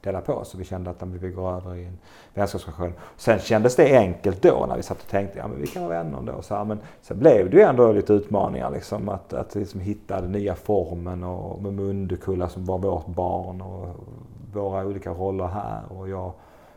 dela 0.03 0.21
på 0.21 0.45
så 0.45 0.59
vi 0.59 0.65
kände 0.65 0.91
att 0.91 1.03
vi 1.03 1.19
vill 1.19 1.33
gå 1.33 1.51
över 1.51 1.75
i 1.75 1.85
en 1.85 1.99
vänskapsrelation. 2.35 2.93
Sen 3.17 3.39
kändes 3.39 3.77
det 3.77 3.99
enkelt 3.99 4.43
då 4.43 4.67
när 4.69 4.77
vi 4.77 4.83
satt 4.83 5.03
och 5.03 5.09
tänkte 5.09 5.39
ja 5.39 5.49
men 5.49 5.61
vi 5.61 5.67
kan 5.67 5.83
vara 5.83 6.03
vänner 6.03 6.33
då. 6.33 6.43
Så 6.43 6.55
här, 6.55 6.65
men 6.65 6.79
sen 7.03 7.19
blev 7.19 7.51
det 7.51 7.57
ju 7.57 7.63
ändå 7.63 7.93
lite 7.93 8.13
utmaningar 8.13 8.71
liksom 8.71 9.09
att, 9.09 9.33
att 9.33 9.55
liksom 9.55 9.81
hitta 9.81 10.21
den 10.21 10.33
nya 10.33 10.55
formen 10.55 11.25
och 11.25 11.63
med 11.63 11.75
Mundekulla 11.75 12.49
som 12.49 12.65
var 12.65 12.79
vårt 12.79 13.07
barn 13.07 13.61
och 13.61 13.89
våra 14.53 14.87
olika 14.87 15.11
roller 15.11 15.47
här. 15.47 15.83
Och 15.89 16.09
jag, 16.09 16.33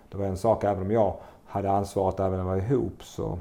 det 0.09 0.17
var 0.17 0.26
en 0.26 0.38
sak 0.38 0.63
även 0.63 0.82
om 0.82 0.91
jag 0.91 1.13
hade 1.45 1.71
ansvaret 1.71 2.19
även 2.19 2.32
när 2.32 2.55
vi 2.55 2.61
var 2.61 2.67
ihop 2.67 3.03
så, 3.03 3.39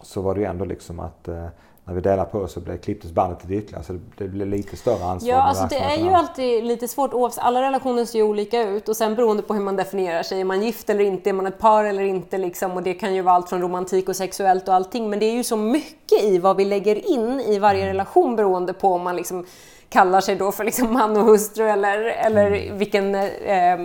så 0.00 0.22
var 0.22 0.34
det 0.34 0.40
ju 0.40 0.46
ändå 0.46 0.64
liksom 0.64 1.00
att 1.00 1.28
eh, 1.28 1.46
när 1.84 1.94
vi 1.94 2.00
delar 2.00 2.24
på 2.24 2.48
så 2.48 2.60
klipptes 2.82 3.12
bandet 3.12 3.44
lite 3.44 3.54
ytterligare 3.54 3.84
så 3.84 3.98
det 4.18 4.28
blir 4.28 4.46
lite 4.46 4.76
större 4.76 5.04
ansvar. 5.04 5.30
Ja, 5.30 5.42
alltså 5.42 5.66
det 5.66 5.78
är 5.78 5.96
ju 5.96 6.10
alltid 6.10 6.64
lite 6.64 6.88
svårt. 6.88 7.10
Alla 7.38 7.62
relationer 7.62 8.04
ser 8.04 8.18
ju 8.18 8.24
olika 8.24 8.62
ut 8.62 8.88
och 8.88 8.96
sen 8.96 9.14
beroende 9.14 9.42
på 9.42 9.54
hur 9.54 9.60
man 9.60 9.76
definierar 9.76 10.22
sig. 10.22 10.40
Är 10.40 10.44
man 10.44 10.62
gift 10.62 10.90
eller 10.90 11.04
inte? 11.04 11.30
Är 11.30 11.34
man 11.34 11.46
ett 11.46 11.58
par 11.58 11.84
eller 11.84 12.02
inte? 12.02 12.38
Liksom, 12.38 12.72
och 12.72 12.82
det 12.82 12.94
kan 12.94 13.14
ju 13.14 13.22
vara 13.22 13.34
allt 13.34 13.48
från 13.48 13.62
romantik 13.62 14.08
och 14.08 14.16
sexuellt 14.16 14.68
och 14.68 14.74
allting. 14.74 15.10
Men 15.10 15.18
det 15.18 15.26
är 15.26 15.34
ju 15.34 15.44
så 15.44 15.56
mycket 15.56 16.22
i 16.22 16.38
vad 16.38 16.56
vi 16.56 16.64
lägger 16.64 17.10
in 17.10 17.40
i 17.40 17.58
varje 17.58 17.82
mm. 17.82 17.92
relation 17.92 18.36
beroende 18.36 18.72
på 18.72 18.92
om 18.92 19.02
man 19.02 19.16
liksom 19.16 19.46
kallar 19.90 20.20
sig 20.20 20.36
då 20.36 20.52
för 20.52 20.64
liksom 20.64 20.92
man 20.92 21.16
och 21.16 21.24
hustru 21.24 21.68
eller, 21.68 21.98
eller 21.98 22.46
mm. 22.46 22.78
vilken 22.78 23.14
eh, 23.14 23.78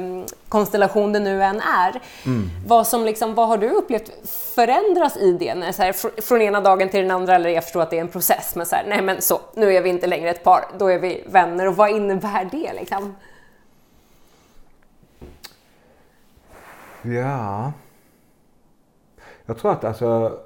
konstellation 0.49 1.13
det 1.13 1.19
nu 1.19 1.43
än 1.43 1.61
är. 1.61 2.01
Mm. 2.25 2.49
Vad, 2.67 2.87
som 2.87 3.05
liksom, 3.05 3.35
vad 3.35 3.47
har 3.47 3.57
du 3.57 3.69
upplevt 3.69 4.11
förändras 4.55 5.17
i 5.17 5.31
det? 5.31 5.55
När, 5.55 5.71
så 5.71 5.81
här, 5.81 5.93
fr 5.93 6.21
från 6.21 6.41
ena 6.41 6.61
dagen 6.61 6.89
till 6.89 7.01
den 7.01 7.11
andra, 7.11 7.35
eller 7.35 7.49
jag 7.49 7.63
förstår 7.63 7.81
att 7.81 7.89
det 7.89 7.97
är 7.97 8.01
en 8.01 8.07
process, 8.07 8.55
men 8.55 8.65
så 8.65 8.75
här, 8.75 8.85
nej 8.87 9.01
men 9.01 9.21
så, 9.21 9.41
nu 9.53 9.73
är 9.73 9.81
vi 9.81 9.89
inte 9.89 10.07
längre 10.07 10.29
ett 10.29 10.43
par, 10.43 10.65
då 10.77 10.87
är 10.87 10.99
vi 10.99 11.23
vänner. 11.27 11.67
Och 11.67 11.75
vad 11.75 11.89
innebär 11.89 12.49
det 12.51 12.73
liksom? 12.73 13.15
Ja... 17.01 17.71
Jag 19.45 19.57
tror 19.57 19.71
att 19.71 19.83
alltså 19.83 20.39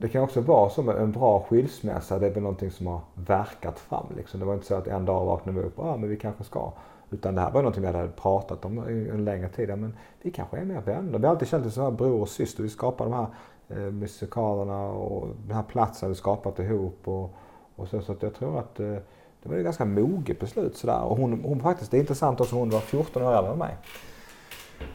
det 0.00 0.08
kan 0.08 0.22
också 0.22 0.40
vara 0.40 0.70
som 0.70 0.88
en 0.88 1.12
bra 1.12 1.46
skilsmässa. 1.48 2.18
Det 2.18 2.26
är 2.26 2.30
väl 2.30 2.42
någonting 2.42 2.70
som 2.70 2.86
har 2.86 3.00
verkat 3.14 3.78
fram. 3.78 4.06
Liksom. 4.16 4.40
Det 4.40 4.46
var 4.46 4.54
inte 4.54 4.66
så 4.66 4.74
att 4.74 4.86
en 4.86 5.04
dag 5.04 5.24
vaknade 5.24 5.60
vi 5.60 5.66
upp 5.66 5.78
och 5.78 5.86
ah, 5.86 5.96
men 5.96 6.08
vi 6.08 6.16
kanske 6.16 6.44
ska. 6.44 6.72
Utan 7.10 7.34
det 7.34 7.40
här 7.40 7.50
var 7.50 7.62
någonting 7.62 7.82
vi 7.82 7.86
hade 7.86 8.08
pratat 8.08 8.64
om 8.64 8.78
en 8.78 9.24
längre 9.24 9.48
tid. 9.48 9.68
Men 9.68 9.96
vi 10.22 10.30
kanske 10.30 10.58
är 10.58 10.64
mer 10.64 10.80
vänner. 10.80 11.18
Vi 11.18 11.24
har 11.24 11.32
alltid 11.32 11.48
känt 11.48 11.66
oss 11.66 11.74
som 11.74 11.96
bror 11.96 12.20
och 12.20 12.28
syster. 12.28 12.62
Vi 12.62 12.68
skapar 12.68 13.04
de 13.04 13.14
här 13.14 13.26
eh, 13.68 13.92
musikalerna 13.92 14.88
och 14.88 15.28
den 15.46 15.56
här 15.56 15.62
platsen 15.62 16.08
vi 16.08 16.14
skapat 16.14 16.58
ihop. 16.58 17.08
Och, 17.08 17.34
och 17.76 17.88
så, 17.88 18.02
så 18.02 18.12
att 18.12 18.22
jag 18.22 18.34
tror 18.34 18.58
att 18.58 18.80
eh, 18.80 18.96
det 19.42 19.48
var 19.48 19.56
ett 19.56 19.64
ganska 19.64 19.84
moget 19.84 20.40
beslut 20.40 20.76
sådär. 20.76 21.02
Och 21.02 21.16
hon, 21.16 21.44
hon 21.44 21.60
faktiskt, 21.60 21.90
det 21.90 21.96
är 21.96 22.00
intressant 22.00 22.40
också, 22.40 22.56
hon 22.56 22.70
var 22.70 22.80
14 22.80 23.22
år 23.22 23.32
äldre 23.32 23.52
än 23.52 23.58
mig. 23.58 23.76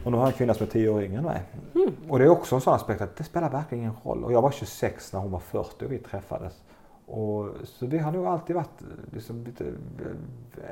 Och 0.04 0.12
nu 0.12 0.18
har 0.18 0.24
jag 0.24 0.32
en 0.32 0.38
kvinna 0.38 0.54
som 0.54 0.66
är 0.66 0.70
10 0.70 0.88
år 0.88 1.02
yngre 1.02 1.18
än 1.18 1.24
mig. 1.24 1.42
Mm. 1.74 1.94
Och 2.08 2.18
det 2.18 2.24
är 2.24 2.28
också 2.28 2.54
en 2.54 2.60
sån 2.60 2.74
aspekt 2.74 3.00
att 3.00 3.16
det 3.16 3.24
spelar 3.24 3.50
verkligen 3.50 3.84
ingen 3.84 3.96
roll. 4.02 4.24
Och 4.24 4.32
jag 4.32 4.42
var 4.42 4.50
26 4.50 5.12
när 5.12 5.20
hon 5.20 5.30
var 5.30 5.40
40 5.40 5.84
och 5.84 5.92
vi 5.92 5.98
träffades. 5.98 6.62
Och, 7.06 7.48
så 7.64 7.86
vi 7.86 7.98
har 7.98 8.12
nog 8.12 8.26
alltid 8.26 8.56
varit 8.56 8.82
liksom 9.12 9.44
lite, 9.44 9.64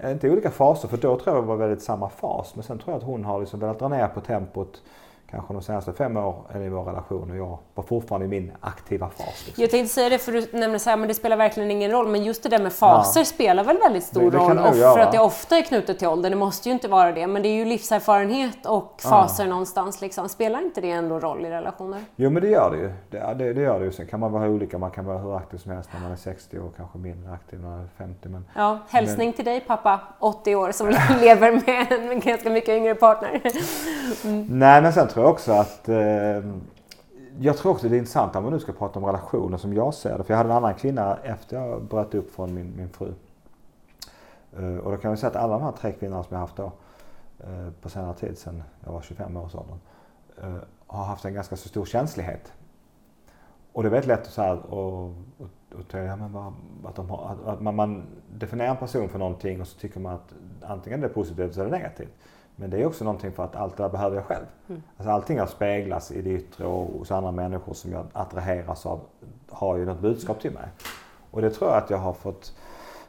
eh, 0.03 0.13
inte 0.13 0.27
i 0.27 0.31
olika 0.31 0.51
faser, 0.51 0.89
för 0.89 0.97
då 0.97 1.19
tror 1.19 1.37
jag 1.37 1.45
det 1.45 1.49
var 1.49 1.57
väldigt 1.57 1.83
samma 1.83 2.09
fas. 2.09 2.55
Men 2.55 2.65
sen 2.65 2.79
tror 2.79 2.93
jag 2.93 2.99
att 2.99 3.07
hon 3.07 3.25
har 3.25 3.41
liksom 3.41 3.61
velat 3.61 3.79
dra 3.79 3.89
ner 3.89 4.09
på 4.09 4.21
tempot 4.21 4.83
kanske 5.31 5.53
de 5.53 5.63
senaste 5.63 5.93
fem 5.93 6.17
åren 6.17 6.63
i 6.63 6.69
vår 6.69 6.85
relation 6.85 7.31
och 7.31 7.37
jag 7.37 7.59
var 7.75 7.85
fortfarande 7.85 8.27
i 8.27 8.29
min 8.29 8.53
aktiva 8.61 9.09
fas. 9.09 9.47
Liksom. 9.47 9.63
Jag 9.63 9.71
tänkte 9.71 9.95
säga 9.95 10.09
det 10.09 10.19
för 10.19 10.33
du 10.33 10.47
nämnde 10.53 10.79
så 10.79 10.91
här, 10.91 10.97
men 10.97 11.09
det 11.09 11.15
spelar 11.15 11.37
verkligen 11.37 11.71
ingen 11.71 11.91
roll. 11.91 12.09
Men 12.09 12.25
just 12.25 12.43
det 12.43 12.49
där 12.49 12.59
med 12.59 12.73
faser 12.73 13.21
ja. 13.21 13.25
spelar 13.25 13.65
väl 13.65 13.79
väldigt 13.79 14.05
stor 14.05 14.21
det, 14.21 14.31
det 14.31 14.37
roll. 14.37 14.59
Och 14.59 14.75
för 14.75 14.99
att 14.99 15.13
det 15.13 15.19
ofta 15.19 15.57
är 15.57 15.63
knutet 15.63 15.99
till 15.99 16.09
ålder. 16.09 16.31
Det 16.31 16.37
måste 16.37 16.69
ju 16.69 16.73
inte 16.73 16.89
vara 16.89 17.13
det. 17.13 17.27
Men 17.27 17.43
det 17.43 17.49
är 17.49 17.55
ju 17.55 17.65
livserfarenhet 17.65 18.67
och 18.67 19.01
faser 19.03 19.45
ja. 19.45 19.51
någonstans. 19.51 20.01
Liksom. 20.01 20.29
Spelar 20.29 20.63
inte 20.63 20.81
det 20.81 20.91
ändå 20.91 21.21
roll 21.21 21.47
i 21.47 21.51
relationer? 21.51 22.05
Jo 22.17 22.31
men 22.31 22.43
det 22.43 22.49
gör 22.49 22.71
det 22.71 22.77
ju. 22.77 22.93
Det, 23.11 23.35
det, 23.45 23.53
det 23.53 23.61
gör 23.61 23.79
det 23.79 23.85
ju. 23.85 23.93
Sen 23.93 24.07
kan 24.07 24.21
man 24.21 24.33
vara 24.33 24.49
olika. 24.49 24.79
Man 24.79 24.91
kan 24.91 25.05
vara 25.05 25.19
hur 25.19 25.37
aktiv 25.37 25.59
som 25.59 25.73
helst 25.73 25.91
när 25.95 26.01
man 26.01 26.13
är 26.13 26.17
60 26.17 26.59
och 26.59 26.77
kanske 26.77 26.99
mindre 26.99 27.33
aktiv 27.33 27.61
när 27.61 27.69
man 27.69 27.81
är 27.81 27.89
50. 27.99 28.29
Men, 28.29 28.45
ja, 28.55 28.79
hälsning 28.89 29.29
men... 29.29 29.37
till 29.37 29.45
dig 29.45 29.61
pappa, 29.61 30.01
80 30.19 30.55
år, 30.55 30.73
som 30.73 30.89
lever 31.21 31.53
med 31.53 32.13
en 32.13 32.21
ganska 32.21 32.51
mycket 32.51 32.69
yngre 32.69 32.95
partner. 32.95 33.41
Mm. 34.25 34.47
Nej 34.51 34.83
men 34.83 34.93
sen 34.93 35.09
tror 35.15 35.27
också 35.27 35.53
att 35.53 35.89
eh, 35.89 36.45
jag 37.39 37.57
tror 37.57 37.73
också 37.73 37.89
det 37.89 37.97
är 37.97 37.99
intressant 37.99 38.37
om 38.37 38.43
man 38.43 38.53
nu 38.53 38.61
ska 38.61 38.73
prata 38.73 38.99
om 38.99 39.05
relationer 39.05 39.57
som 39.57 39.75
jag 39.75 39.95
ser 39.95 40.19
det. 40.19 40.25
För 40.25 40.33
jag 40.33 40.39
hade 40.39 40.51
en 40.51 40.57
annan 40.57 40.75
kvinna 40.75 41.19
efter 41.23 41.57
jag 41.57 41.83
bröt 41.83 42.15
upp 42.15 42.35
från 42.35 42.55
min, 42.55 42.77
min 42.77 42.89
fru. 42.89 43.13
Eh, 44.57 44.77
och 44.77 44.91
då 44.91 44.97
kan 44.97 45.11
vi 45.11 45.17
säga 45.17 45.31
att 45.31 45.37
alla 45.37 45.53
de 45.53 45.63
här 45.63 45.73
tre 45.73 45.93
kvinnorna 45.93 46.23
som 46.23 46.35
jag 46.35 46.41
haft 46.41 46.57
då 46.57 46.73
eh, 47.39 47.71
på 47.81 47.89
senare 47.89 48.15
tid 48.15 48.39
sedan 48.39 48.63
jag 48.85 48.93
var 48.93 49.01
25 49.01 49.37
års 49.37 49.55
ålder 49.55 49.77
eh, 50.43 50.57
har 50.87 51.05
haft 51.05 51.25
en 51.25 51.35
ganska 51.35 51.57
så 51.57 51.69
stor 51.69 51.85
känslighet. 51.85 52.53
Och 53.73 53.83
det 53.83 53.89
är 53.89 53.91
väldigt 53.91 54.09
lätt 54.09 54.21
att 54.21 54.33
säga 54.33 54.53
och, 54.53 55.05
och, 55.39 55.49
och 55.75 55.85
ja, 55.91 56.17
men 56.17 56.33
bara, 56.33 56.53
att, 56.85 56.97
de 56.97 57.11
har, 57.11 57.31
att, 57.31 57.47
att 57.47 57.61
man, 57.61 57.75
man, 57.75 58.07
definierar 58.33 58.71
en 58.71 58.77
person 58.77 59.09
för 59.09 59.19
någonting 59.19 59.61
och 59.61 59.69
så 59.69 59.79
tycker 59.79 60.01
man 60.01 60.15
att 60.15 60.35
antingen 60.63 61.01
det 61.01 61.07
är 61.07 61.11
positivt 61.11 61.57
eller 61.57 61.71
negativt. 61.71 62.13
Men 62.57 62.71
det 62.71 62.83
är 62.83 62.87
också 62.87 63.05
någonting 63.05 63.33
för 63.33 63.45
att 63.45 63.57
allt 63.57 63.77
det 63.77 63.83
där 63.83 63.91
behöver 63.91 64.17
jag 64.17 64.25
själv. 64.25 64.45
Mm. 64.69 64.83
Alltså 64.97 65.11
allting 65.11 65.37
jag 65.37 65.49
speglas 65.49 66.11
i 66.11 66.23
det 66.23 66.31
yttre 66.31 66.67
och 66.67 66.99
hos 66.99 67.11
andra 67.11 67.33
människor 67.33 67.75
som 67.75 67.93
jag 67.93 68.07
attraheras 68.13 68.87
av 68.87 69.01
har 69.51 69.77
ju 69.77 69.85
något 69.85 70.01
budskap 70.01 70.41
till 70.41 70.53
mig. 70.53 70.69
Och 71.31 71.43
det 71.43 71.51
tror 71.51 71.71
jag 71.71 71.79
att 71.79 71.91
jag 71.91 71.99
har 71.99 72.13
fått 72.13 72.53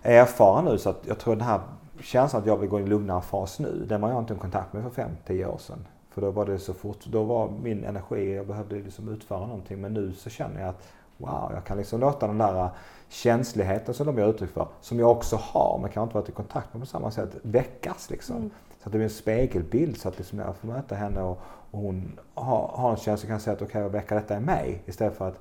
erfara 0.02 0.62
nu 0.62 0.78
så 0.78 0.90
att 0.90 1.08
jag 1.08 1.20
tror 1.20 1.36
den 1.36 1.46
här 1.46 1.60
känslan 2.02 2.42
att 2.42 2.48
jag 2.48 2.58
vill 2.58 2.70
gå 2.70 2.80
i 2.80 2.84
en 2.84 2.90
lugnare 2.90 3.22
fas 3.22 3.60
nu, 3.60 3.86
den 3.90 4.02
var 4.02 4.10
jag 4.10 4.20
inte 4.20 4.34
i 4.34 4.38
kontakt 4.38 4.74
med 4.74 4.94
för 4.94 5.04
5-10 5.28 5.46
år 5.46 5.58
sedan. 5.58 5.86
För 6.10 6.22
då 6.22 6.32
var 6.32 6.46
det 6.46 6.60
så 6.60 6.74
fort, 6.74 7.06
då 7.06 7.24
var 7.24 7.50
min 7.64 7.84
energi, 7.84 8.36
jag 8.36 8.48
behövde 8.48 8.76
liksom 8.76 9.10
utföra 9.10 9.40
någonting. 9.40 9.82
Men 9.82 9.94
nu 9.94 10.14
så 10.14 10.30
känner 10.30 10.62
jag 10.62 10.70
att 10.70 10.88
wow, 11.18 11.52
jag 11.54 11.64
kan 11.64 11.78
liksom 11.78 12.00
låta 12.00 12.28
den 12.28 12.38
där 12.38 12.70
känsligheten 13.10 13.94
som 13.94 14.06
de 14.06 14.18
ger 14.18 14.28
uttryck 14.28 14.50
för, 14.50 14.68
som 14.82 15.00
jag 15.00 15.12
också 15.12 15.36
har 15.36 15.80
men 15.82 15.92
kan 15.92 16.04
inte 16.04 16.16
varit 16.16 16.30
i 16.30 16.32
kontakt 16.32 16.74
med 16.74 16.82
på 16.82 16.88
samma 16.88 17.12
sätt, 17.12 17.30
väckas 17.42 18.10
liksom. 18.10 18.36
Mm. 18.36 18.50
Så 18.86 18.90
att 18.90 18.92
det 18.92 18.98
blir 18.98 19.08
en 19.08 19.14
spegelbild 19.14 19.98
så 19.98 20.10
att 20.10 20.18
liksom 20.18 20.40
jag 20.40 20.56
får 20.56 20.68
möta 20.68 20.96
henne 20.96 21.22
och, 21.22 21.40
och 21.72 21.80
hon 21.80 22.20
har, 22.34 22.68
har 22.68 22.92
en 22.92 22.98
känsla 22.98 23.30
kan 23.30 23.40
säga 23.40 23.56
att 23.56 23.62
okej, 23.62 23.86
okay, 23.86 24.00
väcker 24.00 24.16
detta 24.16 24.38
i 24.38 24.40
mig? 24.40 24.82
Istället 24.86 25.18
för 25.18 25.28
att 25.28 25.40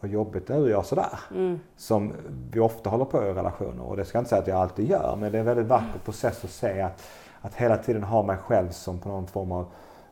vad 0.00 0.10
jobbigt 0.10 0.46
det 0.46 0.54
är 0.54 0.62
att 0.62 0.70
göra 0.70 0.82
sådär. 0.82 1.20
Mm. 1.30 1.60
Som 1.76 2.12
vi 2.50 2.60
ofta 2.60 2.90
håller 2.90 3.04
på 3.04 3.24
i 3.24 3.32
relationer 3.32 3.82
och 3.82 3.96
det 3.96 4.04
ska 4.04 4.18
jag 4.18 4.20
inte 4.20 4.28
säga 4.28 4.42
att 4.42 4.48
jag 4.48 4.58
alltid 4.58 4.90
gör 4.90 5.16
men 5.16 5.32
det 5.32 5.38
är 5.38 5.40
en 5.40 5.46
väldigt 5.46 5.66
vacker 5.66 5.98
process 6.04 6.44
att 6.44 6.50
se 6.50 6.80
att, 6.80 7.02
att 7.40 7.54
hela 7.54 7.76
tiden 7.76 8.02
ha 8.02 8.22
mig 8.22 8.36
själv 8.36 8.70
som 8.70 8.98
på 8.98 9.08
någon 9.08 9.26
form 9.26 9.52
av 9.52 9.66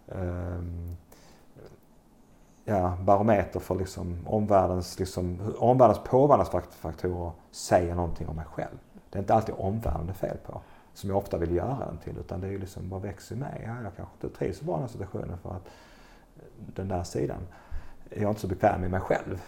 um, 0.07 0.97
ja, 2.65 2.97
barometer 3.01 3.61
för 3.61 3.75
liksom 3.75 4.19
omvärldens, 4.27 4.99
liksom, 4.99 5.55
omvärldens 5.59 6.01
påverkansfaktorer 6.05 7.33
säger 7.51 7.95
någonting 7.95 8.29
om 8.29 8.37
mig 8.37 8.47
själv. 8.53 8.79
Det 9.11 9.19
är 9.19 9.21
inte 9.21 9.35
alltid 9.35 9.55
omvärlden 9.59 10.07
det 10.07 10.13
är 10.13 10.29
fel 10.29 10.37
på 10.47 10.61
som 10.95 11.11
jag 11.11 11.19
ofta 11.19 11.39
vill 11.39 11.55
göra 11.55 11.87
den 11.87 11.99
till. 11.99 12.19
Utan 12.19 12.41
det 12.41 12.47
är 12.47 12.51
ju 12.51 12.59
liksom, 12.59 12.91
vad 12.91 13.03
växer 13.03 13.37
mig? 13.37 13.63
Ja, 13.67 13.83
jag 13.83 13.97
kanske 13.97 14.15
inte 14.23 14.39
trivs 14.39 14.59
så 14.59 14.65
bra 14.65 14.75
i 14.75 14.77
den 14.77 14.83
här 14.83 14.93
situationen 14.93 15.39
för 15.39 15.51
att 15.51 15.69
den 16.75 16.89
där 16.89 17.03
sidan 17.03 17.41
är 18.11 18.23
jag 18.23 18.31
inte 18.31 18.41
så 18.41 18.47
bekväm 18.47 18.81
med 18.81 18.91
mig 18.91 19.01
själv. 19.01 19.43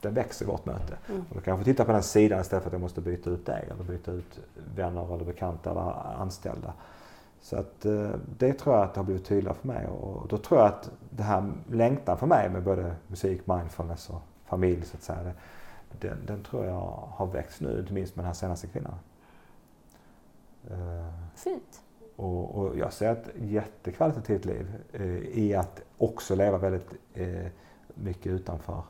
Den 0.00 0.14
växer 0.14 0.44
i 0.44 0.48
vårt 0.48 0.66
möte. 0.66 0.96
Mm. 1.08 1.24
Och 1.30 1.42
då 1.44 1.56
få 1.56 1.64
titta 1.64 1.84
på 1.84 1.92
den 1.92 2.02
sidan 2.02 2.40
istället 2.40 2.62
för 2.62 2.68
att 2.68 2.72
jag 2.72 2.80
måste 2.80 3.00
byta 3.00 3.30
ut 3.30 3.46
dig 3.46 3.68
eller 3.70 3.84
byta 3.84 4.12
ut 4.12 4.40
vänner 4.74 5.14
eller 5.14 5.24
bekanta 5.24 5.70
eller 5.70 6.20
anställda. 6.22 6.72
Så 7.40 7.56
att 7.56 7.84
eh, 7.84 8.10
det 8.38 8.52
tror 8.52 8.74
jag 8.76 8.84
att 8.84 8.94
det 8.94 9.00
har 9.00 9.04
blivit 9.04 9.24
tydligare 9.24 9.56
för 9.60 9.68
mig 9.68 9.86
och 9.86 10.28
då 10.28 10.38
tror 10.38 10.60
jag 10.60 10.68
att 10.68 10.90
det 11.10 11.22
här 11.22 11.52
längtan 11.70 12.18
för 12.18 12.26
mig 12.26 12.50
med 12.50 12.62
både 12.62 12.94
musik, 13.06 13.46
mindfulness 13.46 14.10
och 14.10 14.22
familj 14.46 14.82
så 14.84 14.96
att 14.96 15.02
säga. 15.02 15.32
Den, 16.00 16.26
den 16.26 16.44
tror 16.44 16.64
jag 16.66 17.08
har 17.10 17.26
växt 17.26 17.60
nu, 17.60 17.80
inte 17.80 17.92
minst 17.92 18.16
med 18.16 18.22
den 18.22 18.26
här 18.26 18.34
senaste 18.34 18.66
kvinnan. 18.66 18.94
Eh, 20.70 21.06
Fint. 21.34 21.82
Och, 22.16 22.58
och, 22.58 22.76
jag 22.76 22.92
ser 22.92 23.12
ett 23.12 23.30
jättekvalitativt 23.34 24.44
liv 24.44 24.72
eh, 24.92 25.16
i 25.16 25.54
att 25.54 25.82
också 25.98 26.34
leva 26.34 26.58
väldigt 26.58 26.90
eh, 27.14 27.46
mycket 27.94 28.26
utanför 28.26 28.82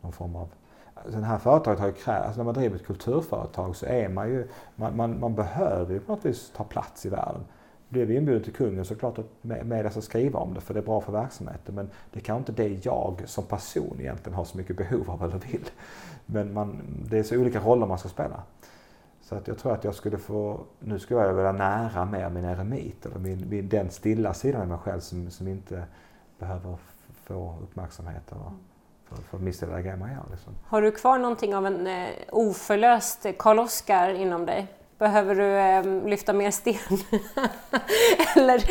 någon 0.00 0.12
form 0.12 0.36
av 0.36 0.48
Alltså 0.94 1.20
det 1.20 1.26
här 1.26 1.38
företaget 1.38 1.80
har 1.80 1.86
ju 1.86 1.92
krävt, 1.92 2.24
alltså 2.24 2.38
när 2.38 2.44
man 2.44 2.54
driver 2.54 2.76
ett 2.76 2.86
kulturföretag 2.86 3.76
så 3.76 3.86
är 3.86 4.08
man 4.08 4.28
ju, 4.28 4.48
man, 4.76 4.96
man, 4.96 5.20
man 5.20 5.34
behöver 5.34 5.92
ju 5.92 6.00
på 6.00 6.12
något 6.12 6.24
vis 6.24 6.52
ta 6.56 6.64
plats 6.64 7.06
i 7.06 7.08
världen. 7.08 7.44
Blir 7.88 8.06
vi 8.06 8.16
inbjuden 8.16 8.42
till 8.42 8.52
kungen 8.52 8.84
så 8.84 8.92
är 8.92 8.94
det 8.94 9.00
klart 9.00 9.18
att 9.18 9.26
media 9.42 9.90
ska 9.90 10.00
skriva 10.00 10.38
om 10.38 10.54
det 10.54 10.60
för 10.60 10.74
det 10.74 10.80
är 10.80 10.84
bra 10.84 11.00
för 11.00 11.12
verksamheten 11.12 11.74
men 11.74 11.90
det 12.12 12.20
kan 12.20 12.36
inte 12.36 12.52
det 12.52 12.84
jag 12.86 13.22
som 13.26 13.44
person 13.44 13.96
egentligen 14.00 14.36
har 14.36 14.44
så 14.44 14.58
mycket 14.58 14.76
behov 14.76 15.10
av 15.10 15.24
eller 15.24 15.38
vill. 15.38 15.68
Men 16.26 16.52
man, 16.52 16.82
det 17.10 17.18
är 17.18 17.22
så 17.22 17.36
olika 17.36 17.60
roller 17.60 17.86
man 17.86 17.98
ska 17.98 18.08
spela. 18.08 18.42
Så 19.34 19.38
att 19.38 19.48
jag 19.48 19.58
tror 19.58 19.72
att 19.74 19.84
jag 19.84 19.94
skulle 19.94 20.18
få, 20.18 20.60
nu 20.78 20.98
skulle 20.98 21.20
jag 21.20 21.34
vilja 21.34 21.52
nära 21.52 22.04
mer 22.04 22.30
min 22.30 22.44
eremit, 22.44 23.06
eller 23.06 23.18
min, 23.18 23.48
min, 23.48 23.68
den 23.68 23.90
stilla 23.90 24.34
sidan 24.34 24.60
av 24.60 24.68
mig 24.68 24.78
själv 24.78 25.00
som, 25.00 25.30
som 25.30 25.48
inte 25.48 25.84
behöver 26.38 26.76
få 27.24 27.58
uppmärksamhet 27.62 28.32
eller 28.32 28.52
för, 29.04 29.16
för 29.16 29.38
missa 29.38 29.66
det 29.66 29.82
grejer 29.82 29.96
man 29.96 30.10
gör. 30.10 30.24
Liksom. 30.30 30.52
Har 30.64 30.82
du 30.82 30.90
kvar 30.90 31.18
någonting 31.18 31.54
av 31.54 31.66
en 31.66 31.86
eh, 31.86 32.08
oförlöst 32.32 33.26
Karl-Oskar 33.38 34.10
inom 34.10 34.46
dig? 34.46 34.66
Behöver 34.98 35.34
du 35.34 35.58
eh, 35.58 36.08
lyfta 36.08 36.32
mer 36.32 36.50
sten? 36.50 36.74
Eller? 38.36 38.64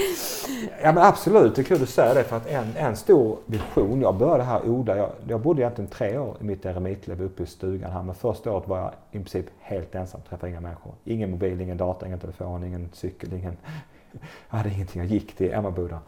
Ja 0.84 0.92
men 0.92 0.98
absolut, 0.98 1.56
det 1.56 1.62
är 1.62 1.64
kul 1.64 1.76
att 1.76 1.82
du 1.82 1.88
säger 1.88 2.16
det 2.16 2.24
för 2.24 2.38
att 2.38 2.48
en, 2.48 2.76
en 2.78 2.96
stor 2.96 3.38
vision, 3.46 4.02
jag 4.02 4.16
började 4.16 4.44
här 4.44 4.70
odla, 4.70 4.98
jag, 4.98 5.10
jag 5.28 5.40
bodde 5.42 5.62
egentligen 5.62 5.90
tre 5.90 6.18
år 6.18 6.38
i 6.42 6.44
mitt 6.44 6.66
eremitliv 6.66 7.22
uppe 7.22 7.44
i 7.44 7.46
stugan 7.46 7.92
här 7.92 8.04
men 8.04 8.16
första 8.16 8.52
året 8.52 8.68
var 8.68 8.80
jag 8.80 8.92
i 9.12 9.18
princip 9.18 9.46
helt 9.60 9.96
ensam, 9.96 10.22
träffade 10.30 10.52
inga 10.52 10.62
människor. 10.62 10.94
Ingen 11.04 11.32
mobil, 11.32 11.62
ingen 11.62 11.78
data, 11.78 12.06
ingen 12.06 12.20
telefon, 12.20 12.64
ingen 12.64 12.90
cykel, 12.94 13.34
ingen... 13.34 13.58
Jag 14.50 14.58
hade 14.58 14.70
ingenting, 14.70 15.02
jag 15.02 15.12
gick 15.12 15.36
till 15.36 15.54
Emmaboda 15.54 16.00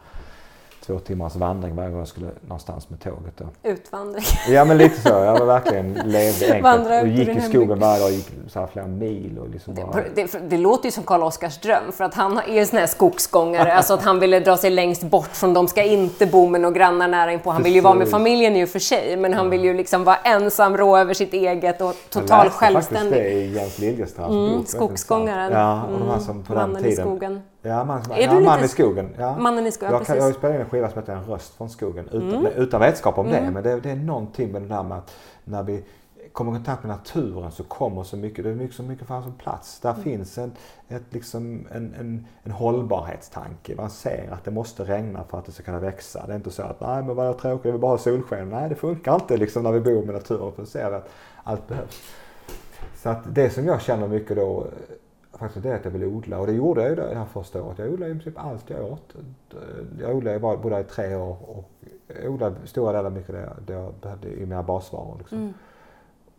två 0.86 0.98
timmars 0.98 1.36
vandring 1.36 1.76
varje 1.76 1.90
gång 1.90 1.98
jag 1.98 2.08
skulle 2.08 2.26
någonstans 2.40 2.90
med 2.90 3.00
tåget. 3.00 3.36
Då. 3.36 3.44
Utvandring? 3.62 4.24
Ja 4.48 4.64
men 4.64 4.78
lite 4.78 5.00
så. 5.00 5.08
Jag 5.08 5.46
verkligen 5.46 5.92
levde 6.04 6.54
enkelt 6.54 7.02
och 7.02 7.08
gick 7.08 7.28
i 7.28 7.40
skogen 7.40 7.78
varje 7.78 8.00
dag, 8.00 8.10
gick 8.10 8.30
så 8.48 8.60
här 8.60 8.66
flera 8.66 8.86
mil. 8.86 9.38
Och 9.38 9.50
liksom 9.50 9.74
bara... 9.74 10.02
det, 10.14 10.32
det, 10.32 10.38
det 10.38 10.58
låter 10.58 10.84
ju 10.84 10.90
som 10.90 11.04
Karl 11.04 11.22
Oskars 11.22 11.58
dröm 11.58 11.92
för 11.92 12.04
att 12.04 12.14
han 12.14 12.38
är 12.38 12.60
en 12.60 12.66
sån 12.66 12.78
här 12.78 12.86
skogsgångare. 12.86 13.74
alltså 13.74 13.94
att 13.94 14.02
han 14.02 14.20
ville 14.20 14.40
dra 14.40 14.56
sig 14.56 14.70
längst 14.70 15.02
bort 15.02 15.36
från 15.36 15.54
de 15.54 15.68
ska 15.68 15.82
inte 15.82 16.26
bo 16.26 16.48
med 16.48 16.60
några 16.60 16.78
grannar 16.78 17.08
nära 17.08 17.32
inpå. 17.32 17.50
Han 17.50 17.62
vill 17.62 17.74
ju 17.74 17.80
vara 17.80 17.94
med 17.94 18.08
familjen 18.08 18.56
i 18.56 18.64
och 18.64 18.68
för 18.68 18.78
sig 18.78 19.16
men 19.16 19.34
han 19.34 19.50
vill 19.50 19.64
ju 19.64 19.74
liksom 19.74 20.04
vara 20.04 20.16
ensam, 20.16 20.76
rå 20.76 20.96
över 20.96 21.14
sitt 21.14 21.32
eget 21.32 21.80
och 21.80 21.94
total 22.10 22.50
självständig. 22.50 22.66
Jag 22.66 22.74
läste 22.74 22.94
faktiskt 22.94 23.12
det 23.12 23.32
i 23.32 23.54
Jens 23.54 23.78
Liljestrands 23.78 24.52
mm. 24.52 24.66
Skogsgångaren. 24.66 25.52
Ja, 25.52 25.82
och 25.82 25.98
de 25.98 26.08
här 26.08 26.18
som 26.18 26.42
på 26.42 26.52
mm, 26.52 26.72
den 26.72 26.82
tiden. 26.82 27.42
Ja, 27.66 27.84
man, 27.84 28.02
är 28.10 28.22
ja, 28.22 28.40
man 28.40 28.64
i 28.64 28.68
skogen. 28.68 29.14
Ja. 29.18 29.38
Mannen 29.38 29.66
i 29.66 29.72
skogen, 29.72 29.94
jag, 29.94 30.06
kan, 30.06 30.16
jag 30.16 30.24
har 30.24 30.32
spelat 30.32 30.54
in 30.54 30.60
en 30.60 30.68
skiva 30.68 30.90
som 30.90 30.98
heter 30.98 31.12
En 31.12 31.24
röst 31.24 31.54
från 31.54 31.70
skogen 31.70 32.08
utan, 32.08 32.34
mm. 32.34 32.52
utan 32.56 32.80
vetskap 32.80 33.18
om 33.18 33.26
mm. 33.26 33.44
det. 33.44 33.50
Men 33.50 33.62
det, 33.62 33.80
det, 33.80 33.90
är 33.90 33.96
någonting 33.96 34.52
med 34.52 34.62
det 34.62 34.68
där 34.68 34.82
med 34.82 34.98
att 34.98 35.14
när 35.44 35.62
vi 35.62 35.84
kommer 36.32 36.52
i 36.52 36.54
kontakt 36.54 36.82
med 36.84 36.96
naturen 36.96 37.52
så 37.52 37.64
kommer 37.64 38.02
så 38.02 38.16
mycket, 38.16 38.44
det 38.44 38.50
är 38.50 38.54
mycket, 38.54 38.76
så 38.76 38.82
mycket 38.82 39.06
fanns 39.06 39.24
som 39.24 39.34
plats. 39.34 39.80
Där 39.80 39.90
mm. 39.90 40.02
finns 40.02 40.38
en, 40.38 40.52
ett, 40.88 41.02
liksom, 41.10 41.66
en, 41.72 41.94
en, 42.00 42.26
en 42.42 42.52
hållbarhetstanke. 42.52 43.74
Man 43.76 43.90
ser 43.90 44.30
att 44.32 44.44
det 44.44 44.50
måste 44.50 44.84
regna 44.84 45.24
för 45.24 45.38
att 45.38 45.44
det 45.44 45.52
ska 45.52 45.62
kunna 45.62 45.78
växa. 45.78 46.26
Det 46.26 46.32
är 46.32 46.36
inte 46.36 46.50
så 46.50 46.62
att 46.62 46.80
nej 46.80 47.02
men 47.02 47.16
vad 47.16 47.38
tråkigt, 47.38 47.64
jag 47.64 47.72
vill 47.72 47.80
bara 47.80 47.90
ha 47.90 47.98
solsken. 47.98 48.50
Nej 48.50 48.68
det 48.68 48.74
funkar 48.74 49.14
inte 49.14 49.36
liksom 49.36 49.62
när 49.62 49.72
vi 49.72 49.80
bor 49.80 50.02
med 50.02 50.14
naturen 50.14 50.52
för 50.52 50.62
då 50.62 50.66
ser 50.66 50.90
vi 50.90 50.96
att 50.96 51.08
allt 51.44 51.68
behövs. 51.68 52.02
Så 52.96 53.08
att 53.08 53.34
det 53.34 53.50
som 53.50 53.66
jag 53.66 53.82
känner 53.82 54.08
mycket 54.08 54.36
då 54.36 54.66
faktiskt 55.38 55.62
det 55.62 55.74
att 55.74 55.84
jag 55.84 55.92
ville 55.92 56.06
odla 56.06 56.38
och 56.38 56.46
det 56.46 56.52
gjorde 56.52 56.80
jag 56.80 56.90
ju 56.90 56.96
det 56.96 57.14
här 57.14 57.24
första 57.24 57.62
året. 57.62 57.78
Jag 57.78 57.92
odlade 57.92 58.12
i 58.12 58.14
princip 58.14 58.38
allt 58.38 58.70
jag 58.70 58.92
åt. 58.92 59.14
Jag 60.00 60.16
odlade 60.16 60.38
bara, 60.38 60.56
bodde 60.56 60.80
i 60.80 60.84
tre 60.84 61.16
år 61.16 61.36
och 61.46 61.70
odlade 62.28 62.56
stora 62.64 62.92
delar 62.92 63.10
mycket 63.10 63.34
det, 63.34 63.52
det 63.66 63.72
jag 63.72 63.94
behövde 64.02 64.28
i 64.28 64.40
mina 64.40 64.62
basvaror. 64.62 65.16
Liksom. 65.18 65.38
Mm. 65.38 65.54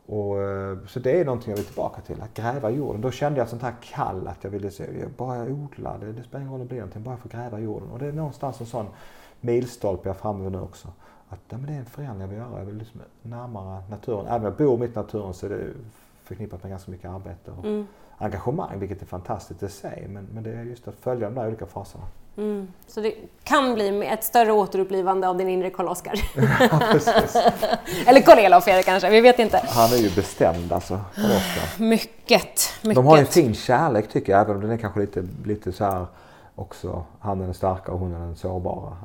Och, 0.05 0.41
eh, 0.41 0.77
så 0.87 0.99
det 0.99 1.21
är 1.21 1.25
någonting 1.25 1.49
jag 1.49 1.57
vill 1.57 1.65
tillbaka 1.65 2.01
till, 2.01 2.21
att 2.21 2.33
gräva 2.33 2.69
jorden. 2.69 3.01
Då 3.01 3.11
kände 3.11 3.39
jag 3.39 3.49
sånt 3.49 3.61
här 3.61 3.75
kall 3.81 4.27
att 4.27 4.43
jag 4.43 4.51
ville 4.51 4.71
se, 4.71 4.85
bara 5.17 5.37
jag 5.37 5.51
odlar, 5.51 5.97
det, 5.99 6.11
det 6.11 6.23
spelar 6.23 6.41
ingen 6.41 6.51
roll 6.51 6.61
om 6.61 6.67
det 6.67 6.69
blir 6.69 6.79
någonting, 6.79 7.03
bara 7.03 7.11
jag 7.11 7.19
får 7.19 7.29
gräva 7.29 7.59
jorden. 7.59 7.91
Och 7.91 7.99
det 7.99 8.05
är 8.05 8.11
någonstans 8.11 8.59
en 8.59 8.65
sån 8.65 8.85
milstolpe 9.41 10.15
jag 10.23 10.33
vid 10.33 10.51
nu 10.51 10.59
också. 10.59 10.87
Att 11.29 11.39
ja, 11.49 11.57
men 11.57 11.65
det 11.65 11.73
är 11.73 11.79
en 11.79 11.85
förändring 11.85 12.21
jag 12.21 12.27
vill 12.27 12.37
göra, 12.37 12.59
jag 12.59 12.65
vill 12.65 12.77
liksom 12.77 13.01
närmare 13.21 13.83
naturen. 13.89 14.27
Även 14.27 14.39
om 14.39 14.43
jag 14.43 14.55
bor 14.55 14.77
mitt 14.77 14.91
i 14.91 14.95
naturen 14.95 15.33
så 15.33 15.45
är 15.45 15.49
det 15.49 15.73
förknippat 16.23 16.63
med 16.63 16.69
ganska 16.69 16.91
mycket 16.91 17.09
arbete 17.09 17.51
och 17.51 17.65
mm. 17.65 17.87
Engagemang, 18.17 18.79
vilket 18.79 19.01
är 19.01 19.05
fantastiskt 19.05 19.63
i 19.63 19.69
sig. 19.69 20.07
Men, 20.09 20.27
men 20.33 20.43
det 20.43 20.51
är 20.51 20.63
just 20.63 20.87
att 20.87 20.95
följa 20.95 21.29
de 21.29 21.35
där 21.35 21.47
olika 21.47 21.65
faserna. 21.65 22.03
Mm. 22.37 22.67
Så 22.87 23.01
det 23.01 23.13
kan 23.43 23.73
bli 23.73 24.07
ett 24.07 24.23
större 24.23 24.51
återupplivande 24.51 25.27
av 25.27 25.37
din 25.37 25.49
inre 25.49 25.69
Karl-Oskar. 25.69 26.13
Ja, 26.35 26.81
Eller 28.07 28.21
Karl-Elof 28.21 28.67
är 28.67 28.75
det 28.75 28.83
kanske, 28.83 29.09
vi 29.09 29.21
vet 29.21 29.39
inte. 29.39 29.61
Han 29.67 29.93
är 29.93 29.97
ju 29.97 30.09
bestämd 30.09 30.71
alltså, 30.71 30.99
Karl-Oskar. 31.15 31.83
Mycket, 31.83 32.69
mycket. 32.81 32.95
De 32.95 33.05
har 33.05 33.17
en 33.17 33.25
fin 33.25 33.53
kärlek 33.53 34.09
tycker 34.09 34.31
jag, 34.31 34.41
även 34.41 34.55
om 34.55 34.61
den 34.61 34.71
är 34.71 34.77
kanske 34.77 34.99
lite, 34.99 35.23
lite 35.45 35.71
så 35.71 35.83
här 35.83 36.05
också, 36.55 37.03
han 37.19 37.41
är 37.41 37.45
den 37.45 37.53
starka 37.53 37.91
och 37.91 37.99
hon 37.99 38.13
är 38.13 38.19
den 38.19 38.35
sårbara. 38.35 38.97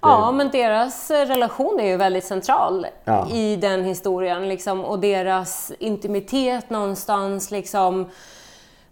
Ja, 0.00 0.32
men 0.32 0.50
deras 0.50 1.10
relation 1.10 1.80
är 1.80 1.86
ju 1.86 1.96
väldigt 1.96 2.24
central 2.24 2.86
ja. 3.04 3.28
i 3.30 3.56
den 3.56 3.84
historien 3.84 4.48
liksom, 4.48 4.84
och 4.84 4.98
deras 4.98 5.72
intimitet 5.78 6.70
någonstans 6.70 7.50
liksom 7.50 8.06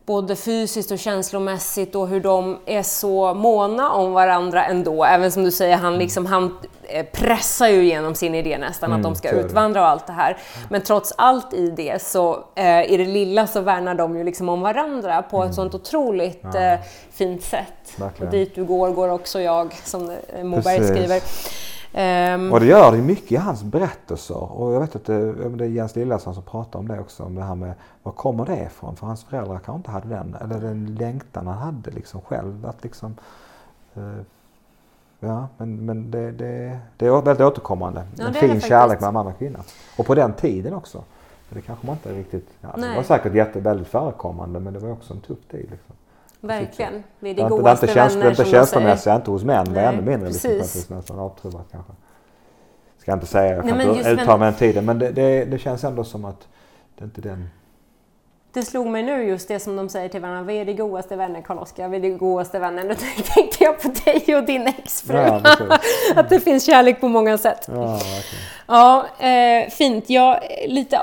både 0.07 0.37
fysiskt 0.37 0.91
och 0.91 0.99
känslomässigt 0.99 1.95
och 1.95 2.09
hur 2.09 2.21
de 2.21 2.59
är 2.67 2.83
så 2.83 3.35
måna 3.35 3.91
om 3.91 4.13
varandra 4.13 4.65
ändå. 4.65 5.05
Även 5.05 5.33
som 5.33 5.45
du 5.45 5.51
säger, 5.51 5.77
han, 5.77 5.99
liksom, 5.99 6.27
han 6.27 6.59
eh, 6.83 7.07
pressar 7.07 7.69
ju 7.69 7.83
igenom 7.83 8.15
sin 8.15 8.35
idé 8.35 8.59
nästan 8.59 8.91
mm, 8.91 8.97
att 8.97 9.03
de 9.03 9.15
ska 9.17 9.31
utvandra 9.31 9.81
och 9.81 9.89
allt 9.89 10.07
det 10.07 10.13
här. 10.13 10.37
Men 10.71 10.83
trots 10.83 11.13
allt 11.19 11.55
i 11.55 11.71
det 11.71 12.03
så 12.03 12.45
eh, 12.55 12.93
i 12.93 12.97
det 12.97 13.05
lilla 13.05 13.47
så 13.47 13.61
värnar 13.61 13.95
de 13.95 14.17
ju 14.17 14.25
liksom 14.25 14.49
om 14.49 14.61
varandra 14.61 15.23
på 15.23 15.37
mm. 15.37 15.49
ett 15.49 15.55
sånt 15.55 15.75
otroligt 15.75 16.45
ja. 16.55 16.61
eh, 16.61 16.81
fint 17.13 17.43
sätt. 17.43 17.95
Verkligen. 17.97 18.27
Och 18.27 18.33
dit 18.33 18.55
du 18.55 18.65
går, 18.65 18.91
går 18.91 19.09
också 19.09 19.41
jag, 19.41 19.75
som 19.85 20.11
eh, 20.11 20.45
Moberg 20.45 20.79
Precis. 20.79 20.97
skriver. 20.97 21.23
Um, 21.97 22.53
och 22.53 22.61
det 22.61 22.67
gör 22.67 22.93
det 22.93 22.99
mycket 22.99 23.33
i 23.33 23.37
hans 23.37 23.63
berättelser. 23.63 24.53
Och 24.53 24.73
jag 24.73 24.81
vet 24.81 24.97
att 24.97 25.05
det, 25.05 25.49
det 25.49 25.65
är 25.65 25.69
Jens 25.69 25.97
Lillasson 25.97 26.35
som 26.35 26.43
pratar 26.43 26.79
om 26.79 26.89
det 26.89 27.01
också, 27.01 27.25
om 27.25 27.35
det 27.35 27.43
här 27.43 27.55
med 27.55 27.75
var 28.03 28.13
kommer 28.13 28.47
det 28.47 28.63
ifrån? 28.63 28.97
För 28.97 29.07
hans 29.07 29.25
föräldrar 29.25 29.59
kanske 29.59 29.77
inte 29.77 29.91
hade 29.91 30.09
den, 30.09 30.37
eller 30.41 30.61
den 30.61 30.95
längtan 30.95 31.47
han 31.47 31.59
hade 31.59 31.91
liksom 31.91 32.21
själv. 32.21 32.67
Att 32.67 32.83
liksom, 32.85 33.17
uh, 33.97 34.21
ja, 35.21 35.49
men, 35.57 35.87
men 35.87 36.11
det, 36.11 36.33
det, 36.33 36.79
det 36.97 37.07
är 37.07 37.23
väldigt 37.23 37.47
återkommande. 37.47 38.07
Ja, 38.17 38.27
en 38.27 38.35
fin 38.35 38.61
kärlek 38.61 39.01
med 39.01 39.09
en 39.09 39.17
andra 39.17 39.33
kvinna. 39.33 39.59
Och 39.99 40.07
på 40.07 40.15
den 40.15 40.33
tiden 40.33 40.75
också. 40.75 41.03
Det 41.49 41.61
kanske 41.61 41.87
man 41.87 41.97
inte 41.97 42.13
riktigt, 42.13 42.49
ja, 42.61 42.69
det 42.77 42.97
var 42.97 43.03
säkert 43.03 43.35
jätte, 43.35 43.61
väldigt 43.61 43.89
förekommande 43.89 44.61
men 44.61 44.73
det 44.73 44.79
var 44.79 44.93
också 44.93 45.15
en 45.15 45.21
tuff 45.21 45.39
tid. 45.51 45.69
Liksom. 45.71 45.96
Verkligen. 46.47 47.03
Det 47.21 47.31
är 47.31 47.35
det, 47.35 47.43
det 47.43 47.49
godaste 47.49 47.87
vänner 47.87 48.31
Inte 48.31 48.45
känslomässiga, 48.45 49.15
inte 49.15 49.31
hos 49.31 49.45
män, 49.45 49.67
men 49.71 49.85
ännu 49.85 50.03
mindre 50.03 50.29
precis. 50.29 50.91
nästan 50.91 51.19
avtrubbad 51.19 51.63
kanske. 51.73 51.93
Ska 52.99 53.11
jag 53.11 53.17
inte 53.17 53.27
säga, 53.27 53.55
jag 53.57 53.69
kan 53.69 53.79
Nej, 53.79 53.99
inte 53.99 54.11
uttala 54.11 54.37
mig 54.37 54.47
den 54.47 54.59
tiden, 54.59 54.85
men 54.85 54.99
det, 54.99 55.11
det, 55.11 55.45
det, 55.45 55.59
känns 55.59 55.85
ändå 55.85 56.05
som 56.05 56.25
att 56.25 56.49
det 56.99 57.05
inte 57.05 57.21
är 57.21 57.23
den 57.23 57.49
det 58.57 58.63
slog 58.63 58.87
mig 58.87 59.03
nu 59.03 59.25
just 59.25 59.49
det 59.49 59.61
som 59.61 59.77
de 59.77 59.89
säger 59.89 60.09
till 60.09 60.21
varandra, 60.21 60.43
vi 60.43 60.59
är 60.59 60.65
det 60.65 60.73
godaste 60.73 61.17
vänner 61.17 61.43
Karl-Oskar, 61.43 61.89
vi 61.89 61.97
är 61.97 62.01
det 62.01 62.11
godaste 62.11 62.59
vänner. 62.59 62.85
Nu 62.85 62.95
tänkte 63.35 63.65
jag 63.65 63.83
på 63.83 63.89
dig 64.05 64.37
och 64.37 64.45
din 64.45 64.67
exfru. 64.67 65.17
Ja, 65.17 65.41
att 66.17 66.29
det 66.29 66.41
finns 66.41 66.67
kärlek 66.67 67.01
på 67.01 67.09
många 67.09 67.39
sätt. 67.39 67.69
Ja, 67.69 68.01
ja 68.67 69.07
eh, 69.27 69.71
fint. 69.71 70.11
Ja, 70.11 70.41
lite 70.67 71.01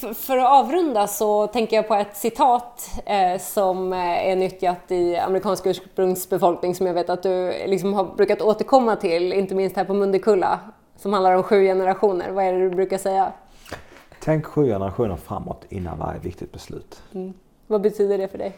för, 0.00 0.14
för, 0.14 0.36
att 0.36 0.46
avrunda 0.46 1.06
så 1.06 1.46
tänker 1.46 1.76
jag 1.76 1.88
på 1.88 1.94
ett 1.94 2.16
citat 2.16 2.90
eh, 3.06 3.40
som 3.40 3.92
är 3.92 4.36
nyttjat 4.36 4.90
i 4.90 5.16
amerikansk 5.16 5.66
ursprungsbefolkning 5.66 6.74
som 6.74 6.86
jag 6.86 6.94
vet 6.94 7.10
att 7.10 7.22
du 7.22 7.52
liksom 7.66 7.94
har 7.94 8.04
brukat 8.04 8.42
återkomma 8.42 8.96
till, 8.96 9.32
inte 9.32 9.54
minst 9.54 9.76
här 9.76 9.84
på 9.84 9.94
Mundekulla, 9.94 10.60
som 10.96 11.12
handlar 11.12 11.32
om 11.32 11.42
sju 11.42 11.62
generationer. 11.64 12.30
Vad 12.30 12.44
är 12.44 12.52
det 12.52 12.58
du 12.58 12.70
brukar 12.70 12.98
säga? 12.98 13.32
Tänk 14.20 14.46
sju 14.46 14.66
generationer 14.66 15.16
framåt 15.16 15.64
innan 15.68 15.98
varje 15.98 16.20
viktigt 16.20 16.52
beslut. 16.52 17.02
Mm. 17.14 17.32
Vad 17.66 17.80
betyder 17.80 18.18
det 18.18 18.28
för 18.28 18.38
dig? 18.38 18.56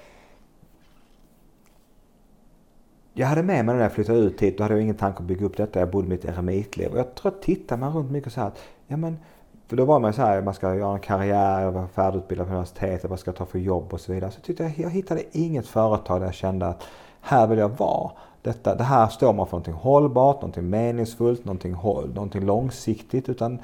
Jag 3.13 3.27
hade 3.27 3.43
med 3.43 3.65
mig 3.65 3.75
när 3.75 3.83
jag 3.83 3.93
flyttade 3.93 4.19
ut 4.19 4.43
hit, 4.43 4.59
då 4.59 4.65
hade 4.65 4.75
jag 4.75 4.83
ingen 4.83 4.95
tanke 4.95 5.19
att 5.19 5.25
bygga 5.25 5.47
upp 5.47 5.57
detta. 5.57 5.81
Jag 5.81 5.91
bodde 5.91 6.09
mitt 6.09 6.25
eremitliv. 6.25 6.93
Och 6.93 6.99
jag 6.99 7.15
tror 7.15 7.33
att 7.33 7.43
tittar 7.43 7.77
man 7.77 7.93
runt 7.93 8.11
mycket 8.11 8.33
så 8.33 8.41
här 8.41 8.47
att, 8.49 8.59
ja 8.87 8.97
men, 8.97 9.19
för 9.67 9.77
då 9.77 9.85
var 9.85 10.01
man 10.01 10.13
så 10.13 10.23
här, 10.23 10.43
man 10.43 10.55
ska 10.55 10.75
göra 10.75 10.95
en 10.95 11.01
karriär, 11.01 11.61
jag 11.61 11.73
var 11.73 11.87
färdigutbildad 11.87 12.47
på 12.47 12.53
universitetet, 12.53 13.11
vad 13.11 13.21
ska 13.21 13.29
jag 13.29 13.37
ta 13.37 13.47
för 13.47 13.59
jobb 13.59 13.93
och 13.93 14.01
så 14.01 14.13
vidare. 14.13 14.31
Så 14.31 14.41
tyckte 14.41 14.63
jag, 14.63 14.79
jag 14.79 14.91
hittade 14.91 15.23
inget 15.33 15.67
företag 15.67 16.21
där 16.21 16.27
jag 16.27 16.35
kände 16.35 16.67
att 16.67 16.83
här 17.21 17.47
vill 17.47 17.59
jag 17.59 17.79
vara. 17.79 18.11
Detta, 18.43 18.75
det 18.75 18.85
här 18.85 19.09
står 19.09 19.33
man 19.33 19.47
för 19.47 19.53
någonting 19.53 19.75
hållbart, 19.75 20.37
någonting 20.37 20.71
meningsfullt, 20.71 21.45
någonting, 21.45 21.73
någonting 22.15 22.45
långsiktigt. 22.45 23.29
Utan 23.29 23.59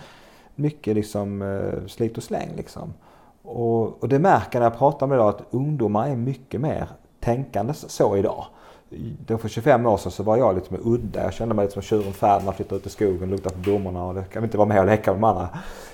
mycket 0.56 0.94
liksom 0.94 1.42
eh, 1.42 1.86
slit 1.86 2.16
och 2.16 2.22
släng 2.22 2.48
liksom. 2.56 2.94
Och, 3.42 4.02
och 4.02 4.08
det 4.08 4.18
märker 4.18 4.58
när 4.58 4.66
jag 4.66 4.78
pratar 4.78 5.06
med 5.06 5.16
idag 5.16 5.28
att 5.28 5.42
ungdomar 5.50 6.08
är 6.08 6.16
mycket 6.16 6.60
mer 6.60 6.88
tänkande 7.20 7.74
så 7.74 8.16
idag. 8.16 8.46
Då 9.26 9.38
för 9.38 9.48
25 9.48 9.86
år 9.86 9.96
sedan 9.96 10.12
så 10.12 10.22
var 10.22 10.36
jag 10.36 10.54
lite 10.54 10.72
mer 10.72 10.80
udda. 10.84 11.22
Jag 11.22 11.32
kände 11.32 11.54
mig 11.54 11.64
lite 11.64 11.72
som 11.72 11.82
tjuren 11.82 12.12
Ferdinand, 12.12 12.56
flyttade 12.56 12.76
ut 12.76 12.86
i 12.86 12.90
skogen, 12.90 13.30
luktade 13.30 13.54
på 13.54 13.60
blommorna 13.60 14.04
och 14.04 14.14
det 14.14 14.24
kan 14.24 14.44
inte 14.44 14.58
vara 14.58 14.68
med 14.68 14.80
och 14.80 14.86
leka 14.86 15.12
med 15.12 15.20
de 15.20 15.24
andra 15.24 15.48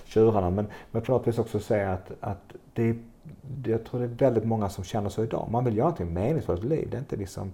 tjurarna. 0.04 0.50
Men, 0.50 0.66
men 0.90 1.02
på 1.02 1.12
något 1.12 1.26
vis 1.26 1.38
också 1.38 1.60
säga 1.60 1.92
att, 1.92 2.10
att 2.20 2.52
det, 2.72 2.96
jag 3.64 3.84
tror 3.84 4.00
det 4.00 4.06
är 4.06 4.28
väldigt 4.28 4.44
många 4.44 4.68
som 4.68 4.84
känner 4.84 5.08
så 5.08 5.22
idag. 5.22 5.48
Man 5.50 5.64
vill 5.64 5.76
göra 5.76 5.88
någonting 5.88 6.14
meningsfullt 6.14 6.64
i 6.64 6.68
livet. 6.68 6.90
Det 6.90 6.96
är 6.96 7.00
inte 7.00 7.16
liksom 7.16 7.52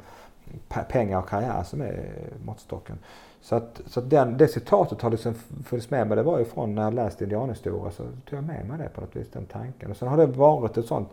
pengar 0.88 1.18
och 1.18 1.28
karriär 1.28 1.62
som 1.62 1.80
är 1.80 2.10
måttstocken. 2.44 2.98
Så 3.42 3.56
att, 3.56 3.80
så 3.86 4.00
att 4.00 4.10
den, 4.10 4.36
det 4.36 4.48
citatet 4.48 5.02
har 5.02 5.10
liksom 5.10 5.34
funnits 5.64 5.90
med 5.90 6.06
mig. 6.06 6.16
Det 6.16 6.22
var 6.22 6.38
ju 6.38 6.44
från 6.44 6.74
när 6.74 6.82
jag 6.82 6.94
läste 6.94 7.24
indianhistoria 7.24 7.90
så 7.90 8.02
tog 8.02 8.38
jag 8.38 8.44
med 8.44 8.66
mig 8.68 8.78
det 8.78 8.88
på 8.88 9.00
något 9.00 9.16
vis, 9.16 9.28
den 9.32 9.46
tanken. 9.46 9.90
Och 9.90 9.96
sen 9.96 10.08
har 10.08 10.16
det 10.16 10.26
varit 10.26 10.76
ett 10.76 10.86
sånt 10.86 11.08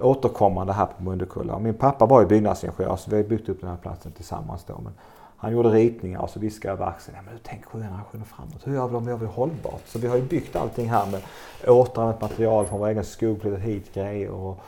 återkommande 0.00 0.72
här 0.72 0.86
på 0.86 1.02
Mundekulla. 1.02 1.58
Min 1.58 1.74
pappa 1.74 2.06
var 2.06 2.20
ju 2.20 2.26
byggnadsingenjör 2.26 2.96
så 2.96 3.10
vi 3.10 3.16
har 3.16 3.24
byggt 3.24 3.48
upp 3.48 3.60
den 3.60 3.70
här 3.70 3.76
platsen 3.76 4.12
tillsammans 4.12 4.64
då. 4.64 4.80
Men 4.84 4.92
han 5.36 5.52
gjorde 5.52 5.68
ritningar 5.68 6.20
och 6.20 6.30
så 6.30 6.40
viskade 6.40 6.72
jag 6.72 6.80
över 6.80 6.90
axeln. 6.90 7.16
Ja, 7.16 7.22
men 7.30 7.40
tänk 7.42 7.64
sju 7.64 7.78
generationer 7.78 8.24
framåt. 8.24 8.66
Hur 8.66 8.74
gör 8.74 8.88
vi 8.88 8.96
om 8.96 9.04
vi 9.04 9.10
gör 9.10 9.18
det 9.18 9.26
hållbart? 9.26 9.82
Så 9.86 9.98
vi 9.98 10.06
har 10.06 10.16
ju 10.16 10.22
byggt 10.22 10.56
allting 10.56 10.90
här 10.90 11.06
med 11.10 11.22
återanvänt 11.68 12.20
material 12.20 12.66
från 12.66 12.80
vår 12.80 12.88
egen 12.88 13.04
skog, 13.04 13.40
flyttat 13.40 13.60
hit 13.60 13.94
grejer 13.94 14.30
och, 14.30 14.58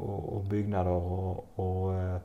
och, 0.00 0.36
och 0.36 0.40
byggnader 0.40 0.90
och, 0.90 1.44
och 1.54 1.94
eh, 1.94 2.16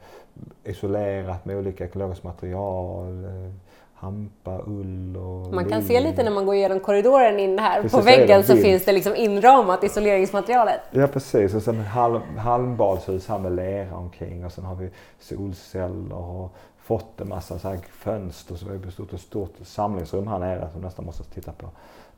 isolerat 0.64 1.46
med 1.46 1.58
olika 1.58 1.86
ekologiska 1.86 2.28
material. 2.28 3.24
Eh, 3.24 3.52
Hampa, 4.00 4.62
ull 4.66 5.18
och 5.18 5.54
Man 5.54 5.70
kan 5.70 5.84
se 5.84 6.00
lite 6.00 6.24
när 6.24 6.32
man 6.32 6.46
går 6.46 6.56
igenom 6.56 6.80
korridoren 6.80 7.40
in 7.40 7.60
här. 7.60 7.82
Precis, 7.82 8.00
på 8.00 8.02
väggen 8.02 8.44
så, 8.44 8.56
finns 8.56 8.86
det 8.86 8.92
liksom 8.92 9.16
inramat 9.16 9.84
isoleringsmaterialet. 9.84 10.82
Ja 10.92 11.08
precis 11.08 11.54
och 11.54 11.62
sen 11.62 11.80
halm, 11.80 12.38
halmbadshus 12.38 13.28
här 13.28 13.40
med 13.40 13.56
lera 13.56 13.96
omkring 13.96 14.46
och 14.46 14.52
sen 14.52 14.66
har 14.66 14.76
vi 14.76 14.90
solceller 15.20 16.16
och 16.16 16.56
fått 16.78 17.22
en 17.22 17.30
massa 17.30 17.60
så 17.60 17.70
här 17.70 17.78
fönster 17.78 18.56
så 18.56 18.66
vi 18.66 18.72
har 18.72 18.78
bestått 18.78 19.14
ett 19.14 19.22
stort 19.22 19.54
samlingsrum 19.64 20.28
här 20.28 20.40
nere 20.40 20.70
som 20.74 20.82
nästan 20.82 21.06
måste 21.06 21.24
titta 21.24 21.52
på. 21.52 21.70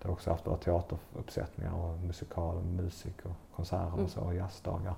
Det 0.02 0.08
har 0.08 0.14
också 0.14 0.30
haft 0.30 0.48
våra 0.48 0.58
teateruppsättningar 0.58 1.74
och 1.74 2.00
musikal, 2.08 2.56
musik 2.64 3.16
och 3.24 3.56
konserter 3.56 4.04
och 4.04 4.10
så 4.10 4.22
och 4.22 4.36
jazzdagar 4.36 4.94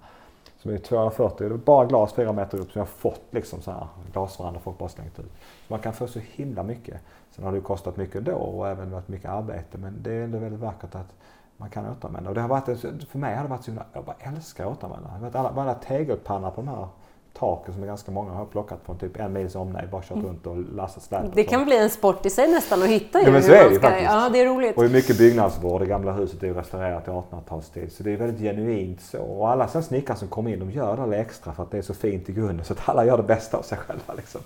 som 0.62 0.74
är 0.74 0.78
240, 0.78 1.50
det 1.50 1.56
är 1.56 1.58
bara 1.58 1.86
glas 1.86 2.14
fyra 2.14 2.34
meter 2.34 2.58
upp 2.58 2.72
som 2.72 2.80
jag 2.80 2.86
har 2.86 2.92
fått 2.92 3.22
liksom 3.32 3.62
så 3.62 3.72
här 3.72 3.88
glasveranda 4.12 4.60
folk 4.60 4.78
bara 4.78 4.90
slängt 4.90 5.16
typ. 5.16 5.26
ut. 5.26 5.32
Så 5.68 5.74
man 5.74 5.80
kan 5.80 5.94
få 5.94 6.08
så 6.08 6.20
himla 6.20 6.64
mycket. 6.64 7.02
Sen 7.32 7.46
har 7.46 7.52
det 7.52 7.62
kostat 7.62 7.98
mycket 7.98 8.26
då 8.26 8.34
och 8.34 8.68
även 8.68 8.92
varit 8.92 9.08
mycket 9.08 9.30
arbete 9.30 9.78
men 9.78 10.04
det 10.04 10.12
är 10.14 10.24
ändå 10.24 10.38
väldigt 10.38 10.60
vackert 10.60 10.96
att 10.96 11.16
man 11.58 11.70
kan 11.70 11.86
återanvända. 11.86 12.30
Och 12.30 12.36
det 12.36 12.42
har 12.42 12.48
varit, 12.48 12.80
för 13.10 13.18
mig 13.18 13.36
har 13.36 13.44
det 13.44 13.50
varit 13.50 13.64
så 13.64 13.72
himla, 13.72 13.86
jag 13.94 14.06
bara 14.06 14.16
älskar 14.20 14.66
att 14.66 14.78
återanvända. 14.78 15.40
Alla, 15.40 15.50
alla 15.50 15.74
tegelpannor 15.74 16.52
på 16.52 16.62
de 16.62 16.68
här 16.68 16.88
taken 17.34 17.74
som 17.74 17.84
är 17.84 17.88
ganska 17.88 18.12
många 18.12 18.32
har 18.32 18.46
plockat 18.46 18.80
från 18.86 18.98
typ 18.98 19.20
en 19.20 19.34
mils 19.34 19.56
omnejd, 19.56 19.90
bara 19.90 20.02
kört 20.02 20.12
mm. 20.12 20.26
runt 20.26 20.48
och 20.48 20.58
lastat 20.58 21.04
släp. 21.04 21.24
Det 21.34 21.44
kan 21.44 21.66
bli 21.66 21.78
en 21.78 21.90
sport 21.90 22.26
i 22.26 22.30
sig 22.30 22.52
nästan 22.52 22.84
att 22.84 22.90
hitta 22.90 23.20
ju. 23.20 23.26
Ja, 23.26 23.32
men 23.32 23.44
så 23.44 23.52
är 23.52 23.70
det 23.70 23.76
ska, 23.76 23.88
faktiskt. 23.88 24.12
Ja, 24.12 24.30
det 24.34 24.42
är 24.42 24.46
roligt. 24.46 24.78
Och 24.78 24.92
mycket 24.92 25.18
byggnadsvård, 25.18 25.82
det 25.82 25.88
gamla 25.88 26.12
huset 26.12 26.44
är 26.44 26.48
ju 26.48 26.54
restaurerat 26.54 27.08
i 27.08 27.12
1800-talsstil 27.12 27.90
så 27.90 28.04
det 28.04 28.12
är 28.12 28.18
väldigt 28.18 28.42
genuint 28.42 29.02
så. 29.02 29.22
Och 29.22 29.50
alla 29.50 29.68
sen 29.68 29.84
snickare 29.84 30.18
som 30.18 30.28
kommer 30.28 30.52
in, 30.52 30.60
de 30.60 30.72
gör 30.72 31.08
det 31.08 31.18
extra 31.18 31.54
för 31.54 31.64
att 31.64 31.72
det 31.72 31.78
är 31.78 31.82
så 31.82 31.94
fint 31.94 32.30
i 32.30 32.34
grunden 32.34 32.66
så 32.66 32.74
att 32.74 32.90
alla 32.90 33.06
gör 33.06 33.18
det 33.18 33.24
bästa 33.24 33.58
av 33.58 33.62
sig 33.62 33.78
själva 33.78 34.14
liksom. 34.14 34.42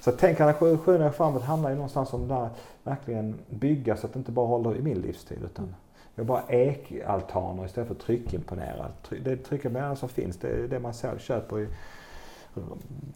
Så 0.00 0.12
tänk 0.12 0.40
att 0.40 0.56
sju 0.56 0.78
framåt 1.16 1.42
handlar 1.42 1.70
ju 1.70 1.76
någonstans 1.76 2.12
om 2.12 2.28
det 2.28 2.34
där 2.34 2.48
verkligen 2.82 3.38
bygga 3.48 3.96
så 3.96 4.06
att 4.06 4.12
det 4.12 4.18
inte 4.18 4.32
bara 4.32 4.46
håller 4.46 4.76
i 4.76 4.82
min 4.82 5.00
livstid 5.00 5.38
utan 5.44 5.74
har 6.16 6.24
bara 6.24 6.42
ekaltaner 6.48 7.64
istället 7.64 7.88
för 7.88 7.94
tryckimponerad. 7.94 8.92
Det 9.24 9.36
tryckimponerade 9.36 9.96
som 9.96 10.08
finns, 10.08 10.36
det 10.36 10.48
är 10.48 10.68
det 10.68 10.78
man 10.78 10.92
själv 10.92 11.18
köper 11.18 11.60
i 11.60 11.68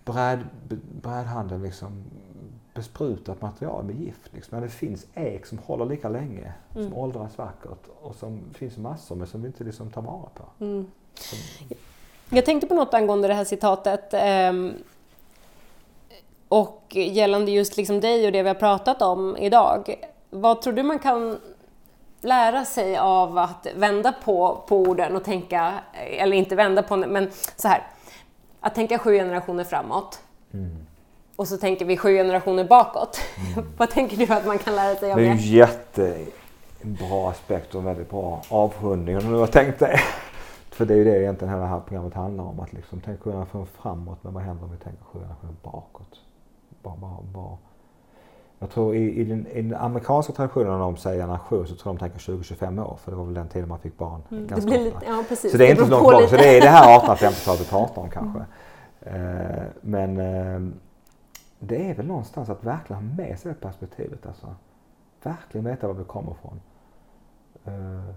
bräd, 0.05 0.39
brädhandeln 1.03 1.63
liksom 1.63 2.05
besprutat 2.75 3.43
material 3.43 3.85
med 3.85 4.01
gift. 4.01 4.21
Liksom. 4.31 4.51
Men 4.57 4.63
det 4.63 4.69
finns 4.69 5.07
ek 5.15 5.47
som 5.47 5.59
håller 5.59 5.87
lika 5.87 6.09
länge, 6.09 6.53
mm. 6.75 6.89
som 6.89 6.99
åldras 6.99 7.39
vackert 7.39 7.87
och 8.03 8.15
som 8.15 8.41
finns 8.55 8.77
massor 8.77 9.17
med 9.17 9.29
som 9.29 9.43
vi 9.43 9.47
inte 9.47 9.65
liksom 9.65 9.91
tar 9.91 10.03
vara 10.03 10.29
på. 10.35 10.65
Mm. 10.65 10.91
Jag 12.31 12.45
tänkte 12.45 12.67
på 12.67 12.75
något 12.75 12.95
angående 12.95 13.29
det 13.29 13.35
här 13.35 13.45
citatet. 13.45 14.15
Um, 14.51 14.75
och 16.49 16.83
gällande 16.91 17.51
just 17.51 17.77
liksom 17.77 18.01
dig 18.01 18.27
och 18.27 18.33
det 18.33 18.43
vi 18.43 18.49
har 18.49 18.55
pratat 18.55 19.03
om 19.03 19.37
idag. 19.37 19.95
Vad 20.31 20.63
tror 20.63 20.73
du 20.73 20.83
man 20.83 20.99
kan 20.99 21.41
lära 22.21 22.65
sig 22.65 22.97
av 22.97 23.39
att 23.39 23.67
vända 23.77 24.13
på, 24.25 24.65
på 24.69 24.77
orden 24.77 25.17
och 25.17 25.25
tänka, 25.25 25.75
eller 25.93 26.37
inte 26.37 26.57
vända 26.57 26.83
på 26.83 26.97
men 26.97 27.31
så 27.57 27.69
här, 27.69 27.87
att 28.63 28.75
tänka 28.75 28.99
sju 28.99 29.15
generationer 29.15 29.65
framåt. 29.65 30.21
Mm. 30.53 30.77
Och 31.37 31.49
så 31.49 31.57
tänker 31.57 31.85
vi 31.85 31.97
sju 31.97 32.17
generationer 32.17 32.65
bakåt. 32.65 33.21
Mm. 33.55 33.67
Vad 33.77 33.91
tänker 33.91 34.17
du 34.17 34.33
att 34.33 34.47
man 34.47 34.59
kan 34.59 34.77
lära 34.77 34.97
sig 34.97 35.13
av 35.13 35.19
det? 35.19 35.25
Det 35.25 35.29
är 35.29 35.33
en 35.33 35.39
jättebra 35.39 37.31
aspekt 37.31 37.75
och 37.75 37.81
en 37.81 37.87
väldigt 37.87 38.11
bra 38.11 38.43
avrundning 38.49 39.17
om 39.17 39.33
du 39.33 39.39
har 39.39 39.47
tänkt 39.47 39.79
det. 39.79 40.01
För 40.71 40.87
det 40.87 40.95
är 40.95 40.99
ju 40.99 41.05
det 41.05 41.21
egentligen 41.21 41.55
hela 41.55 41.63
det 41.63 41.69
här 41.69 41.81
programmet 41.81 42.15
handlar 42.15 42.45
om. 42.45 42.61
Att 42.61 42.73
liksom 42.73 43.01
tänka 43.01 43.23
sju 43.23 43.31
generationer 43.31 43.67
framåt, 43.83 44.19
men 44.23 44.35
vad 44.35 44.43
händer 44.43 44.65
om 44.65 44.71
vi 44.71 44.77
tänker 44.77 45.05
sju 45.05 45.19
generationer 45.19 45.55
bakåt? 45.63 46.21
Bara, 46.83 46.97
bara, 46.97 47.23
bara. 47.23 47.59
Jag 48.63 48.71
tror 48.71 48.95
i, 48.95 49.21
i, 49.21 49.25
den, 49.25 49.47
i 49.47 49.63
den 49.63 49.75
amerikanska 49.75 50.33
traditionen 50.33 50.79
de 50.79 50.97
säger 50.97 51.23
generation 51.23 51.67
så 51.67 51.75
tror 51.75 51.93
de 51.93 51.99
tänker 51.99 52.19
20-25 52.19 52.87
år 52.87 52.99
för 53.05 53.11
det 53.11 53.17
var 53.17 53.25
väl 53.25 53.35
den 53.35 53.49
tiden 53.49 53.69
man 53.69 53.79
fick 53.79 53.99
barn. 53.99 54.23
Mm, 54.31 54.47
ganska 54.47 54.71
det 54.71 54.79
lite, 54.79 54.99
ja, 55.07 55.25
precis. 55.29 55.53
Så 55.53 55.59
det 55.59 55.67
är 55.67 55.71
inte 55.71 55.85
så 55.85 55.91
långt 55.91 56.09
tillbaka. 56.09 56.29
Så 56.29 56.37
det 56.37 56.57
är 56.57 56.61
det 56.61 56.69
här 56.69 57.01
1850-talet 57.01 57.61
vi 57.61 57.65
pratar 57.65 58.03
om 58.03 58.11
kanske. 58.11 58.45
Mm. 59.01 59.57
Uh, 59.57 59.63
men 59.81 60.21
uh, 60.21 60.73
det 61.59 61.91
är 61.91 61.95
väl 61.95 62.07
någonstans 62.07 62.49
att 62.49 62.65
verkligen 62.65 63.03
ha 63.03 63.17
med 63.17 63.39
sig 63.39 63.53
det 63.53 63.61
perspektivet. 63.61 64.27
Alltså. 64.27 64.55
Verkligen 65.23 65.65
veta 65.65 65.87
var 65.87 65.95
vi 65.95 66.05
kommer 66.05 66.33
ifrån. 66.33 66.61
Uh, 67.69 68.15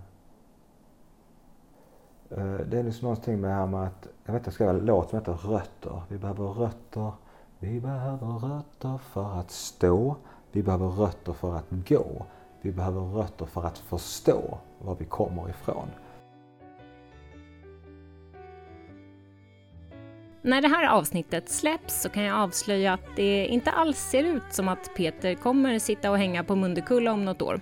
det 2.70 2.80
är 2.80 2.84
liksom 2.84 3.06
någonting 3.06 3.42
med 3.42 3.50
det 3.50 3.56
här 3.56 3.68
med 3.68 3.84
att, 3.84 4.08
jag 4.26 4.34
vet 4.34 4.46
jag 4.46 4.54
skrev 4.54 4.70
en 4.70 4.78
låt 4.78 5.10
som 5.10 5.20
heter 5.20 5.34
Rötter. 5.34 6.02
Vi 6.08 6.18
behöver 6.18 6.46
rötter, 6.46 7.12
vi 7.60 7.80
behöver 7.80 8.28
rötter 8.28 8.98
för 8.98 9.40
att 9.40 9.52
stå. 9.52 10.16
Vi 10.56 10.64
behöver 10.64 10.88
rötter 10.88 11.34
för 11.34 11.56
att 11.56 11.65
gå. 11.69 12.26
Vi 12.61 12.72
behöver 12.72 13.02
rötter 13.02 13.45
för 13.45 13.64
att 13.64 13.77
förstå 13.77 14.57
var 14.80 14.95
vi 14.95 15.06
kommer 15.06 15.49
ifrån. 15.49 15.88
När 20.41 20.61
det 20.61 20.68
här 20.68 20.88
avsnittet 20.88 21.49
släpps 21.49 22.02
så 22.02 22.10
kan 22.10 22.23
jag 22.23 22.38
avslöja 22.38 22.94
att 22.94 23.15
det 23.15 23.45
inte 23.45 23.72
alls 23.72 23.98
ser 23.98 24.23
ut 24.23 24.44
som 24.52 24.68
att 24.68 24.95
Peter 24.95 25.36
kommer 25.36 25.80
sitta 25.80 26.11
och 26.11 26.18
hänga 26.18 26.44
på 26.44 26.56
Mundekulla 26.56 27.14
om 27.14 27.26
något 27.26 27.41
år. 27.41 27.61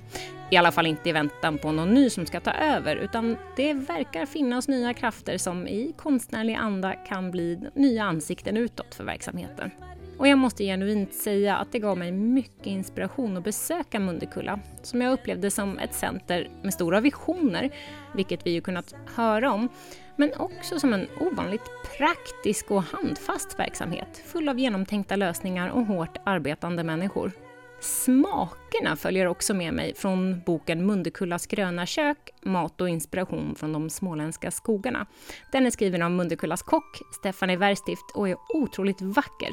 I 0.51 0.57
alla 0.57 0.71
fall 0.71 0.87
inte 0.87 1.09
i 1.09 1.11
väntan 1.11 1.57
på 1.57 1.71
någon 1.71 1.93
ny 1.93 2.09
som 2.09 2.25
ska 2.25 2.39
ta 2.39 2.51
över, 2.51 2.95
utan 2.95 3.37
det 3.55 3.73
verkar 3.73 4.25
finnas 4.25 4.67
nya 4.67 4.93
krafter 4.93 5.37
som 5.37 5.67
i 5.67 5.93
konstnärlig 5.97 6.55
anda 6.55 6.93
kan 6.93 7.31
bli 7.31 7.59
nya 7.73 8.03
ansikten 8.03 8.57
utåt 8.57 8.95
för 8.95 9.03
verksamheten. 9.03 9.71
Och 10.17 10.27
jag 10.27 10.37
måste 10.37 10.63
genuint 10.63 11.13
säga 11.13 11.57
att 11.57 11.71
det 11.71 11.79
gav 11.79 11.97
mig 11.97 12.11
mycket 12.11 12.67
inspiration 12.67 13.37
att 13.37 13.43
besöka 13.43 13.99
Mundekulla, 13.99 14.59
som 14.81 15.01
jag 15.01 15.13
upplevde 15.13 15.51
som 15.51 15.79
ett 15.79 15.93
center 15.93 16.49
med 16.63 16.73
stora 16.73 16.99
visioner, 17.01 17.69
vilket 18.15 18.45
vi 18.45 18.51
ju 18.51 18.61
kunnat 18.61 18.95
höra 19.15 19.51
om, 19.51 19.69
men 20.15 20.33
också 20.37 20.79
som 20.79 20.93
en 20.93 21.07
ovanligt 21.19 21.69
praktisk 21.97 22.71
och 22.71 22.83
handfast 22.83 23.59
verksamhet, 23.59 24.23
full 24.25 24.49
av 24.49 24.59
genomtänkta 24.59 25.15
lösningar 25.15 25.69
och 25.69 25.85
hårt 25.85 26.17
arbetande 26.23 26.83
människor. 26.83 27.31
Smakerna 27.79 28.95
följer 28.95 29.25
också 29.25 29.53
med 29.53 29.73
mig 29.73 29.95
från 29.95 30.41
boken 30.45 30.85
Mundekullas 30.85 31.47
gröna 31.47 31.85
kök, 31.85 32.29
mat 32.41 32.81
och 32.81 32.89
inspiration 32.89 33.55
från 33.55 33.73
de 33.73 33.89
småländska 33.89 34.51
skogarna. 34.51 35.05
Den 35.51 35.65
är 35.65 35.69
skriven 35.69 36.01
av 36.01 36.11
Mundekullas 36.11 36.61
kock, 36.61 37.01
Stefanie 37.11 37.57
Werstift, 37.57 38.11
och 38.15 38.29
är 38.29 38.37
otroligt 38.53 39.01
vacker. 39.01 39.49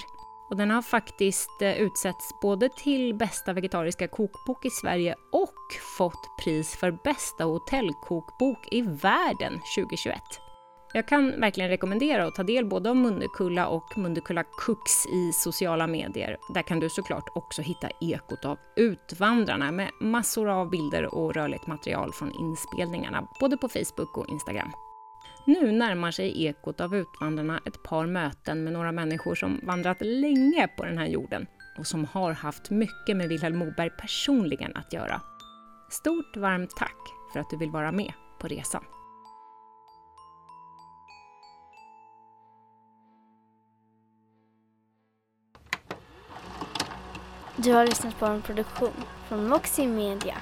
Och 0.51 0.57
den 0.57 0.71
har 0.71 0.83
faktiskt 0.83 1.63
eh, 1.63 1.81
utsetts 1.81 2.31
både 2.43 2.69
till 2.69 3.15
bästa 3.15 3.53
vegetariska 3.53 4.09
kokbok 4.09 4.65
i 4.65 4.71
Sverige 4.71 5.15
och 5.33 5.55
fått 5.99 6.29
pris 6.45 6.77
för 6.77 6.91
bästa 6.91 7.45
hotellkokbok 7.45 8.69
i 8.71 8.83
världen 8.83 9.61
2021. 9.77 10.23
Jag 10.93 11.09
kan 11.09 11.41
verkligen 11.41 11.71
rekommendera 11.71 12.27
att 12.27 12.35
ta 12.35 12.43
del 12.43 12.67
både 12.67 12.91
av 12.91 12.97
Mundekulla 12.97 13.69
och 13.69 13.99
Mundekulla 13.99 14.45
Cooks 14.45 15.07
i 15.07 15.33
sociala 15.33 15.87
medier. 15.87 16.37
Där 16.55 16.63
kan 16.63 16.81
du 16.81 16.89
såklart 16.89 17.29
också 17.35 17.63
hitta 17.63 17.91
ekot 18.01 18.45
av 18.45 18.59
Utvandrarna 18.77 19.73
med 19.73 19.91
massor 20.01 20.49
av 20.49 20.71
bilder 20.71 21.15
och 21.15 21.35
rörligt 21.35 21.67
material 21.67 22.13
från 22.13 22.33
inspelningarna, 22.41 23.29
både 23.41 23.57
på 23.57 23.69
Facebook 23.69 24.19
och 24.19 24.29
Instagram. 24.29 24.73
Nu 25.45 25.73
närmar 25.73 26.11
sig 26.11 26.45
ekot 26.45 26.81
av 26.81 26.97
Utvandrarna 26.97 27.61
ett 27.67 27.83
par 27.83 28.07
möten 28.07 28.65
med 28.65 28.73
några 28.73 28.93
människor 28.93 29.35
som 29.35 29.61
vandrat 29.63 30.01
länge 30.01 30.69
på 30.77 30.85
den 30.85 30.99
här 30.99 31.07
jorden 31.07 31.47
och 31.79 31.87
som 31.87 32.05
har 32.05 32.33
haft 32.33 32.71
mycket 32.71 33.17
med 33.17 33.29
Vilhelm 33.29 33.59
Moberg 33.59 33.91
personligen 33.91 34.77
att 34.77 34.93
göra. 34.93 35.21
Stort 35.91 36.37
varmt 36.37 36.71
tack 36.77 36.97
för 37.33 37.41
att 37.41 37.51
du 37.51 37.57
vill 37.57 37.71
vara 37.71 37.93
med 37.93 38.13
på 38.41 38.49
resan. 38.49 38.85
Du 47.57 47.73
har 47.73 47.87
lyssnat 47.87 48.19
på 48.19 48.27
en 48.27 48.43
produktion 48.43 49.05
från 49.29 49.49
Moxie 49.49 49.89
Media. 49.89 50.37